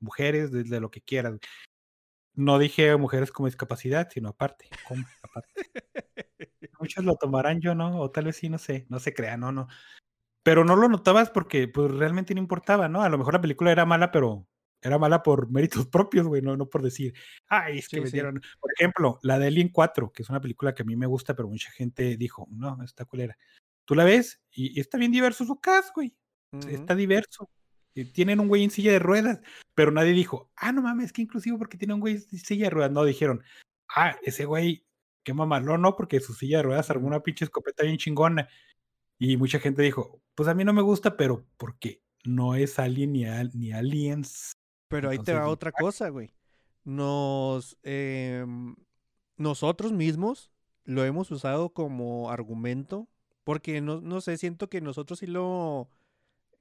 mujeres, 0.00 0.52
de, 0.52 0.64
de 0.64 0.80
lo 0.80 0.90
que 0.90 1.00
quieras. 1.00 1.38
No 2.34 2.58
dije 2.58 2.96
mujeres 2.96 3.30
con 3.30 3.46
discapacidad, 3.46 4.08
sino 4.12 4.30
aparte. 4.30 4.68
como 4.86 5.04
aparte. 5.22 5.52
Muchos 6.80 7.04
lo 7.04 7.14
tomarán 7.14 7.60
yo, 7.60 7.74
¿no? 7.74 8.00
O 8.00 8.10
tal 8.10 8.24
vez 8.26 8.36
sí, 8.36 8.48
no 8.48 8.58
sé, 8.58 8.86
no 8.88 8.98
se 8.98 9.14
crean, 9.14 9.40
no, 9.40 9.52
no. 9.52 9.68
Pero 10.42 10.64
no 10.64 10.76
lo 10.76 10.88
notabas 10.88 11.30
porque 11.30 11.68
pues 11.68 11.90
realmente 11.90 12.34
no 12.34 12.40
importaba, 12.40 12.88
¿no? 12.88 13.02
A 13.02 13.08
lo 13.08 13.16
mejor 13.16 13.34
la 13.34 13.40
película 13.40 13.72
era 13.72 13.86
mala, 13.86 14.10
pero 14.10 14.46
era 14.82 14.98
mala 14.98 15.22
por 15.22 15.50
méritos 15.50 15.86
propios, 15.90 16.26
güey, 16.26 16.42
no, 16.42 16.56
no 16.56 16.68
por 16.68 16.82
decir, 16.82 17.14
ay, 17.48 17.78
es 17.78 17.88
que 17.88 17.96
Sí, 17.96 18.02
me 18.02 18.06
sí. 18.08 18.12
dieron. 18.14 18.42
Por 18.60 18.72
ejemplo, 18.76 19.18
la 19.22 19.38
de 19.38 19.46
Alien 19.46 19.70
4, 19.70 20.12
que 20.12 20.22
es 20.22 20.28
una 20.28 20.40
película 20.40 20.74
que 20.74 20.82
a 20.82 20.86
mí 20.86 20.96
me 20.96 21.06
gusta, 21.06 21.34
pero 21.34 21.48
mucha 21.48 21.70
gente 21.70 22.16
dijo, 22.16 22.46
no, 22.50 22.82
está 22.82 23.04
culera. 23.04 23.36
Tú 23.84 23.94
la 23.94 24.04
ves 24.04 24.40
y, 24.50 24.78
está 24.80 24.98
bien 24.98 25.12
diverso 25.12 25.44
su 25.44 25.60
cast, 25.60 25.94
güey. 25.94 26.16
Está 26.68 26.94
diverso. 26.94 27.50
Tienen 28.12 28.40
un 28.40 28.48
güey 28.48 28.64
en 28.64 28.70
silla 28.70 28.92
de 28.92 28.98
ruedas, 28.98 29.40
pero 29.74 29.90
nadie 29.90 30.12
dijo, 30.12 30.50
ah, 30.56 30.72
no 30.72 30.82
mames, 30.82 31.12
qué 31.12 31.22
inclusivo 31.22 31.58
porque 31.58 31.76
tiene 31.78 31.94
un 31.94 32.00
güey 32.00 32.14
en 32.14 32.38
silla 32.38 32.64
de 32.64 32.70
ruedas. 32.70 32.92
No, 32.92 33.04
dijeron, 33.04 33.42
ah, 33.94 34.16
ese 34.22 34.44
güey, 34.44 34.84
qué 35.22 35.32
mamalón, 35.34 35.82
no, 35.82 35.96
porque 35.96 36.20
su 36.20 36.34
silla 36.34 36.58
de 36.58 36.64
ruedas 36.64 36.90
armó 36.90 37.06
una 37.06 37.22
pinche 37.22 37.44
escopeta 37.44 37.84
bien 37.84 37.96
chingona. 37.96 38.48
Y 39.18 39.36
mucha 39.36 39.58
gente 39.60 39.82
dijo, 39.82 40.20
pues 40.34 40.48
a 40.48 40.54
mí 40.54 40.64
no 40.64 40.72
me 40.72 40.82
gusta, 40.82 41.16
pero 41.16 41.46
porque 41.56 42.02
no 42.24 42.54
es 42.54 42.78
Alien 42.78 43.12
ni, 43.12 43.26
al- 43.26 43.52
ni 43.54 43.72
Aliens. 43.72 44.52
Pero 44.88 45.10
ahí 45.10 45.18
te 45.18 45.34
va 45.34 45.48
otra 45.48 45.72
cosa, 45.72 46.08
güey. 46.08 46.34
Nos, 46.84 47.78
em, 47.82 48.76
nosotros 49.36 49.92
mismos 49.92 50.50
lo 50.84 51.04
hemos 51.04 51.30
usado 51.30 51.70
como 51.70 52.30
argumento, 52.30 53.08
porque 53.44 53.80
no, 53.80 54.00
no 54.00 54.20
sé, 54.20 54.36
siento 54.38 54.68
que 54.68 54.80
nosotros 54.80 55.18
sí 55.20 55.26
lo... 55.26 55.88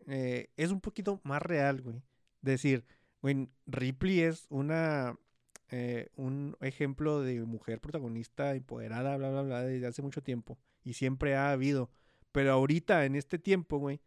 eh, 0.08 0.50
es 0.58 0.72
un 0.72 0.82
poquito 0.82 1.20
más 1.24 1.42
real, 1.42 1.82
güey. 1.82 2.02
Decir, 2.42 2.86
güey, 3.22 3.50
Ripley 3.66 4.22
es 4.22 4.46
una... 4.50 5.18
eh, 5.72 6.10
un 6.16 6.56
ejemplo 6.62 7.22
de 7.22 7.42
mujer 7.42 7.80
protagonista 7.80 8.54
empoderada, 8.56 9.18
bla, 9.18 9.32
bla, 9.32 9.42
bla, 9.42 9.64
desde 9.64 9.88
hace 9.88 10.02
mucho 10.02 10.22
tiempo. 10.22 10.58
Y 10.84 10.94
siempre 10.94 11.36
ha 11.36 11.52
habido. 11.52 11.90
Pero 12.32 12.52
ahorita, 12.52 13.06
en 13.06 13.16
este 13.16 13.40
tiempo, 13.40 13.78
güey, 13.78 14.02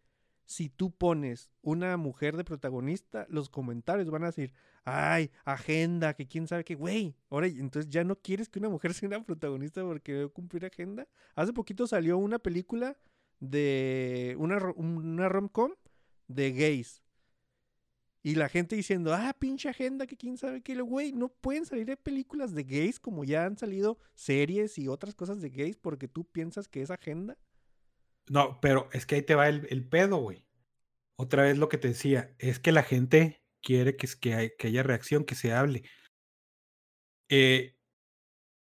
si 0.47 0.69
tú 0.69 0.93
pones 0.93 1.51
una 1.61 1.97
mujer 1.97 2.37
de 2.37 2.45
protagonista, 2.45 3.27
los 3.29 3.51
comentarios 3.51 4.11
van 4.11 4.23
a 4.23 4.27
decir, 4.27 4.53
ay, 4.85 5.31
agenda, 5.45 6.15
que 6.15 6.27
quién 6.27 6.47
sabe 6.47 6.65
qué, 6.65 6.77
güey. 6.77 7.17
Ahora, 7.29 7.49
entonces 7.49 7.91
ya 7.91 8.05
no 8.05 8.17
quieres 8.17 8.49
que 8.49 8.61
una 8.61 8.69
mujer 8.69 8.95
sea 8.95 9.09
una 9.09 9.25
protagonista 9.25 9.83
porque 9.83 10.13
debe 10.13 10.29
cumplir 10.29 10.65
agenda. 10.65 11.07
Hace 11.35 11.53
poquito 11.53 11.87
salió 11.87 12.17
una 12.17 12.39
película 12.39 12.97
de 13.41 14.37
una, 14.39 14.59
una 14.77 15.29
rom-com 15.29 15.73
de 16.29 16.53
gays. 16.53 17.03
Y 18.23 18.35
la 18.35 18.49
gente 18.49 18.75
diciendo, 18.75 19.15
ah, 19.15 19.37
pinche 19.39 19.69
agenda, 19.69 20.07
que 20.07 20.17
quién 20.17 20.37
sabe 20.37 20.61
qué, 20.61 20.75
güey, 20.81 21.13
no 21.13 21.29
pueden 21.29 21.65
salir 21.65 21.87
de 21.87 21.97
películas 21.97 22.53
de 22.53 22.65
gays 22.65 22.99
como 22.99 23.23
ya 23.23 23.45
han 23.45 23.57
salido 23.57 23.99
series 24.15 24.79
y 24.79 24.89
otras 24.89 25.15
cosas 25.15 25.41
de 25.41 25.51
gays 25.51 25.77
porque 25.77 26.09
tú 26.09 26.25
piensas 26.25 26.67
que 26.67 26.83
es 26.83 26.91
agenda. 26.91 27.37
No, 28.29 28.59
pero 28.61 28.89
es 28.93 29.07
que 29.07 29.17
ahí 29.17 29.23
te 29.23 29.35
va 29.35 29.49
el, 29.49 29.67
el 29.71 29.89
pedo, 29.89 30.17
güey. 30.19 30.47
Otra 31.17 31.43
vez 31.45 31.59
lo 31.59 31.69
que 31.69 31.79
te 31.79 31.89
decía, 31.89 32.35
es 32.39 32.59
que 32.59 32.73
la 32.73 32.83
gente 32.83 33.43
quiere 33.63 33.97
que, 33.97 34.09
que, 34.21 34.35
hay- 34.35 34.51
que 34.59 34.69
haya 34.69 34.83
reacción, 34.83 35.25
que 35.25 35.35
se 35.35 35.53
hable. 35.53 35.85
Eh, 37.29 37.77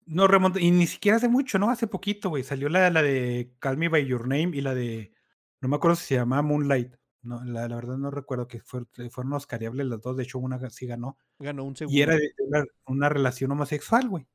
no 0.06 0.26
remonta, 0.26 0.60
y 0.60 0.70
ni 0.70 0.86
siquiera 0.86 1.16
hace 1.18 1.28
mucho, 1.28 1.58
¿no? 1.58 1.70
Hace 1.70 1.86
poquito, 1.86 2.30
güey. 2.30 2.42
Salió 2.42 2.68
la, 2.68 2.90
la 2.90 3.02
de 3.02 3.54
Call 3.60 3.76
Me 3.76 3.88
By 3.88 4.06
Your 4.06 4.22
Name 4.22 4.56
y 4.56 4.60
la 4.60 4.74
de, 4.74 5.12
no 5.60 5.68
me 5.68 5.76
acuerdo 5.76 5.96
si 5.96 6.06
se 6.06 6.14
llamaba 6.16 6.42
Moonlight. 6.42 6.94
No, 7.22 7.44
la, 7.44 7.68
la 7.68 7.76
verdad 7.76 7.98
no 7.98 8.10
recuerdo 8.10 8.48
que 8.48 8.60
fue- 8.60 8.86
fueron 9.10 9.34
oscariables 9.34 9.86
las 9.86 10.00
dos, 10.00 10.16
de 10.16 10.22
hecho 10.24 10.38
una 10.38 10.58
sí 10.70 10.86
ganó. 10.86 11.18
Ganó 11.38 11.64
un 11.64 11.76
segundo. 11.76 11.96
Y 11.96 12.02
era 12.02 12.16
de 12.16 12.32
una, 12.38 12.64
una 12.86 13.08
relación 13.08 13.50
homosexual, 13.52 14.08
güey. 14.08 14.26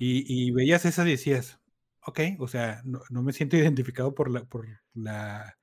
Y, 0.00 0.24
y 0.26 0.50
veías 0.50 0.84
esa 0.84 1.06
y 1.06 1.12
decías, 1.12 1.59
ok, 2.06 2.20
o 2.38 2.48
sea, 2.48 2.80
no, 2.84 3.00
no 3.10 3.22
me 3.22 3.32
siento 3.32 3.56
identificado 3.56 4.14
por 4.14 4.30
la, 4.30 4.44
por 4.44 4.66
la, 4.94 5.56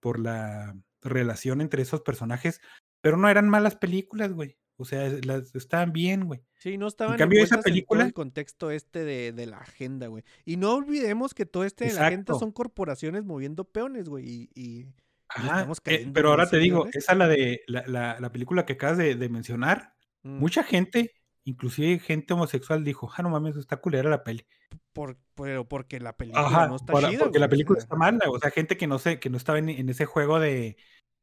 por 0.00 0.18
la 0.18 0.76
relación 1.02 1.60
entre 1.60 1.82
esos 1.82 2.02
personajes, 2.02 2.60
pero 3.00 3.16
no 3.16 3.28
eran 3.28 3.48
malas 3.48 3.76
películas, 3.76 4.32
güey. 4.32 4.56
O 4.80 4.84
sea, 4.84 5.08
las 5.24 5.52
estaban 5.56 5.92
bien, 5.92 6.26
güey. 6.26 6.40
Sí, 6.56 6.78
no 6.78 6.86
estaban 6.86 7.18
cambio, 7.18 7.42
esa 7.42 7.56
en 7.56 7.60
todo 7.62 7.64
película- 7.64 8.04
el 8.04 8.12
contexto 8.12 8.70
este 8.70 9.04
de, 9.04 9.32
de 9.32 9.46
la 9.46 9.58
agenda, 9.58 10.06
güey. 10.06 10.22
Y 10.44 10.56
no 10.56 10.74
olvidemos 10.76 11.34
que 11.34 11.46
todo 11.46 11.64
este 11.64 11.86
de 11.86 11.94
la 11.94 12.06
agenda 12.06 12.34
son 12.38 12.52
corporaciones 12.52 13.24
moviendo 13.24 13.64
peones, 13.64 14.08
güey. 14.08 14.24
Y, 14.28 14.50
y- 14.54 14.86
Ajá, 15.30 15.68
eh, 15.86 16.08
pero 16.14 16.30
ahora 16.30 16.48
te 16.48 16.58
digo, 16.58 16.86
esa 16.92 17.14
la 17.14 17.26
de 17.28 17.62
la, 17.66 17.84
la, 17.86 18.18
la 18.20 18.32
película 18.32 18.64
que 18.64 18.74
acabas 18.74 18.96
de, 18.98 19.14
de 19.16 19.28
mencionar, 19.28 19.94
mm, 20.22 20.38
mucha 20.38 20.62
gente, 20.62 21.12
inclusive 21.48 21.98
gente 21.98 22.34
homosexual, 22.34 22.84
dijo, 22.84 23.10
ah, 23.16 23.22
no 23.22 23.30
mames, 23.30 23.56
está 23.56 23.78
culera 23.78 24.08
la 24.10 24.22
peli. 24.24 24.46
por, 24.92 25.16
pero 25.34 25.66
porque 25.68 25.98
la 26.00 26.16
película 26.16 26.46
Ajá, 26.46 26.68
no 26.68 26.76
está 26.76 26.92
para- 26.92 27.10
chida, 27.10 27.20
porque 27.20 27.38
la 27.38 27.46
güey, 27.46 27.50
película 27.50 27.78
está 27.78 27.96
mala, 27.96 28.20
o 28.28 28.38
sea, 28.38 28.50
gente 28.50 28.76
que 28.76 28.86
no 28.86 28.98
sé, 28.98 29.18
que 29.20 29.30
no 29.30 29.36
estaba 29.36 29.58
en, 29.58 29.68
en 29.68 29.88
ese 29.88 30.04
juego 30.06 30.38
de, 30.40 30.76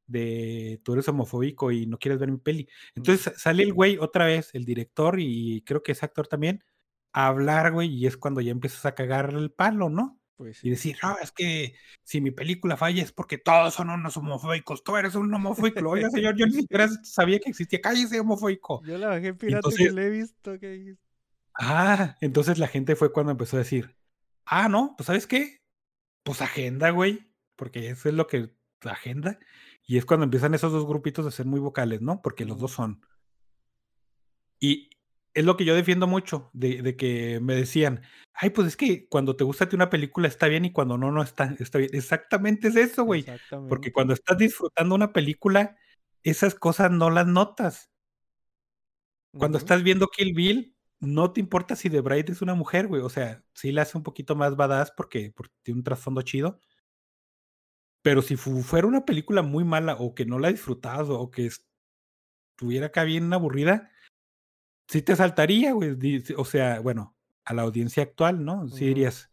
de 0.07 0.79
tú 0.83 0.93
eres 0.93 1.07
homofóbico 1.07 1.71
y 1.71 1.85
no 1.85 1.97
quieres 1.97 2.19
ver 2.19 2.31
mi 2.31 2.37
peli. 2.37 2.67
Entonces 2.95 3.33
sale 3.37 3.63
el 3.63 3.73
güey 3.73 3.97
otra 3.97 4.25
vez, 4.25 4.49
el 4.53 4.65
director 4.65 5.19
y 5.19 5.61
creo 5.65 5.83
que 5.83 5.91
es 5.91 6.03
actor 6.03 6.27
también, 6.27 6.63
a 7.13 7.27
hablar, 7.27 7.71
güey, 7.71 7.89
y 7.93 8.07
es 8.07 8.17
cuando 8.17 8.41
ya 8.41 8.51
empiezas 8.51 8.85
a 8.85 8.95
cagar 8.95 9.33
el 9.33 9.51
palo, 9.51 9.89
¿no? 9.89 10.19
Pues 10.35 10.63
Y 10.63 10.69
decir, 10.69 10.97
no, 11.01 11.17
es 11.19 11.31
que 11.31 11.75
si 12.03 12.19
mi 12.19 12.31
película 12.31 12.75
falla 12.75 13.01
es 13.01 13.11
porque 13.13 13.37
todos 13.37 13.73
son 13.73 13.89
unos 13.89 14.17
homofóbicos, 14.17 14.83
tú 14.83 14.97
eres 14.97 15.15
un 15.15 15.33
homofóbico. 15.33 15.87
Oiga, 15.89 16.09
señor, 16.09 16.35
yo 16.35 16.45
ni 16.45 16.53
siquiera 16.53 16.89
sabía 17.03 17.39
que 17.39 17.49
existía, 17.49 17.79
cállese 17.79 18.19
homofóbico. 18.19 18.83
Yo 18.83 18.97
la 18.97 19.07
bajé 19.07 19.33
pirata 19.33 19.69
y 19.69 19.71
entonces- 19.71 19.93
ni 19.93 19.95
la 19.95 20.03
he 20.03 20.09
visto. 20.09 20.59
¿qué 20.59 20.69
dices? 20.71 20.97
Ah, 21.57 22.17
entonces 22.19 22.57
la 22.57 22.67
gente 22.67 22.97
fue 22.97 23.13
cuando 23.13 23.31
empezó 23.31 23.55
a 23.55 23.59
decir, 23.59 23.95
ah, 24.43 24.67
no, 24.67 24.93
pues 24.97 25.07
¿sabes 25.07 25.25
qué? 25.25 25.61
Pues 26.23 26.41
agenda, 26.41 26.89
güey, 26.89 27.31
porque 27.55 27.89
eso 27.89 28.09
es 28.09 28.15
lo 28.15 28.27
que 28.27 28.49
agenda. 28.81 29.39
Y 29.87 29.97
es 29.97 30.05
cuando 30.05 30.25
empiezan 30.25 30.53
esos 30.53 30.73
dos 30.73 30.85
grupitos 30.85 31.25
a 31.25 31.31
ser 31.31 31.45
muy 31.45 31.61
vocales, 31.61 32.01
¿no? 32.01 32.21
Porque 32.21 32.43
los 32.43 32.59
dos 32.59 32.71
son. 32.71 33.05
Y 34.59 34.89
es 35.33 35.45
lo 35.45 35.55
que 35.55 35.63
yo 35.65 35.75
defiendo 35.75 36.07
mucho, 36.07 36.49
de, 36.53 36.81
de 36.81 36.95
que 36.97 37.39
me 37.41 37.55
decían, 37.55 38.01
ay, 38.35 38.49
pues 38.51 38.67
es 38.67 38.77
que 38.77 39.07
cuando 39.07 39.35
te 39.35 39.43
gusta 39.43 39.67
una 39.73 39.89
película 39.89 40.27
está 40.27 40.47
bien 40.47 40.65
y 40.65 40.71
cuando 40.71 40.97
no, 40.97 41.11
no 41.11 41.21
está, 41.23 41.55
está 41.59 41.77
bien. 41.77 41.91
Exactamente 41.93 42.67
es 42.69 42.75
eso, 42.75 43.03
güey. 43.03 43.25
Porque 43.69 43.91
cuando 43.91 44.13
estás 44.13 44.37
disfrutando 44.37 44.95
una 44.95 45.13
película, 45.13 45.77
esas 46.23 46.55
cosas 46.55 46.91
no 46.91 47.09
las 47.09 47.27
notas. 47.27 47.91
Cuando 49.31 49.57
Ujú. 49.57 49.65
estás 49.65 49.83
viendo 49.83 50.07
Kill 50.07 50.33
Bill, 50.33 50.75
no 50.99 51.31
te 51.33 51.39
importa 51.41 51.75
si 51.75 51.89
The 51.89 52.01
Bride 52.01 52.31
es 52.31 52.41
una 52.41 52.55
mujer, 52.55 52.87
güey. 52.87 53.01
O 53.01 53.09
sea, 53.09 53.43
sí 53.53 53.71
la 53.71 53.81
hace 53.83 53.97
un 53.97 54.03
poquito 54.03 54.35
más 54.35 54.55
badass 54.55 54.91
porque, 54.95 55.31
porque 55.35 55.53
tiene 55.63 55.79
un 55.79 55.83
trasfondo 55.83 56.21
chido. 56.21 56.59
Pero 58.01 58.21
si 58.21 58.35
fu- 58.35 58.61
fuera 58.61 58.87
una 58.87 59.03
película 59.05 59.41
muy 59.41 59.63
mala 59.63 59.95
o 59.95 60.13
que 60.13 60.25
no 60.25 60.39
la 60.39 60.49
disfrutabas 60.49 61.07
o 61.09 61.31
que 61.31 61.49
estuviera 62.57 62.87
acá 62.87 63.03
bien 63.03 63.31
aburrida, 63.33 63.91
sí 64.87 65.01
te 65.01 65.15
saltaría, 65.15 65.73
güey. 65.73 65.95
O 66.37 66.45
sea, 66.45 66.79
bueno, 66.79 67.14
a 67.45 67.53
la 67.53 67.61
audiencia 67.61 68.03
actual, 68.03 68.43
¿no? 68.43 68.67
Sí 68.67 68.75
Ujú. 68.75 68.85
dirías, 68.85 69.31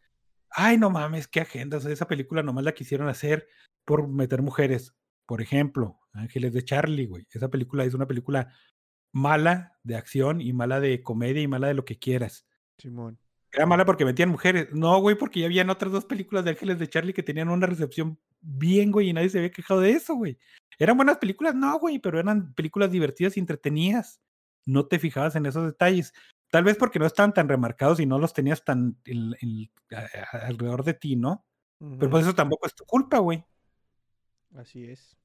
ay, 0.50 0.78
no 0.78 0.90
mames, 0.90 1.26
qué 1.26 1.40
agenda. 1.40 1.78
O 1.78 1.80
sea, 1.80 1.92
esa 1.92 2.06
película 2.06 2.42
nomás 2.42 2.64
la 2.64 2.72
quisieron 2.72 3.08
hacer 3.08 3.48
por 3.84 4.06
meter 4.06 4.42
mujeres. 4.42 4.94
Por 5.26 5.40
ejemplo, 5.40 5.98
Ángeles 6.12 6.52
de 6.52 6.64
Charlie, 6.64 7.06
güey. 7.06 7.26
Esa 7.30 7.48
película 7.48 7.84
es 7.84 7.94
una 7.94 8.06
película 8.06 8.52
mala 9.12 9.78
de 9.82 9.96
acción 9.96 10.40
y 10.40 10.52
mala 10.52 10.80
de 10.80 11.02
comedia 11.02 11.42
y 11.42 11.48
mala 11.48 11.68
de 11.68 11.74
lo 11.74 11.84
que 11.84 11.98
quieras. 11.98 12.46
Simón. 12.78 13.18
Era 13.52 13.66
mala 13.66 13.84
porque 13.84 14.04
metían 14.04 14.30
mujeres. 14.30 14.68
No, 14.72 14.98
güey, 15.00 15.16
porque 15.16 15.40
ya 15.40 15.46
habían 15.46 15.68
otras 15.68 15.92
dos 15.92 16.06
películas 16.06 16.44
de 16.44 16.52
Ángeles 16.52 16.78
de 16.78 16.88
Charlie 16.88 17.12
que 17.12 17.22
tenían 17.22 17.50
una 17.50 17.66
recepción 17.66 18.18
bien, 18.40 18.90
güey, 18.90 19.10
y 19.10 19.12
nadie 19.12 19.28
se 19.28 19.38
había 19.38 19.50
quejado 19.50 19.80
de 19.80 19.90
eso, 19.90 20.14
güey. 20.14 20.38
¿Eran 20.78 20.96
buenas 20.96 21.18
películas? 21.18 21.54
No, 21.54 21.78
güey, 21.78 21.98
pero 21.98 22.18
eran 22.18 22.54
películas 22.54 22.90
divertidas 22.90 23.36
y 23.36 23.40
entretenidas. 23.40 24.20
No 24.64 24.86
te 24.86 24.98
fijabas 24.98 25.36
en 25.36 25.44
esos 25.44 25.66
detalles. 25.66 26.14
Tal 26.52 26.64
vez 26.64 26.76
porque 26.78 27.00
no 27.00 27.06
estaban 27.06 27.34
tan 27.34 27.48
remarcados 27.48 28.00
y 28.00 28.06
no 28.06 28.20
los 28.20 28.34
tenías 28.34 28.64
tan 28.64 28.98
en- 29.06 29.34
en- 29.42 29.70
a- 29.96 30.36
a- 30.38 30.46
alrededor 30.48 30.84
de 30.84 30.94
ti, 30.94 31.16
¿no? 31.16 31.46
Pero 31.98 32.10
pues 32.10 32.24
eso 32.24 32.34
tampoco 32.34 32.66
es 32.68 32.74
tu 32.76 32.84
culpa, 32.86 33.18
güey. 33.18 33.44
Así 34.54 34.84
es. 34.90 35.16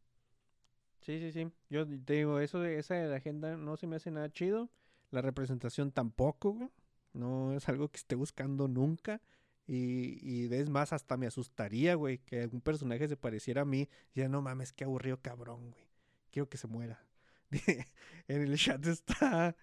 Sí, 1.01 1.19
sí, 1.19 1.31
sí. 1.31 1.51
Yo 1.69 1.87
te 1.87 2.13
digo, 2.13 2.39
eso 2.39 2.59
de 2.59 2.79
esa 2.79 2.95
de 2.95 3.07
la 3.07 3.17
agenda 3.17 3.55
no 3.57 3.77
se 3.77 3.87
me 3.87 3.95
hace 3.97 4.11
nada 4.11 4.31
chido. 4.31 4.69
La 5.11 5.21
representación 5.21 5.91
tampoco, 5.91 6.51
güey. 6.51 6.69
No 7.13 7.53
es 7.55 7.69
algo 7.69 7.89
que 7.89 7.97
esté 7.97 8.15
buscando 8.15 8.67
nunca. 8.67 9.21
Y, 9.65 10.19
y 10.21 10.53
es 10.53 10.69
más, 10.69 10.93
hasta 10.93 11.17
me 11.17 11.27
asustaría, 11.27 11.95
güey, 11.95 12.19
que 12.19 12.41
algún 12.41 12.61
personaje 12.61 13.07
se 13.07 13.17
pareciera 13.17 13.61
a 13.63 13.65
mí. 13.65 13.89
Ya 14.15 14.29
no 14.29 14.41
mames, 14.41 14.73
qué 14.73 14.83
aburrido 14.85 15.21
cabrón, 15.21 15.71
güey. 15.71 15.87
Quiero 16.31 16.49
que 16.49 16.57
se 16.57 16.67
muera. 16.67 17.05
en 18.27 18.41
el 18.41 18.57
chat 18.57 18.85
está. 18.85 19.55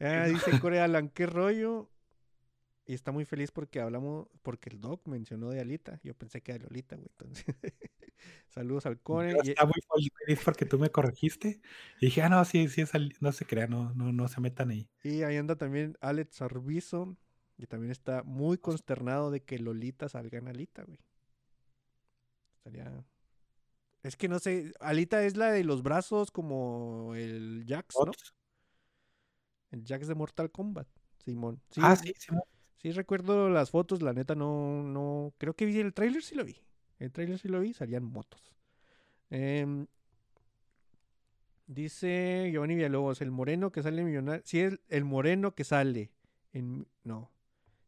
Ah, 0.00 0.26
dice 0.52 0.60
Core 0.60 0.80
Alan, 0.80 1.08
qué 1.08 1.26
rollo. 1.26 1.90
Y 2.88 2.94
está 2.94 3.12
muy 3.12 3.26
feliz 3.26 3.50
porque 3.50 3.80
hablamos, 3.80 4.28
porque 4.42 4.70
el 4.70 4.80
doc 4.80 5.06
mencionó 5.06 5.50
de 5.50 5.60
Alita. 5.60 6.00
Yo 6.02 6.14
pensé 6.14 6.40
que 6.40 6.52
era 6.52 6.64
Lolita, 6.64 6.96
güey. 6.96 7.08
Entonces, 7.10 7.44
saludos 8.48 8.86
al 8.86 8.98
Core. 8.98 9.36
Y- 9.44 9.50
estaba 9.50 9.70
muy 9.70 10.08
feliz 10.24 10.40
porque 10.42 10.64
tú 10.64 10.78
me 10.78 10.88
corregiste. 10.88 11.60
Y 12.00 12.06
dije, 12.06 12.22
ah, 12.22 12.30
no, 12.30 12.42
sí, 12.46 12.66
sí, 12.68 12.80
es 12.80 12.90
no 13.20 13.32
se 13.32 13.44
crean, 13.44 13.70
no, 13.70 13.92
no, 13.92 14.10
no 14.10 14.26
se 14.26 14.40
metan 14.40 14.70
ahí. 14.70 14.88
Y 15.02 15.22
ahí 15.22 15.36
anda 15.36 15.56
también 15.56 15.98
Alex 16.00 16.40
Arbizo, 16.40 17.14
que 17.58 17.66
también 17.66 17.92
está 17.92 18.22
muy 18.22 18.56
consternado 18.56 19.30
de 19.30 19.42
que 19.42 19.58
Lolita 19.58 20.08
salga 20.08 20.38
en 20.38 20.48
Alita, 20.48 20.84
güey. 20.84 20.98
Estaría... 22.56 23.04
Es 24.02 24.16
que 24.16 24.28
no 24.28 24.38
sé, 24.38 24.72
Alita 24.80 25.24
es 25.24 25.36
la 25.36 25.52
de 25.52 25.62
los 25.62 25.82
brazos 25.82 26.30
como 26.30 27.14
el 27.16 27.66
Jax, 27.68 27.96
¿no? 27.96 28.12
Ots. 28.12 28.37
El 29.70 29.84
Jax 29.84 30.08
de 30.08 30.14
Mortal 30.14 30.50
Kombat, 30.50 30.88
Simón. 31.24 31.60
Sí, 31.70 31.80
ah, 31.84 31.96
sí, 31.96 32.12
sí. 32.16 32.34
sí 32.76 32.92
recuerdo 32.92 33.50
las 33.50 33.70
fotos, 33.70 34.02
la 34.02 34.12
neta 34.12 34.34
no, 34.34 34.82
no, 34.82 35.34
creo 35.38 35.54
que 35.54 35.66
vi 35.66 35.78
el 35.78 35.92
tráiler, 35.92 36.22
sí 36.22 36.34
lo 36.34 36.44
vi. 36.44 36.56
El 36.98 37.12
tráiler 37.12 37.38
sí 37.38 37.48
lo 37.48 37.60
vi, 37.60 37.74
salían 37.74 38.04
motos. 38.04 38.54
Em, 39.30 39.86
dice 41.66 42.48
Giovanni 42.50 42.74
Villalobos, 42.74 43.20
el 43.20 43.30
moreno 43.30 43.70
que 43.70 43.82
sale 43.82 44.00
en 44.00 44.06
millonario, 44.06 44.42
sí, 44.44 44.60
el, 44.60 44.80
el 44.88 45.04
moreno 45.04 45.54
que 45.54 45.64
sale 45.64 46.10
en, 46.52 46.86
no, 47.04 47.30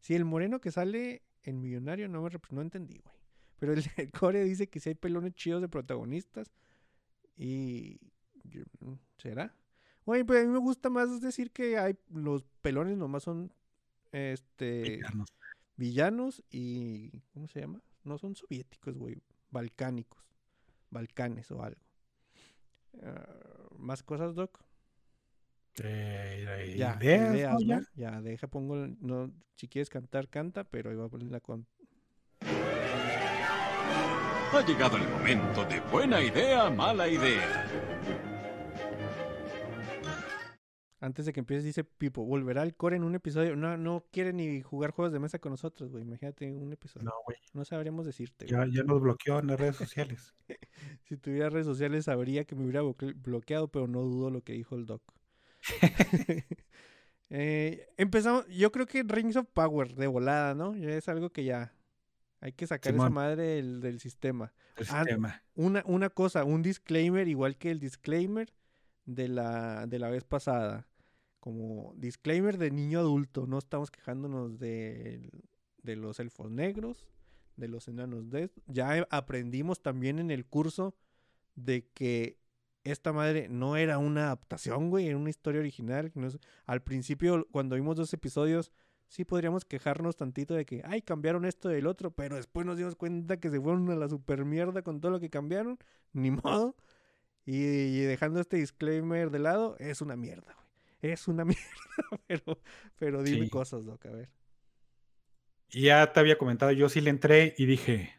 sí, 0.00 0.14
el 0.14 0.24
moreno 0.24 0.60
que 0.60 0.70
sale 0.70 1.22
en 1.42 1.60
millonario, 1.60 2.08
no 2.08 2.22
me, 2.22 2.30
no 2.50 2.60
entendí, 2.60 2.98
güey. 2.98 3.16
Pero 3.58 3.72
el, 3.72 3.84
el 3.96 4.10
core 4.10 4.44
dice 4.44 4.68
que 4.68 4.80
sí 4.80 4.90
hay 4.90 4.94
pelones 4.94 5.34
chidos 5.34 5.60
de 5.60 5.68
protagonistas 5.68 6.52
y, 7.36 7.98
mm, 8.80 8.92
¿será? 9.18 9.54
Güey, 10.10 10.24
pues 10.24 10.40
a 10.42 10.44
mí 10.44 10.48
me 10.52 10.58
gusta 10.58 10.90
más 10.90 11.20
decir 11.20 11.52
que 11.52 11.78
hay, 11.78 11.94
los 12.12 12.42
pelones 12.62 12.96
nomás 12.96 13.22
son, 13.22 13.52
este 14.10 14.80
Villanos. 14.96 15.28
villanos 15.76 16.42
y 16.50 17.20
¿cómo 17.32 17.46
se 17.46 17.60
llama? 17.60 17.80
No 18.02 18.18
son 18.18 18.34
soviéticos, 18.34 18.98
güey, 18.98 19.22
balcánicos, 19.52 20.20
balcanes 20.90 21.48
o 21.52 21.62
algo. 21.62 21.80
Ah, 23.04 23.68
Más 23.78 24.02
cosas, 24.02 24.34
Doc. 24.34 24.58
Eh, 25.80 26.74
Ya, 26.76 26.98
ideas, 27.00 27.30
ideas, 27.32 27.52
¿no? 27.52 27.76
¿no? 27.76 27.80
Ya. 27.94 28.10
Ya, 28.10 28.20
deja 28.20 28.48
pongo, 28.48 28.82
el- 28.82 28.96
no, 29.00 29.30
si 29.54 29.68
quieres 29.68 29.90
cantar 29.90 30.28
canta, 30.28 30.64
pero 30.64 30.90
ahí 30.90 30.96
va 30.96 31.04
a 31.04 31.08
poner 31.08 31.30
la 31.30 31.38
con. 31.38 31.68
Ha 34.52 34.66
llegado 34.66 34.96
el 34.96 35.08
momento 35.08 35.64
de 35.66 35.78
buena 35.92 36.20
idea, 36.20 36.68
mala 36.68 37.06
idea. 37.06 37.64
Antes 41.02 41.24
de 41.24 41.32
que 41.32 41.40
empieces 41.40 41.64
dice 41.64 41.82
Pipo, 41.82 42.24
volverá 42.26 42.62
el 42.62 42.74
core 42.74 42.96
en 42.96 43.04
un 43.04 43.14
episodio. 43.14 43.56
No, 43.56 43.76
no 43.78 44.04
quiere 44.12 44.34
ni 44.34 44.60
jugar 44.60 44.90
juegos 44.90 45.12
de 45.12 45.18
mesa 45.18 45.38
con 45.38 45.50
nosotros, 45.52 45.90
güey. 45.90 46.04
Imagínate 46.04 46.52
un 46.52 46.72
episodio. 46.74 47.04
No, 47.04 47.12
No, 47.12 47.16
güey. 47.24 47.64
sabríamos 47.66 48.04
decirte. 48.04 48.46
Ya, 48.46 48.66
ya 48.70 48.82
nos 48.82 49.00
bloqueó 49.00 49.38
en 49.38 49.46
las 49.48 49.58
redes 49.58 49.76
sociales. 49.76 50.34
Si 51.04 51.16
tuviera 51.16 51.48
redes 51.50 51.66
sociales 51.66 52.04
sabría 52.04 52.44
que 52.44 52.54
me 52.54 52.62
hubiera 52.64 52.82
bloque- 52.82 53.14
bloqueado, 53.14 53.68
pero 53.68 53.88
no 53.88 54.02
dudo 54.02 54.30
lo 54.30 54.42
que 54.42 54.52
dijo 54.52 54.76
el 54.76 54.86
doc. 54.86 55.02
Eh, 57.32 57.86
empezamos, 57.96 58.44
yo 58.48 58.72
creo 58.72 58.86
que 58.86 59.04
Rings 59.04 59.36
of 59.36 59.46
Power 59.52 59.94
de 59.94 60.08
volada, 60.08 60.52
¿no? 60.54 60.74
Ya 60.74 60.90
es 60.90 61.08
algo 61.08 61.30
que 61.30 61.44
ya 61.44 61.72
hay 62.40 62.52
que 62.52 62.66
sacar 62.66 62.92
esa 62.92 63.08
madre 63.08 63.42
del, 63.44 63.80
del 63.80 64.00
sistema. 64.00 64.52
El 64.76 64.86
Ah, 64.90 65.04
sistema. 65.04 65.42
Una, 65.54 65.84
una 65.86 66.10
cosa, 66.10 66.42
un 66.42 66.62
disclaimer, 66.62 67.28
igual 67.28 67.56
que 67.56 67.70
el 67.70 67.78
disclaimer 67.78 68.52
de 69.04 69.28
la, 69.28 69.86
de 69.86 69.98
la 70.00 70.10
vez 70.10 70.24
pasada. 70.24 70.88
Como 71.40 71.94
disclaimer 71.96 72.58
de 72.58 72.70
niño 72.70 73.00
adulto, 73.00 73.46
no 73.46 73.58
estamos 73.58 73.90
quejándonos 73.90 74.58
de, 74.58 75.30
los 75.82 76.20
elfos 76.20 76.50
negros, 76.50 77.08
de 77.56 77.68
los 77.68 77.88
enanos 77.88 78.30
de... 78.30 78.50
Ya 78.66 79.06
aprendimos 79.10 79.82
también 79.82 80.18
en 80.18 80.30
el 80.30 80.46
curso 80.46 80.94
de 81.54 81.88
que 81.94 82.38
esta 82.84 83.12
madre 83.12 83.48
no 83.48 83.76
era 83.76 83.98
una 83.98 84.24
adaptación, 84.24 84.90
güey, 84.90 85.08
era 85.08 85.16
una 85.16 85.30
historia 85.30 85.60
original. 85.60 86.12
Al 86.66 86.82
principio, 86.82 87.46
cuando 87.50 87.76
vimos 87.76 87.96
dos 87.96 88.12
episodios, 88.12 88.72
sí 89.10 89.24
podríamos 89.24 89.64
quejarnos 89.64 90.16
tantito 90.16 90.54
de 90.54 90.64
que, 90.64 90.82
ay, 90.84 91.02
cambiaron 91.02 91.44
esto 91.44 91.68
del 91.68 91.86
otro, 91.86 92.12
pero 92.12 92.36
después 92.36 92.64
nos 92.64 92.78
dimos 92.78 92.96
cuenta 92.96 93.38
que 93.38 93.50
se 93.50 93.60
fueron 93.60 93.90
a 93.90 93.96
la 93.96 94.08
super 94.08 94.44
mierda 94.44 94.82
con 94.82 95.00
todo 95.00 95.12
lo 95.12 95.20
que 95.20 95.30
cambiaron, 95.30 95.78
ni 96.12 96.30
modo. 96.30 96.76
Y, 97.44 98.00
dejando 98.02 98.40
este 98.40 98.58
disclaimer 98.58 99.30
de 99.30 99.40
lado, 99.40 99.76
es 99.78 100.00
una 100.00 100.16
mierda. 100.16 100.56
Es 101.02 101.28
una 101.28 101.44
mierda, 101.46 101.62
pero, 102.26 102.62
pero 102.96 103.22
dime 103.22 103.46
Sí. 103.46 103.50
cosas, 103.50 103.84
Doc, 103.84 104.04
a 104.06 104.10
ver. 104.10 104.30
Y 105.68 105.82
ya 105.82 106.12
te 106.12 106.20
había 106.20 106.38
comentado, 106.38 106.72
yo 106.72 106.88
sí 106.88 107.00
le 107.00 107.10
entré 107.10 107.54
y 107.56 107.66
dije, 107.66 108.12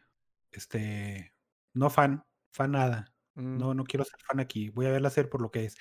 este, 0.51 1.33
no 1.73 1.89
fan, 1.89 2.25
fan 2.51 2.71
nada. 2.71 3.13
Mm, 3.35 3.57
No, 3.57 3.73
no 3.73 3.83
quiero 3.83 4.05
ser 4.05 4.19
fan 4.21 4.39
aquí. 4.39 4.69
Voy 4.69 4.85
a 4.85 4.91
verla 4.91 5.09
hacer 5.09 5.29
por 5.29 5.41
lo 5.41 5.51
que 5.51 5.65
es. 5.65 5.77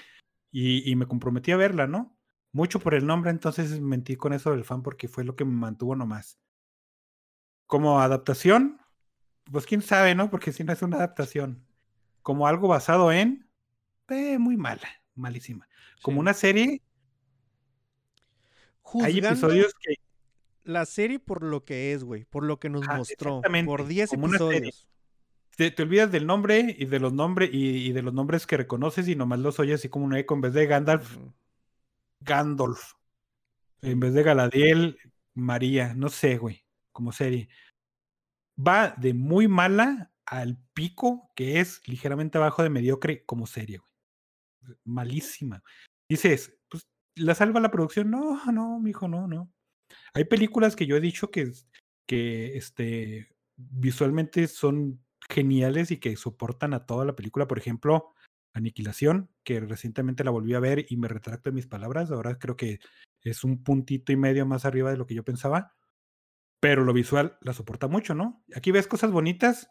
Y, 0.50 0.90
y 0.90 0.96
me 0.96 1.06
comprometí 1.06 1.52
a 1.52 1.56
verla, 1.56 1.86
¿no? 1.86 2.18
Mucho 2.52 2.80
por 2.80 2.94
el 2.94 3.06
nombre, 3.06 3.30
entonces 3.30 3.80
mentí 3.80 4.16
con 4.16 4.32
eso 4.32 4.50
del 4.52 4.64
fan 4.64 4.82
porque 4.82 5.08
fue 5.08 5.24
lo 5.24 5.36
que 5.36 5.44
me 5.44 5.52
mantuvo 5.52 5.94
nomás. 5.96 6.38
Como 7.66 8.00
adaptación, 8.00 8.80
pues 9.50 9.66
quién 9.66 9.82
sabe, 9.82 10.14
¿no? 10.14 10.30
Porque 10.30 10.52
si 10.52 10.64
no 10.64 10.72
es 10.72 10.82
una 10.82 10.96
adaptación. 10.98 11.66
Como 12.22 12.46
algo 12.46 12.68
basado 12.68 13.12
en, 13.12 13.48
eh, 14.08 14.38
muy 14.38 14.56
mala, 14.56 14.88
malísima. 15.14 15.68
Como 16.02 16.16
sí. 16.16 16.20
una 16.20 16.34
serie, 16.34 16.82
hay 19.02 19.18
episodios 19.18 19.74
que 19.80 19.94
la 20.64 20.86
serie 20.86 21.18
por 21.18 21.42
lo 21.42 21.64
que 21.64 21.92
es, 21.92 22.04
güey, 22.04 22.24
por 22.24 22.44
lo 22.44 22.58
que 22.58 22.68
nos 22.68 22.82
Ajá, 22.82 22.98
mostró, 22.98 23.38
exactamente, 23.38 23.66
por 23.66 23.86
10 23.86 24.10
como 24.10 24.24
una 24.26 24.38
serie. 24.38 24.56
episodios. 24.58 24.88
te, 25.56 25.70
te 25.70 25.82
olvidas 25.82 26.12
del 26.12 26.26
nombre 26.26 26.74
y 26.78 26.84
de 26.86 27.00
los 27.00 27.12
nombres 27.12 27.50
y, 27.52 27.88
y 27.88 27.92
de 27.92 28.02
los 28.02 28.14
nombres 28.14 28.46
que 28.46 28.56
reconoces 28.56 29.08
y 29.08 29.16
nomás 29.16 29.40
los 29.40 29.58
oyes 29.58 29.76
así 29.80 29.88
como 29.88 30.04
un 30.06 30.14
eco 30.14 30.34
en 30.34 30.40
vez 30.42 30.52
de 30.52 30.66
Gandalf. 30.66 31.16
Gandalf. 32.20 32.92
En 33.82 33.98
vez 34.00 34.12
de 34.12 34.22
Galadiel, 34.22 34.98
María, 35.34 35.94
no 35.94 36.08
sé, 36.10 36.36
güey, 36.36 36.64
como 36.92 37.12
serie. 37.12 37.48
Va 38.58 38.94
de 38.98 39.14
muy 39.14 39.48
mala 39.48 40.12
al 40.26 40.58
pico, 40.74 41.30
que 41.34 41.60
es 41.60 41.80
ligeramente 41.88 42.38
abajo 42.38 42.62
de 42.62 42.70
mediocre 42.70 43.24
como 43.24 43.46
serie, 43.46 43.78
güey. 43.78 44.76
Malísima. 44.84 45.62
Dices, 46.08 46.59
¿la 47.20 47.34
salva 47.34 47.60
la 47.60 47.70
producción? 47.70 48.10
No, 48.10 48.40
no, 48.52 48.78
mijo, 48.80 49.08
no, 49.08 49.26
no. 49.26 49.52
Hay 50.14 50.24
películas 50.24 50.76
que 50.76 50.86
yo 50.86 50.96
he 50.96 51.00
dicho 51.00 51.30
que, 51.30 51.52
que 52.06 52.56
este, 52.56 53.28
visualmente 53.56 54.48
son 54.48 55.00
geniales 55.28 55.90
y 55.90 55.98
que 55.98 56.16
soportan 56.16 56.74
a 56.74 56.86
toda 56.86 57.04
la 57.04 57.14
película. 57.16 57.46
Por 57.46 57.58
ejemplo, 57.58 58.14
Aniquilación, 58.52 59.30
que 59.44 59.60
recientemente 59.60 60.24
la 60.24 60.30
volví 60.30 60.54
a 60.54 60.60
ver 60.60 60.86
y 60.88 60.96
me 60.96 61.08
retracto 61.08 61.50
de 61.50 61.54
mis 61.54 61.66
palabras. 61.66 62.10
Ahora 62.10 62.38
creo 62.38 62.56
que 62.56 62.80
es 63.22 63.44
un 63.44 63.62
puntito 63.62 64.12
y 64.12 64.16
medio 64.16 64.46
más 64.46 64.64
arriba 64.64 64.90
de 64.90 64.96
lo 64.96 65.06
que 65.06 65.14
yo 65.14 65.24
pensaba. 65.24 65.74
Pero 66.60 66.84
lo 66.84 66.92
visual 66.92 67.38
la 67.40 67.52
soporta 67.52 67.88
mucho, 67.88 68.14
¿no? 68.14 68.44
Aquí 68.54 68.70
ves 68.70 68.86
cosas 68.86 69.10
bonitas, 69.10 69.70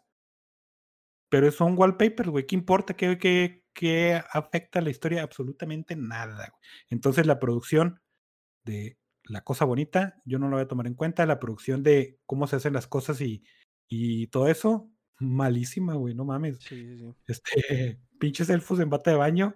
pero 1.30 1.50
son 1.50 1.78
wallpapers, 1.78 2.28
güey. 2.28 2.46
¿Qué 2.46 2.56
importa? 2.56 2.94
¿Qué, 2.94 3.16
qué, 3.16 3.64
qué 3.72 4.22
afecta 4.32 4.80
a 4.80 4.82
la 4.82 4.90
historia? 4.90 5.22
Absolutamente 5.22 5.96
nada, 5.96 6.50
güey. 6.50 6.60
Entonces 6.90 7.26
la 7.26 7.38
producción 7.38 8.00
de 8.64 8.98
la 9.24 9.42
cosa 9.42 9.64
bonita, 9.64 10.20
yo 10.24 10.38
no 10.38 10.48
lo 10.48 10.56
voy 10.56 10.64
a 10.64 10.68
tomar 10.68 10.86
en 10.88 10.94
cuenta. 10.94 11.24
La 11.24 11.38
producción 11.38 11.82
de 11.82 12.18
cómo 12.26 12.46
se 12.46 12.56
hacen 12.56 12.72
las 12.72 12.88
cosas 12.88 13.20
y, 13.20 13.44
y 13.88 14.26
todo 14.26 14.48
eso, 14.48 14.90
malísima, 15.20 15.94
güey, 15.94 16.14
no 16.14 16.24
mames. 16.24 16.58
Sí, 16.58 16.84
sí, 16.84 16.98
sí. 16.98 17.14
Este, 17.26 18.00
pinches 18.18 18.50
elfos 18.50 18.80
en 18.80 18.90
bata 18.90 19.12
de 19.12 19.16
baño. 19.16 19.54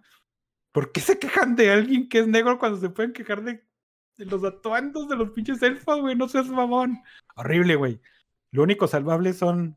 ¿Por 0.72 0.92
qué 0.92 1.01
se 1.01 1.18
quejan 1.18 1.56
de 1.56 1.70
alguien 1.70 2.09
que 2.09 2.20
es 2.20 2.28
negro 2.28 2.59
cuando 2.59 2.80
se 2.80 2.90
pueden 2.90 3.12
quejar 3.12 3.42
de, 3.42 3.64
de 4.16 4.24
los 4.26 4.44
atuendos 4.44 5.09
de 5.09 5.16
los 5.16 5.30
pinches 5.30 5.62
elfos, 5.62 6.01
güey? 6.01 6.14
No 6.14 6.28
seas 6.28 6.46
mamón. 6.48 7.02
Horrible, 7.34 7.74
güey. 7.76 8.01
Lo 8.52 8.62
único 8.62 8.86
salvable 8.86 9.32
son. 9.32 9.76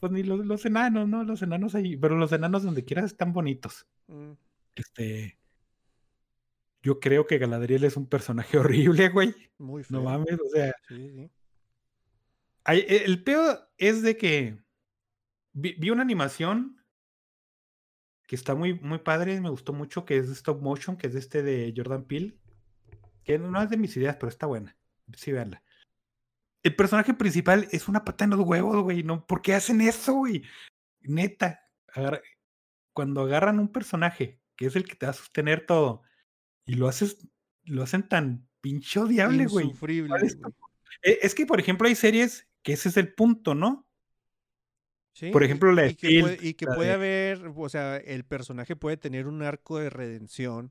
Pues 0.00 0.12
ni 0.12 0.22
los, 0.22 0.44
los 0.46 0.64
enanos, 0.64 1.08
¿no? 1.08 1.24
Los 1.24 1.42
enanos 1.42 1.74
ahí. 1.74 1.96
Pero 1.96 2.16
los 2.16 2.32
enanos 2.32 2.62
donde 2.62 2.84
quieras 2.84 3.06
están 3.06 3.32
bonitos. 3.32 3.86
Mm, 4.06 4.32
Este. 4.74 5.38
Yo 6.82 7.00
creo 7.00 7.26
que 7.26 7.38
Galadriel 7.38 7.84
es 7.84 7.96
un 7.96 8.06
personaje 8.06 8.56
horrible, 8.58 9.08
güey. 9.08 9.34
Muy 9.58 9.82
feo. 9.82 9.98
No 9.98 10.04
mames, 10.04 10.38
o 10.40 10.48
sea. 10.52 10.72
Sí, 10.88 11.10
sí. 11.10 11.30
Ay, 12.64 12.84
e- 12.88 13.04
el 13.04 13.22
peor 13.24 13.70
es 13.76 14.02
de 14.02 14.16
que 14.16 14.58
vi, 15.52 15.74
vi 15.78 15.90
una 15.90 16.02
animación 16.02 16.76
que 18.26 18.36
está 18.36 18.54
muy, 18.54 18.74
muy 18.74 18.98
padre, 18.98 19.40
me 19.40 19.48
gustó 19.48 19.72
mucho, 19.72 20.04
que 20.04 20.18
es 20.18 20.28
de 20.28 20.34
stop 20.34 20.60
motion, 20.60 20.96
que 20.98 21.06
es 21.06 21.14
de 21.14 21.18
este 21.18 21.42
de 21.42 21.72
Jordan 21.74 22.04
Peele, 22.04 22.36
que 23.24 23.38
no 23.38 23.60
es 23.62 23.70
de 23.70 23.78
mis 23.78 23.96
ideas, 23.96 24.16
pero 24.16 24.28
está 24.28 24.46
buena. 24.46 24.76
Sí, 25.16 25.32
véanla. 25.32 25.62
El 26.68 26.76
personaje 26.76 27.14
principal 27.14 27.66
es 27.72 27.88
una 27.88 28.04
pata 28.04 28.24
en 28.24 28.30
los 28.30 28.40
huevos, 28.40 28.82
güey. 28.82 29.02
No, 29.02 29.26
¿Por 29.26 29.40
qué 29.40 29.54
hacen 29.54 29.80
eso, 29.80 30.12
güey? 30.14 30.42
Neta. 31.00 31.60
agarra- 31.94 32.20
cuando 32.92 33.22
agarran 33.22 33.58
un 33.58 33.72
personaje 33.72 34.38
que 34.54 34.66
es 34.66 34.76
el 34.76 34.84
que 34.84 34.94
te 34.96 35.06
va 35.06 35.10
a 35.10 35.14
sostener 35.14 35.64
todo 35.64 36.02
y 36.66 36.74
lo 36.74 36.86
haces, 36.88 37.26
lo 37.64 37.82
hacen 37.82 38.06
tan 38.06 38.46
pinche 38.60 39.00
odiable, 39.00 39.46
güey. 39.46 39.66
Insufrible, 39.66 40.10
¿Cuál 40.10 40.24
es. 40.24 40.36
Eh, 41.02 41.18
Es 41.22 41.34
que, 41.34 41.46
por 41.46 41.58
ejemplo, 41.58 41.88
hay 41.88 41.94
series 41.94 42.46
que 42.62 42.74
ese 42.74 42.90
es 42.90 42.96
el 42.98 43.14
punto, 43.14 43.54
¿no? 43.54 43.88
Sí, 45.14 45.30
Por 45.30 45.42
ejemplo, 45.42 45.72
la 45.72 45.82
de 45.82 45.90
y 45.92 45.94
que 45.94 46.20
puede, 46.20 46.38
y 46.46 46.54
que 46.54 46.66
puede 46.66 46.88
de- 46.88 46.94
haber, 46.94 47.52
o 47.56 47.68
sea, 47.70 47.96
el 47.96 48.24
personaje 48.24 48.76
puede 48.76 48.96
tener 48.98 49.26
un 49.26 49.42
arco 49.42 49.78
de 49.78 49.90
redención. 49.90 50.70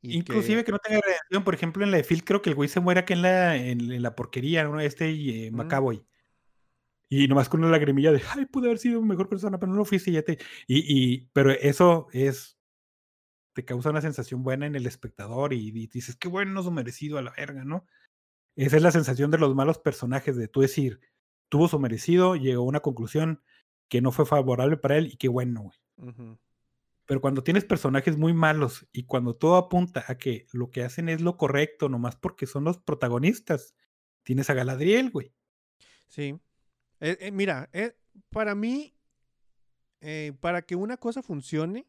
Y 0.00 0.16
Inclusive 0.16 0.64
que 0.64 0.72
no 0.72 0.78
tenga 0.78 1.00
reacción, 1.00 1.44
por 1.44 1.54
ejemplo, 1.54 1.84
en 1.84 1.90
la 1.90 1.96
de 1.96 2.04
Phil 2.04 2.24
creo 2.24 2.40
que 2.40 2.50
el 2.50 2.56
güey 2.56 2.68
se 2.68 2.80
muere 2.80 3.00
acá 3.00 3.14
en 3.14 3.22
la, 3.22 3.56
en, 3.56 3.92
en 3.92 4.02
la 4.02 4.14
porquería, 4.14 4.64
¿no? 4.64 4.80
Este 4.80 5.10
eh, 5.10 5.48
Ujú. 5.48 5.56
Macaboy. 5.56 6.04
Y 7.10 7.26
nomás 7.26 7.48
con 7.48 7.60
una 7.60 7.70
lagrimilla 7.70 8.12
de, 8.12 8.22
ay, 8.36 8.46
pude 8.46 8.66
haber 8.66 8.78
sido 8.78 9.02
mejor 9.02 9.28
persona, 9.28 9.58
pero 9.58 9.72
no 9.72 9.78
lo 9.78 9.84
fuiste 9.84 10.10
y 10.10 10.14
ya 10.14 10.22
te... 10.22 10.38
Y, 10.66 10.84
y, 10.86 11.30
pero 11.32 11.50
eso 11.50 12.08
es, 12.12 12.58
te 13.54 13.64
causa 13.64 13.90
una 13.90 14.02
sensación 14.02 14.42
buena 14.42 14.66
en 14.66 14.76
el 14.76 14.86
espectador 14.86 15.52
y, 15.52 15.68
y 15.68 15.86
dices, 15.86 16.16
qué 16.16 16.28
bueno, 16.28 16.52
no 16.52 16.62
su 16.62 16.70
merecido 16.70 17.18
a 17.18 17.22
la 17.22 17.32
verga, 17.36 17.64
¿no? 17.64 17.86
Esa 18.56 18.76
es 18.76 18.82
la 18.82 18.92
sensación 18.92 19.30
de 19.30 19.38
los 19.38 19.54
malos 19.54 19.78
personajes, 19.78 20.36
de 20.36 20.48
tú 20.48 20.60
decir, 20.60 21.00
tuvo 21.48 21.68
su 21.68 21.78
merecido, 21.78 22.36
llegó 22.36 22.62
a 22.62 22.66
una 22.66 22.80
conclusión 22.80 23.42
que 23.88 24.02
no 24.02 24.12
fue 24.12 24.26
favorable 24.26 24.76
para 24.76 24.98
él 24.98 25.06
y 25.12 25.16
qué 25.16 25.28
bueno, 25.28 25.62
güey. 25.62 25.78
Ujú. 26.10 26.38
Pero 27.08 27.22
cuando 27.22 27.42
tienes 27.42 27.64
personajes 27.64 28.18
muy 28.18 28.34
malos 28.34 28.86
y 28.92 29.04
cuando 29.04 29.34
todo 29.34 29.56
apunta 29.56 30.04
a 30.08 30.18
que 30.18 30.46
lo 30.52 30.70
que 30.70 30.82
hacen 30.82 31.08
es 31.08 31.22
lo 31.22 31.38
correcto, 31.38 31.88
nomás 31.88 32.16
porque 32.16 32.46
son 32.46 32.64
los 32.64 32.76
protagonistas, 32.76 33.74
tienes 34.24 34.50
a 34.50 34.54
Galadriel, 34.54 35.10
güey. 35.10 35.32
Sí. 36.08 36.38
Eh, 37.00 37.16
eh, 37.18 37.30
mira, 37.30 37.70
eh, 37.72 37.96
para 38.28 38.54
mí, 38.54 38.94
para 40.40 40.60
que 40.60 40.76
una 40.76 40.98
cosa 40.98 41.22
funcione, 41.22 41.86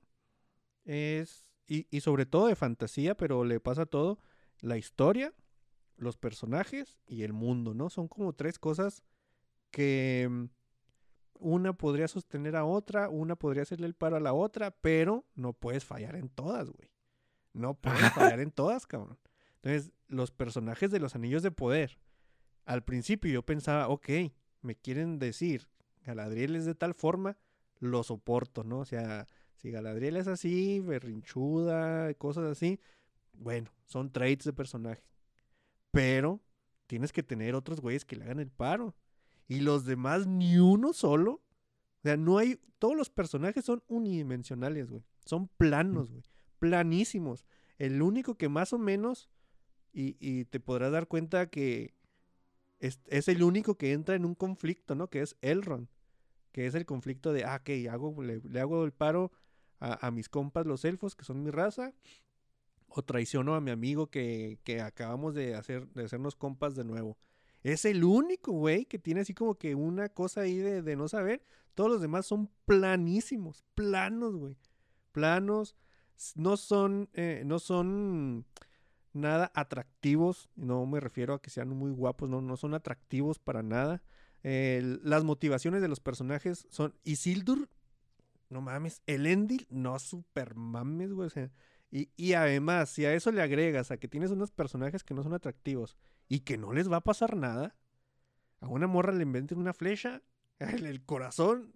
es, 0.86 1.52
y, 1.68 1.86
y 1.91 2.00
sobre 2.00 2.26
todo 2.26 2.48
de 2.48 2.56
fantasía, 2.56 3.18
pero 3.18 3.44
le 3.44 3.60
pasa 3.60 3.86
todo, 3.86 4.22
la 4.62 4.78
historia, 4.78 5.34
los 5.98 6.16
personajes 6.16 6.98
y 7.06 7.24
el 7.24 7.34
mundo, 7.34 7.74
¿no? 7.74 7.90
Son 7.90 8.08
como 8.08 8.32
tres 8.32 8.58
cosas 8.58 9.04
que 9.70 10.30
mm, 10.32 10.46
una 11.40 11.74
podría 11.74 12.07
sostener 12.07 12.56
a 12.56 12.66
otra, 12.66 13.10
una 13.10 13.36
podría 13.36 13.64
hacerle 13.64 13.88
el 13.88 13.95
paro 13.95 14.18
a 14.18 14.20
la 14.20 14.34
otra, 14.34 14.72
pero 14.72 15.26
no 15.36 15.53
puedes 15.53 15.86
fallar 15.86 16.16
en 16.16 16.30
todas, 16.30 16.70
güey. 16.70 16.91
No 17.53 17.74
puedes 17.74 17.99
fallar 18.14 18.40
en 18.40 18.52
todas, 18.52 18.86
cabrón. 18.86 19.18
Entonces, 19.56 19.91
los 20.07 20.32
personajes 20.32 20.91
de 20.91 20.99
los 20.99 21.16
anillos 21.16 21.44
de 21.44 21.52
poder. 21.52 21.99
Al 22.66 22.84
principio 22.84 23.32
yo 23.32 23.44
pensaba, 23.44 23.88
ok, 23.88 24.10
me 24.61 24.76
quieren 24.76 25.18
decir, 25.18 25.68
Galadriel 26.06 26.56
es 26.56 26.66
de 26.66 26.76
tal 26.76 26.94
forma, 26.94 27.38
lo 27.80 28.03
soporto, 28.03 28.64
¿no? 28.64 28.80
O 28.80 28.86
sea, 28.86 29.28
si 29.56 29.72
Galadriel 29.72 30.18
es 30.18 30.28
así, 30.28 30.80
berrinchuda, 30.80 32.14
cosas 32.16 32.45
así, 32.45 32.80
bueno, 33.34 33.72
son 33.86 34.11
traits 34.11 34.45
de 34.45 34.53
personaje. 34.53 35.03
Pero 35.91 36.41
tienes 36.88 37.11
que 37.11 37.24
tener 37.24 37.56
otros 37.56 37.82
güeyes 37.82 38.06
que 38.06 38.16
le 38.16 38.26
hagan 38.26 38.40
el 38.40 38.52
paro. 38.52 38.95
Y 39.50 39.62
los 39.62 39.84
demás, 39.84 40.28
ni 40.28 40.60
uno 40.60 40.94
solo. 40.94 41.32
O 41.32 42.02
sea, 42.04 42.16
no 42.16 42.38
hay. 42.38 42.62
Todos 42.78 42.96
los 42.96 43.10
personajes 43.10 43.66
son 43.66 43.84
unidimensionales, 43.88 44.90
güey. 44.90 45.04
Son 45.26 45.48
planos, 45.48 46.12
güey. 46.12 46.24
Planísimos. 46.60 47.46
El 47.80 48.02
único 48.02 48.36
que 48.36 48.48
más 48.48 48.72
o 48.74 48.78
menos. 48.78 49.28
Y, 49.92 50.16
y 50.20 50.46
te 50.46 50.60
podrás 50.60 50.92
dar 50.92 51.08
cuenta 51.08 51.50
que 51.50 51.96
es, 52.78 53.02
es 53.08 53.28
el 53.28 53.42
único 53.42 53.76
que 53.76 53.92
entra 53.92 54.14
en 54.14 54.24
un 54.24 54.36
conflicto, 54.36 54.94
¿no? 54.94 55.10
Que 55.10 55.22
es 55.22 55.36
Elrond. 55.42 55.90
Que 56.52 56.68
es 56.68 56.76
el 56.76 56.86
conflicto 56.86 57.34
de, 57.34 57.44
ah, 57.44 57.60
ok, 57.62 57.92
hago, 57.92 58.22
le, 58.22 58.42
le 58.42 58.60
hago 58.60 58.86
el 58.86 58.94
paro 58.94 59.32
a, 59.80 60.06
a 60.06 60.12
mis 60.12 60.30
compas 60.30 60.68
los 60.68 60.86
elfos, 60.86 61.16
que 61.16 61.26
son 61.26 61.42
mi 61.42 61.50
raza. 61.50 61.96
O 62.88 63.02
traiciono 63.02 63.56
a 63.56 63.62
mi 63.62 63.72
amigo 63.72 64.12
que, 64.12 64.60
que 64.64 64.82
acabamos 64.82 65.34
de, 65.34 65.56
hacer, 65.56 65.88
de 65.90 66.06
hacernos 66.06 66.36
compas 66.36 66.76
de 66.76 66.84
nuevo. 66.84 67.18
Es 67.64 67.86
el 67.86 68.03
único, 68.03 68.52
güey, 68.53 68.86
que 68.86 68.99
tiene 68.99 69.22
así 69.22 69.34
como 69.34 69.56
que 69.56 69.76
una 69.76 70.10
cosa 70.10 70.41
ahí 70.41 70.57
de, 70.57 70.81
de 70.81 70.95
no 70.95 71.07
saber. 71.07 71.44
Todos 71.76 71.91
los 71.91 72.02
demás 72.02 72.26
son 72.26 72.49
planísimos, 72.65 73.64
planos, 73.76 74.36
güey. 74.36 74.57
Planos. 75.11 75.76
No 76.36 76.57
son, 76.57 77.10
eh, 77.14 77.44
no 77.45 77.60
son 77.60 78.45
nada 79.14 79.52
atractivos. 79.56 80.49
No 80.56 80.86
me 80.86 80.99
refiero 80.99 81.34
a 81.34 81.41
que 81.41 81.49
sean 81.49 81.69
muy 81.69 81.91
guapos, 81.91 82.30
no, 82.30 82.41
no 82.41 82.57
son 82.57 82.73
atractivos 82.73 83.40
para 83.40 83.64
nada. 83.64 84.03
Las 84.41 85.23
motivaciones 85.26 85.81
de 85.81 85.90
los 85.90 85.99
personajes 85.99 86.65
son 86.69 86.94
Isildur, 87.03 87.69
no 88.49 88.61
mames, 88.61 89.02
Elendil, 89.06 89.68
no 89.69 89.99
super 89.99 90.56
mames, 90.56 91.11
güey. 91.14 91.27
O 91.27 91.30
sea, 91.30 91.52
y, 91.91 92.10
y 92.16 92.34
además, 92.34 92.90
si 92.90 93.06
a 93.06 93.14
eso 93.14 93.32
le 93.32 93.41
agregas 93.41 93.91
a 93.91 93.98
que 93.98 94.07
tienes 94.07 94.32
unos 94.32 94.52
personajes 94.52 95.03
que 95.03 95.14
no 95.14 95.24
son 95.24 95.34
atractivos 95.34 95.98
y 96.28 96.41
que 96.41 96.57
no 96.57 96.74
les 96.74 96.91
va 96.91 96.98
a 96.98 97.02
pasar 97.03 97.36
nada, 97.36 97.76
a 98.61 98.68
una 98.68 98.88
morra 98.88 99.14
le 99.14 99.24
inventen 99.24 99.57
una 99.60 99.74
flecha, 99.74 100.22
el, 100.60 101.03
corazón 101.06 101.74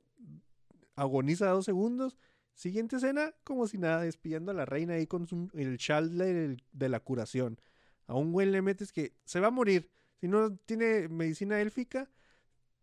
agoniza 0.96 1.48
dos 1.50 1.66
segundos. 1.66 2.18
Siguiente 2.54 2.98
escena, 2.98 3.34
como 3.44 3.68
si 3.68 3.78
nada, 3.80 4.02
despidiendo 4.02 4.52
a 4.52 4.54
la 4.56 4.66
reina 4.66 4.94
ahí 4.96 5.08
con 5.08 5.26
su- 5.28 5.50
el 5.54 5.78
chal 5.78 6.18
de, 6.18 6.58
de 6.72 6.90
la 6.90 7.00
curación. 7.00 7.60
A 8.08 8.14
un 8.16 8.32
güey 8.32 8.48
le 8.50 8.62
metes 8.62 8.92
que 8.92 9.16
se 9.26 9.40
va 9.40 9.48
a 9.48 9.52
morir. 9.52 9.92
Si 10.22 10.28
no 10.28 10.56
tiene 10.58 11.08
medicina 11.10 11.60
élfica, 11.62 12.10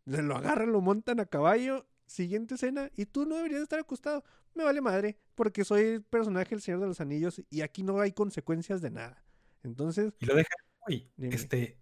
se 0.07 0.23
lo 0.23 0.37
agarran, 0.37 0.73
lo 0.73 0.81
montan 0.81 1.21
a 1.21 1.27
caballo. 1.27 1.87
Siguiente 2.11 2.57
escena, 2.57 2.91
y 2.97 3.07
tú 3.07 3.25
no 3.25 3.37
deberías 3.37 3.63
estar 3.63 3.79
acostado. 3.79 4.25
Me 4.55 4.65
vale 4.65 4.81
madre, 4.81 5.17
porque 5.37 5.65
soy 5.65 5.83
el 5.83 6.03
personaje 6.03 6.51
del 6.51 6.61
Señor 6.61 6.81
de 6.81 6.89
los 6.89 7.01
Anillos 7.01 7.41
y 7.51 7.61
aquí 7.61 7.85
no 7.85 8.01
hay 8.01 8.11
consecuencias 8.11 8.83
de 8.83 8.91
nada. 8.91 9.25
Entonces, 9.63 10.13
Y 10.19 10.27
lo 10.27 10.35
güey. 10.35 11.09
Dime. 11.17 11.37
Este. 11.37 11.79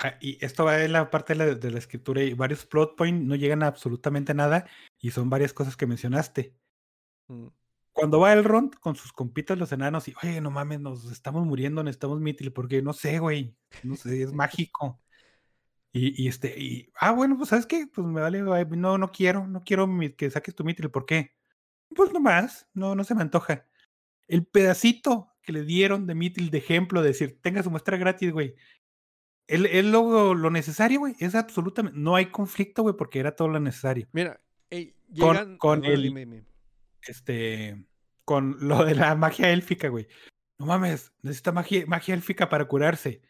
ah, 0.00 0.18
y 0.20 0.44
esto 0.44 0.66
va 0.66 0.84
en 0.84 0.92
la 0.92 1.10
parte 1.10 1.32
de 1.32 1.38
la, 1.38 1.54
de 1.54 1.70
la 1.70 1.78
escritura 1.78 2.22
y 2.22 2.34
varios 2.34 2.66
plot 2.66 2.94
points 2.94 3.26
no 3.26 3.36
llegan 3.36 3.62
a 3.62 3.68
absolutamente 3.68 4.34
nada 4.34 4.66
y 5.00 5.12
son 5.12 5.30
varias 5.30 5.54
cosas 5.54 5.78
que 5.78 5.86
mencionaste. 5.86 6.54
mm, 7.28 7.46
Cuando 7.94 8.20
va 8.20 8.34
Elrond 8.34 8.74
con 8.74 8.96
sus 8.96 9.14
compitas 9.14 9.56
los 9.56 9.72
enanos 9.72 10.08
y, 10.08 10.14
oye, 10.22 10.42
no 10.42 10.50
mames, 10.50 10.80
nos 10.80 11.10
estamos 11.10 11.46
muriendo, 11.46 11.82
necesitamos 11.82 12.20
Mithril, 12.20 12.52
porque 12.52 12.82
no 12.82 12.92
sé, 12.92 13.18
güey, 13.18 13.56
no 13.82 13.96
sé, 13.96 14.24
es 14.24 14.32
mágico. 14.34 15.00
Y, 15.96 16.24
y 16.24 16.26
este, 16.26 16.58
y, 16.60 16.90
ah, 16.98 17.12
bueno, 17.12 17.36
pues, 17.38 17.50
¿sabes 17.50 17.66
qué? 17.66 17.86
Pues 17.86 18.04
me 18.04 18.20
vale, 18.20 18.42
no, 18.42 18.98
no 18.98 19.12
quiero, 19.12 19.46
no 19.46 19.62
quiero 19.62 19.86
mi- 19.86 20.10
que 20.10 20.28
saques 20.28 20.52
tu 20.54 20.64
Mithril, 20.64 20.90
¿por 20.90 21.06
qué? 21.06 21.36
Pues 21.94 22.12
nomás, 22.12 22.68
no, 22.74 22.96
no 22.96 23.04
se 23.04 23.14
me 23.14 23.22
antoja. 23.22 23.68
El 24.26 24.44
pedacito 24.44 25.28
que 25.40 25.52
le 25.52 25.62
dieron 25.62 26.06
de 26.08 26.16
Mithril 26.16 26.50
de 26.50 26.58
ejemplo, 26.58 27.00
de 27.00 27.08
decir, 27.08 27.38
tenga 27.40 27.62
su 27.62 27.70
muestra 27.70 27.96
gratis, 27.96 28.32
güey. 28.32 28.56
Es, 29.46 29.84
lo, 29.84 30.34
lo 30.34 30.50
necesario, 30.50 30.98
güey, 30.98 31.14
es 31.20 31.36
absolutamente, 31.36 31.96
no 31.98 32.16
hay 32.16 32.26
conflicto, 32.26 32.82
güey, 32.82 32.96
porque 32.96 33.20
era 33.20 33.36
todo 33.36 33.46
lo 33.48 33.60
necesario. 33.60 34.08
Mira, 34.12 34.40
ey, 34.70 34.96
Con- 35.16 35.36
llegan... 35.36 35.58
con 35.58 35.78
bueno, 35.80 35.94
el- 35.94 36.02
dime, 36.02 36.20
dime. 36.20 36.44
este, 37.02 37.86
con 38.24 38.56
lo 38.66 38.84
de 38.84 38.96
la 38.96 39.14
magia 39.14 39.50
élfica, 39.52 39.88
güey. 39.88 40.08
No 40.58 40.66
mames, 40.66 41.12
necesita 41.22 41.52
magia, 41.52 41.84
magia 41.86 42.14
élfica 42.14 42.48
para 42.48 42.64
curarse. 42.66 43.22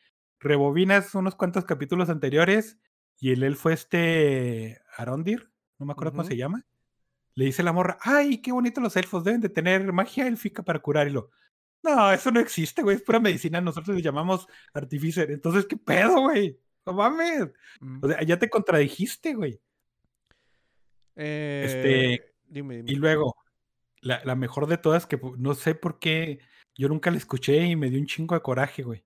Rebobinas 0.45 1.15
unos 1.15 1.35
cuantos 1.35 1.65
capítulos 1.65 2.11
anteriores 2.11 2.79
y 3.19 3.33
el 3.33 3.43
elfo 3.43 3.71
este 3.71 4.79
Arondir, 4.97 5.51
no 5.79 5.87
me 5.87 5.93
acuerdo 5.93 6.13
cómo 6.13 6.25
se 6.25 6.37
llama, 6.37 6.67
le 7.35 7.47
dice 7.47 7.63
la 7.63 7.73
morra, 7.73 7.99
ay, 8.03 8.43
qué 8.43 8.53
bonito 8.53 8.81
los 8.81 8.97
elfos, 8.97 9.25
deben 9.25 9.41
de 9.41 9.49
tener 9.49 9.91
magia 9.93 10.27
élfica 10.27 10.63
para 10.63 10.81
curarlo. 10.81 11.31
No, 11.83 12.13
eso 12.13 12.31
no 12.31 12.41
existe, 12.41 12.83
güey, 12.83 12.97
es 12.97 13.03
pura 13.03 13.21
medicina, 13.21 13.61
nosotros 13.61 13.97
le 13.97 14.03
llamamos 14.03 14.47
artificer. 14.73 15.31
Entonces, 15.31 15.67
¿qué 15.67 15.77
pedo, 15.77 16.21
güey? 16.21 16.59
No 16.87 16.93
mames. 16.93 17.51
O 18.03 18.09
sea, 18.09 18.23
ya 18.23 18.39
te 18.39 18.51
contradijiste, 18.51 19.35
güey. 19.35 19.61
eh, 21.17 22.33
dime, 22.47 22.77
dime. 22.77 22.93
Y 22.93 22.97
luego, 22.97 23.37
la, 24.01 24.23
la 24.25 24.35
mejor 24.35 24.67
de 24.67 24.77
todas, 24.77 25.07
que 25.07 25.19
no 25.39 25.55
sé 25.55 25.75
por 25.75 25.99
qué, 25.99 26.41
yo 26.75 26.89
nunca 26.89 27.11
la 27.11 27.17
escuché 27.17 27.67
y 27.67 27.77
me 27.77 27.89
dio 27.89 27.99
un 27.99 28.07
chingo 28.07 28.35
de 28.35 28.43
coraje, 28.43 28.83
güey. 28.83 29.05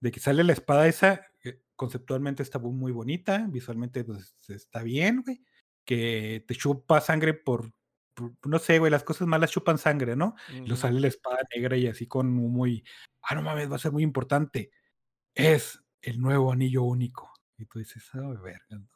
De 0.00 0.10
que 0.10 0.20
sale 0.20 0.44
la 0.44 0.52
espada 0.52 0.88
esa, 0.88 1.26
que 1.40 1.62
conceptualmente 1.76 2.42
está 2.42 2.58
muy 2.58 2.92
bonita, 2.92 3.46
visualmente 3.48 4.02
pues, 4.04 4.36
está 4.48 4.82
bien, 4.82 5.22
güey. 5.22 5.44
Que 5.84 6.44
te 6.46 6.54
chupa 6.54 7.00
sangre 7.00 7.34
por, 7.34 7.72
por- 8.14 8.32
no 8.46 8.58
sé, 8.58 8.78
güey, 8.78 8.90
las 8.90 9.04
cosas 9.04 9.28
malas 9.28 9.50
chupan 9.50 9.78
sangre, 9.78 10.16
¿no? 10.16 10.34
Y 10.52 10.62
Ujú. 10.62 10.76
sale 10.76 11.00
la 11.00 11.08
espada 11.08 11.38
negra 11.54 11.76
y 11.76 11.86
así 11.86 12.06
con 12.06 12.30
muy, 12.32 12.84
ah, 13.22 13.34
no 13.34 13.42
mames, 13.42 13.70
va 13.70 13.76
a 13.76 13.80
ser 13.80 13.92
muy 13.92 14.02
importante. 14.02 14.70
Es 15.34 15.82
el 16.02 16.20
nuevo 16.20 16.52
anillo 16.52 16.82
único. 16.82 17.32
Y 17.58 17.66
tú 17.66 17.78
dices, 17.78 18.08
ah, 18.14 18.34
verga. 18.42 18.64
¿no?". 18.70 18.88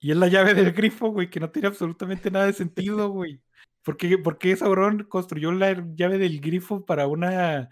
Y 0.00 0.10
es 0.10 0.16
la 0.16 0.26
llave 0.26 0.54
del 0.54 0.72
grifo, 0.72 1.10
güey, 1.10 1.30
que 1.30 1.38
no 1.38 1.50
tiene 1.50 1.68
absolutamente 1.68 2.28
nada 2.28 2.46
de 2.46 2.52
sentido, 2.52 3.08
güey. 3.10 3.40
¿Por 3.84 3.96
qué, 3.96 4.18
por 4.18 4.36
qué 4.38 4.56
Sauron 4.56 5.04
construyó 5.04 5.52
la 5.52 5.72
llave 5.94 6.18
del 6.18 6.40
grifo 6.40 6.84
para 6.84 7.06
una 7.06 7.68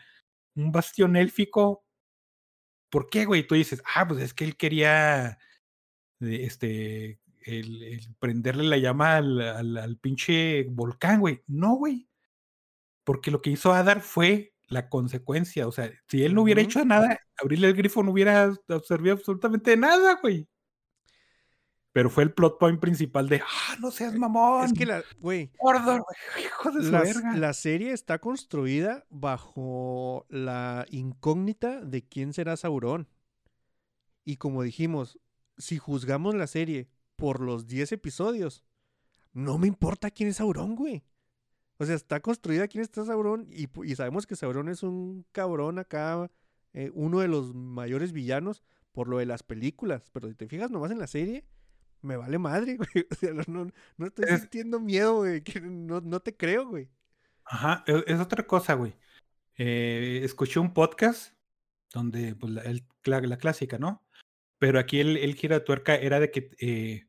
un 0.54 0.70
bastión 0.70 1.16
élfico? 1.16 1.84
¿Por 2.90 3.08
qué, 3.10 3.24
güey? 3.24 3.46
Tú 3.46 3.54
dices, 3.54 3.82
ah, 3.94 4.06
pues 4.08 4.20
es 4.22 4.34
que 4.34 4.44
él 4.44 4.56
quería 4.56 5.38
de- 6.20 6.44
este 6.44 7.20
el, 7.46 7.82
el 7.84 8.14
prenderle 8.20 8.64
la 8.64 8.78
llama 8.78 9.16
al, 9.16 9.40
al, 9.42 9.76
al 9.78 9.98
pinche 9.98 10.64
volcán, 10.70 11.20
güey. 11.20 11.42
No, 11.48 11.74
güey. 11.76 12.08
Porque 13.04 13.30
lo 13.30 13.40
que 13.42 13.50
hizo 13.50 13.72
Adar 13.72 14.00
fue 14.02 14.54
la 14.68 14.88
consecuencia. 14.88 15.66
O 15.68 15.72
sea, 15.72 15.90
si 16.08 16.24
él 16.24 16.34
no 16.34 16.42
hubiera 16.42 16.60
hecho 16.62 16.84
nada, 16.84 17.18
abrirle 17.38 17.68
el 17.68 17.74
grifo 17.74 18.02
no 18.02 18.12
hubiera 18.12 18.52
servido 18.86 19.14
absolutamente 19.14 19.72
de 19.72 19.76
nada, 19.78 20.18
güey. 20.22 20.48
Pero 21.92 22.08
fue 22.08 22.22
el 22.22 22.32
plot 22.32 22.58
point 22.58 22.80
principal 22.80 23.28
de, 23.28 23.40
ah, 23.40 23.76
no 23.80 23.90
seas 23.90 24.14
mamón. 24.14 24.64
Es 24.64 24.72
que 24.72 24.86
la, 24.86 25.02
güey, 25.18 25.50
hijo 26.38 26.70
de 26.70 26.84
su 26.84 26.90
la, 26.92 27.02
verga. 27.02 27.36
la 27.36 27.52
serie 27.52 27.92
está 27.92 28.20
construida 28.20 29.04
bajo 29.10 30.24
la 30.28 30.86
incógnita 30.90 31.80
de 31.80 32.06
quién 32.06 32.32
será 32.32 32.56
Sauron. 32.56 33.08
Y 34.24 34.36
como 34.36 34.62
dijimos, 34.62 35.18
si 35.58 35.78
juzgamos 35.78 36.34
la 36.36 36.46
serie 36.46 36.88
por 37.16 37.40
los 37.40 37.66
10 37.66 37.92
episodios, 37.92 38.62
no 39.32 39.58
me 39.58 39.66
importa 39.66 40.10
quién 40.10 40.28
es 40.28 40.36
Sauron, 40.36 40.76
güey. 40.76 41.02
O 41.78 41.86
sea, 41.86 41.96
está 41.96 42.20
construida 42.20 42.68
quién 42.68 42.82
está 42.82 43.04
Sauron 43.04 43.48
y, 43.50 43.68
y 43.84 43.96
sabemos 43.96 44.26
que 44.26 44.36
Sauron 44.36 44.68
es 44.68 44.84
un 44.84 45.26
cabrón 45.32 45.78
acá, 45.78 46.30
eh, 46.72 46.90
uno 46.94 47.18
de 47.18 47.28
los 47.28 47.54
mayores 47.54 48.12
villanos 48.12 48.62
por 48.92 49.08
lo 49.08 49.18
de 49.18 49.26
las 49.26 49.42
películas. 49.42 50.10
Pero 50.12 50.28
si 50.28 50.34
te 50.34 50.46
fijas 50.46 50.70
nomás 50.70 50.90
en 50.90 50.98
la 50.98 51.06
serie, 51.06 51.44
me 52.02 52.16
vale 52.16 52.38
madre, 52.38 52.76
güey. 52.78 53.06
O 53.10 53.14
sea, 53.14 53.32
no, 53.32 53.70
no, 53.96 54.06
estoy 54.06 54.24
Es- 54.28 54.40
sintiendo 54.40 54.80
miedo, 54.80 55.16
güey. 55.18 55.42
que 55.42 55.60
No, 55.60 56.00
no 56.00 56.20
te 56.20 56.36
creo, 56.36 56.66
güey. 56.68 56.88
Ajá, 57.44 57.82
es, 57.86 58.04
es 58.06 58.20
otra 58.20 58.46
cosa, 58.46 58.74
güey. 58.74 58.94
Eh, 59.56 60.20
escuché 60.24 60.60
un 60.60 60.72
podcast 60.72 61.34
donde, 61.92 62.34
pues, 62.36 62.52
la, 62.52 62.62
el- 62.62 62.86
la- 63.04 63.20
la 63.20 63.38
clásica, 63.38 63.78
¿no? 63.78 64.04
Pero 64.58 64.78
aquí 64.78 65.00
el, 65.00 65.16
el 65.16 65.34
gira 65.34 65.58
de 65.58 65.64
tuerca 65.64 65.94
era 65.96 66.20
de 66.20 66.30
que 66.30 66.50
eh, 66.60 67.06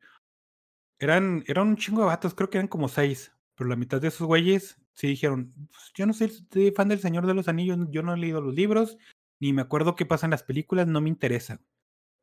eran, 1.00 1.44
eran 1.48 1.68
un 1.70 1.78
chingo 1.78 2.02
de 2.02 2.08
vatos, 2.08 2.34
creo 2.34 2.50
que 2.50 2.58
eran 2.58 2.68
como 2.68 2.88
seis, 2.88 3.32
pero 3.56 3.70
la 3.70 3.76
mitad 3.76 4.00
de 4.02 4.08
esos 4.10 4.28
güeyes 4.28 4.78
sí 4.94 5.08
dijeron, 5.08 5.54
"Pues, 5.70 5.92
yo 5.96 6.06
no 6.06 6.14
soy, 6.14 6.30
soy 6.52 6.72
fan 6.72 6.88
del 6.90 7.00
Señor 7.00 7.26
de 7.28 7.34
los 7.34 7.48
Anillos, 7.48 7.78
yo 7.90 8.04
no 8.04 8.14
he 8.14 8.18
leído 8.18 8.42
los 8.42 8.54
libros, 8.56 8.98
ni 9.40 9.54
me 9.54 9.62
acuerdo 9.62 9.96
qué 9.96 10.06
pasa 10.06 10.26
en 10.26 10.32
las 10.32 10.44
películas, 10.44 10.88
no 10.88 11.02
me 11.02 11.10
interesa. 11.10 11.60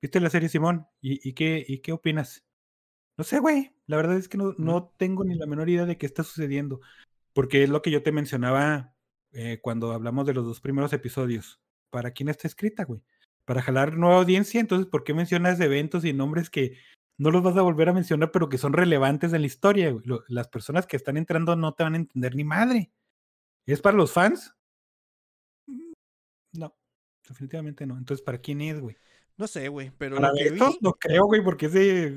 ¿Viste 0.01 0.21
la 0.21 0.31
serie 0.31 0.49
Simón? 0.49 0.87
¿Y, 1.01 1.29
y 1.29 1.33
qué, 1.35 1.65
y 1.67 1.81
qué 1.81 1.93
opinas? 1.93 2.45
No 3.19 3.25
sé, 3.25 3.41
güey. 3.41 3.75
La 3.87 3.97
verdad 3.97 4.17
es 4.17 4.29
que 4.29 4.39
no, 4.39 4.55
no 4.59 4.95
tengo 4.97 5.25
ni 5.25 5.35
la 5.35 5.47
menor 5.47 5.69
idea 5.69 5.85
de 5.85 5.99
qué 5.99 6.07
está 6.07 6.23
sucediendo. 6.23 6.81
Porque 7.33 7.65
es 7.65 7.69
lo 7.69 7.83
que 7.83 7.91
yo 7.91 8.03
te 8.03 8.13
mencionaba 8.13 8.95
eh, 9.33 9.59
cuando 9.61 9.93
hablamos 9.93 10.25
de 10.25 10.35
los 10.35 10.47
dos 10.47 10.61
primeros 10.61 10.93
episodios. 10.93 11.61
¿Para 11.91 12.13
quién 12.13 12.29
está 12.29 12.47
escrita, 12.47 12.85
güey? 12.85 13.03
Para 13.45 13.61
jalar 13.61 13.97
nueva 13.97 14.19
audiencia. 14.19 14.61
Entonces, 14.61 14.87
¿por 14.87 15.03
qué 15.03 15.15
mencionas 15.15 15.59
eventos 15.59 16.05
y 16.05 16.13
nombres 16.13 16.49
que 16.49 16.79
no 17.17 17.33
los 17.33 17.43
vas 17.43 17.57
a 17.57 17.63
volver 17.63 17.89
a 17.89 17.93
mencionar, 17.93 18.31
pero 18.31 18.49
que 18.49 18.57
son 18.57 18.73
relevantes 18.73 19.33
en 19.33 19.41
la 19.41 19.49
historia? 19.49 19.91
güey? 19.91 20.05
Las 20.29 20.47
personas 20.47 20.87
que 20.87 20.97
están 20.97 21.17
entrando 21.17 21.57
no 21.57 21.75
te 21.75 21.83
van 21.83 21.95
a 21.95 21.99
entender 21.99 22.37
ni 22.37 22.45
madre. 22.45 22.93
¿Es 23.67 23.81
para 23.81 23.97
los 23.97 24.13
fans? 24.13 24.55
Mm, 25.67 25.93
No, 26.53 26.77
definitivamente 27.29 27.85
no. 27.85 27.99
Entonces, 27.99 28.25
¿para 28.25 28.39
quién 28.39 28.61
es, 28.61 28.81
güey? 28.81 28.97
No 29.37 29.49
sé, 29.49 29.69
güey, 29.69 29.91
pero 29.99 30.17
Para 30.17 30.29
lo 30.29 30.35
que 30.35 30.51
vi, 30.51 30.61
no 30.81 30.93
creo, 30.93 31.25
güey, 31.25 31.43
porque 31.43 31.67
ese... 31.67 32.13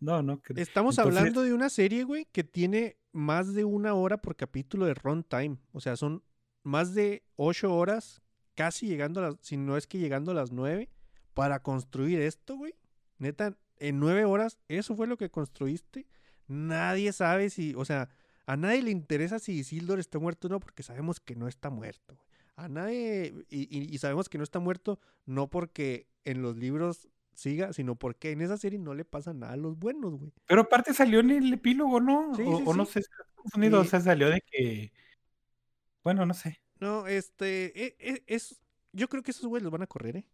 No, 0.00 0.22
no. 0.22 0.40
creo. 0.40 0.62
estamos 0.62 0.98
Entonces- 0.98 1.18
hablando 1.18 1.42
de 1.42 1.52
una 1.54 1.68
serie, 1.70 2.04
güey, 2.04 2.26
que 2.32 2.44
tiene 2.44 2.96
más 3.12 3.54
de 3.54 3.64
una 3.64 3.94
hora 3.94 4.18
por 4.18 4.36
capítulo 4.36 4.84
de 4.86 4.94
runtime. 4.94 5.58
O 5.72 5.80
sea, 5.80 5.96
son 5.96 6.22
más 6.62 6.94
de 6.94 7.24
ocho 7.36 7.74
horas, 7.74 8.20
casi 8.54 8.86
llegando 8.86 9.20
a 9.20 9.30
las, 9.30 9.36
si 9.40 9.56
no 9.56 9.76
es 9.76 9.86
que 9.86 9.98
llegando 9.98 10.32
a 10.32 10.34
las 10.34 10.52
nueve, 10.52 10.90
para 11.34 11.62
construir 11.62 12.20
esto, 12.20 12.56
güey. 12.56 12.74
Neta, 13.18 13.56
en 13.78 13.98
nueve 14.00 14.24
horas, 14.24 14.58
eso 14.68 14.94
fue 14.96 15.06
lo 15.06 15.16
que 15.16 15.30
construiste. 15.30 16.06
Nadie 16.46 17.12
sabe 17.12 17.50
si, 17.50 17.74
o 17.74 17.84
sea, 17.84 18.08
a 18.46 18.56
nadie 18.56 18.82
le 18.82 18.90
interesa 18.90 19.38
si 19.38 19.52
Isildur 19.58 19.98
está 19.98 20.18
muerto 20.18 20.46
o 20.48 20.50
no, 20.50 20.60
porque 20.60 20.82
sabemos 20.82 21.20
que 21.20 21.34
no 21.36 21.48
está 21.48 21.70
muerto. 21.70 22.14
güey. 22.14 22.26
A 22.56 22.68
nadie, 22.68 23.34
y, 23.50 23.62
y- 23.76 23.94
y 23.94 23.98
sabemos 23.98 24.28
que 24.28 24.38
no 24.38 24.44
está 24.44 24.58
muerto, 24.60 24.98
no 25.26 25.48
porque 25.50 26.06
en 26.24 26.40
los 26.42 26.56
libros 26.56 27.08
siga, 27.36 27.72
sino 27.72 27.94
porque 27.96 28.32
en 28.32 28.40
esa 28.40 28.56
serie 28.56 28.78
no 28.78 28.94
le 28.94 29.04
pasa 29.04 29.32
nada 29.32 29.52
a 29.52 29.56
los 29.56 29.78
buenos, 29.78 30.14
güey. 30.18 30.32
Pero 30.46 30.62
aparte 30.62 30.92
salió 30.94 31.20
en 31.20 31.30
el 31.30 31.52
epílogo, 31.52 32.00
¿no? 32.00 32.34
Sí, 32.34 32.42
o, 32.46 32.56
sí, 32.58 32.62
o 32.66 32.74
no 32.74 32.84
sé 32.86 33.02
confundido, 33.34 33.80
o 33.80 33.84
sea, 33.84 34.00
salió 34.00 34.28
de 34.30 34.40
que. 34.40 34.92
Bueno, 36.02 36.26
no 36.26 36.34
sé. 36.34 36.60
No, 36.80 37.06
este, 37.06 37.86
e- 37.86 37.96
e- 37.98 38.24
es, 38.26 38.60
yo 38.92 39.08
creo 39.08 39.22
que 39.22 39.30
esos 39.30 39.46
güeyes 39.46 39.62
los 39.62 39.72
van 39.72 39.82
a 39.82 39.86
correr, 39.86 40.16
¿eh? 40.16 40.26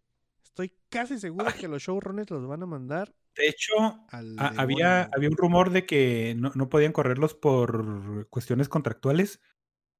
Estoy 0.42 0.72
casi 0.88 1.18
seguro 1.18 1.46
que 1.58 1.68
los 1.68 1.82
showrunners 1.82 2.30
los 2.30 2.46
van 2.46 2.62
a 2.62 2.66
mandar 2.66 3.14
De 3.36 3.48
hecho, 3.48 3.74
a- 3.78 4.52
había, 4.58 5.04
había 5.14 5.28
un 5.30 5.36
rumor 5.36 5.70
de 5.70 5.86
que 5.86 6.34
no, 6.36 6.52
no 6.54 6.68
podían 6.68 6.92
correrlos 6.92 7.34
por 7.34 8.28
cuestiones 8.28 8.68
contractuales, 8.68 9.40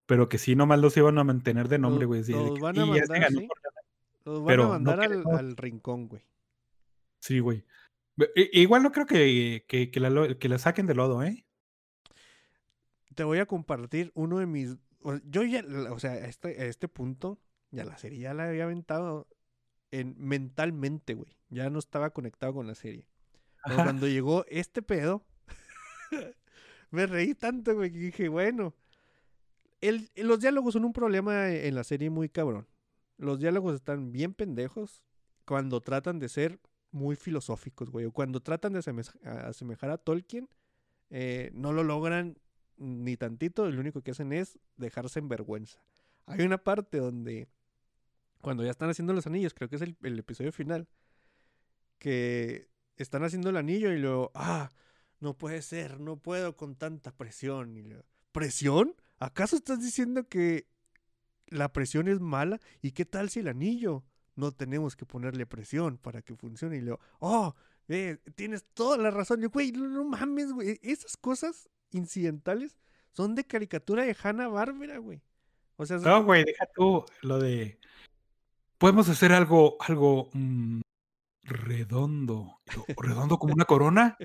pero 0.06 0.28
que 0.28 0.38
sí, 0.38 0.54
nomás 0.54 0.78
los 0.80 0.96
iban 0.96 1.18
a 1.18 1.24
mantener 1.24 1.68
de 1.68 1.78
nombre, 1.78 2.06
güey. 2.06 2.22
los 2.22 2.60
van 2.60 2.78
a 2.78 2.84
"Sí, 2.84 2.90
ya 2.94 3.06
se 3.06 3.12
mandar, 3.12 3.30
sí. 3.30 3.46
por 3.46 3.60
ganar". 3.62 3.84
Los 4.24 4.38
van 4.40 4.46
pero 4.46 4.72
a 4.74 4.78
no 4.78 5.36
al 5.38 5.56
rincón, 5.56 6.08
güey. 6.08 6.22
Sí, 7.22 7.38
güey. 7.38 7.64
Igual 8.52 8.82
no 8.82 8.90
creo 8.90 9.06
que, 9.06 9.64
que, 9.68 9.90
que 9.92 10.00
la, 10.00 10.10
lo- 10.10 10.38
que 10.38 10.48
la 10.48 10.58
saquen 10.58 10.86
de 10.86 10.94
lodo, 10.94 11.22
¿eh? 11.22 11.46
Te 13.14 13.22
voy 13.24 13.38
a 13.38 13.46
compartir 13.46 14.10
uno 14.14 14.38
de 14.38 14.46
mis. 14.46 14.76
Yo 15.24 15.44
ya, 15.44 15.64
o 15.90 15.98
sea, 16.00 16.12
a 16.12 16.26
este, 16.26 16.48
a 16.60 16.64
este 16.66 16.88
punto, 16.88 17.40
ya 17.70 17.84
la 17.84 17.96
serie 17.96 18.18
ya 18.18 18.34
la 18.34 18.48
había 18.48 18.64
aventado 18.64 19.28
en, 19.92 20.14
mentalmente, 20.18 21.14
güey. 21.14 21.36
Ya 21.48 21.70
no 21.70 21.78
estaba 21.78 22.10
conectado 22.10 22.54
con 22.54 22.66
la 22.66 22.74
serie. 22.74 23.06
Pero 23.64 23.76
Ajá. 23.76 23.84
cuando 23.84 24.08
llegó 24.08 24.44
este 24.48 24.82
pedo, 24.82 25.24
me 26.90 27.06
reí 27.06 27.34
tanto, 27.34 27.74
güey, 27.74 27.92
que 27.92 27.98
dije, 27.98 28.28
bueno. 28.28 28.74
El, 29.80 30.10
los 30.16 30.40
diálogos 30.40 30.74
son 30.74 30.84
un 30.84 30.92
problema 30.92 31.50
en 31.50 31.74
la 31.74 31.84
serie 31.84 32.10
muy 32.10 32.28
cabrón. 32.28 32.68
Los 33.16 33.38
diálogos 33.40 33.74
están 33.76 34.12
bien 34.12 34.32
pendejos 34.34 35.02
cuando 35.44 35.80
tratan 35.80 36.18
de 36.18 36.28
ser 36.28 36.60
muy 36.93 37.16
filosóficos, 37.16 37.90
güey. 37.90 38.06
Cuando 38.10 38.40
tratan 38.40 38.74
de 38.74 38.78
asemejar 39.24 39.90
a 39.90 39.98
Tolkien, 39.98 40.48
eh, 41.10 41.51
no 41.55 41.73
lo 41.73 41.82
logran 41.82 42.39
ni 42.77 43.16
tantito. 43.16 43.69
Lo 43.70 43.81
único 43.81 44.02
que 44.02 44.12
hacen 44.12 44.32
es 44.32 44.59
dejarse 44.77 45.19
en 45.19 45.28
vergüenza. 45.28 45.82
Hay 46.27 46.44
una 46.44 46.59
parte 46.59 46.98
donde, 46.98 47.48
cuando 48.40 48.64
ya 48.64 48.70
están 48.70 48.90
haciendo 48.90 49.12
los 49.12 49.27
anillos, 49.27 49.55
creo 49.55 49.69
que 49.69 49.77
es 49.77 49.82
el, 49.82 49.97
el 50.02 50.19
episodio 50.19 50.52
final, 50.52 50.89
que 51.98 52.69
están 52.97 53.24
haciendo 53.24 53.51
el 53.51 53.56
anillo 53.56 53.93
y 53.93 53.98
luego, 53.98 54.31
ah, 54.35 54.70
no 55.20 55.36
puede 55.36 55.62
ser, 55.62 56.01
no 56.01 56.16
puedo 56.16 56.56
con 56.56 56.77
tanta 56.77 57.10
presión. 57.16 57.77
Y 57.77 57.82
luego, 57.82 58.05
¿Presión? 58.32 58.94
¿Acaso 59.19 59.56
estás 59.56 59.81
diciendo 59.81 60.27
que 60.28 60.66
la 61.47 61.73
presión 61.73 62.09
es 62.09 62.19
mala? 62.20 62.60
¿Y 62.81 62.93
qué 62.93 63.05
tal 63.05 63.31
si 63.31 63.40
el 63.40 63.48
anillo 63.48 64.05
no 64.34 64.52
tenemos 64.52 64.96
que 64.96 65.06
ponerle 65.06 65.46
presión 65.46 65.98
para 65.98 66.22
que 66.22 66.34
funcione? 66.34 66.76
Y 66.76 66.80
luego, 66.80 67.00
oh, 67.18 67.54
eh, 67.88 68.18
tienes 68.34 68.64
toda 68.74 68.96
la 68.96 69.10
razón. 69.10 69.42
Y, 69.42 69.46
güey, 69.46 69.72
no, 69.72 69.86
no 69.88 70.04
mames, 70.04 70.52
güey. 70.52 70.78
Esas 70.82 71.16
cosas 71.16 71.68
incidentales 71.90 72.78
son 73.12 73.34
de 73.34 73.44
caricatura 73.44 74.04
de 74.04 74.16
Hanna 74.20 74.48
Bárbara, 74.48 74.98
güey. 74.98 75.22
O 75.76 75.86
sea, 75.86 75.98
No, 75.98 76.24
güey, 76.24 76.44
deja 76.44 76.66
tú 76.74 77.04
lo 77.22 77.38
de. 77.38 77.78
Podemos 78.78 79.09
hacer 79.09 79.32
algo, 79.32 79.76
algo 79.80 80.28
mm, 80.32 80.80
redondo. 81.42 82.60
¿O 82.96 83.02
¿Redondo 83.02 83.38
como 83.38 83.54
una 83.54 83.64
corona? 83.64 84.16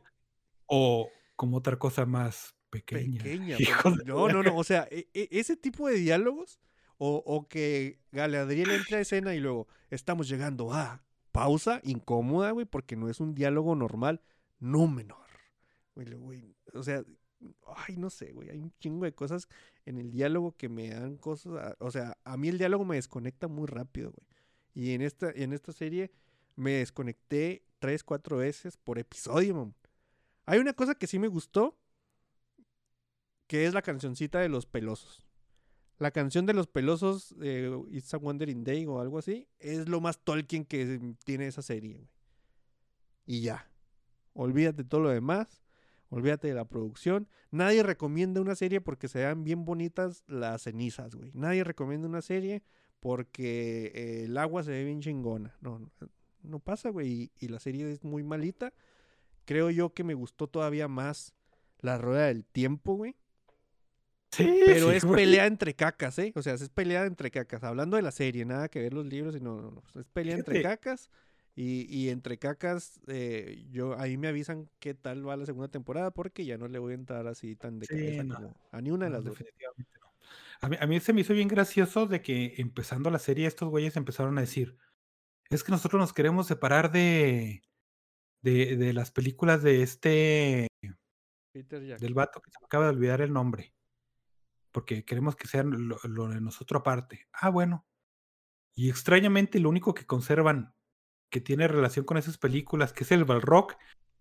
¿O 0.65 1.09
como 1.35 1.57
otra 1.57 1.77
cosa 1.77 2.05
más 2.05 2.55
pequeña? 2.69 3.23
no, 4.05 4.29
no, 4.29 4.43
no. 4.43 4.55
O 4.55 4.63
sea, 4.63 4.87
e- 4.91 5.07
e- 5.13 5.29
ese 5.31 5.57
tipo 5.57 5.87
de 5.87 5.95
diálogos, 5.95 6.59
o, 6.97 7.23
o 7.25 7.47
que 7.47 7.99
Galadriel 8.11 8.71
entre 8.71 8.97
a 8.97 9.01
escena 9.01 9.35
y 9.35 9.39
luego 9.39 9.67
estamos 9.89 10.27
llegando 10.29 10.73
a 10.73 11.03
pausa 11.31 11.81
incómoda, 11.83 12.51
güey, 12.51 12.65
porque 12.65 12.95
no 12.95 13.09
es 13.09 13.19
un 13.19 13.35
diálogo 13.35 13.75
normal. 13.75 14.21
Güey, 15.95 16.07
lo- 16.07 16.19
güey, 16.19 16.55
o 16.73 16.83
sea, 16.83 17.03
ay, 17.87 17.97
no 17.97 18.09
sé, 18.09 18.31
güey. 18.33 18.49
Hay 18.49 18.59
un 18.59 18.73
chingo 18.79 19.05
de 19.05 19.13
cosas 19.13 19.47
en 19.85 19.97
el 19.97 20.11
diálogo 20.11 20.55
que 20.57 20.69
me 20.69 20.89
dan 20.89 21.17
cosas. 21.17 21.75
o 21.79 21.91
sea, 21.91 22.17
a 22.23 22.37
mí 22.37 22.47
el 22.49 22.57
diálogo 22.57 22.85
me 22.85 22.95
desconecta 22.95 23.47
muy 23.47 23.67
rápido, 23.67 24.11
güey. 24.11 24.27
Y 24.73 24.93
en 24.93 25.01
esta, 25.01 25.31
en 25.31 25.53
esta 25.53 25.71
serie 25.71 26.11
me 26.55 26.71
desconecté 26.73 27.63
tres, 27.79 28.03
cuatro 28.03 28.37
veces 28.37 28.77
por 28.77 28.99
episodio, 28.99 29.55
mam. 29.55 29.73
Hay 30.45 30.59
una 30.59 30.73
cosa 30.73 30.95
que 30.95 31.07
sí 31.07 31.19
me 31.19 31.27
gustó, 31.27 31.77
que 33.47 33.65
es 33.65 33.73
la 33.73 33.81
cancioncita 33.81 34.39
de 34.39 34.49
los 34.49 34.65
pelosos. 34.65 35.26
La 35.99 36.11
canción 36.11 36.45
de 36.45 36.53
los 36.53 36.67
pelosos, 36.67 37.35
eh, 37.41 37.71
It's 37.91 38.13
a 38.13 38.17
Wandering 38.17 38.63
Day 38.63 38.85
o 38.85 38.99
algo 38.99 39.17
así, 39.17 39.47
es 39.59 39.89
lo 39.89 39.99
más 39.99 40.19
Tolkien 40.19 40.63
que 40.65 41.15
tiene 41.25 41.47
esa 41.47 41.61
serie, 41.61 41.95
güey. 41.95 42.09
Y 43.25 43.41
ya. 43.41 43.69
Olvídate 44.33 44.83
todo 44.83 45.01
lo 45.01 45.09
demás. 45.09 45.63
olvídate 46.09 46.47
de 46.47 46.53
la 46.53 46.65
producción. 46.65 47.27
Nadie 47.51 47.83
recomienda 47.83 48.39
una 48.41 48.55
serie 48.55 48.79
porque 48.81 49.07
se 49.07 49.19
vean 49.19 49.43
bien 49.43 49.65
bonitas 49.65 50.23
las 50.27 50.63
cenizas, 50.63 51.15
güey. 51.15 51.31
Nadie 51.33 51.63
recomienda 51.63 52.07
una 52.07 52.21
serie 52.21 52.63
porque 52.99 53.91
eh, 53.93 54.23
el 54.25 54.37
agua 54.37 54.63
se 54.63 54.71
ve 54.71 54.85
bien 54.85 55.01
chingona. 55.01 55.57
No, 55.61 55.79
no, 55.79 55.91
no 56.43 56.59
pasa, 56.59 56.89
güey. 56.89 57.07
Y, 57.09 57.31
y 57.45 57.47
la 57.49 57.59
serie 57.59 57.91
es 57.91 58.03
muy 58.03 58.23
malita. 58.23 58.73
Creo 59.45 59.69
yo 59.69 59.93
que 59.93 60.03
me 60.03 60.13
gustó 60.13 60.47
todavía 60.47 60.87
más 60.87 61.33
la 61.79 61.97
rueda 61.97 62.27
del 62.27 62.45
tiempo, 62.45 62.95
güey. 62.95 63.15
Sí, 64.37 64.63
Pero 64.65 64.91
sí, 64.91 64.93
es 64.93 65.05
güey. 65.05 65.23
pelea 65.23 65.45
entre 65.47 65.73
cacas, 65.75 66.19
¿eh? 66.19 66.31
O 66.35 66.41
sea, 66.41 66.53
es 66.53 66.69
pelea 66.69 67.05
entre 67.05 67.31
cacas. 67.31 67.63
Hablando 67.63 67.95
de 67.97 68.03
la 68.03 68.11
serie, 68.11 68.45
nada 68.45 68.69
que 68.69 68.79
ver 68.81 68.93
los 68.93 69.05
libros, 69.05 69.33
sino 69.35 69.61
no, 69.61 69.71
no, 69.71 70.01
Es 70.01 70.07
pelea 70.09 70.35
entre 70.35 70.59
cacas. 70.59 71.09
Y, 71.55 71.87
y 71.95 72.09
entre 72.09 72.37
cacas, 72.37 72.99
eh, 73.07 73.65
yo 73.71 73.97
ahí 73.99 74.17
me 74.17 74.27
avisan 74.27 74.69
qué 74.79 74.93
tal 74.93 75.27
va 75.27 75.35
la 75.37 75.45
segunda 75.47 75.69
temporada, 75.69 76.11
porque 76.11 76.45
ya 76.45 76.57
no 76.57 76.67
le 76.67 76.77
voy 76.79 76.91
a 76.91 76.95
entrar 76.95 77.25
así 77.27 77.55
tan 77.55 77.79
de 77.79 77.87
Sí, 77.87 77.95
cabeza 77.95 78.23
no. 78.23 78.35
como 78.35 78.61
a 78.71 78.81
ni 78.81 78.91
una 78.91 79.05
de 79.05 79.11
las 79.11 79.23
dos. 79.25 79.39
definitivamente 79.39 79.91
no. 79.99 80.13
A 80.61 80.69
mí, 80.69 80.77
a 80.79 80.87
mí 80.87 80.99
se 80.99 81.13
me 81.13 81.21
hizo 81.21 81.33
bien 81.33 81.47
gracioso 81.47 82.05
de 82.07 82.21
que 82.21 82.55
empezando 82.57 83.09
la 83.09 83.19
serie 83.19 83.47
estos 83.47 83.69
güeyes 83.69 83.95
empezaron 83.97 84.37
a 84.37 84.41
decir, 84.41 84.77
es 85.49 85.63
que 85.63 85.71
nosotros 85.71 85.99
nos 86.01 86.13
queremos 86.13 86.47
separar 86.47 86.91
de, 86.91 87.63
de, 88.41 88.77
de 88.77 88.93
las 88.93 89.11
películas 89.11 89.63
de 89.63 89.83
este, 89.83 90.67
Peter 91.51 91.81
Jackson. 91.83 92.05
del 92.05 92.13
vato 92.13 92.41
que 92.41 92.51
se 92.51 92.57
me 92.61 92.65
acaba 92.65 92.85
de 92.85 92.91
olvidar 92.91 93.21
el 93.21 93.33
nombre, 93.33 93.73
porque 94.77 95.03
queremos 95.03 95.35
que 95.35 95.47
sean 95.47 95.87
lo, 95.87 95.97
lo 96.03 96.27
de 96.27 96.39
nosotros 96.39 96.81
aparte. 96.81 97.27
Ah, 97.33 97.49
bueno. 97.49 97.87
Y 98.75 98.91
extrañamente 98.91 99.59
lo 99.59 99.69
único 99.69 99.95
que 99.95 100.05
conservan 100.05 100.75
que 101.31 101.41
tiene 101.41 101.67
relación 101.67 102.05
con 102.05 102.17
esas 102.17 102.37
películas, 102.37 102.93
que 102.93 103.03
es 103.03 103.11
el 103.11 103.25
Balrock, 103.25 103.73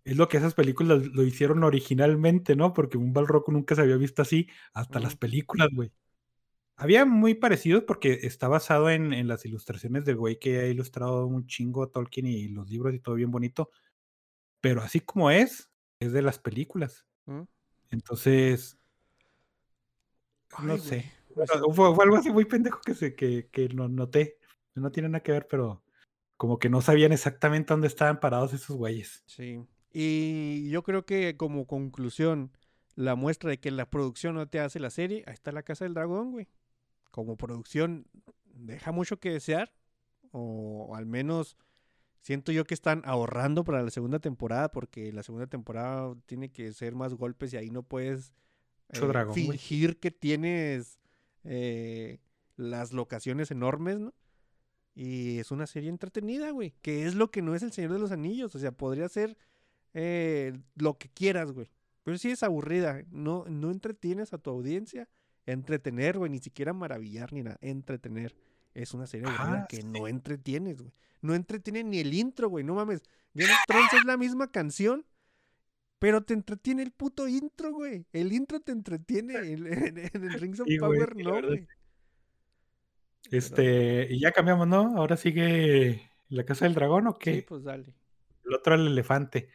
es 0.02 0.16
lo 0.16 0.28
que 0.30 0.38
esas 0.38 0.54
películas 0.54 1.08
lo 1.08 1.24
hicieron 1.24 1.62
originalmente, 1.62 2.56
¿no? 2.56 2.72
Porque 2.72 2.96
un 2.96 3.12
Balrock 3.12 3.50
nunca 3.50 3.74
se 3.74 3.82
había 3.82 3.98
visto 3.98 4.22
así, 4.22 4.48
hasta 4.72 4.98
las 4.98 5.14
películas, 5.14 5.68
güey. 5.74 5.92
Había 6.76 7.04
muy 7.04 7.34
parecidos 7.34 7.84
porque 7.84 8.20
está 8.22 8.48
basado 8.48 8.88
en, 8.88 9.12
en 9.12 9.28
las 9.28 9.44
ilustraciones 9.44 10.06
del 10.06 10.16
güey 10.16 10.38
que 10.38 10.60
ha 10.60 10.66
ilustrado 10.68 11.26
un 11.26 11.46
chingo 11.46 11.82
a 11.82 11.90
Tolkien 11.90 12.28
y 12.28 12.48
los 12.48 12.66
libros 12.70 12.94
y 12.94 13.00
todo 13.00 13.16
bien 13.16 13.30
bonito. 13.30 13.68
Pero 14.62 14.80
así 14.80 15.00
como 15.00 15.30
es, 15.30 15.70
es 16.00 16.14
de 16.14 16.22
las 16.22 16.38
películas. 16.38 17.04
Entonces, 17.90 18.78
no 20.62 20.78
sé. 20.78 21.12
fue, 21.72 21.94
fue 21.94 22.04
algo 22.04 22.16
así 22.16 22.30
muy 22.30 22.44
pendejo 22.44 22.80
que, 22.84 22.94
se, 22.94 23.14
que, 23.14 23.48
que 23.50 23.68
no 23.68 23.88
noté. 23.88 24.38
No 24.74 24.90
tiene 24.90 25.08
nada 25.08 25.22
que 25.22 25.32
ver, 25.32 25.46
pero 25.48 25.82
como 26.36 26.58
que 26.58 26.68
no 26.68 26.82
sabían 26.82 27.12
exactamente 27.12 27.72
dónde 27.72 27.86
estaban 27.86 28.20
parados 28.20 28.52
esos 28.52 28.76
güeyes. 28.76 29.22
Sí. 29.26 29.60
Y 29.92 30.68
yo 30.68 30.82
creo 30.82 31.06
que 31.06 31.36
como 31.36 31.66
conclusión, 31.66 32.52
la 32.94 33.14
muestra 33.14 33.50
de 33.50 33.58
que 33.58 33.70
la 33.70 33.88
producción 33.88 34.34
no 34.34 34.46
te 34.48 34.60
hace 34.60 34.80
la 34.80 34.90
serie, 34.90 35.24
ahí 35.26 35.34
está 35.34 35.52
la 35.52 35.62
Casa 35.62 35.84
del 35.84 35.94
Dragón, 35.94 36.32
güey. 36.32 36.48
Como 37.10 37.36
producción 37.36 38.06
deja 38.52 38.92
mucho 38.92 39.18
que 39.18 39.30
desear, 39.30 39.72
o 40.32 40.94
al 40.94 41.06
menos 41.06 41.56
siento 42.20 42.52
yo 42.52 42.64
que 42.64 42.74
están 42.74 43.02
ahorrando 43.04 43.64
para 43.64 43.82
la 43.82 43.90
segunda 43.90 44.18
temporada, 44.18 44.70
porque 44.70 45.12
la 45.12 45.22
segunda 45.22 45.46
temporada 45.46 46.14
tiene 46.26 46.50
que 46.50 46.72
ser 46.72 46.94
más 46.94 47.14
golpes 47.14 47.52
y 47.52 47.56
ahí 47.56 47.70
no 47.70 47.82
puedes 47.82 48.34
eh, 48.90 49.32
fingir 49.34 49.98
que 49.98 50.10
tienes 50.10 50.98
eh, 51.44 52.18
las 52.56 52.92
locaciones 52.92 53.50
enormes, 53.50 53.98
¿no? 53.98 54.14
Y 54.94 55.38
es 55.38 55.50
una 55.50 55.66
serie 55.66 55.90
entretenida, 55.90 56.50
güey. 56.50 56.74
Que 56.82 57.04
es 57.06 57.14
lo 57.14 57.30
que 57.30 57.42
no 57.42 57.54
es 57.54 57.62
El 57.62 57.72
Señor 57.72 57.92
de 57.92 57.98
los 57.98 58.12
Anillos. 58.12 58.54
O 58.54 58.58
sea, 58.58 58.72
podría 58.72 59.08
ser 59.08 59.36
eh, 59.92 60.58
lo 60.74 60.96
que 60.96 61.08
quieras, 61.10 61.52
güey. 61.52 61.68
Pero 62.02 62.16
sí 62.16 62.30
es 62.30 62.42
aburrida. 62.42 63.02
No, 63.10 63.44
no 63.46 63.70
entretienes 63.70 64.32
a 64.32 64.38
tu 64.38 64.50
audiencia. 64.50 65.08
Entretener, 65.44 66.16
güey. 66.16 66.30
Ni 66.30 66.38
siquiera 66.38 66.72
maravillar 66.72 67.32
ni 67.34 67.42
nada. 67.42 67.58
Entretener. 67.60 68.34
Es 68.72 68.94
una 68.94 69.06
serie 69.06 69.26
Ah, 69.28 69.66
que 69.68 69.82
no 69.82 70.06
entretienes, 70.08 70.80
güey. 70.80 70.92
No 71.20 71.34
entretiene 71.34 71.84
ni 71.84 71.98
el 71.98 72.14
intro, 72.14 72.48
güey. 72.48 72.64
No 72.64 72.74
mames. 72.74 73.02
Game 73.34 73.50
of 73.52 73.58
Thrones 73.66 73.92
es 73.92 74.04
la 74.06 74.16
misma 74.16 74.50
canción. 74.50 75.04
Pero 75.98 76.22
te 76.22 76.34
entretiene 76.34 76.82
el 76.82 76.92
puto 76.92 77.26
intro, 77.26 77.72
güey. 77.72 78.06
El 78.12 78.32
intro 78.32 78.60
te 78.60 78.72
entretiene. 78.72 79.34
En, 79.56 79.66
en- 79.66 79.98
en 79.98 80.24
el 80.24 80.40
Rings 80.40 80.60
of 80.60 80.66
Sí, 80.68 80.78
Power 80.78 81.16
no, 81.16 81.42
güey. 81.42 81.66
Este, 83.30 84.06
y 84.10 84.20
ya 84.20 84.32
cambiamos, 84.32 84.68
¿no? 84.68 84.96
Ahora 84.96 85.16
sigue 85.16 86.10
la 86.28 86.44
Casa 86.44 86.64
del 86.64 86.74
Dragón 86.74 87.06
o 87.08 87.18
qué? 87.18 87.34
Sí, 87.36 87.42
pues 87.42 87.64
dale. 87.64 87.94
El 88.44 88.54
otro 88.54 88.74
el 88.74 88.86
elefante. 88.86 89.48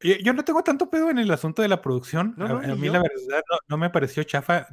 Yo 0.00 0.32
no 0.32 0.44
tengo 0.44 0.64
tanto 0.64 0.90
pedo 0.90 1.10
en 1.10 1.18
el 1.18 1.30
asunto 1.30 1.62
de 1.62 1.68
la 1.68 1.80
producción. 1.82 2.34
No, 2.36 2.46
a, 2.46 2.48
no, 2.48 2.72
a 2.72 2.76
mí 2.76 2.86
yo. 2.86 2.92
la 2.92 3.02
verdad 3.02 3.42
no, 3.50 3.58
no 3.68 3.76
me 3.78 3.90
pareció 3.90 4.22
chafa. 4.24 4.66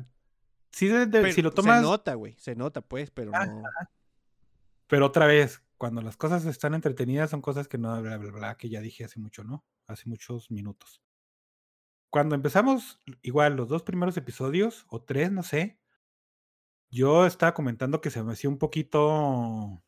Sí, 0.71 0.87
de- 0.87 1.05
de- 1.05 1.21
Pero 1.21 1.33
si 1.33 1.41
lo 1.41 1.51
tomas, 1.51 1.77
Se 1.81 1.83
nota, 1.83 2.13
güey. 2.15 2.35
Se 2.39 2.55
nota, 2.55 2.81
pues, 2.81 3.11
pero 3.11 3.31
Ah, 3.35 3.45
no. 3.45 3.63
pero 4.87 5.05
otra 5.07 5.27
vez, 5.27 5.61
cuando 5.79 6.01
las 6.01 6.17
cosas 6.17 6.45
están 6.45 6.75
entretenidas 6.75 7.31
son 7.31 7.41
cosas 7.41 7.67
que 7.67 7.79
no, 7.79 7.99
bla, 8.01 8.17
bla, 8.17 8.31
bla, 8.31 8.57
que 8.57 8.69
ya 8.69 8.81
dije 8.81 9.05
hace 9.05 9.19
mucho, 9.19 9.43
¿no? 9.43 9.65
Hace 9.87 10.09
muchos 10.09 10.51
minutos. 10.51 11.01
Cuando 12.11 12.35
empezamos, 12.35 12.99
igual, 13.21 13.55
los 13.55 13.67
dos 13.69 13.83
primeros 13.83 14.17
episodios, 14.17 14.85
o 14.89 15.01
tres, 15.01 15.31
no 15.31 15.41
sé, 15.41 15.79
yo 16.91 17.25
estaba 17.25 17.53
comentando 17.53 18.01
que 18.01 18.09
se 18.09 18.23
me 18.23 18.33
hacía 18.33 18.49
un 18.49 18.57
poquito 18.57 19.81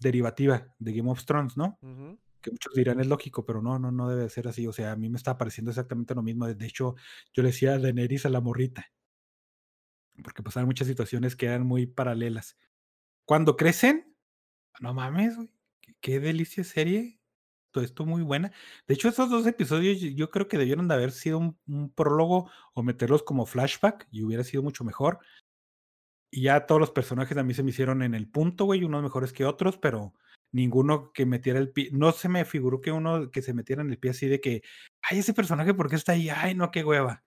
derivativa 0.00 0.74
de 0.78 0.92
Game 0.92 1.10
of 1.10 1.24
Thrones, 1.24 1.56
¿no? 1.56 1.78
Ujú. 1.82 2.18
que 2.42 2.50
muchos 2.50 2.74
dirán 2.74 3.00
es 3.00 3.06
lógico, 3.06 3.46
pero 3.46 3.62
no, 3.62 3.78
no, 3.78 3.92
no 3.92 4.08
debe 4.10 4.28
ser 4.28 4.48
así. 4.48 4.66
O 4.66 4.72
sea, 4.72 4.92
a 4.92 4.96
mí 4.96 5.08
me 5.08 5.16
está 5.16 5.38
pareciendo 5.38 5.70
exactamente 5.70 6.14
lo 6.14 6.22
mismo. 6.22 6.46
De 6.46 6.66
hecho, 6.66 6.96
yo 7.32 7.42
le 7.42 7.50
decía 7.50 7.74
a 7.74 7.78
Daenerys 7.78 8.26
a 8.26 8.30
la 8.30 8.40
morrita, 8.40 8.92
porque 10.24 10.42
pasaron 10.42 10.68
muchas 10.68 10.88
situaciones 10.88 11.36
que 11.36 11.46
eran 11.46 11.66
muy 11.66 11.86
paralelas. 11.86 12.56
Cuando 13.24 13.56
crecen, 13.56 14.11
no 14.80 14.94
mames, 14.94 15.36
güey, 15.36 15.50
qué, 15.80 15.94
qué 16.00 16.20
delicia 16.20 16.62
de 16.62 16.68
serie. 16.68 17.18
Todo 17.72 17.84
esto 17.84 18.04
muy 18.04 18.22
buena. 18.22 18.52
De 18.86 18.94
hecho, 18.94 19.08
esos 19.08 19.30
dos 19.30 19.46
episodios 19.46 19.98
yo- 19.98 20.30
creo 20.30 20.46
que 20.46 20.58
debieron 20.58 20.88
de 20.88 20.94
haber 20.94 21.10
sido 21.10 21.38
un, 21.38 21.58
un 21.66 21.90
prólogo 21.90 22.50
o 22.74 22.82
meterlos 22.82 23.22
como 23.22 23.46
flashback 23.46 24.08
y 24.10 24.22
hubiera 24.22 24.44
sido 24.44 24.62
mucho 24.62 24.84
mejor. 24.84 25.20
Y 26.30 26.42
ya 26.42 26.66
todos 26.66 26.80
los 26.80 26.90
personajes 26.90 27.36
a 27.36 27.42
mí 27.42 27.54
se 27.54 27.62
me 27.62 27.70
hicieron 27.70 28.02
en 28.02 28.14
el 28.14 28.28
punto, 28.28 28.66
güey, 28.66 28.84
unos 28.84 29.02
mejores 29.02 29.32
que 29.32 29.44
otros, 29.46 29.78
pero 29.78 30.14
ninguno 30.52 31.12
que 31.12 31.24
metiera 31.24 31.58
el 31.58 31.70
pie. 31.72 31.88
No 31.92 32.12
se 32.12 32.28
me 32.28 32.44
figuró 32.44 32.80
que 32.80 32.92
uno 32.92 33.30
que 33.30 33.40
se 33.42 33.54
metiera 33.54 33.80
en 33.82 33.90
el 33.90 33.98
pie 33.98 34.10
así 34.10 34.28
de 34.28 34.40
que, 34.40 34.62
ay, 35.02 35.18
ese 35.20 35.32
personaje, 35.32 35.72
¿por 35.72 35.88
qué 35.88 35.96
está 35.96 36.12
ahí? 36.12 36.28
Ay, 36.28 36.54
no, 36.54 36.70
qué 36.70 36.84
hueva. 36.84 37.22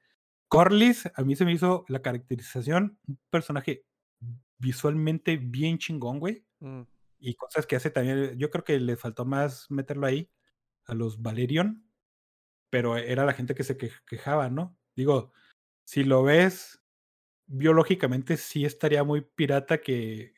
Corlys, 0.47 1.09
a 1.15 1.23
mí 1.23 1.35
se 1.35 1.43
me 1.45 1.53
hizo 1.53 1.85
la 1.88 2.01
caracterización, 2.03 2.99
un 3.07 3.19
personaje 3.31 3.84
visualmente 4.59 5.38
bien 5.38 5.77
chingón, 5.80 6.19
güey. 6.19 6.45
Mm. 6.59 6.81
Y 7.26 7.34
cosas 7.34 7.65
que 7.65 7.76
hace 7.76 7.89
también, 7.89 8.38
yo 8.38 8.52
creo 8.52 8.64
que 8.64 8.80
le 8.80 8.97
faltó 8.97 9.26
más 9.26 9.65
meterlo 9.72 10.06
ahí 10.06 10.30
a 10.85 10.93
los 10.93 11.23
Valerion, 11.23 11.84
pero 12.69 12.97
era 12.97 13.26
la 13.26 13.34
gente 13.34 13.56
que 13.56 13.64
se 13.64 13.77
que- 13.77 13.91
quejaba, 14.06 14.52
¿no? 14.52 14.77
Digo, 14.95 15.31
si 15.85 16.03
lo 16.03 16.22
ves 16.22 16.84
biológicamente, 17.47 18.38
sí 18.38 18.64
estaría 18.64 19.03
muy 19.03 19.22
pirata 19.22 19.80
que 19.80 20.35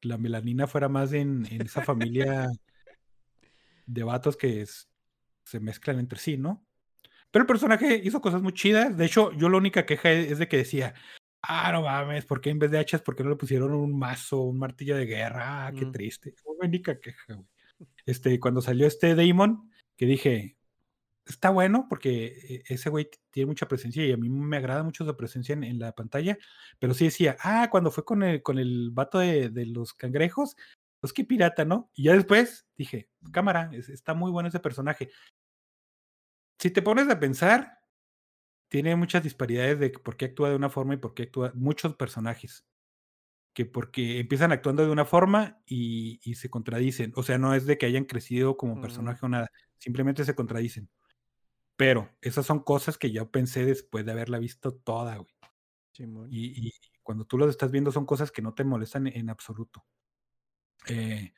la 0.00 0.16
melanina 0.16 0.66
fuera 0.66 0.88
más 0.88 1.12
en, 1.12 1.44
esa 1.60 1.82
familia 1.82 2.48
de 3.84 4.02
vatos 4.02 4.38
que 4.38 4.64
se 5.44 5.60
mezclan 5.60 5.98
entre 5.98 6.18
sí, 6.18 6.38
¿no? 6.38 6.66
Pero 7.30 7.42
el 7.42 7.46
personaje 7.46 8.00
hizo 8.02 8.22
cosas 8.22 8.40
muy 8.40 8.54
chidas. 8.54 8.96
De 8.96 9.04
hecho, 9.04 9.30
yo 9.32 9.50
la 9.50 9.58
única 9.58 9.84
queja 9.84 10.10
es 10.10 10.38
de 10.38 10.48
que 10.48 10.56
decía, 10.56 10.94
ah, 11.42 11.72
no 11.72 11.82
mames, 11.82 12.24
¿por 12.26 12.40
qué 12.40 12.50
en 12.50 12.58
vez 12.58 12.70
de 12.70 12.78
hachas, 12.78 13.02
por 13.02 13.16
qué 13.16 13.22
no 13.24 13.30
le 13.30 13.36
pusieron 13.36 13.72
un 13.74 13.98
mazo, 13.98 14.42
un 14.42 14.58
martillo 14.58 14.96
de 14.96 15.06
guerra? 15.06 15.66
Ah, 15.68 15.72
qué 15.72 15.86
Mm. 15.86 15.92
triste. 15.92 16.34
Única 16.60 16.98
queja, 17.00 17.34
güey. 17.34 17.46
Este, 18.06 18.38
cuando 18.38 18.60
salió 18.60 18.86
este 18.86 19.14
Damon, 19.14 19.70
que 19.96 20.06
dije, 20.06 20.56
está 21.26 21.50
bueno 21.50 21.86
porque 21.88 22.26
eh, 22.48 22.62
ese 22.68 22.90
güey 22.90 23.08
tiene 23.30 23.46
mucha 23.46 23.68
presencia 23.68 24.04
y 24.04 24.12
a 24.12 24.16
mí 24.16 24.28
me 24.28 24.56
agrada 24.58 24.82
mucho 24.82 25.04
su 25.06 25.16
presencia 25.16 25.52
en, 25.54 25.64
en 25.64 25.78
la 25.78 25.92
pantalla, 25.92 26.36
pero 26.78 26.92
sí 26.92 27.04
decía, 27.04 27.36
ah, 27.42 27.68
cuando 27.70 27.90
fue 27.90 28.04
con 28.04 28.22
el, 28.22 28.42
con 28.42 28.58
el 28.58 28.90
vato 28.90 29.18
de, 29.18 29.48
de 29.50 29.66
los 29.66 29.94
cangrejos, 29.94 30.56
pues 31.00 31.12
qué 31.14 31.24
pirata, 31.24 31.64
¿no? 31.64 31.90
Y 31.94 32.04
ya 32.04 32.12
después 32.14 32.66
dije, 32.76 33.08
cámara, 33.32 33.70
es- 33.72 33.88
está 33.88 34.12
muy 34.12 34.30
bueno 34.30 34.48
ese 34.50 34.60
personaje. 34.60 35.10
Si 36.58 36.70
te 36.70 36.82
pones 36.82 37.08
a 37.08 37.18
pensar, 37.18 37.79
tiene 38.70 38.96
muchas 38.96 39.22
disparidades 39.22 39.78
de 39.78 39.90
por 39.90 40.16
qué 40.16 40.26
actúa 40.26 40.48
de 40.48 40.56
una 40.56 40.70
forma 40.70 40.94
y 40.94 40.98
por 40.98 41.12
qué 41.12 41.24
actúa 41.24 41.52
muchos 41.54 41.96
personajes. 41.96 42.64
Que 43.52 43.66
porque 43.66 44.20
empiezan 44.20 44.52
actuando 44.52 44.86
de 44.86 44.92
una 44.92 45.04
forma 45.04 45.60
y, 45.66 46.20
y 46.22 46.36
se 46.36 46.48
contradicen. 46.48 47.12
O 47.16 47.24
sea, 47.24 47.36
no 47.36 47.52
es 47.54 47.66
de 47.66 47.76
que 47.76 47.86
hayan 47.86 48.04
crecido 48.04 48.56
como 48.56 48.74
Ujú. 48.74 48.82
personaje 48.82 49.26
o 49.26 49.28
nada, 49.28 49.50
simplemente 49.78 50.24
se 50.24 50.36
contradicen. 50.36 50.88
Pero 51.76 52.16
esas 52.20 52.46
son 52.46 52.60
cosas 52.60 52.96
que 52.96 53.10
yo 53.10 53.30
pensé 53.30 53.64
después 53.64 54.06
de 54.06 54.12
haberla 54.12 54.38
visto 54.38 54.72
toda, 54.72 55.16
güey. 55.16 55.34
Y 56.30 56.72
cuando 57.02 57.24
tú 57.24 57.36
los 57.36 57.50
estás 57.50 57.70
viendo 57.72 57.92
son 57.92 58.06
cosas 58.06 58.30
que 58.30 58.40
no 58.40 58.54
te 58.54 58.64
molestan 58.64 59.08
en 59.08 59.30
absoluto. 59.30 59.84
Eh, 60.86 61.34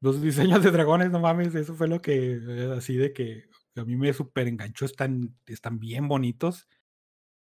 los 0.00 0.20
diseños 0.20 0.62
de 0.62 0.70
dragones, 0.70 1.10
no 1.10 1.20
mames, 1.20 1.54
eso 1.54 1.74
fue 1.74 1.88
lo 1.88 2.00
que, 2.00 2.34
eh, 2.34 2.74
así 2.76 2.96
de 2.96 3.12
que 3.12 3.48
A 3.82 3.84
mí 3.84 3.96
me 3.96 4.12
súper 4.12 4.48
enganchó, 4.48 4.84
están, 4.84 5.36
están 5.46 5.78
bien 5.78 6.08
bonitos. 6.08 6.68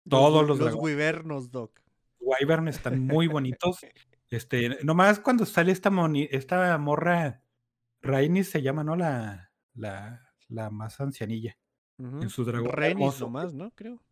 Todos 0.09 0.41
los, 0.47 0.49
Los 0.51 0.59
dragones 0.59 0.83
wyvernos, 0.83 1.51
Doc. 1.51 1.81
Wyvern 2.21 2.69
están 2.69 3.01
muy 3.07 3.27
bonitos. 3.27 3.79
Este, 4.29 4.83
nomás 4.83 5.21
cuando 5.21 5.47
sale 5.47 5.71
esta, 5.71 5.89
moni- 5.89 6.27
esta 6.33 6.77
morra, 6.79 7.45
Rainis 8.03 8.51
se 8.51 8.61
llama, 8.61 8.83
¿no? 8.83 8.97
La, 8.97 9.53
la, 9.75 10.33
la 10.49 10.69
más 10.71 11.01
ancianilla. 11.01 11.57
En 11.99 12.29
su 12.29 12.45
dragón 12.45 12.73
hermoso. 12.83 13.27
nomás, 13.27 13.55
¿no? 13.55 13.71
Creo. 13.77 14.03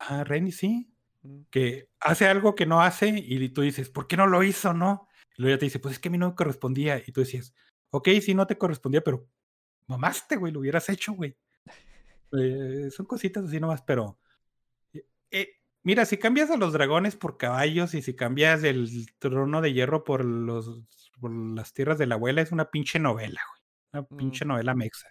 Ah, 0.00 0.24
Rainis, 0.24 0.56
sí. 0.56 0.92
Mm. 1.22 1.42
Que 1.48 1.88
hace 2.00 2.26
algo 2.26 2.56
que 2.56 2.66
no 2.66 2.82
hace 2.82 3.08
y 3.16 3.48
tú 3.50 3.62
dices, 3.62 3.88
¿por 3.88 4.08
qué 4.08 4.16
no 4.16 4.26
lo 4.26 4.42
hizo, 4.42 4.74
no? 4.74 5.06
Y 5.38 5.42
luego 5.42 5.52
ella 5.52 5.60
te 5.60 5.66
dice, 5.66 5.78
pues 5.78 5.92
es 5.94 5.98
que 6.00 6.08
a 6.08 6.10
mí 6.10 6.18
no 6.18 6.30
me 6.30 6.34
correspondía. 6.34 7.00
Y 7.06 7.12
tú 7.12 7.20
decías, 7.20 7.54
ok, 7.90 8.08
sí, 8.20 8.34
no 8.34 8.48
te 8.48 8.58
correspondía, 8.58 9.04
pero 9.04 9.28
mamaste, 9.86 10.34
güey, 10.34 10.52
lo 10.52 10.58
hubieras 10.58 10.88
hecho, 10.88 11.12
güey. 11.12 11.36
Eh, 12.38 12.90
son 12.90 13.06
cositas 13.06 13.44
así 13.44 13.60
nomás, 13.60 13.82
pero. 13.82 14.18
eh, 14.92 15.06
eh, 15.30 15.48
mira, 15.82 16.04
si 16.04 16.16
cambias 16.18 16.50
a 16.50 16.56
los 16.56 16.72
dragones 16.72 17.16
por 17.16 17.36
caballos 17.36 17.94
y 17.94 18.02
si 18.02 18.14
cambias 18.14 18.64
el 18.64 19.06
trono 19.18 19.60
de 19.60 19.72
hierro 19.72 20.04
por, 20.04 20.24
los, 20.24 20.82
por 21.20 21.32
las 21.32 21.72
tierras 21.72 21.98
de 21.98 22.06
la 22.06 22.14
abuela, 22.16 22.42
es 22.42 22.52
una 22.52 22.70
pinche 22.70 22.98
novela, 22.98 23.40
güey. 23.48 23.62
Una 23.92 24.02
Mm. 24.10 24.16
pinche 24.16 24.44
novela 24.44 24.74
mexa. 24.74 25.08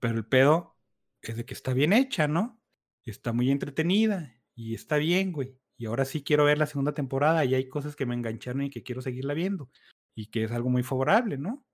Pero 0.00 0.14
el 0.14 0.26
pedo 0.26 0.76
es 1.22 1.36
de 1.36 1.44
que 1.44 1.54
está 1.54 1.72
bien 1.72 1.92
hecha, 1.92 2.28
¿no? 2.28 2.60
Está 3.04 3.32
muy 3.32 3.50
entretenida 3.50 4.34
y 4.54 4.74
está 4.74 4.96
bien, 4.98 5.32
güey. 5.32 5.56
Y 5.78 5.86
ahora 5.86 6.04
sí 6.04 6.22
quiero 6.22 6.44
ver 6.44 6.58
la 6.58 6.66
segunda 6.66 6.92
temporada 6.92 7.44
y 7.44 7.54
hay 7.54 7.68
cosas 7.68 7.96
que 7.96 8.06
me 8.06 8.14
engancharon 8.14 8.62
y 8.62 8.70
que 8.70 8.82
quiero 8.82 9.00
seguirla 9.02 9.34
viendo. 9.34 9.70
Y 10.14 10.26
que 10.26 10.44
es 10.44 10.52
algo 10.52 10.70
muy 10.70 10.82
favorable, 10.82 11.36
¿no? 11.38 11.64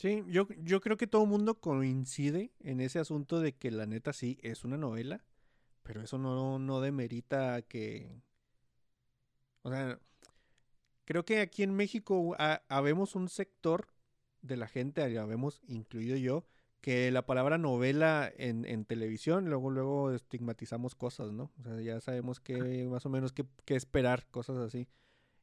Sí, 0.00 0.24
yo, 0.28 0.48
yo 0.62 0.80
creo 0.80 0.96
que 0.96 1.06
todo 1.06 1.24
el 1.24 1.28
mundo 1.28 1.60
coincide 1.60 2.52
en 2.60 2.80
ese 2.80 2.98
asunto 2.98 3.38
de 3.40 3.52
que 3.54 3.70
la 3.70 3.84
neta 3.86 4.12
sí 4.14 4.38
es 4.42 4.64
una 4.64 4.78
novela, 4.78 5.22
pero 5.82 6.02
eso 6.02 6.18
no, 6.18 6.58
no 6.58 6.80
demerita 6.80 7.62
que... 7.62 8.22
O 9.62 9.70
sea, 9.70 9.98
creo 11.04 11.24
que 11.24 11.40
aquí 11.40 11.62
en 11.62 11.74
México 11.74 12.34
ha- 12.38 12.62
habemos 12.68 13.14
un 13.14 13.28
sector 13.28 13.88
de 14.42 14.56
la 14.56 14.68
gente, 14.68 15.02
habemos 15.18 15.60
incluido 15.68 16.16
yo, 16.16 16.46
que 16.80 17.10
la 17.10 17.26
palabra 17.26 17.58
novela 17.58 18.32
en, 18.38 18.64
en 18.64 18.84
televisión, 18.86 19.50
luego, 19.50 19.70
luego 19.70 20.12
estigmatizamos 20.12 20.94
cosas, 20.94 21.32
¿no? 21.32 21.50
O 21.60 21.62
sea, 21.62 21.80
ya 21.82 22.00
sabemos 22.00 22.40
que 22.40 22.86
más 22.88 23.04
o 23.04 23.10
menos 23.10 23.32
qué, 23.32 23.44
qué 23.66 23.76
esperar, 23.76 24.26
cosas 24.30 24.56
así. 24.58 24.88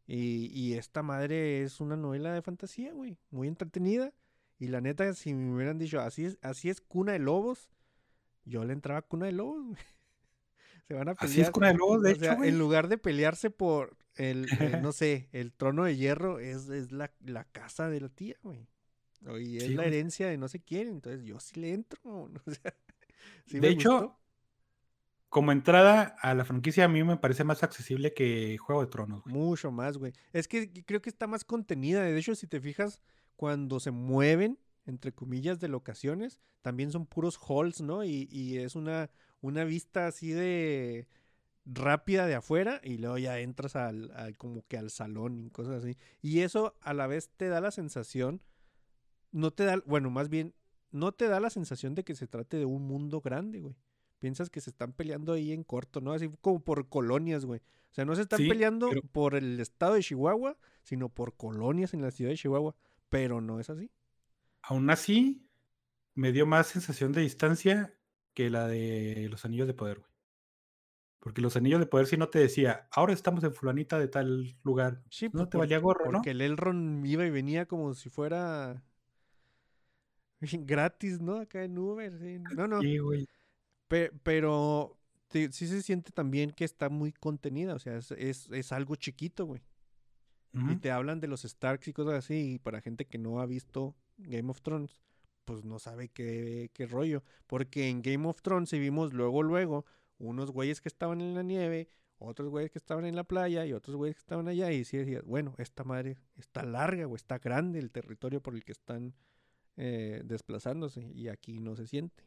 Y, 0.07 0.47
y 0.53 0.75
esta 0.75 1.03
madre 1.03 1.63
es 1.63 1.81
una 1.81 1.97
novela 1.97 2.33
de 2.33 2.41
fantasía, 2.43 2.93
güey, 2.93 3.17
muy 3.31 3.47
entretenida. 3.49 4.13
Y 4.59 4.67
la 4.67 4.81
neta, 4.81 5.13
si 5.13 5.33
me 5.33 5.53
hubieran 5.55 5.77
dicho, 5.77 5.99
así 6.01 6.25
es, 6.25 6.37
así 6.41 6.69
es 6.69 6.81
Cuna 6.81 7.13
de 7.13 7.19
Lobos, 7.19 7.69
yo 8.45 8.63
le 8.65 8.73
entraba 8.73 8.99
a 8.99 9.03
Cuna 9.03 9.27
de 9.27 9.33
Lobos, 9.33 9.63
güey. 9.65 9.77
Se 10.87 10.93
van 10.93 11.09
a 11.09 11.15
pelear. 11.15 11.31
Así 11.31 11.41
es 11.41 11.51
Cuna 11.51 11.67
de 11.69 11.75
Lobos, 11.75 12.01
de 12.01 12.09
o 12.09 12.11
hecho, 12.11 12.21
sea, 12.25 12.35
güey. 12.35 12.49
en 12.49 12.57
lugar 12.59 12.87
de 12.87 12.97
pelearse 12.97 13.49
por 13.51 13.97
el, 14.15 14.47
el, 14.59 14.81
no 14.81 14.91
sé, 14.91 15.29
el 15.31 15.53
trono 15.53 15.83
de 15.85 15.95
hierro, 15.97 16.39
es, 16.39 16.69
es 16.69 16.91
la, 16.91 17.13
la 17.21 17.43
casa 17.45 17.89
de 17.89 18.01
la 18.01 18.09
tía, 18.09 18.35
güey. 18.43 18.67
Y 19.39 19.61
es 19.61 19.63
Sí, 19.65 19.73
la 19.73 19.85
herencia 19.85 20.27
de 20.27 20.37
no 20.37 20.47
sé 20.47 20.61
quién, 20.61 20.87
entonces 20.89 21.23
yo 21.25 21.39
sí 21.39 21.59
le 21.59 21.73
entro. 21.73 21.99
O 22.45 22.51
sea, 22.51 22.73
sí 23.45 23.59
de 23.59 23.69
hecho, 23.69 23.91
gustó. 23.91 24.19
como 25.29 25.51
entrada 25.51 26.15
a 26.21 26.33
la 26.33 26.45
franquicia, 26.45 26.85
a 26.85 26.87
mí 26.87 27.03
me 27.03 27.17
parece 27.17 27.43
más 27.43 27.63
accesible 27.63 28.13
que 28.13 28.57
Juego 28.57 28.81
de 28.81 28.87
Tronos. 28.87 29.23
güey. 29.23 29.35
Mucho 29.35 29.71
más, 29.71 29.97
güey. 29.97 30.13
Es 30.33 30.47
que 30.47 30.71
creo 30.85 31.01
que 31.01 31.09
está 31.09 31.27
más 31.27 31.43
contenida. 31.43 32.01
De 32.03 32.17
hecho, 32.17 32.35
si 32.35 32.47
te 32.47 32.59
fijas, 32.61 33.01
cuando 33.37 33.79
se 33.79 33.91
mueven, 33.91 34.59
entre 34.85 35.13
comillas, 35.13 35.59
de 35.61 35.69
locaciones, 35.69 36.41
también 36.61 36.91
son 36.91 37.05
puros 37.05 37.39
halls, 37.47 37.79
¿no? 37.81 38.03
Y, 38.03 38.27
y 38.29 38.57
es 38.57 38.75
una, 38.75 39.09
una 39.41 39.63
vista 39.63 40.07
así 40.07 40.31
de 40.31 41.07
rápida 41.65 42.25
de 42.27 42.35
afuera 42.35 42.79
y 42.83 42.97
luego 42.97 43.17
ya 43.17 43.39
entras 43.39 43.75
al, 43.75 44.11
al- 44.11 44.37
como 44.37 44.65
que 44.67 44.77
al 44.77 44.89
salón 44.89 45.37
y 45.37 45.49
cosas 45.49 45.83
así. 45.83 45.97
Y 46.21 46.39
eso 46.39 46.75
a 46.81 46.93
la 46.93 47.07
vez 47.07 47.29
te 47.37 47.47
da 47.49 47.61
la 47.61 47.71
sensación, 47.71 48.41
no 49.31 49.51
te 49.51 49.65
da, 49.65 49.81
bueno, 49.85 50.09
más 50.09 50.29
bien, 50.29 50.53
no 50.91 51.11
te 51.11 51.27
da 51.27 51.39
la 51.39 51.49
sensación 51.49 51.93
de 51.95 52.03
que 52.03 52.15
se 52.15 52.27
trate 52.27 52.57
de 52.57 52.65
un 52.65 52.83
mundo 52.87 53.21
grande, 53.21 53.59
güey. 53.59 53.75
Piensas 54.19 54.49
que 54.49 54.61
se 54.61 54.69
están 54.71 54.93
peleando 54.93 55.33
ahí 55.33 55.51
en 55.51 55.63
corto, 55.63 56.01
¿no? 56.01 56.11
Así 56.13 56.29
como 56.41 56.59
por 56.61 56.87
colonias, 56.89 57.45
güey. 57.45 57.59
O 57.91 57.93
sea, 57.93 58.03
no 58.05 58.15
se 58.15 58.21
están 58.23 58.39
Sí, 58.39 58.47
peleando 58.49 58.89
pero- 58.89 59.01
por 59.11 59.35
el 59.35 59.59
estado 59.59 59.93
de 59.93 60.01
Chihuahua, 60.01 60.57
sino 60.83 61.09
por 61.09 61.35
colonias 61.35 61.93
en 61.93 62.01
la 62.01 62.09
ciudad 62.11 62.31
de 62.31 62.37
Chihuahua. 62.37 62.75
Pero 63.09 63.41
no 63.41 63.59
es 63.59 63.69
así. 63.69 63.91
Aún 64.61 64.89
así, 64.89 65.47
me 66.13 66.31
dio 66.31 66.45
más 66.45 66.67
sensación 66.67 67.11
de 67.11 67.21
distancia 67.21 67.93
que 68.33 68.49
la 68.49 68.67
de 68.67 69.27
los 69.29 69.45
anillos 69.45 69.67
de 69.67 69.73
poder, 69.73 69.99
güey. 69.99 70.11
Porque 71.19 71.41
los 71.41 71.55
anillos 71.57 71.79
de 71.79 71.87
poder 71.87 72.07
sí 72.07 72.15
no 72.15 72.29
te 72.29 72.39
decía, 72.39 72.87
ahora 72.91 73.13
estamos 73.13 73.43
en 73.43 73.53
fulanita 73.53 73.99
de 73.99 74.07
tal 74.07 74.55
lugar. 74.63 75.03
Sí, 75.09 75.25
no 75.25 75.39
pues, 75.39 75.49
te 75.49 75.57
valía 75.57 75.79
gorro, 75.79 76.05
¿no? 76.05 76.11
Porque 76.13 76.31
el 76.31 76.41
Elrond 76.41 77.05
iba 77.05 77.25
y 77.25 77.29
venía 77.29 77.65
como 77.65 77.93
si 77.95 78.09
fuera 78.09 78.83
gratis, 80.41 81.19
¿no? 81.19 81.37
Acá 81.37 81.63
en 81.63 81.77
Uber. 81.77 82.17
sí. 82.19 82.39
No, 82.55 82.67
no. 82.67 82.81
Sí, 82.81 82.97
güey. 82.99 83.27
Pe- 83.87 84.11
pero 84.23 84.97
te- 85.29 85.51
sí 85.51 85.67
se 85.67 85.81
siente 85.81 86.11
también 86.11 86.51
que 86.51 86.65
está 86.65 86.89
muy 86.89 87.11
contenida. 87.11 87.73
O 87.75 87.79
sea, 87.79 87.97
es, 87.97 88.11
es, 88.11 88.49
es 88.51 88.71
algo 88.71 88.95
chiquito, 88.95 89.45
güey. 89.45 89.61
Y 90.53 90.77
te 90.77 90.89
hablan 90.89 91.19
de 91.19 91.27
los 91.27 91.43
Starks 91.43 91.87
y 91.87 91.93
cosas 91.93 92.15
así. 92.15 92.53
Y 92.53 92.59
para 92.59 92.81
gente 92.81 93.05
que 93.05 93.17
no 93.17 93.41
ha 93.41 93.45
visto 93.45 93.95
Game 94.17 94.49
of 94.49 94.61
Thrones, 94.61 94.99
pues 95.45 95.63
no 95.63 95.79
sabe 95.79 96.09
qué, 96.09 96.71
qué 96.73 96.87
rollo. 96.87 97.23
Porque 97.45 97.89
en 97.89 98.01
Game 98.01 98.27
of 98.27 98.41
Thrones 98.41 98.69
sí 98.69 98.79
vimos 98.79 99.13
luego, 99.13 99.43
luego, 99.43 99.85
unos 100.17 100.51
güeyes 100.51 100.81
que 100.81 100.89
estaban 100.89 101.21
en 101.21 101.35
la 101.35 101.43
nieve, 101.43 101.89
otros 102.17 102.49
güeyes 102.49 102.71
que 102.71 102.79
estaban 102.79 103.05
en 103.05 103.15
la 103.15 103.23
playa 103.23 103.65
y 103.65 103.73
otros 103.73 103.95
güeyes 103.95 104.15
que 104.15 104.21
estaban 104.21 104.47
allá. 104.47 104.71
Y 104.71 104.83
sí 104.83 104.97
decías, 104.97 105.23
bueno, 105.23 105.53
esta 105.57 105.83
madre 105.83 106.17
está 106.35 106.63
larga 106.63 107.07
o 107.07 107.15
está 107.15 107.37
grande 107.37 107.79
el 107.79 107.91
territorio 107.91 108.41
por 108.41 108.55
el 108.55 108.63
que 108.63 108.71
están 108.71 109.13
eh, 109.75 110.21
desplazándose. 110.25 111.11
Y 111.13 111.27
aquí 111.27 111.59
no 111.59 111.75
se 111.75 111.87
siente. 111.87 112.23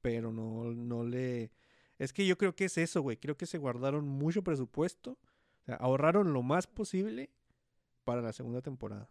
Pero 0.00 0.32
no, 0.32 0.72
no 0.72 1.04
le. 1.04 1.52
Es 1.98 2.12
que 2.12 2.26
yo 2.26 2.38
creo 2.38 2.56
que 2.56 2.64
es 2.64 2.78
eso, 2.78 3.02
güey. 3.02 3.18
Creo 3.18 3.36
que 3.36 3.46
se 3.46 3.58
guardaron 3.58 4.08
mucho 4.08 4.42
presupuesto. 4.42 5.12
O 5.12 5.64
sea, 5.66 5.76
ahorraron 5.76 6.32
lo 6.32 6.42
más 6.42 6.66
posible 6.66 7.30
para 8.04 8.22
la 8.22 8.32
segunda 8.32 8.62
temporada. 8.62 9.10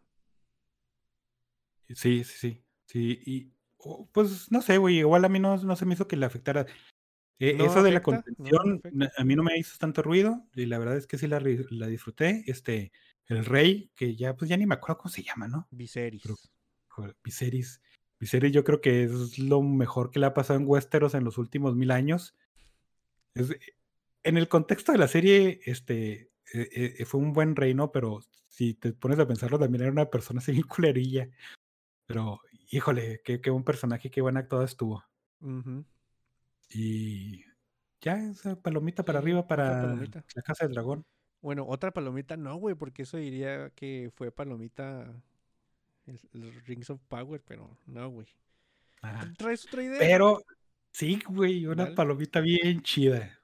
Sí, 1.88 2.24
sí, 2.24 2.38
sí. 2.38 2.64
Sí, 2.86 3.20
y 3.26 3.54
oh, 3.78 4.10
pues 4.12 4.52
no 4.52 4.62
sé, 4.62 4.78
güey, 4.78 4.98
igual 5.00 5.26
a 5.26 5.30
mí 5.30 5.40
no, 5.40 5.58
no 5.58 5.76
se 5.76 5.86
me 5.86 5.94
hizo 5.94 6.08
que 6.08 6.16
le 6.18 6.26
afectara. 6.26 6.66
Eh, 7.40 7.56
No 7.58 7.66
eso 7.66 7.84
de 7.84 7.92
la 7.92 8.00
no, 8.00 8.04
contención, 8.04 8.82
a 9.18 9.24
mí 9.24 9.36
no 9.36 9.44
me 9.44 9.58
hizo 9.58 9.78
tanto 9.78 10.02
ruido, 10.02 10.46
y 10.56 10.66
la 10.66 10.78
verdad 10.78 10.98
es 10.98 11.08
que 11.08 11.18
sí 11.18 11.28
la, 11.28 11.40
la 11.70 11.88
disfruté. 11.88 12.44
Este, 12.48 12.92
el 13.28 13.46
rey, 13.46 13.92
que 13.96 14.16
ya, 14.16 14.36
pues 14.36 14.50
ya 14.50 14.58
ni 14.58 14.66
me 14.66 14.76
acuerdo 14.76 14.98
cómo 14.98 15.10
se 15.10 15.24
llama, 15.24 15.48
¿no? 15.48 15.68
Viserys. 15.72 16.24
Pero- 16.24 17.16
Viserys. 17.24 17.82
Viserys 18.20 18.52
yo 18.52 18.66
creo 18.66 18.82
que 18.82 19.04
es 19.06 19.40
lo 19.40 19.62
mejor 19.62 20.12
que 20.12 20.20
le 20.20 20.26
ha 20.26 20.34
pasado 20.34 20.60
en 20.60 20.68
Westeros 20.68 21.14
en 21.14 21.24
los 21.24 21.38
últimos 21.38 21.76
mil 21.76 21.92
años. 21.92 22.36
Es- 23.36 23.56
en 24.24 24.36
el 24.38 24.50
contexto 24.50 24.92
de 24.92 24.98
la 24.98 25.08
serie, 25.08 25.62
este, 25.64 26.30
eh, 26.54 26.96
eh, 27.00 27.06
fue 27.06 27.20
un 27.20 27.34
buen 27.34 27.56
reino, 27.56 27.92
pero 27.92 28.22
si 28.48 28.74
te 28.74 28.94
pones 28.94 29.20
a 29.20 29.28
pensarlo, 29.28 29.60
también 29.60 29.84
era 29.84 29.92
una 29.92 30.10
persona 30.10 30.40
así 30.40 30.62
culerilla. 30.64 31.30
Pero, 32.06 32.42
híjole, 32.72 33.22
qué, 33.24 33.40
qué 33.42 33.50
buen 33.50 33.64
personaje, 33.64 34.10
qué 34.10 34.22
buen 34.22 34.38
actuado 34.38 34.64
estuvo. 34.64 35.04
Y 36.70 37.44
ya, 38.02 38.18
esa 38.30 38.60
palomita 38.62 39.04
para 39.04 39.20
arriba 39.20 39.48
para 39.48 39.82
palomita. 39.82 40.26
la 40.36 40.42
Casa 40.42 40.66
del 40.66 40.74
Dragón. 40.74 41.06
Bueno, 41.42 41.66
otra 41.68 41.92
palomita 41.92 42.36
no, 42.36 42.56
güey, 42.56 42.76
porque 42.76 43.04
eso 43.04 43.18
diría 43.18 43.70
que 43.72 44.12
fue 44.14 44.32
palomita 44.32 45.24
el, 46.06 46.20
el 46.34 46.66
Rings 46.66 46.90
of 46.90 47.02
Power, 47.08 47.42
pero 47.46 47.78
no, 47.86 48.10
güey. 48.10 48.28
¿Traes 49.38 49.66
otra 49.66 49.84
idea? 49.84 50.00
Pero, 50.00 50.44
sí, 50.92 51.22
güey, 51.28 51.66
una 51.66 51.94
palomita 51.96 52.42
bien 52.42 52.82
chida. 52.82 53.39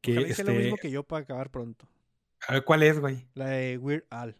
Que, 0.00 0.18
Ojalá 0.18 0.34
sea 0.34 0.44
lo 0.44 0.52
mismo 0.52 0.74
este, 0.76 0.88
que 0.88 0.90
yo 0.92 1.02
para 1.02 1.22
acabar 1.22 1.50
pronto. 1.50 1.88
a 2.46 2.54
ver, 2.54 2.64
¿cuál 2.64 2.82
es, 2.82 3.00
güey? 3.00 3.26
La 3.34 3.48
de 3.48 3.78
Weird 3.78 4.04
Al. 4.10 4.36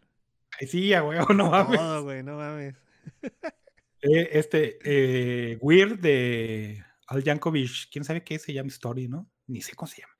Ay, 0.59 0.67
sí, 0.67 0.93
a 0.93 1.03
huevo, 1.03 1.27
no 1.33 1.51
mames. 1.51 1.79
Todo, 1.79 2.03
güey, 2.03 2.23
no 2.23 2.37
mames. 2.37 2.75
Eh, 4.01 4.29
este, 4.39 4.79
eh, 4.85 5.57
Weird 5.59 5.99
de 5.99 6.85
Al 7.07 7.21
Yankovic, 7.21 7.89
quién 7.91 8.05
sabe 8.05 8.23
qué 8.23 8.39
se 8.39 8.53
llama 8.53 8.69
Story, 8.69 9.09
¿no? 9.09 9.29
Ni 9.45 9.61
sé 9.61 9.75
cómo 9.75 9.87
se 9.87 9.99
llama. 9.99 10.13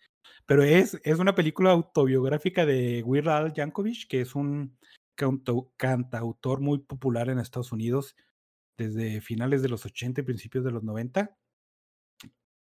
Pero 0.46 0.64
es, 0.64 1.00
es 1.02 1.18
una 1.18 1.34
película 1.34 1.72
autobiográfica 1.72 2.66
de 2.66 3.02
Weird 3.04 3.30
Al 3.30 3.54
Yankovic, 3.54 4.10
que 4.10 4.20
es 4.20 4.36
un 4.36 4.78
cantautor 5.78 6.60
muy 6.60 6.80
popular 6.80 7.30
en 7.30 7.40
Estados 7.40 7.72
Unidos 7.72 8.18
desde 8.78 9.22
finales 9.22 9.62
de 9.62 9.70
los 9.70 9.86
80 9.86 10.22
y 10.22 10.24
principios 10.24 10.64
de 10.64 10.72
los 10.72 10.84
90. 10.84 11.38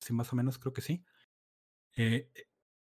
Sí, 0.01 0.13
más 0.13 0.33
o 0.33 0.37
menos 0.37 0.59
creo 0.59 0.73
que 0.73 0.83
sí. 0.83 1.05
Eh, 1.97 2.31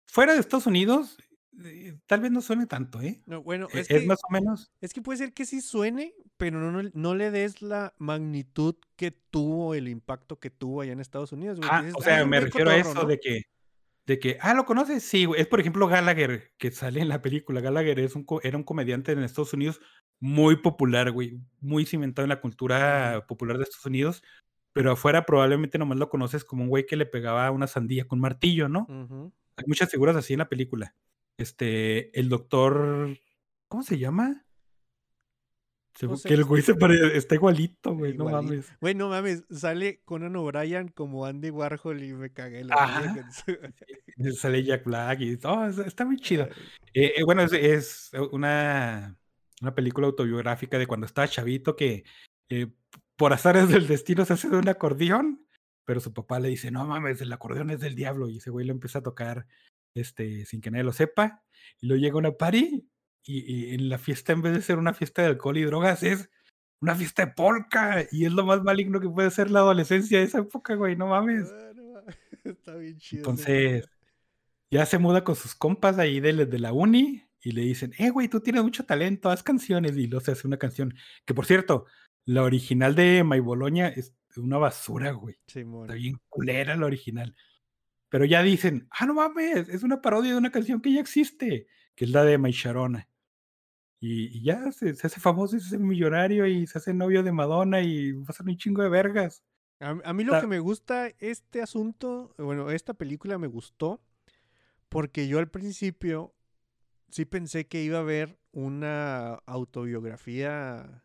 fuera 0.09 0.35
de 0.35 0.40
Estados 0.40 0.66
Unidos, 0.66 1.18
eh, 1.64 1.98
tal 2.06 2.20
vez 2.20 2.30
no 2.32 2.40
suene 2.43 2.66
tanto, 2.66 3.01
¿eh? 3.02 3.24
No, 3.26 3.43
bueno, 3.43 3.68
Eh, 3.72 3.80
es 3.80 3.90
Es, 3.90 4.02
que, 4.02 4.06
más 4.06 4.18
o 4.28 4.32
menos. 4.32 4.70
es 4.80 4.94
que 4.94 5.02
puede 5.02 5.18
ser 5.18 5.35
que 5.35 5.44
sí 5.47 5.60
suene, 5.60 6.14
pero 6.36 6.60
no, 6.60 6.70
no, 6.82 6.90
no 6.94 7.14
le 7.14 7.30
des 7.30 7.62
la 7.62 7.94
magnitud 7.98 8.76
que 8.97 9.10
tuvo, 9.12 9.74
el 9.74 9.89
impacto 9.89 10.40
que 10.40 10.51
tuvo 10.51 10.80
allá 10.82 10.93
en 10.93 11.01
Estados 11.01 11.32
Unidos, 11.32 11.60
güey. 11.60 11.70
Ah, 11.70 11.82
dices, 11.82 11.97
o 11.97 12.02
"Ah, 12.06 12.16
sea, 12.16 12.24
un 12.24 12.30
me 12.30 12.40
refiero 12.40 12.70
a 12.70 12.74
cotorro", 12.74 12.80
eso 12.80 13.06
de 13.06 13.18
que, 13.18 13.43
de 14.06 14.18
que, 14.20 14.39
ah, 14.40 14.55
¿lo 14.55 14.64
conoces? 14.66 15.05
Sí, 15.05 15.26
güey. 15.26 15.40
Es 15.43 15.48
por 15.48 15.60
ejemplo 15.60 15.89
Gallagher, 15.89 16.52
que 16.59 16.70
sale 16.72 17.01
en 17.02 17.09
la 17.10 17.22
película. 17.22 17.60
Gallagher 17.60 18.01
es 18.01 18.16
un, 18.16 18.26
era 18.43 18.56
un 18.59 18.64
comediante 18.64 19.12
en 19.12 19.20
Estados 19.24 19.55
Unidos 19.55 19.80
muy 20.20 20.56
popular, 20.62 21.12
güey. 21.12 21.40
Muy 21.60 21.86
cimentado 21.86 22.24
en 22.26 22.30
la 22.30 22.40
cultura 22.40 23.26
popular 23.28 23.59
de 23.59 23.64
Estados 23.64 23.86
Unidos. 23.86 24.22
Pero 24.74 24.93
afuera 24.93 25.26
probablemente 25.26 25.78
nomás 25.78 25.98
lo 25.98 26.10
conoces 26.10 26.44
como 26.44 26.64
un 26.64 26.70
güey 26.70 26.86
que 26.86 26.97
le 26.97 27.06
pegaba 27.06 27.51
una 27.52 27.66
sandía 27.68 28.06
con 28.06 28.20
martillo, 28.20 28.68
¿no? 28.68 28.93
Hay 29.59 29.64
muchas 29.66 29.90
figuras 29.90 30.16
así 30.16 30.32
en 30.32 30.39
la 30.39 30.48
película. 30.48 30.94
Este, 31.39 32.18
el 32.18 32.28
doctor, 32.28 33.16
¿cómo 33.68 33.82
se 33.82 33.98
llama? 33.98 34.44
Pues 36.01 36.22
que 36.22 36.35
el 36.35 36.44
güey 36.44 36.62
se 36.62 36.76
pare- 36.76 37.16
está 37.16 37.35
igualito, 37.35 37.93
güey, 37.93 38.16
no 38.16 38.26
mames. 38.26 38.70
Güey, 38.80 38.94
no 38.94 39.09
mames, 39.09 39.44
sale 39.51 40.01
Conan 40.05 40.36
O'Brien 40.36 40.89
como 40.89 41.26
Andy 41.26 41.51
Warhol 41.51 42.05
y 42.05 42.12
me 42.12 42.32
cagué 42.32 42.62
la 42.62 42.74
Ajá. 42.76 43.28
su- 43.32 43.56
Sale 44.39 44.62
Jack 44.62 44.85
Black 44.85 45.20
y 45.20 45.36
todo, 45.36 45.66
está- 45.66 46.05
muy 46.05 46.18
chido. 46.18 46.48
Eh, 46.94 47.14
eh, 47.16 47.24
bueno, 47.24 47.43
es, 47.43 47.52
es 47.52 48.10
una, 48.30 49.16
una 49.60 49.74
película 49.74 50.06
autobiográfica 50.06 50.78
de 50.78 50.86
cuando 50.86 51.06
estaba 51.06 51.26
chavito 51.26 51.74
que 51.74 52.05
eh, 52.48 52.68
por 53.16 53.32
azares 53.32 53.68
del 53.68 53.89
destino 53.89 54.24
se 54.24 54.35
hace 54.35 54.48
de 54.51 54.56
un 54.56 54.68
acordeón, 54.68 55.48
pero 55.89 56.01
su 56.01 56.12
papá 56.12 56.39
le 56.39 56.51
dice, 56.51 56.70
no 56.70 56.85
mames, 56.86 57.23
el 57.23 57.32
acordeón 57.32 57.70
es 57.70 57.81
del 57.81 57.94
diablo, 57.94 58.28
y 58.28 58.36
ese 58.36 58.51
güey 58.51 58.66
lo 58.66 58.73
empieza 58.74 58.98
a 58.98 59.02
tocar 59.02 59.47
este, 59.94 60.44
sin 60.44 60.60
que 60.60 60.70
nadie 60.70 60.85
lo 60.85 60.93
sepa, 60.93 61.43
y 61.81 61.86
luego 61.86 62.02
llega 62.02 62.19
una 62.19 62.32
party, 62.32 62.86
y, 63.24 63.55
y 63.70 63.74
en 63.74 63.89
la 63.89 63.97
fiesta, 63.97 64.35
en 64.35 64.43
vez 64.43 64.52
de 64.52 64.60
ser 64.60 64.77
una 64.77 64.93
fiesta 64.93 65.23
de 65.23 65.28
alcohol 65.28 65.56
y 65.56 65.65
drogas, 65.65 66.02
es 66.02 66.28
una 66.82 66.94
fiesta 66.94 67.24
de 67.24 67.32
polka, 67.32 68.05
y 68.12 68.27
es 68.27 68.32
lo 68.32 68.44
más 68.44 68.62
maligno 68.62 69.01
que 69.01 69.09
puede 69.09 69.31
ser 69.31 69.51
la 69.51 69.60
adolescencia 69.60 70.19
de 70.19 70.24
esa 70.27 70.40
época, 70.40 70.74
güey, 70.74 70.94
no 70.94 71.06
mames. 71.06 71.51
ah, 71.51 71.73
Está 72.44 72.74
bien 72.77 72.98
chido. 72.98 73.20
Entonces, 73.20 73.89
ya 74.70 74.85
se 74.85 74.98
muda 74.98 75.24
con 75.24 75.36
sus 75.36 75.55
compas 75.55 75.98
ahí 75.98 76.20
de, 76.20 76.35
la- 76.35 76.44
de 76.44 76.59
la 76.59 76.74
uni 76.74 77.24
y 77.40 77.52
le 77.52 77.62
dicen, 77.62 77.94
eh, 77.97 78.10
güey, 78.10 78.28
tú 78.28 78.40
tienes 78.40 78.62
mucho 78.62 78.85
talento, 78.85 79.31
haz 79.31 79.43
canciones. 79.43 79.97
Y 79.97 80.06
luego 80.06 80.23
se 80.23 80.32
hace 80.32 80.47
una 80.47 80.59
canción. 80.59 80.94
Que 81.24 81.32
por 81.32 81.47
cierto, 81.47 81.86
la 82.27 82.43
original 82.43 82.94
de 82.94 83.24
My 83.24 83.40
Bologna 83.40 83.89
es 83.89 84.15
una 84.43 84.59
basura, 84.59 85.12
güey. 85.12 85.36
Simón. 85.47 85.85
Está 85.85 85.94
bien 85.94 86.20
culera 86.28 86.77
la 86.77 86.86
original. 86.86 87.35
Pero 88.09 88.24
ya 88.24 88.43
dicen, 88.43 88.89
ah, 88.90 89.06
no 89.06 89.15
mames, 89.15 89.69
es 89.69 89.82
una 89.82 90.01
parodia 90.01 90.32
de 90.32 90.39
una 90.39 90.51
canción 90.51 90.81
que 90.81 90.93
ya 90.93 91.01
existe, 91.01 91.66
que 91.94 92.05
es 92.05 92.10
la 92.10 92.24
de 92.24 92.39
My 92.39 92.52
Sharona. 92.52 93.09
Y, 94.01 94.39
y 94.39 94.43
ya 94.43 94.70
se, 94.73 94.94
se 94.94 95.06
hace 95.06 95.20
famoso 95.20 95.56
y 95.56 95.60
se 95.60 95.66
hace 95.66 95.78
millonario 95.78 96.47
y 96.47 96.66
se 96.66 96.78
hace 96.78 96.94
novio 96.94 97.23
de 97.23 97.32
Madonna 97.32 97.82
y 97.82 98.12
pasan 98.24 98.48
un 98.48 98.56
chingo 98.56 98.82
de 98.82 98.89
vergas. 98.89 99.43
A, 99.81 99.97
a 100.05 100.12
mí 100.12 100.24
lo 100.24 100.40
que 100.40 100.47
me 100.47 100.59
gusta 100.59 101.10
este 101.19 101.60
asunto, 101.62 102.35
bueno, 102.39 102.70
esta 102.70 102.94
película 102.94 103.39
me 103.39 103.47
gustó 103.47 104.01
porque 104.89 105.28
yo 105.28 105.39
al 105.39 105.51
principio 105.51 106.35
sí 107.10 107.24
pensé 107.24 107.66
que 107.66 107.82
iba 107.82 107.98
a 107.98 108.02
haber 108.02 108.39
una 108.52 109.35
autobiografía 109.47 111.05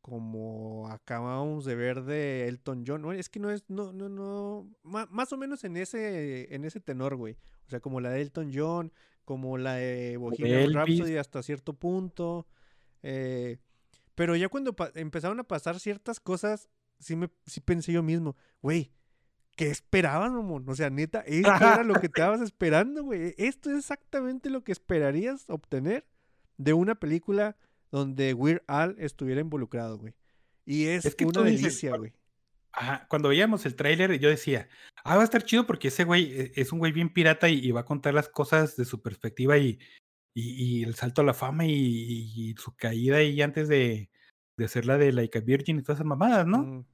como 0.00 0.88
acabamos 0.90 1.64
de 1.64 1.74
ver 1.74 2.02
de 2.04 2.48
Elton 2.48 2.84
John. 2.86 3.14
Es 3.14 3.28
que 3.28 3.40
no 3.40 3.50
es, 3.50 3.64
no, 3.68 3.92
no, 3.92 4.08
no, 4.08 4.70
más 4.82 5.32
o 5.32 5.36
menos 5.36 5.64
en 5.64 5.76
ese, 5.76 6.54
en 6.54 6.64
ese 6.64 6.80
tenor, 6.80 7.16
güey. 7.16 7.36
O 7.66 7.70
sea, 7.70 7.80
como 7.80 8.00
la 8.00 8.10
de 8.10 8.20
Elton 8.22 8.50
John, 8.52 8.92
como 9.24 9.58
la 9.58 9.74
de 9.74 10.16
Bohemian. 10.16 10.74
Rhapsody 10.74 11.16
hasta 11.16 11.42
cierto 11.42 11.74
punto. 11.74 12.46
eh, 13.02 13.58
pero 14.14 14.36
ya 14.36 14.48
cuando 14.48 14.74
empezaron 14.96 15.40
a 15.40 15.44
pasar 15.44 15.80
ciertas 15.80 16.20
cosas, 16.20 16.68
sí, 16.98 17.16
me, 17.16 17.30
sí 17.46 17.60
pensé 17.60 17.92
yo 17.92 18.02
mismo, 18.02 18.36
güey, 18.60 18.92
¿qué 19.56 19.70
esperaban, 19.70 20.34
mamón? 20.34 20.68
O 20.68 20.74
sea, 20.74 20.90
neta, 20.90 21.20
esto 21.20 21.50
era 21.50 21.84
lo 21.84 21.94
que 21.94 22.08
te 22.08 22.20
estabas 22.20 22.40
esperando, 22.40 23.04
güey. 23.04 23.34
Esto 23.38 23.70
es 23.70 23.78
exactamente 23.78 24.50
lo 24.50 24.62
que 24.62 24.72
esperarías 24.72 25.48
obtener 25.48 26.06
de 26.58 26.72
una 26.74 26.94
película 26.96 27.56
donde 27.90 28.34
Weird 28.34 28.62
Al 28.66 28.96
estuviera 28.98 29.40
involucrado, 29.40 29.98
güey. 29.98 30.14
Y 30.64 30.86
es, 30.86 31.04
Es 31.04 31.14
que 31.14 31.24
una 31.24 31.42
delicia, 31.42 31.92
"Cu- 31.92 31.98
güey. 31.98 32.12
Ajá, 32.72 33.06
cuando 33.08 33.28
veíamos 33.30 33.66
el 33.66 33.74
tráiler, 33.74 34.18
yo 34.20 34.28
decía, 34.28 34.68
ah, 35.04 35.16
va 35.16 35.22
a 35.22 35.24
estar 35.24 35.42
chido 35.42 35.66
porque 35.66 35.88
ese 35.88 36.04
güey 36.04 36.32
eh, 36.40 36.52
es 36.54 36.70
un 36.72 36.78
güey 36.78 36.92
bien 36.92 37.12
pirata 37.12 37.48
y, 37.48 37.58
y 37.58 37.72
va 37.72 37.80
a 37.80 37.84
contar 37.84 38.14
las 38.14 38.28
cosas 38.28 38.76
de 38.76 38.84
su 38.84 39.02
perspectiva 39.02 39.58
y, 39.58 39.80
y, 40.34 40.78
y 40.80 40.82
el 40.84 40.94
salto 40.94 41.22
a 41.22 41.24
la 41.24 41.34
fama 41.34 41.66
y, 41.66 42.54
su 42.58 42.76
caída 42.76 43.22
y 43.22 43.42
antes 43.42 43.66
de, 43.68 44.08
de 44.56 44.64
hacer 44.64 44.86
la 44.86 44.98
de 44.98 45.10
Like 45.12 45.38
a 45.38 45.40
Virgin 45.40 45.78
y 45.78 45.82
todas 45.82 45.96
esas 45.98 46.06
mamadas, 46.06 46.46
¿no? 46.46 46.58
Mm, 46.58 46.84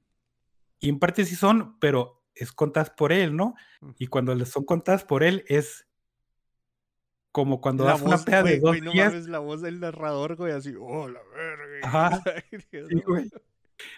Y 0.79 0.89
en 0.89 0.97
parte 0.99 1.25
sí 1.25 1.35
son, 1.35 1.77
pero 1.79 2.23
es 2.33 2.51
contadas 2.51 2.89
por 2.89 3.11
él, 3.11 3.35
¿no? 3.35 3.53
Mm. 3.81 3.89
Y 3.99 4.07
cuando 4.07 4.45
son 4.45 4.63
contadas 4.65 5.03
por 5.03 5.23
él 5.23 5.43
es 5.47 5.86
como 7.31 7.61
cuando 7.61 7.83
La 7.85 7.91
das 7.91 8.01
una 8.01 8.15
voz, 8.15 8.25
peda 8.25 8.43
de 8.43 8.59
dos 8.59 8.81
no 8.81 8.91
días. 8.91 9.13
mames, 9.13 9.27
la 9.27 9.39
voz 9.39 9.61
del 9.61 9.79
narrador, 9.79 10.35
güey, 10.35 10.53
así, 10.53 10.73
oh, 10.79 11.07
la 11.07 11.19
verga. 11.35 11.79
Ajá, 11.87 12.23
Sí, 12.71 13.01
güey. 13.05 13.29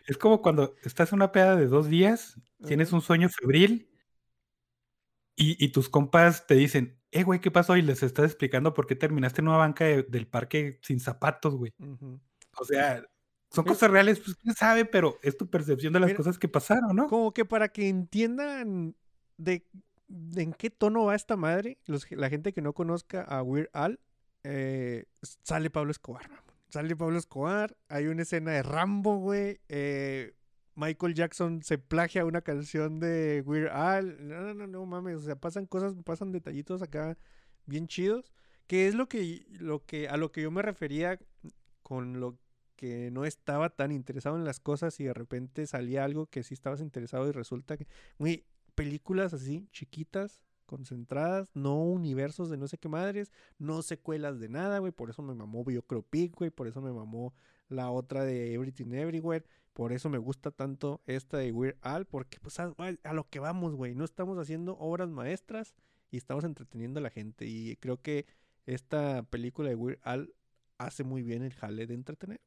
Es 0.08 0.18
como 0.18 0.42
cuando 0.42 0.76
estás 0.84 1.12
en 1.14 1.18
una 1.18 1.32
peda 1.32 1.56
de 1.56 1.68
dos 1.68 1.88
días, 1.88 2.40
tienes 2.66 2.92
un 2.92 3.02
sueño 3.02 3.30
febril 3.30 3.90
y, 5.36 5.64
y 5.64 5.70
tus 5.70 5.88
compas 5.90 6.46
te 6.48 6.56
dicen, 6.56 7.00
eh, 7.12 7.24
güey, 7.24 7.40
¿qué 7.40 7.50
pasó? 7.50 7.78
Y 7.78 7.82
les 7.82 8.04
estás 8.04 8.26
explicando 8.26 8.74
por 8.74 8.88
qué 8.88 8.96
terminaste 8.96 9.42
en 9.42 9.48
una 9.48 9.58
banca 9.58 9.86
de- 9.86 10.04
del 10.04 10.28
parque 10.28 10.80
sin 10.84 11.00
zapatos, 11.00 11.56
güey. 11.56 11.74
O 12.58 12.66
sea, 12.66 12.98
son 13.52 13.64
Mira- 13.64 13.74
cosas 13.74 13.90
reales, 13.92 14.20
pues 14.20 14.36
quién 14.36 14.54
sabe, 14.54 14.84
pero 14.86 15.18
es 15.24 15.38
tu 15.38 15.50
percepción 15.50 15.94
de 15.94 16.00
las 16.02 16.08
Mira, 16.08 16.18
cosas 16.18 16.38
que 16.38 16.50
pasaron, 16.50 16.94
¿no? 16.96 17.08
Como 17.08 17.34
que 17.34 17.46
para 17.46 17.70
que 17.70 17.88
entiendan 17.88 18.96
de 19.38 19.66
en 20.42 20.54
qué 20.54 20.70
tono 20.70 21.06
va 21.06 21.16
esta 21.16 21.36
madre, 21.36 21.78
los, 21.86 22.10
la 22.12 22.30
gente 22.30 22.54
que 22.54 22.62
no 22.62 22.74
conozca 22.74 23.22
a 23.24 23.44
Weird 23.44 23.70
Al, 23.74 24.00
eh, 24.44 25.06
sale 25.22 25.70
Pablo 25.70 25.92
Escobar. 25.92 26.30
Sale 26.70 26.96
Pablo 26.96 27.18
Escobar, 27.18 27.76
hay 27.88 28.08
una 28.08 28.22
escena 28.22 28.52
de 28.52 28.64
Rambo, 28.64 29.18
güey. 29.18 29.60
eh, 29.70 30.34
Michael 30.76 31.14
Jackson 31.14 31.62
se 31.62 31.78
plagia 31.78 32.24
una 32.24 32.42
canción 32.42 33.02
de 33.02 33.44
Weird 33.46 33.68
Al. 33.70 34.28
No, 34.28 34.42
no, 34.42 34.54
no, 34.54 34.68
no 34.68 34.86
mames. 34.86 35.18
O 35.18 35.22
sea, 35.22 35.36
pasan 35.36 35.66
cosas, 35.66 35.94
pasan 36.06 36.32
detallitos 36.32 36.82
acá 36.82 37.18
bien 37.66 37.88
chidos. 37.88 38.32
Que 38.66 38.88
es 38.88 38.96
lo 38.96 39.10
que, 39.10 39.46
lo 39.60 39.84
que, 39.86 40.08
a 40.08 40.16
lo 40.16 40.32
que 40.32 40.44
yo 40.44 40.52
me 40.52 40.62
refería 40.62 41.20
con 41.84 42.22
lo 42.22 42.38
que 42.78 43.12
no 43.12 43.26
estaba 43.26 43.72
tan 43.72 43.92
interesado 43.92 44.38
en 44.38 44.46
las 44.46 44.62
cosas 44.62 44.98
y 45.02 45.04
de 45.04 45.14
repente 45.14 45.68
salía 45.68 46.06
algo 46.06 46.28
que 46.28 46.44
sí 46.44 46.54
estabas 46.54 46.80
interesado 46.80 47.28
y 47.28 47.34
resulta 47.34 47.76
que, 47.76 47.88
güey, 48.20 48.46
películas 48.80 49.34
así, 49.34 49.68
chiquitas, 49.74 50.42
concentradas, 50.66 51.52
no 51.54 51.84
universos 51.84 52.50
de 52.50 52.56
no 52.56 52.70
sé 52.70 52.78
qué 52.78 52.88
madres, 52.88 53.30
no 53.58 53.82
secuelas 53.82 54.40
de 54.40 54.48
nada, 54.48 54.80
güey, 54.80 54.94
por 54.94 55.10
eso 55.10 55.22
me 55.22 55.36
mamó 55.36 55.66
Biocropic, 55.66 56.34
güey, 56.38 56.50
por 56.50 56.66
eso 56.66 56.80
me 56.82 56.94
mamó 56.94 57.34
la 57.68 57.92
otra 57.92 58.24
de 58.24 58.54
Everything 58.54 58.94
Everywhere, 58.94 59.44
por 59.74 59.92
eso 59.92 60.10
me 60.10 60.18
gusta 60.18 60.52
tanto 60.52 61.02
esta 61.08 61.38
de 61.40 61.52
Weird 61.52 61.76
Al, 61.82 62.06
porque 62.06 62.40
pues 62.40 62.58
a, 62.62 62.74
a 63.04 63.14
lo 63.14 63.28
que 63.30 63.40
vamos, 63.40 63.76
güey, 63.76 63.96
no 63.96 64.06
estamos 64.06 64.38
haciendo 64.38 64.78
obras 64.78 65.10
maestras 65.10 65.76
y 66.10 66.16
estamos 66.16 66.46
entreteniendo 66.46 67.02
a 67.02 67.04
la 67.04 67.10
gente 67.10 67.48
y 67.48 67.76
creo 67.82 68.02
que 68.02 68.28
esta 68.66 69.24
película 69.24 69.68
de 69.68 69.76
Weird 69.76 70.00
Al 70.04 70.34
hace 70.78 71.04
muy 71.04 71.22
bien 71.22 71.44
el 71.44 71.54
jale 71.54 71.86
de 71.86 71.96
entretener. 71.96 72.40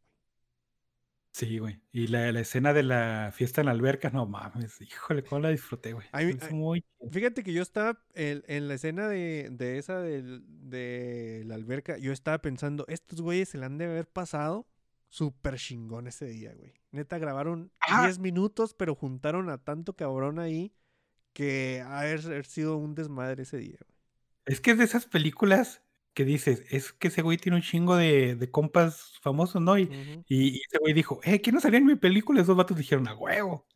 Sí, 1.32 1.58
güey. 1.58 1.80
Y 1.92 2.08
la, 2.08 2.30
la 2.30 2.40
escena 2.40 2.74
de 2.74 2.82
la 2.82 3.32
fiesta 3.34 3.62
en 3.62 3.66
la 3.66 3.72
alberca, 3.72 4.10
no 4.10 4.26
mames, 4.26 4.78
híjole, 4.82 5.24
cómo 5.24 5.40
la 5.40 5.48
disfruté, 5.48 5.94
güey. 5.94 6.06
A 6.12 6.20
mí- 6.20 6.32
Es 6.38 6.42
a- 6.42 6.50
muy. 6.50 6.84
Fíjate 7.10 7.42
que 7.42 7.52
yo 7.54 7.62
estaba 7.62 8.04
en, 8.14 8.42
en 8.46 8.68
la 8.68 8.74
escena 8.74 9.08
de, 9.08 9.48
de 9.50 9.78
esa 9.78 10.00
del- 10.00 10.44
de, 10.46 11.42
la 11.46 11.54
alberca, 11.54 11.96
yo 11.96 12.12
estaba 12.12 12.38
pensando, 12.42 12.84
estos 12.88 13.22
güeyes 13.22 13.48
se 13.48 13.58
la 13.58 13.66
han 13.66 13.78
de 13.78 13.86
haber 13.86 14.06
pasado 14.06 14.68
súper 15.08 15.56
chingón 15.56 16.06
ese 16.06 16.26
día, 16.26 16.52
güey. 16.54 16.74
Neta, 16.90 17.18
grabaron 17.18 17.72
Ah. 17.80 18.04
10 18.04 18.18
minutos, 18.18 18.74
pero 18.74 18.94
juntaron 18.94 19.48
a 19.48 19.56
tanto 19.58 19.96
cabrón 19.96 20.38
ahí 20.38 20.74
que 21.32 21.82
ha 21.86 22.02
de 22.02 22.12
haber 22.26 22.44
sido 22.44 22.76
un 22.76 22.94
desmadre 22.94 23.44
ese 23.44 23.56
día, 23.56 23.78
güey. 23.86 23.98
Es 24.44 24.60
que 24.60 24.72
es 24.72 24.78
de 24.78 24.84
esas 24.84 25.06
películas 25.06 25.82
que 26.14 26.24
dices, 26.24 26.64
es 26.70 26.92
que 26.92 27.08
ese 27.08 27.22
güey 27.22 27.38
tiene 27.38 27.56
un 27.56 27.62
chingo 27.62 27.96
de, 27.96 28.36
de 28.36 28.50
compas 28.50 29.18
famosos, 29.20 29.62
¿no? 29.62 29.78
Y, 29.78 29.84
y, 30.28 30.48
y 30.56 30.60
ese 30.68 30.78
güey 30.78 30.92
dijo, 30.92 31.20
eh, 31.24 31.40
¿quién 31.40 31.54
no 31.54 31.60
salía 31.60 31.78
en 31.78 31.86
mi 31.86 31.96
película? 31.96 32.40
Esos 32.40 32.56
vatos 32.56 32.76
dijeron, 32.76 33.08
a 33.08 33.14
huevo. 33.14 33.66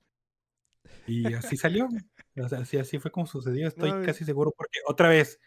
Y 1.07 1.33
así 1.35 1.57
salió. 1.57 1.89
O 2.37 2.49
sea, 2.49 2.59
así, 2.59 2.77
así 2.77 2.99
fue 2.99 3.11
como 3.11 3.27
sucedió, 3.27 3.69
estoy 3.69 3.91
No, 3.93 4.03
casi 4.05 4.25
seguro, 4.25 4.53
porque 4.57 4.81
otra 4.87 5.09
vez, 5.09 5.41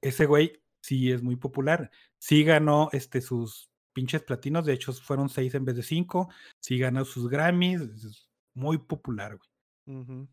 ese 0.00 0.26
güey 0.26 0.62
sí 0.80 1.10
es 1.10 1.22
muy 1.22 1.36
popular. 1.36 1.90
Sí 2.18 2.44
ganó 2.44 2.88
este, 2.92 3.20
sus 3.20 3.70
pinches 3.92 4.22
platinos, 4.22 4.66
de 4.66 4.74
hecho 4.74 4.92
fueron 4.92 5.28
seis 5.28 5.54
en 5.54 5.64
vez 5.64 5.74
de 5.74 5.82
cinco. 5.82 6.28
Sí 6.60 6.78
ganó 6.78 7.04
sus 7.04 7.28
Grammys, 7.28 7.80
es 7.80 8.28
muy 8.54 8.78
popular, 8.78 9.38
güey. 9.38 10.28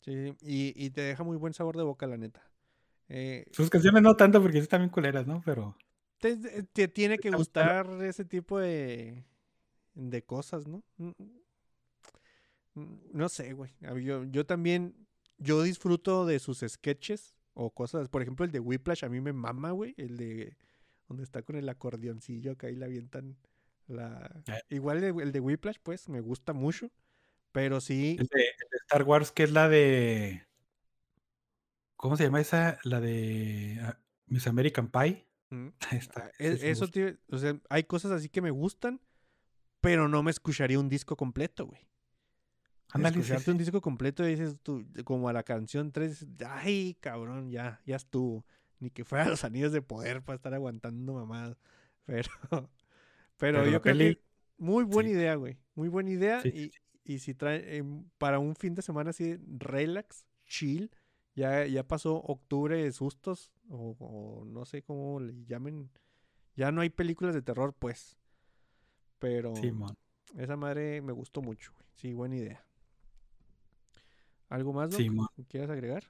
Sí, 0.00 0.36
y, 0.40 0.84
y 0.86 0.90
te 0.90 1.00
deja 1.00 1.24
muy 1.24 1.36
buen 1.36 1.52
sabor 1.52 1.76
de 1.76 1.82
boca, 1.82 2.06
la 2.06 2.16
neta. 2.16 2.48
Eh, 3.08 3.46
Sus 3.52 3.70
canciones 3.70 4.02
no 4.02 4.16
tanto 4.16 4.42
porque 4.42 4.58
están 4.58 4.80
bien 4.80 4.90
culeras, 4.90 5.26
¿no? 5.26 5.42
Pero 5.44 5.76
te, 6.18 6.36
te 6.64 6.88
tiene 6.88 7.18
que 7.18 7.30
gustar 7.30 7.88
ese 8.02 8.24
tipo 8.24 8.58
de, 8.58 9.24
de 9.94 10.22
cosas, 10.24 10.66
¿no? 10.66 10.82
Mm, 10.96 11.10
mm, 12.74 12.98
No 13.12 13.28
sé, 13.28 13.52
güey. 13.52 13.72
Yo, 14.02 14.24
yo 14.24 14.46
también, 14.46 14.94
yo 15.38 15.62
disfruto 15.62 16.26
de 16.26 16.38
sus 16.38 16.64
sketches 16.66 17.36
o 17.54 17.70
cosas. 17.70 18.08
Por 18.08 18.22
ejemplo, 18.22 18.44
el 18.44 18.52
de 18.52 18.60
Whiplash 18.60 19.04
a 19.04 19.08
mí 19.08 19.20
me 19.20 19.32
mama, 19.32 19.70
güey. 19.70 19.94
El 19.96 20.16
de 20.16 20.56
donde 21.08 21.22
está 21.22 21.42
con 21.42 21.56
el 21.56 21.68
acordeoncillo 21.68 22.56
que 22.56 22.66
ahí 22.66 22.74
le 22.74 22.84
avientan 22.86 23.36
la... 23.86 24.42
Eh. 24.48 24.60
Igual 24.70 25.04
el, 25.04 25.20
el 25.20 25.32
de 25.32 25.40
Whiplash, 25.40 25.76
pues, 25.82 26.08
me 26.08 26.20
gusta 26.20 26.52
mucho. 26.52 26.90
Pero 27.52 27.80
sí, 27.80 28.16
el 28.18 28.26
de, 28.26 28.40
el 28.42 28.68
de 28.70 28.76
Star 28.82 29.02
Wars, 29.04 29.30
que 29.32 29.44
es 29.44 29.50
la 29.50 29.68
de. 29.70 30.42
¿Cómo 31.96 32.16
se 32.16 32.24
llama 32.24 32.40
esa? 32.40 32.78
La 32.84 33.00
de 33.00 33.78
ah, 33.82 33.98
Miss 34.26 34.46
American 34.46 34.88
Pie. 34.88 35.26
mm, 35.50 35.68
Está- 35.92 36.26
ah, 36.26 36.30
e- 36.38 36.70
eso, 36.70 36.88
tiene- 36.88 37.18
o 37.30 37.38
sea, 37.38 37.58
hay 37.70 37.84
cosas 37.84 38.12
así 38.12 38.28
que 38.28 38.42
me 38.42 38.50
gustan, 38.50 39.00
pero 39.80 40.08
no 40.08 40.22
me 40.22 40.30
escucharía 40.30 40.78
un 40.80 40.88
disco 40.88 41.16
completo, 41.16 41.66
güey. 41.66 41.86
Escucharte 42.94 43.44
sí. 43.44 43.50
un 43.50 43.58
disco 43.58 43.80
completo 43.80 44.26
y 44.26 44.30
dices 44.30 44.56
tú, 44.62 44.86
como 45.04 45.28
a 45.28 45.32
la 45.32 45.42
canción 45.42 45.90
3, 45.92 46.26
ay, 46.46 46.96
cabrón, 47.00 47.50
ya, 47.50 47.80
ya 47.84 47.96
estuvo. 47.96 48.46
Ni 48.78 48.90
que 48.90 49.04
fuera 49.04 49.24
los 49.28 49.44
anillos 49.44 49.72
de 49.72 49.82
poder 49.82 50.22
para 50.22 50.36
estar 50.36 50.54
aguantando 50.54 51.14
mamadas. 51.14 51.56
Pero, 52.06 52.28
pero, 52.50 52.68
Pero 53.36 53.64
yo 53.68 53.82
creo 53.82 53.94
peli- 53.96 54.14
que 54.14 54.22
muy 54.58 54.84
buena 54.84 55.08
sí. 55.10 55.14
idea, 55.16 55.34
güey. 55.34 55.58
Muy 55.74 55.88
buena 55.88 56.10
idea. 56.10 56.40
Y, 56.46 56.70
y 57.04 57.18
si 57.18 57.34
trae, 57.34 57.76
em, 57.78 58.04
para 58.16 58.38
un 58.38 58.54
fin 58.54 58.74
de 58.76 58.82
semana 58.82 59.10
así, 59.10 59.36
relax, 59.58 60.24
chill, 60.46 60.90
ya, 61.36 61.64
ya 61.66 61.86
pasó 61.86 62.16
octubre 62.16 62.82
de 62.82 62.90
sustos, 62.92 63.52
o, 63.70 63.96
o 64.00 64.44
no 64.46 64.64
sé 64.64 64.82
cómo 64.82 65.20
le 65.20 65.34
llamen. 65.46 65.90
Ya 66.56 66.72
no 66.72 66.80
hay 66.80 66.90
películas 66.90 67.34
de 67.34 67.42
terror, 67.42 67.74
pues. 67.78 68.16
Pero 69.18 69.54
Simón. 69.54 69.94
esa 70.38 70.56
madre 70.56 71.00
me 71.02 71.12
gustó 71.12 71.42
mucho, 71.42 71.72
güey. 71.72 71.86
Sí, 71.94 72.12
buena 72.14 72.36
idea. 72.36 72.66
¿Algo 74.48 74.72
más, 74.72 74.90
Doc? 74.90 75.00
Simón. 75.00 75.28
¿Quieres 75.48 75.70
agregar? 75.70 76.04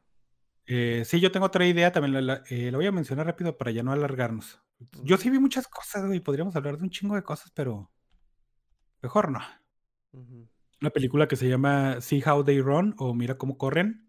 Eh, 0.67 1.05
sí, 1.05 1.21
yo 1.21 1.31
tengo 1.31 1.47
otra 1.47 1.67
idea, 1.67 1.93
también 1.93 2.13
la, 2.15 2.21
la- 2.21 2.43
eh, 2.51 2.71
la 2.71 2.79
voy 2.79 2.87
a 2.87 2.93
mencionar 2.93 3.27
rápido 3.27 3.57
para 3.57 3.71
ya 3.71 3.83
no 3.83 3.93
alargarnos. 3.93 4.61
Yo 5.05 5.17
sí 5.17 5.31
vi 5.31 5.39
muchas 5.39 5.69
cosas, 5.69 6.05
güey, 6.07 6.21
podríamos 6.21 6.55
hablar 6.57 6.77
de 6.77 6.83
un 6.85 6.91
chingo 6.91 7.15
de 7.15 7.23
cosas, 7.23 7.51
pero 7.55 7.91
mejor 9.01 9.31
no. 9.31 9.41
Una 10.81 10.91
película 10.91 11.29
que 11.29 11.37
se 11.37 11.49
llama 11.49 12.01
See 12.01 12.23
How 12.27 12.45
They 12.45 12.61
Run 12.61 12.95
o 12.99 13.15
Mira 13.15 13.39
cómo 13.39 13.57
corren, 13.57 14.06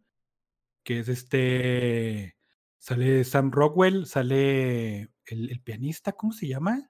que 0.87 0.99
es 0.99 1.09
este, 1.09 2.37
sale 2.77 3.25
Sam 3.25 3.51
Rockwell, 3.51 4.05
sale 4.05 5.01
el, 5.25 5.49
el 5.51 5.59
pianista, 5.61 6.13
¿cómo 6.13 6.31
se 6.31 6.47
llama? 6.47 6.89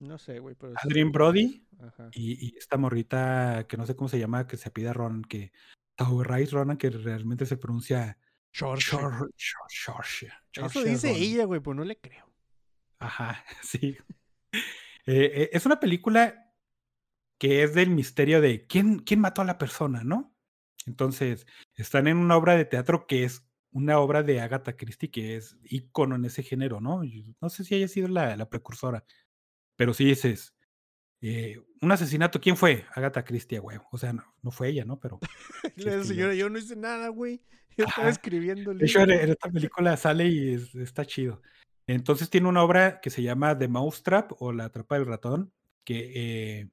No 0.00 0.18
sé, 0.18 0.40
güey, 0.40 0.56
pero... 0.56 0.72
sí- 0.72 0.78
Adrien 0.82 1.12
Brody 1.12 1.64
Ajá. 1.78 2.10
y, 2.12 2.44
y 2.44 2.56
esta 2.58 2.78
morrita 2.78 3.66
que 3.68 3.76
no 3.76 3.86
sé 3.86 3.94
cómo 3.94 4.08
se 4.08 4.18
llama, 4.18 4.48
que 4.48 4.56
se 4.56 4.72
pide 4.72 4.92
Ron, 4.92 5.22
que 5.22 5.52
Rice 5.96 6.50
Ronan, 6.50 6.76
que 6.76 6.90
realmente 6.90 7.46
se 7.46 7.56
pronuncia 7.56 8.18
Chor- 8.52 8.80
Chorche, 8.80 10.32
Eso 10.52 10.82
dice 10.82 11.06
Ronan. 11.10 11.22
ella, 11.22 11.44
güey, 11.44 11.60
pues 11.60 11.76
no 11.76 11.84
le 11.84 12.00
creo. 12.00 12.28
Ajá, 12.98 13.44
sí. 13.62 13.96
Eh, 14.52 14.60
eh, 15.06 15.50
es 15.52 15.66
una 15.66 15.78
película 15.78 16.52
que 17.38 17.62
es 17.62 17.74
del 17.74 17.90
misterio 17.90 18.40
de 18.40 18.66
quién, 18.66 18.98
quién 18.98 19.20
mató 19.20 19.40
a 19.42 19.44
la 19.44 19.56
persona, 19.58 20.02
¿no? 20.02 20.31
Entonces, 20.86 21.46
están 21.74 22.06
en 22.06 22.16
una 22.18 22.36
obra 22.36 22.56
de 22.56 22.64
teatro 22.64 23.06
que 23.06 23.24
es 23.24 23.44
una 23.70 23.98
obra 23.98 24.22
de 24.22 24.40
Agatha 24.40 24.76
Christie, 24.76 25.10
que 25.10 25.36
es 25.36 25.56
ícono 25.64 26.16
en 26.16 26.24
ese 26.24 26.42
género, 26.42 26.80
¿no? 26.80 27.04
Yo 27.04 27.22
no 27.40 27.48
sé 27.48 27.64
si 27.64 27.74
haya 27.74 27.88
sido 27.88 28.08
la, 28.08 28.36
la 28.36 28.48
precursora, 28.50 29.04
pero 29.76 29.94
sí 29.94 30.04
dices, 30.04 30.54
eh, 31.22 31.58
un 31.80 31.90
asesinato, 31.92 32.40
¿quién 32.40 32.56
fue? 32.56 32.84
Agatha 32.94 33.24
Christie, 33.24 33.58
güey. 33.60 33.78
O 33.90 33.96
sea, 33.98 34.12
no, 34.12 34.24
no 34.42 34.50
fue 34.50 34.68
ella, 34.68 34.84
¿no? 34.84 34.98
Pero 35.00 35.20
señora, 36.04 36.34
yo 36.34 36.48
no 36.50 36.58
hice 36.58 36.76
nada, 36.76 37.08
güey. 37.08 37.40
Yo 37.78 37.86
estaba 37.86 38.10
escribiendo 38.10 38.74
De 38.74 38.84
hecho, 38.84 39.00
en, 39.00 39.08
libro". 39.08 39.24
en 39.24 39.30
esta 39.30 39.48
película 39.50 39.96
sale 39.96 40.28
y 40.28 40.52
es- 40.54 40.74
está 40.74 41.06
chido. 41.06 41.40
Entonces 41.86 42.28
tiene 42.28 42.46
una 42.48 42.62
obra 42.62 43.00
que 43.00 43.08
se 43.08 43.22
llama 43.22 43.56
The 43.56 43.66
Mousetrap 43.68 44.32
o 44.42 44.52
La 44.52 44.68
Trapa 44.68 44.96
del 44.98 45.06
Ratón, 45.06 45.54
que 45.84 46.12
eh, 46.60 46.68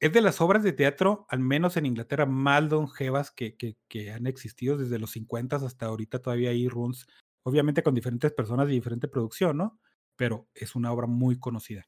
es 0.00 0.12
de 0.12 0.20
las 0.20 0.40
obras 0.40 0.62
de 0.62 0.72
teatro, 0.72 1.26
al 1.30 1.40
menos 1.40 1.76
en 1.76 1.86
Inglaterra, 1.86 2.26
más 2.26 2.64
longevas 2.70 3.30
que, 3.30 3.56
que, 3.56 3.76
que 3.88 4.12
han 4.12 4.26
existido 4.26 4.76
desde 4.76 4.98
los 4.98 5.10
50 5.12 5.56
hasta 5.56 5.86
ahorita. 5.86 6.20
Todavía 6.20 6.50
hay 6.50 6.68
runs, 6.68 7.06
obviamente 7.44 7.82
con 7.82 7.94
diferentes 7.94 8.32
personas 8.32 8.68
y 8.68 8.72
diferente 8.72 9.08
producción, 9.08 9.56
¿no? 9.58 9.80
Pero 10.16 10.48
es 10.54 10.74
una 10.76 10.92
obra 10.92 11.06
muy 11.06 11.38
conocida. 11.38 11.86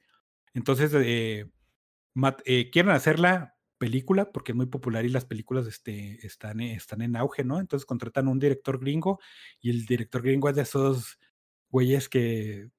Entonces, 0.55 0.93
eh, 0.95 1.51
mat- 2.15 2.43
eh, 2.47 2.71
quieren 2.71 2.93
hacerla 2.93 3.57
película 3.79 4.33
porque 4.33 4.53
es 4.53 4.57
muy 4.57 4.67
popular 4.67 5.05
y 5.05 5.09
las 5.11 5.25
películas 5.25 5.67
este, 5.67 6.25
están, 6.27 6.61
eh, 6.61 6.75
están 6.75 7.03
en 7.03 7.17
auge, 7.17 7.45
¿no? 7.45 7.61
Entonces 7.61 7.87
contratan 7.87 8.29
un 8.29 8.39
director 8.41 8.81
gringo 8.81 9.21
y 9.61 9.71
el 9.71 9.87
director 9.87 10.23
gringo 10.23 10.49
es 10.49 10.57
de 10.57 10.63
esos 10.63 11.19
güeyes 11.71 12.09
que 12.09 12.71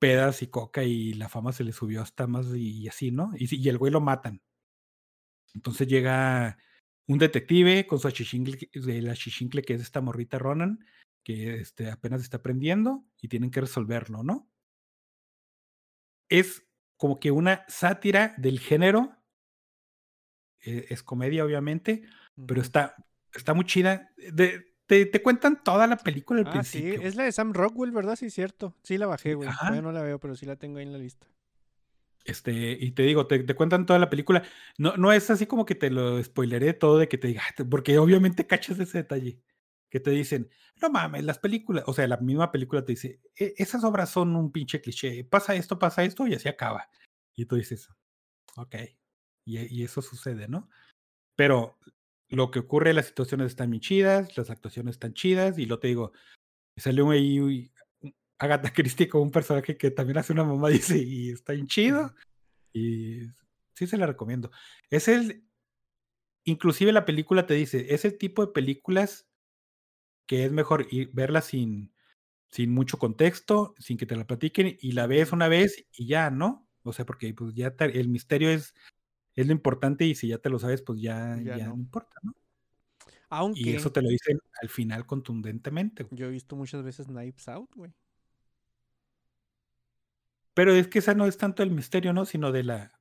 pedas 0.00 0.42
y 0.42 0.48
coca 0.48 0.84
y 0.84 1.14
la 1.14 1.28
fama 1.28 1.52
se 1.52 1.64
le 1.64 1.72
subió 1.72 2.02
hasta 2.02 2.26
más 2.26 2.46
y, 2.56 2.80
y 2.82 2.88
así, 2.88 3.12
¿no? 3.12 3.32
Y, 3.36 3.54
y 3.56 3.68
el 3.70 3.78
güey 3.78 3.92
lo 3.92 4.00
matan. 4.02 4.42
Entonces 5.54 5.88
llega 5.88 6.58
un 7.06 7.18
detective 7.18 7.86
con 7.86 7.98
su 7.98 8.08
achichincle, 8.08 8.58
de 8.72 9.02
la 9.02 9.12
achichincle 9.12 9.62
que 9.62 9.74
es 9.74 9.82
esta 9.82 10.00
morrita 10.00 10.38
Ronan, 10.38 10.78
que 11.24 11.56
este, 11.60 11.90
apenas 11.90 12.22
está 12.22 12.38
aprendiendo 12.38 13.04
y 13.20 13.28
tienen 13.28 13.50
que 13.50 13.60
resolverlo, 13.60 14.22
¿no? 14.22 14.48
Es 16.30 16.66
como 16.96 17.20
que 17.20 17.30
una 17.30 17.66
sátira 17.68 18.32
del 18.38 18.58
género. 18.58 19.18
eh, 20.62 20.86
es 20.90 21.02
comedia, 21.02 21.44
obviamente, 21.44 22.02
pero 22.46 22.60
está, 22.60 22.94
está 23.34 23.54
muy 23.54 23.64
chida. 23.64 24.10
De- 24.32 24.69
te, 24.90 25.06
te 25.06 25.22
cuentan 25.22 25.62
toda 25.62 25.86
la 25.86 25.96
película 25.96 26.40
al 26.40 26.48
Ah, 26.48 26.50
principio. 26.50 27.00
sí, 27.00 27.06
es 27.06 27.14
la 27.14 27.22
de 27.22 27.30
Sam 27.30 27.52
Rockwell, 27.52 27.92
¿verdad? 27.92 28.16
Sí, 28.16 28.28
cierto. 28.28 28.74
Sí 28.82 28.98
la 28.98 29.06
bajé, 29.06 29.34
güey. 29.34 29.48
Todavía 29.48 29.82
no 29.82 29.92
la 29.92 30.02
veo, 30.02 30.18
pero 30.18 30.34
sí 30.34 30.46
la 30.46 30.56
tengo 30.56 30.78
ahí 30.78 30.84
en 30.84 30.90
la 30.92 30.98
lista. 30.98 31.28
Este, 32.24 32.72
y 32.72 32.90
te 32.90 33.04
digo, 33.04 33.28
te, 33.28 33.38
te 33.44 33.54
cuentan 33.54 33.86
toda 33.86 34.00
la 34.00 34.10
película. 34.10 34.42
No, 34.78 34.96
no 34.96 35.12
es 35.12 35.30
así 35.30 35.46
como 35.46 35.64
que 35.64 35.76
te 35.76 35.90
lo 35.90 36.20
spoileré 36.24 36.72
todo 36.74 36.98
de 36.98 37.06
que 37.08 37.18
te 37.18 37.28
diga, 37.28 37.42
porque 37.70 37.98
obviamente 37.98 38.48
cachas 38.48 38.80
ese 38.80 38.98
detalle. 38.98 39.40
Que 39.90 40.00
te 40.00 40.10
dicen, 40.10 40.50
no 40.82 40.90
mames, 40.90 41.22
las 41.22 41.38
películas, 41.38 41.84
o 41.86 41.92
sea, 41.92 42.08
la 42.08 42.16
misma 42.16 42.50
película 42.50 42.84
te 42.84 42.92
dice, 42.92 43.20
"E- 43.36 43.54
esas 43.58 43.84
obras 43.84 44.10
son 44.10 44.34
un 44.34 44.50
pinche 44.50 44.80
cliché, 44.80 45.22
pasa 45.22 45.54
esto, 45.54 45.78
pasa 45.78 46.02
esto 46.02 46.26
y 46.26 46.34
así 46.34 46.48
acaba. 46.48 46.88
Y 47.36 47.44
tú 47.46 47.54
dices, 47.54 47.88
ok, 48.56 48.74
y, 49.44 49.58
y 49.80 49.84
eso 49.84 50.02
sucede, 50.02 50.48
¿no? 50.48 50.68
Pero 51.36 51.78
lo 52.30 52.50
que 52.50 52.60
ocurre, 52.60 52.94
las 52.94 53.06
situaciones 53.06 53.48
están 53.48 53.70
bien 53.70 53.80
chidas, 53.80 54.36
las 54.36 54.50
actuaciones 54.50 54.94
están 54.94 55.14
chidas, 55.14 55.58
y 55.58 55.66
lo 55.66 55.78
te 55.78 55.88
digo, 55.88 56.12
sale 56.76 57.02
un 57.02 57.12
ahí 57.12 57.70
Agatha 58.38 58.72
Christie 58.74 59.08
con 59.08 59.22
un 59.22 59.30
personaje 59.30 59.76
que 59.76 59.90
también 59.90 60.18
hace 60.18 60.32
una 60.32 60.44
mamá, 60.44 60.68
dice, 60.68 60.98
y 60.98 61.30
está 61.30 61.52
bien 61.52 61.66
chido. 61.66 62.14
Y 62.72 63.22
sí 63.74 63.86
se 63.86 63.96
la 63.96 64.06
recomiendo. 64.06 64.50
Es 64.88 65.08
el, 65.08 65.44
inclusive 66.44 66.92
la 66.92 67.04
película 67.04 67.46
te 67.46 67.54
dice, 67.54 67.92
es 67.94 68.04
el 68.04 68.16
tipo 68.16 68.46
de 68.46 68.52
películas 68.52 69.28
que 70.26 70.44
es 70.44 70.52
mejor 70.52 70.86
ir, 70.90 71.10
verla 71.12 71.40
sin, 71.40 71.92
sin 72.48 72.72
mucho 72.72 72.98
contexto, 72.98 73.74
sin 73.78 73.98
que 73.98 74.06
te 74.06 74.16
la 74.16 74.26
platiquen, 74.26 74.78
y 74.80 74.92
la 74.92 75.08
ves 75.08 75.32
una 75.32 75.48
vez 75.48 75.84
y 75.92 76.06
ya, 76.06 76.30
¿no? 76.30 76.68
O 76.82 76.92
sea, 76.92 77.04
porque 77.04 77.34
pues 77.34 77.54
ya 77.54 77.74
te- 77.74 77.98
el 78.00 78.08
misterio 78.08 78.48
es, 78.50 78.74
es 79.36 79.46
lo 79.46 79.52
importante 79.52 80.04
y 80.04 80.14
si 80.14 80.28
ya 80.28 80.38
te 80.38 80.50
lo 80.50 80.58
sabes, 80.58 80.82
pues 80.82 81.00
ya, 81.00 81.36
Ya 81.42 81.56
ya 81.58 81.64
no. 81.66 81.76
no. 81.76 81.82
importa, 81.82 82.16
¿no? 82.22 82.32
Y 82.32 83.22
Aunque 83.28 83.76
eso 83.76 83.92
te 83.92 84.02
lo 84.02 84.08
dicen 84.08 84.38
al 84.60 84.68
final 84.68 85.06
contundentemente. 85.06 86.02
güey. 86.02 86.18
yo 86.18 86.26
he 86.26 86.30
visto 86.30 86.56
muchas 86.56 86.82
veces 86.82 87.06
Knives 87.06 87.48
Out, 87.48 87.70
güey. 87.76 87.92
Pero 90.54 90.74
es 90.74 90.88
que 90.88 90.98
esa 90.98 91.14
no 91.14 91.26
es 91.26 91.38
tanto 91.38 91.62
el 91.62 91.70
misterio, 91.70 92.12
¿no? 92.12 92.24
Sino 92.26 92.52
de 92.52 92.64
las 92.64 92.92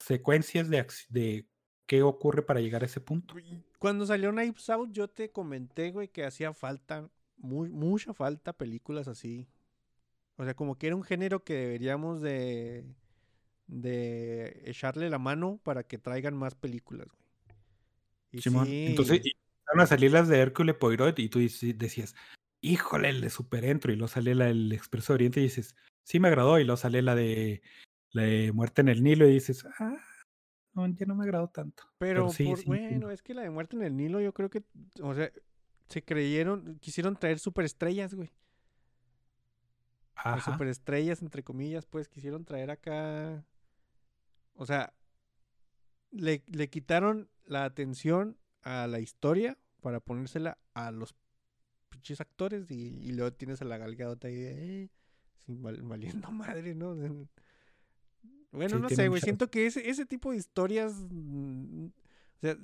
secuencias 0.00 0.68
de, 0.68 0.86
de 1.10 1.46
qué 1.86 2.02
ocurre 2.02 2.42
para 2.42 2.60
llegar 2.60 2.82
a 2.82 2.86
ese 2.86 3.00
punto. 3.00 3.34
Cuando 3.78 4.06
salió 4.06 4.30
Knives 4.32 4.68
Out, 4.70 4.90
yo 4.92 5.08
te 5.08 5.30
comenté, 5.30 5.90
güey, 5.90 6.08
que 6.08 6.24
hacía 6.24 6.54
falta, 6.54 7.08
mu- 7.36 7.68
mucha 7.68 8.14
falta 8.14 8.52
películas 8.52 9.06
así. 9.06 9.48
O 10.36 10.44
sea, 10.44 10.54
como 10.54 10.76
que 10.78 10.86
era 10.88 10.96
un 10.96 11.02
género 11.04 11.44
que 11.44 11.54
deberíamos 11.54 12.22
de, 12.22 12.84
de 13.66 14.62
echarle 14.66 15.08
la 15.10 15.18
mano 15.18 15.60
para 15.62 15.82
que 15.84 15.98
traigan 15.98 16.36
más 16.36 16.54
películas, 16.54 17.08
güey. 17.08 17.22
Y 18.32 18.40
Simón. 18.40 18.66
sí, 18.66 18.84
Entonces, 18.88 19.20
y 19.24 19.32
empezaron 19.32 19.80
a 19.80 19.86
salir 19.86 20.12
las 20.12 20.28
de 20.28 20.38
Hércules 20.38 20.74
Poirot 20.76 21.18
y 21.18 21.28
tú 21.28 21.38
decías, 21.38 22.14
híjole, 22.62 23.10
el 23.10 23.20
de 23.20 23.30
Super 23.30 23.64
Entro. 23.64 23.92
Y 23.92 23.96
luego 23.96 24.08
sale 24.08 24.34
la 24.34 24.46
del 24.46 24.72
Expreso 24.72 25.12
Oriente 25.12 25.40
y 25.40 25.44
dices, 25.44 25.76
sí 26.02 26.18
me 26.18 26.28
agradó. 26.28 26.58
Y 26.58 26.64
luego 26.64 26.78
sale 26.78 27.02
la 27.02 27.14
de, 27.14 27.62
la 28.10 28.22
de 28.22 28.52
Muerte 28.52 28.80
en 28.80 28.88
el 28.88 29.02
Nilo 29.02 29.28
y 29.28 29.34
dices, 29.34 29.66
ah, 29.78 29.96
no, 30.72 30.86
ya 30.88 31.04
no 31.04 31.14
me 31.14 31.24
agradó 31.24 31.48
tanto. 31.48 31.84
pero, 31.98 32.30
sí, 32.30 32.44
por- 32.44 32.58
sí 32.58 32.70
entiendo. 32.70 33.06
bueno, 33.06 33.10
es 33.10 33.22
que 33.22 33.34
la 33.34 33.42
de 33.42 33.50
Muerte 33.50 33.76
en 33.76 33.82
el 33.82 33.96
Nilo, 33.96 34.20
yo 34.20 34.32
creo 34.32 34.48
que, 34.48 34.62
o 35.02 35.14
sea, 35.14 35.30
se 35.88 36.02
creyeron, 36.02 36.78
quisieron 36.80 37.16
traer 37.16 37.38
superestrellas, 37.38 38.14
güey. 38.14 38.30
Las 40.24 40.36
Ajá. 40.38 40.52
superestrellas, 40.52 41.20
entre 41.20 41.42
comillas, 41.42 41.84
pues 41.84 42.08
quisieron 42.08 42.44
traer 42.44 42.70
acá. 42.70 43.44
O 44.54 44.66
sea, 44.66 44.92
le, 46.10 46.42
le 46.46 46.68
quitaron 46.68 47.28
la 47.46 47.64
atención 47.64 48.38
a 48.62 48.86
la 48.86 49.00
historia 49.00 49.58
para 49.80 50.00
ponérsela 50.00 50.58
a 50.74 50.90
los 50.90 51.14
pinches 51.88 52.20
actores 52.20 52.70
y, 52.70 52.98
y 53.02 53.12
luego 53.12 53.32
tienes 53.32 53.60
a 53.62 53.64
la 53.64 53.78
galgadota 53.78 54.28
ahí 54.28 54.36
de, 54.36 54.82
eh, 54.84 54.90
sin 55.46 55.62
val- 55.62 55.82
valiendo 55.82 56.30
madre, 56.32 56.74
¿no? 56.74 56.94
Bueno, 58.52 58.76
Sí, 58.76 58.82
no 58.82 58.88
sé, 58.90 59.08
güey. 59.08 59.20
Siento 59.20 59.50
que 59.50 59.66
ese, 59.66 59.88
ese 59.88 60.06
tipo 60.06 60.30
de 60.30 60.36
historias. 60.36 60.92
mm, 60.94 61.86
O 61.86 62.40
sea, 62.40 62.56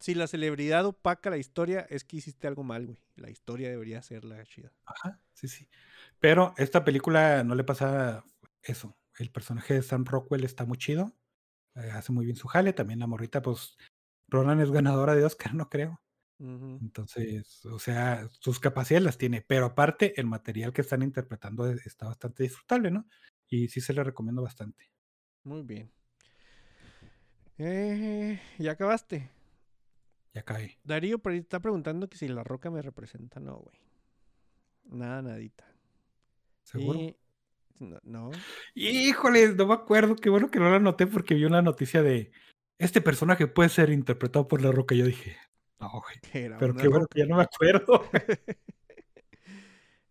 si 0.00 0.14
la 0.14 0.26
celebridad 0.26 0.84
opaca 0.84 1.30
la 1.30 1.38
historia, 1.38 1.86
es 1.88 2.04
que 2.04 2.16
hiciste 2.18 2.46
algo 2.46 2.62
mal, 2.62 2.86
güey. 2.86 2.98
La 3.16 3.30
historia 3.30 3.70
debería 3.70 4.02
ser 4.02 4.24
la 4.24 4.44
chida. 4.44 4.72
Ajá, 4.84 5.20
sí, 5.32 5.48
sí. 5.48 5.66
Pero 6.18 6.54
esta 6.58 6.84
película 6.84 7.42
no 7.44 7.54
le 7.54 7.64
pasa 7.64 8.24
eso. 8.62 8.94
El 9.18 9.30
personaje 9.30 9.74
de 9.74 9.82
Sam 9.82 10.04
Rockwell 10.04 10.44
está 10.44 10.64
muy 10.64 10.78
chido. 10.78 11.12
eh, 11.76 11.90
hace 11.92 12.12
muy 12.12 12.24
bien 12.24 12.36
su 12.36 12.46
jale. 12.48 12.72
También 12.72 13.00
la 13.00 13.06
morrita, 13.08 13.42
pues, 13.42 13.76
Ronan 14.28 14.60
es 14.60 14.70
ganadora 14.70 15.14
de 15.16 15.24
Oscar, 15.24 15.54
no 15.54 15.68
creo. 15.68 16.00
Entonces, 16.38 17.64
o 17.66 17.78
sea, 17.78 18.28
sus 18.28 18.60
capacidades 18.60 19.04
las 19.04 19.18
tiene. 19.18 19.40
Pero 19.42 19.66
aparte, 19.66 20.18
el 20.20 20.26
material 20.26 20.72
que 20.72 20.82
están 20.82 21.02
interpretando 21.02 21.68
e- 21.70 21.80
está 21.84 22.06
bastante 22.06 22.42
disfrutable, 22.42 22.90
¿no? 22.90 23.06
Y 23.48 23.68
sí 23.68 23.80
se 23.80 23.92
le 23.92 24.04
recomiendo 24.04 24.42
bastante. 24.42 24.90
Muy 25.44 25.62
bien. 25.62 25.90
Eh, 27.58 28.40
¿Ya 28.58 28.72
acabaste? 28.72 29.30
Ya 30.32 30.42
cae. 30.42 30.78
Darío 30.82 31.20
está 31.32 31.60
preguntando 31.60 32.08
que 32.08 32.18
si 32.18 32.28
la 32.28 32.42
roca 32.42 32.70
me 32.70 32.82
representa. 32.82 33.38
No, 33.40 33.58
güey. 33.58 33.78
Nada, 34.84 35.22
nadita. 35.22 35.64
¿Seguro? 36.62 36.98
Y- 36.98 37.16
No, 37.78 37.98
no. 38.02 38.30
Híjole, 38.74 39.54
no 39.54 39.66
me 39.66 39.74
acuerdo. 39.74 40.16
Qué 40.16 40.30
bueno 40.30 40.50
que 40.50 40.58
no 40.58 40.70
la 40.70 40.78
noté 40.78 41.06
porque 41.06 41.34
vi 41.34 41.44
una 41.44 41.62
noticia 41.62 42.02
de 42.02 42.30
este 42.78 43.00
personaje 43.00 43.46
puede 43.46 43.68
ser 43.68 43.90
interpretado 43.90 44.48
por 44.48 44.62
La 44.62 44.72
Roca. 44.72 44.94
Y 44.94 44.98
yo 44.98 45.06
dije, 45.06 45.36
no, 45.80 45.90
güey. 45.90 46.16
Pero 46.58 46.74
qué 46.74 46.88
bueno 46.88 47.06
que 47.06 47.20
ya 47.20 47.26
no 47.26 47.36
me 47.36 47.42
acuerdo. 47.42 48.04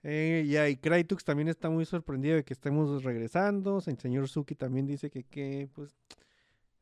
Eh, 0.06 0.44
y 0.70 0.76
Kraitux 0.76 1.24
también 1.24 1.48
está 1.48 1.70
muy 1.70 1.86
sorprendido 1.86 2.36
de 2.36 2.44
que 2.44 2.54
estemos 2.54 3.04
regresando. 3.04 3.82
El 3.88 3.98
señor 3.98 4.28
Suki 4.28 4.54
también 4.54 4.86
dice 4.86 5.10
que, 5.10 5.24
que 5.24 5.70
pues, 5.74 5.96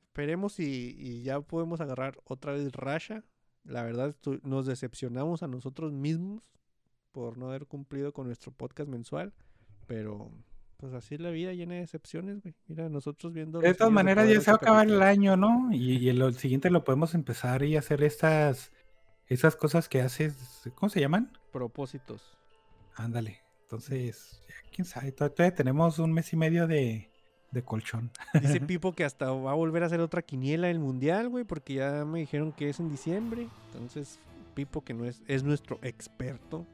esperemos 0.02 0.60
y, 0.60 0.96
y 0.98 1.22
ya 1.22 1.40
podemos 1.40 1.82
agarrar 1.82 2.18
otra 2.24 2.54
vez 2.54 2.72
Rasha. 2.72 3.24
La 3.64 3.84
verdad, 3.84 4.16
nos 4.42 4.66
decepcionamos 4.66 5.44
a 5.44 5.48
nosotros 5.48 5.94
mismos 5.94 6.42
por 7.12 7.38
no 7.38 7.50
haber 7.50 7.68
cumplido 7.68 8.12
con 8.12 8.26
nuestro 8.26 8.52
podcast 8.52 8.90
mensual. 8.90 9.34
Pero, 9.86 10.32
pues 10.82 10.94
así 10.94 11.16
es 11.16 11.22
la 11.22 11.30
vida 11.30 11.54
llena 11.54 11.76
de 11.76 11.82
decepciones, 11.82 12.42
güey. 12.42 12.56
Mira, 12.68 12.90
nosotros 12.90 13.32
viendo. 13.32 13.60
De 13.60 13.76
todas 13.76 13.94
maneras, 13.94 14.28
ya 14.28 14.42
se 14.42 14.52
va 14.52 14.56
a 14.56 14.58
acabar 14.58 14.88
el 14.88 15.02
año, 15.02 15.38
¿no? 15.38 15.72
Y, 15.72 15.98
y 15.98 16.10
el, 16.10 16.22
el 16.22 16.34
siguiente 16.34 16.72
lo 16.72 16.84
podemos 16.84 17.14
empezar 17.14 17.62
y 17.64 17.78
hacer 17.78 18.04
estas, 18.04 18.72
esas 19.28 19.56
cosas 19.56 19.88
que 19.88 20.02
haces, 20.02 20.64
¿cómo 20.76 20.90
se 20.90 21.00
llaman? 21.00 21.32
Propósitos. 21.52 22.38
Ándale. 22.96 23.42
Entonces, 23.62 24.42
ya, 24.50 24.56
quién 24.74 24.86
sabe, 24.86 25.12
todavía, 25.12 25.36
todavía 25.36 25.56
tenemos 25.56 26.00
un 26.00 26.12
mes 26.12 26.34
y 26.34 26.36
medio 26.36 26.66
de, 26.66 27.12
de 27.52 27.64
colchón. 27.64 28.10
Dice 28.34 28.60
Pipo 28.68 28.94
que 28.94 29.06
hasta 29.06 29.32
va 29.32 29.52
a 29.52 29.56
volver 29.56 29.84
a 29.84 29.86
hacer 29.86 30.00
otra 30.00 30.24
quiniela 30.24 30.68
del 30.68 30.80
mundial, 30.80 31.30
güey, 31.30 31.44
porque 31.44 31.76
ya 31.76 32.06
me 32.06 32.20
dijeron 32.20 32.52
que 32.54 32.70
es 32.70 32.80
en 32.80 32.90
diciembre. 32.90 33.48
Entonces, 33.68 34.20
Pipo, 34.56 34.84
que 34.84 34.96
no 34.96 35.06
es, 35.06 35.22
es 35.28 35.44
nuestro 35.44 35.80
experto 35.84 36.66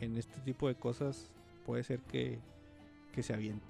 en 0.00 0.16
este 0.16 0.40
tipo 0.40 0.68
de 0.68 0.76
cosas, 0.76 1.30
puede 1.64 1.82
ser 1.82 2.00
que, 2.00 2.38
que 3.16 3.22
se 3.24 3.34
aviente. 3.34 3.64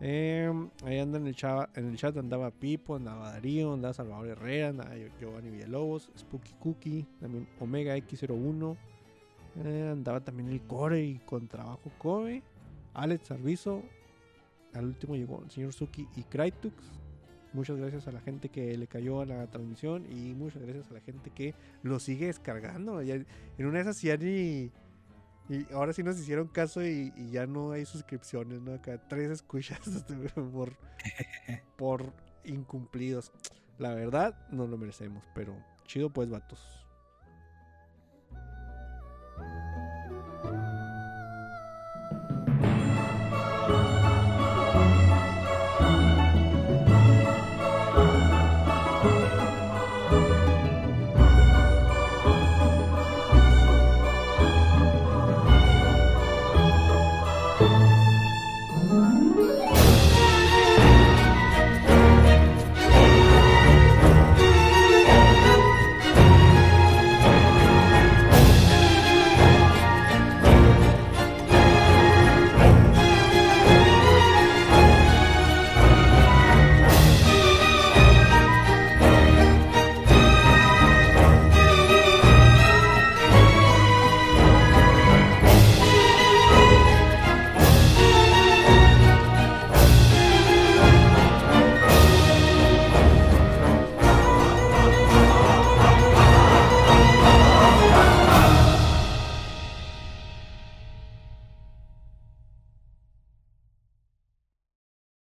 Em, 0.00 0.68
ahí 0.84 0.98
anda 1.00 1.18
en 1.18 1.26
el, 1.26 1.34
chat, 1.34 1.76
en 1.76 1.88
el 1.88 1.96
chat 1.96 2.16
andaba 2.16 2.52
Pipo, 2.52 2.94
andaba 2.94 3.32
Darío, 3.32 3.72
andaba 3.72 3.92
Salvador 3.94 4.28
Herrera, 4.28 4.68
andaba 4.68 4.90
Giovanni 5.18 5.50
Villalobos, 5.50 6.12
Spooky 6.16 6.52
Cookie, 6.60 7.06
también 7.18 7.48
Omega 7.58 7.96
X01, 7.96 8.76
eh, 9.64 9.88
andaba 9.90 10.20
también 10.20 10.50
el 10.50 10.60
Core 10.60 11.02
y 11.02 11.18
con 11.18 11.48
trabajo 11.48 11.90
Kobe, 11.98 12.44
Alex 12.94 13.32
Arvizo, 13.32 13.82
al 14.74 14.84
último 14.84 15.16
llegó 15.16 15.42
el 15.42 15.50
señor 15.50 15.72
Suki 15.72 16.06
y 16.14 16.22
Kraitux. 16.22 16.76
Muchas 17.54 17.78
gracias 17.78 18.06
a 18.06 18.12
la 18.12 18.20
gente 18.20 18.50
que 18.50 18.76
le 18.76 18.86
cayó 18.86 19.20
a 19.22 19.26
la 19.26 19.46
transmisión 19.48 20.04
y 20.12 20.34
muchas 20.34 20.62
gracias 20.62 20.90
a 20.90 20.94
la 20.94 21.00
gente 21.00 21.30
que 21.30 21.54
lo 21.82 21.98
sigue 21.98 22.26
descargando. 22.26 23.02
Ya- 23.02 23.14
en 23.16 23.66
una 23.66 23.78
de 23.78 23.80
esas 23.80 24.00
ya 24.02 24.16
ni... 24.16 24.70
Y 25.48 25.66
ahora 25.72 25.92
sí 25.92 26.02
nos 26.02 26.18
hicieron 26.18 26.48
caso 26.48 26.84
y, 26.84 27.12
y 27.16 27.30
ya 27.30 27.46
no 27.46 27.72
hay 27.72 27.86
suscripciones, 27.86 28.60
¿no? 28.60 28.74
Acá 28.74 29.00
tres 29.08 29.30
escuchas 29.30 29.80
por, 30.52 30.76
por 31.76 32.12
incumplidos. 32.44 33.32
La 33.78 33.94
verdad, 33.94 34.36
no 34.50 34.66
lo 34.66 34.76
merecemos, 34.76 35.24
pero 35.34 35.56
chido 35.86 36.10
pues, 36.10 36.28
vatos. 36.28 36.77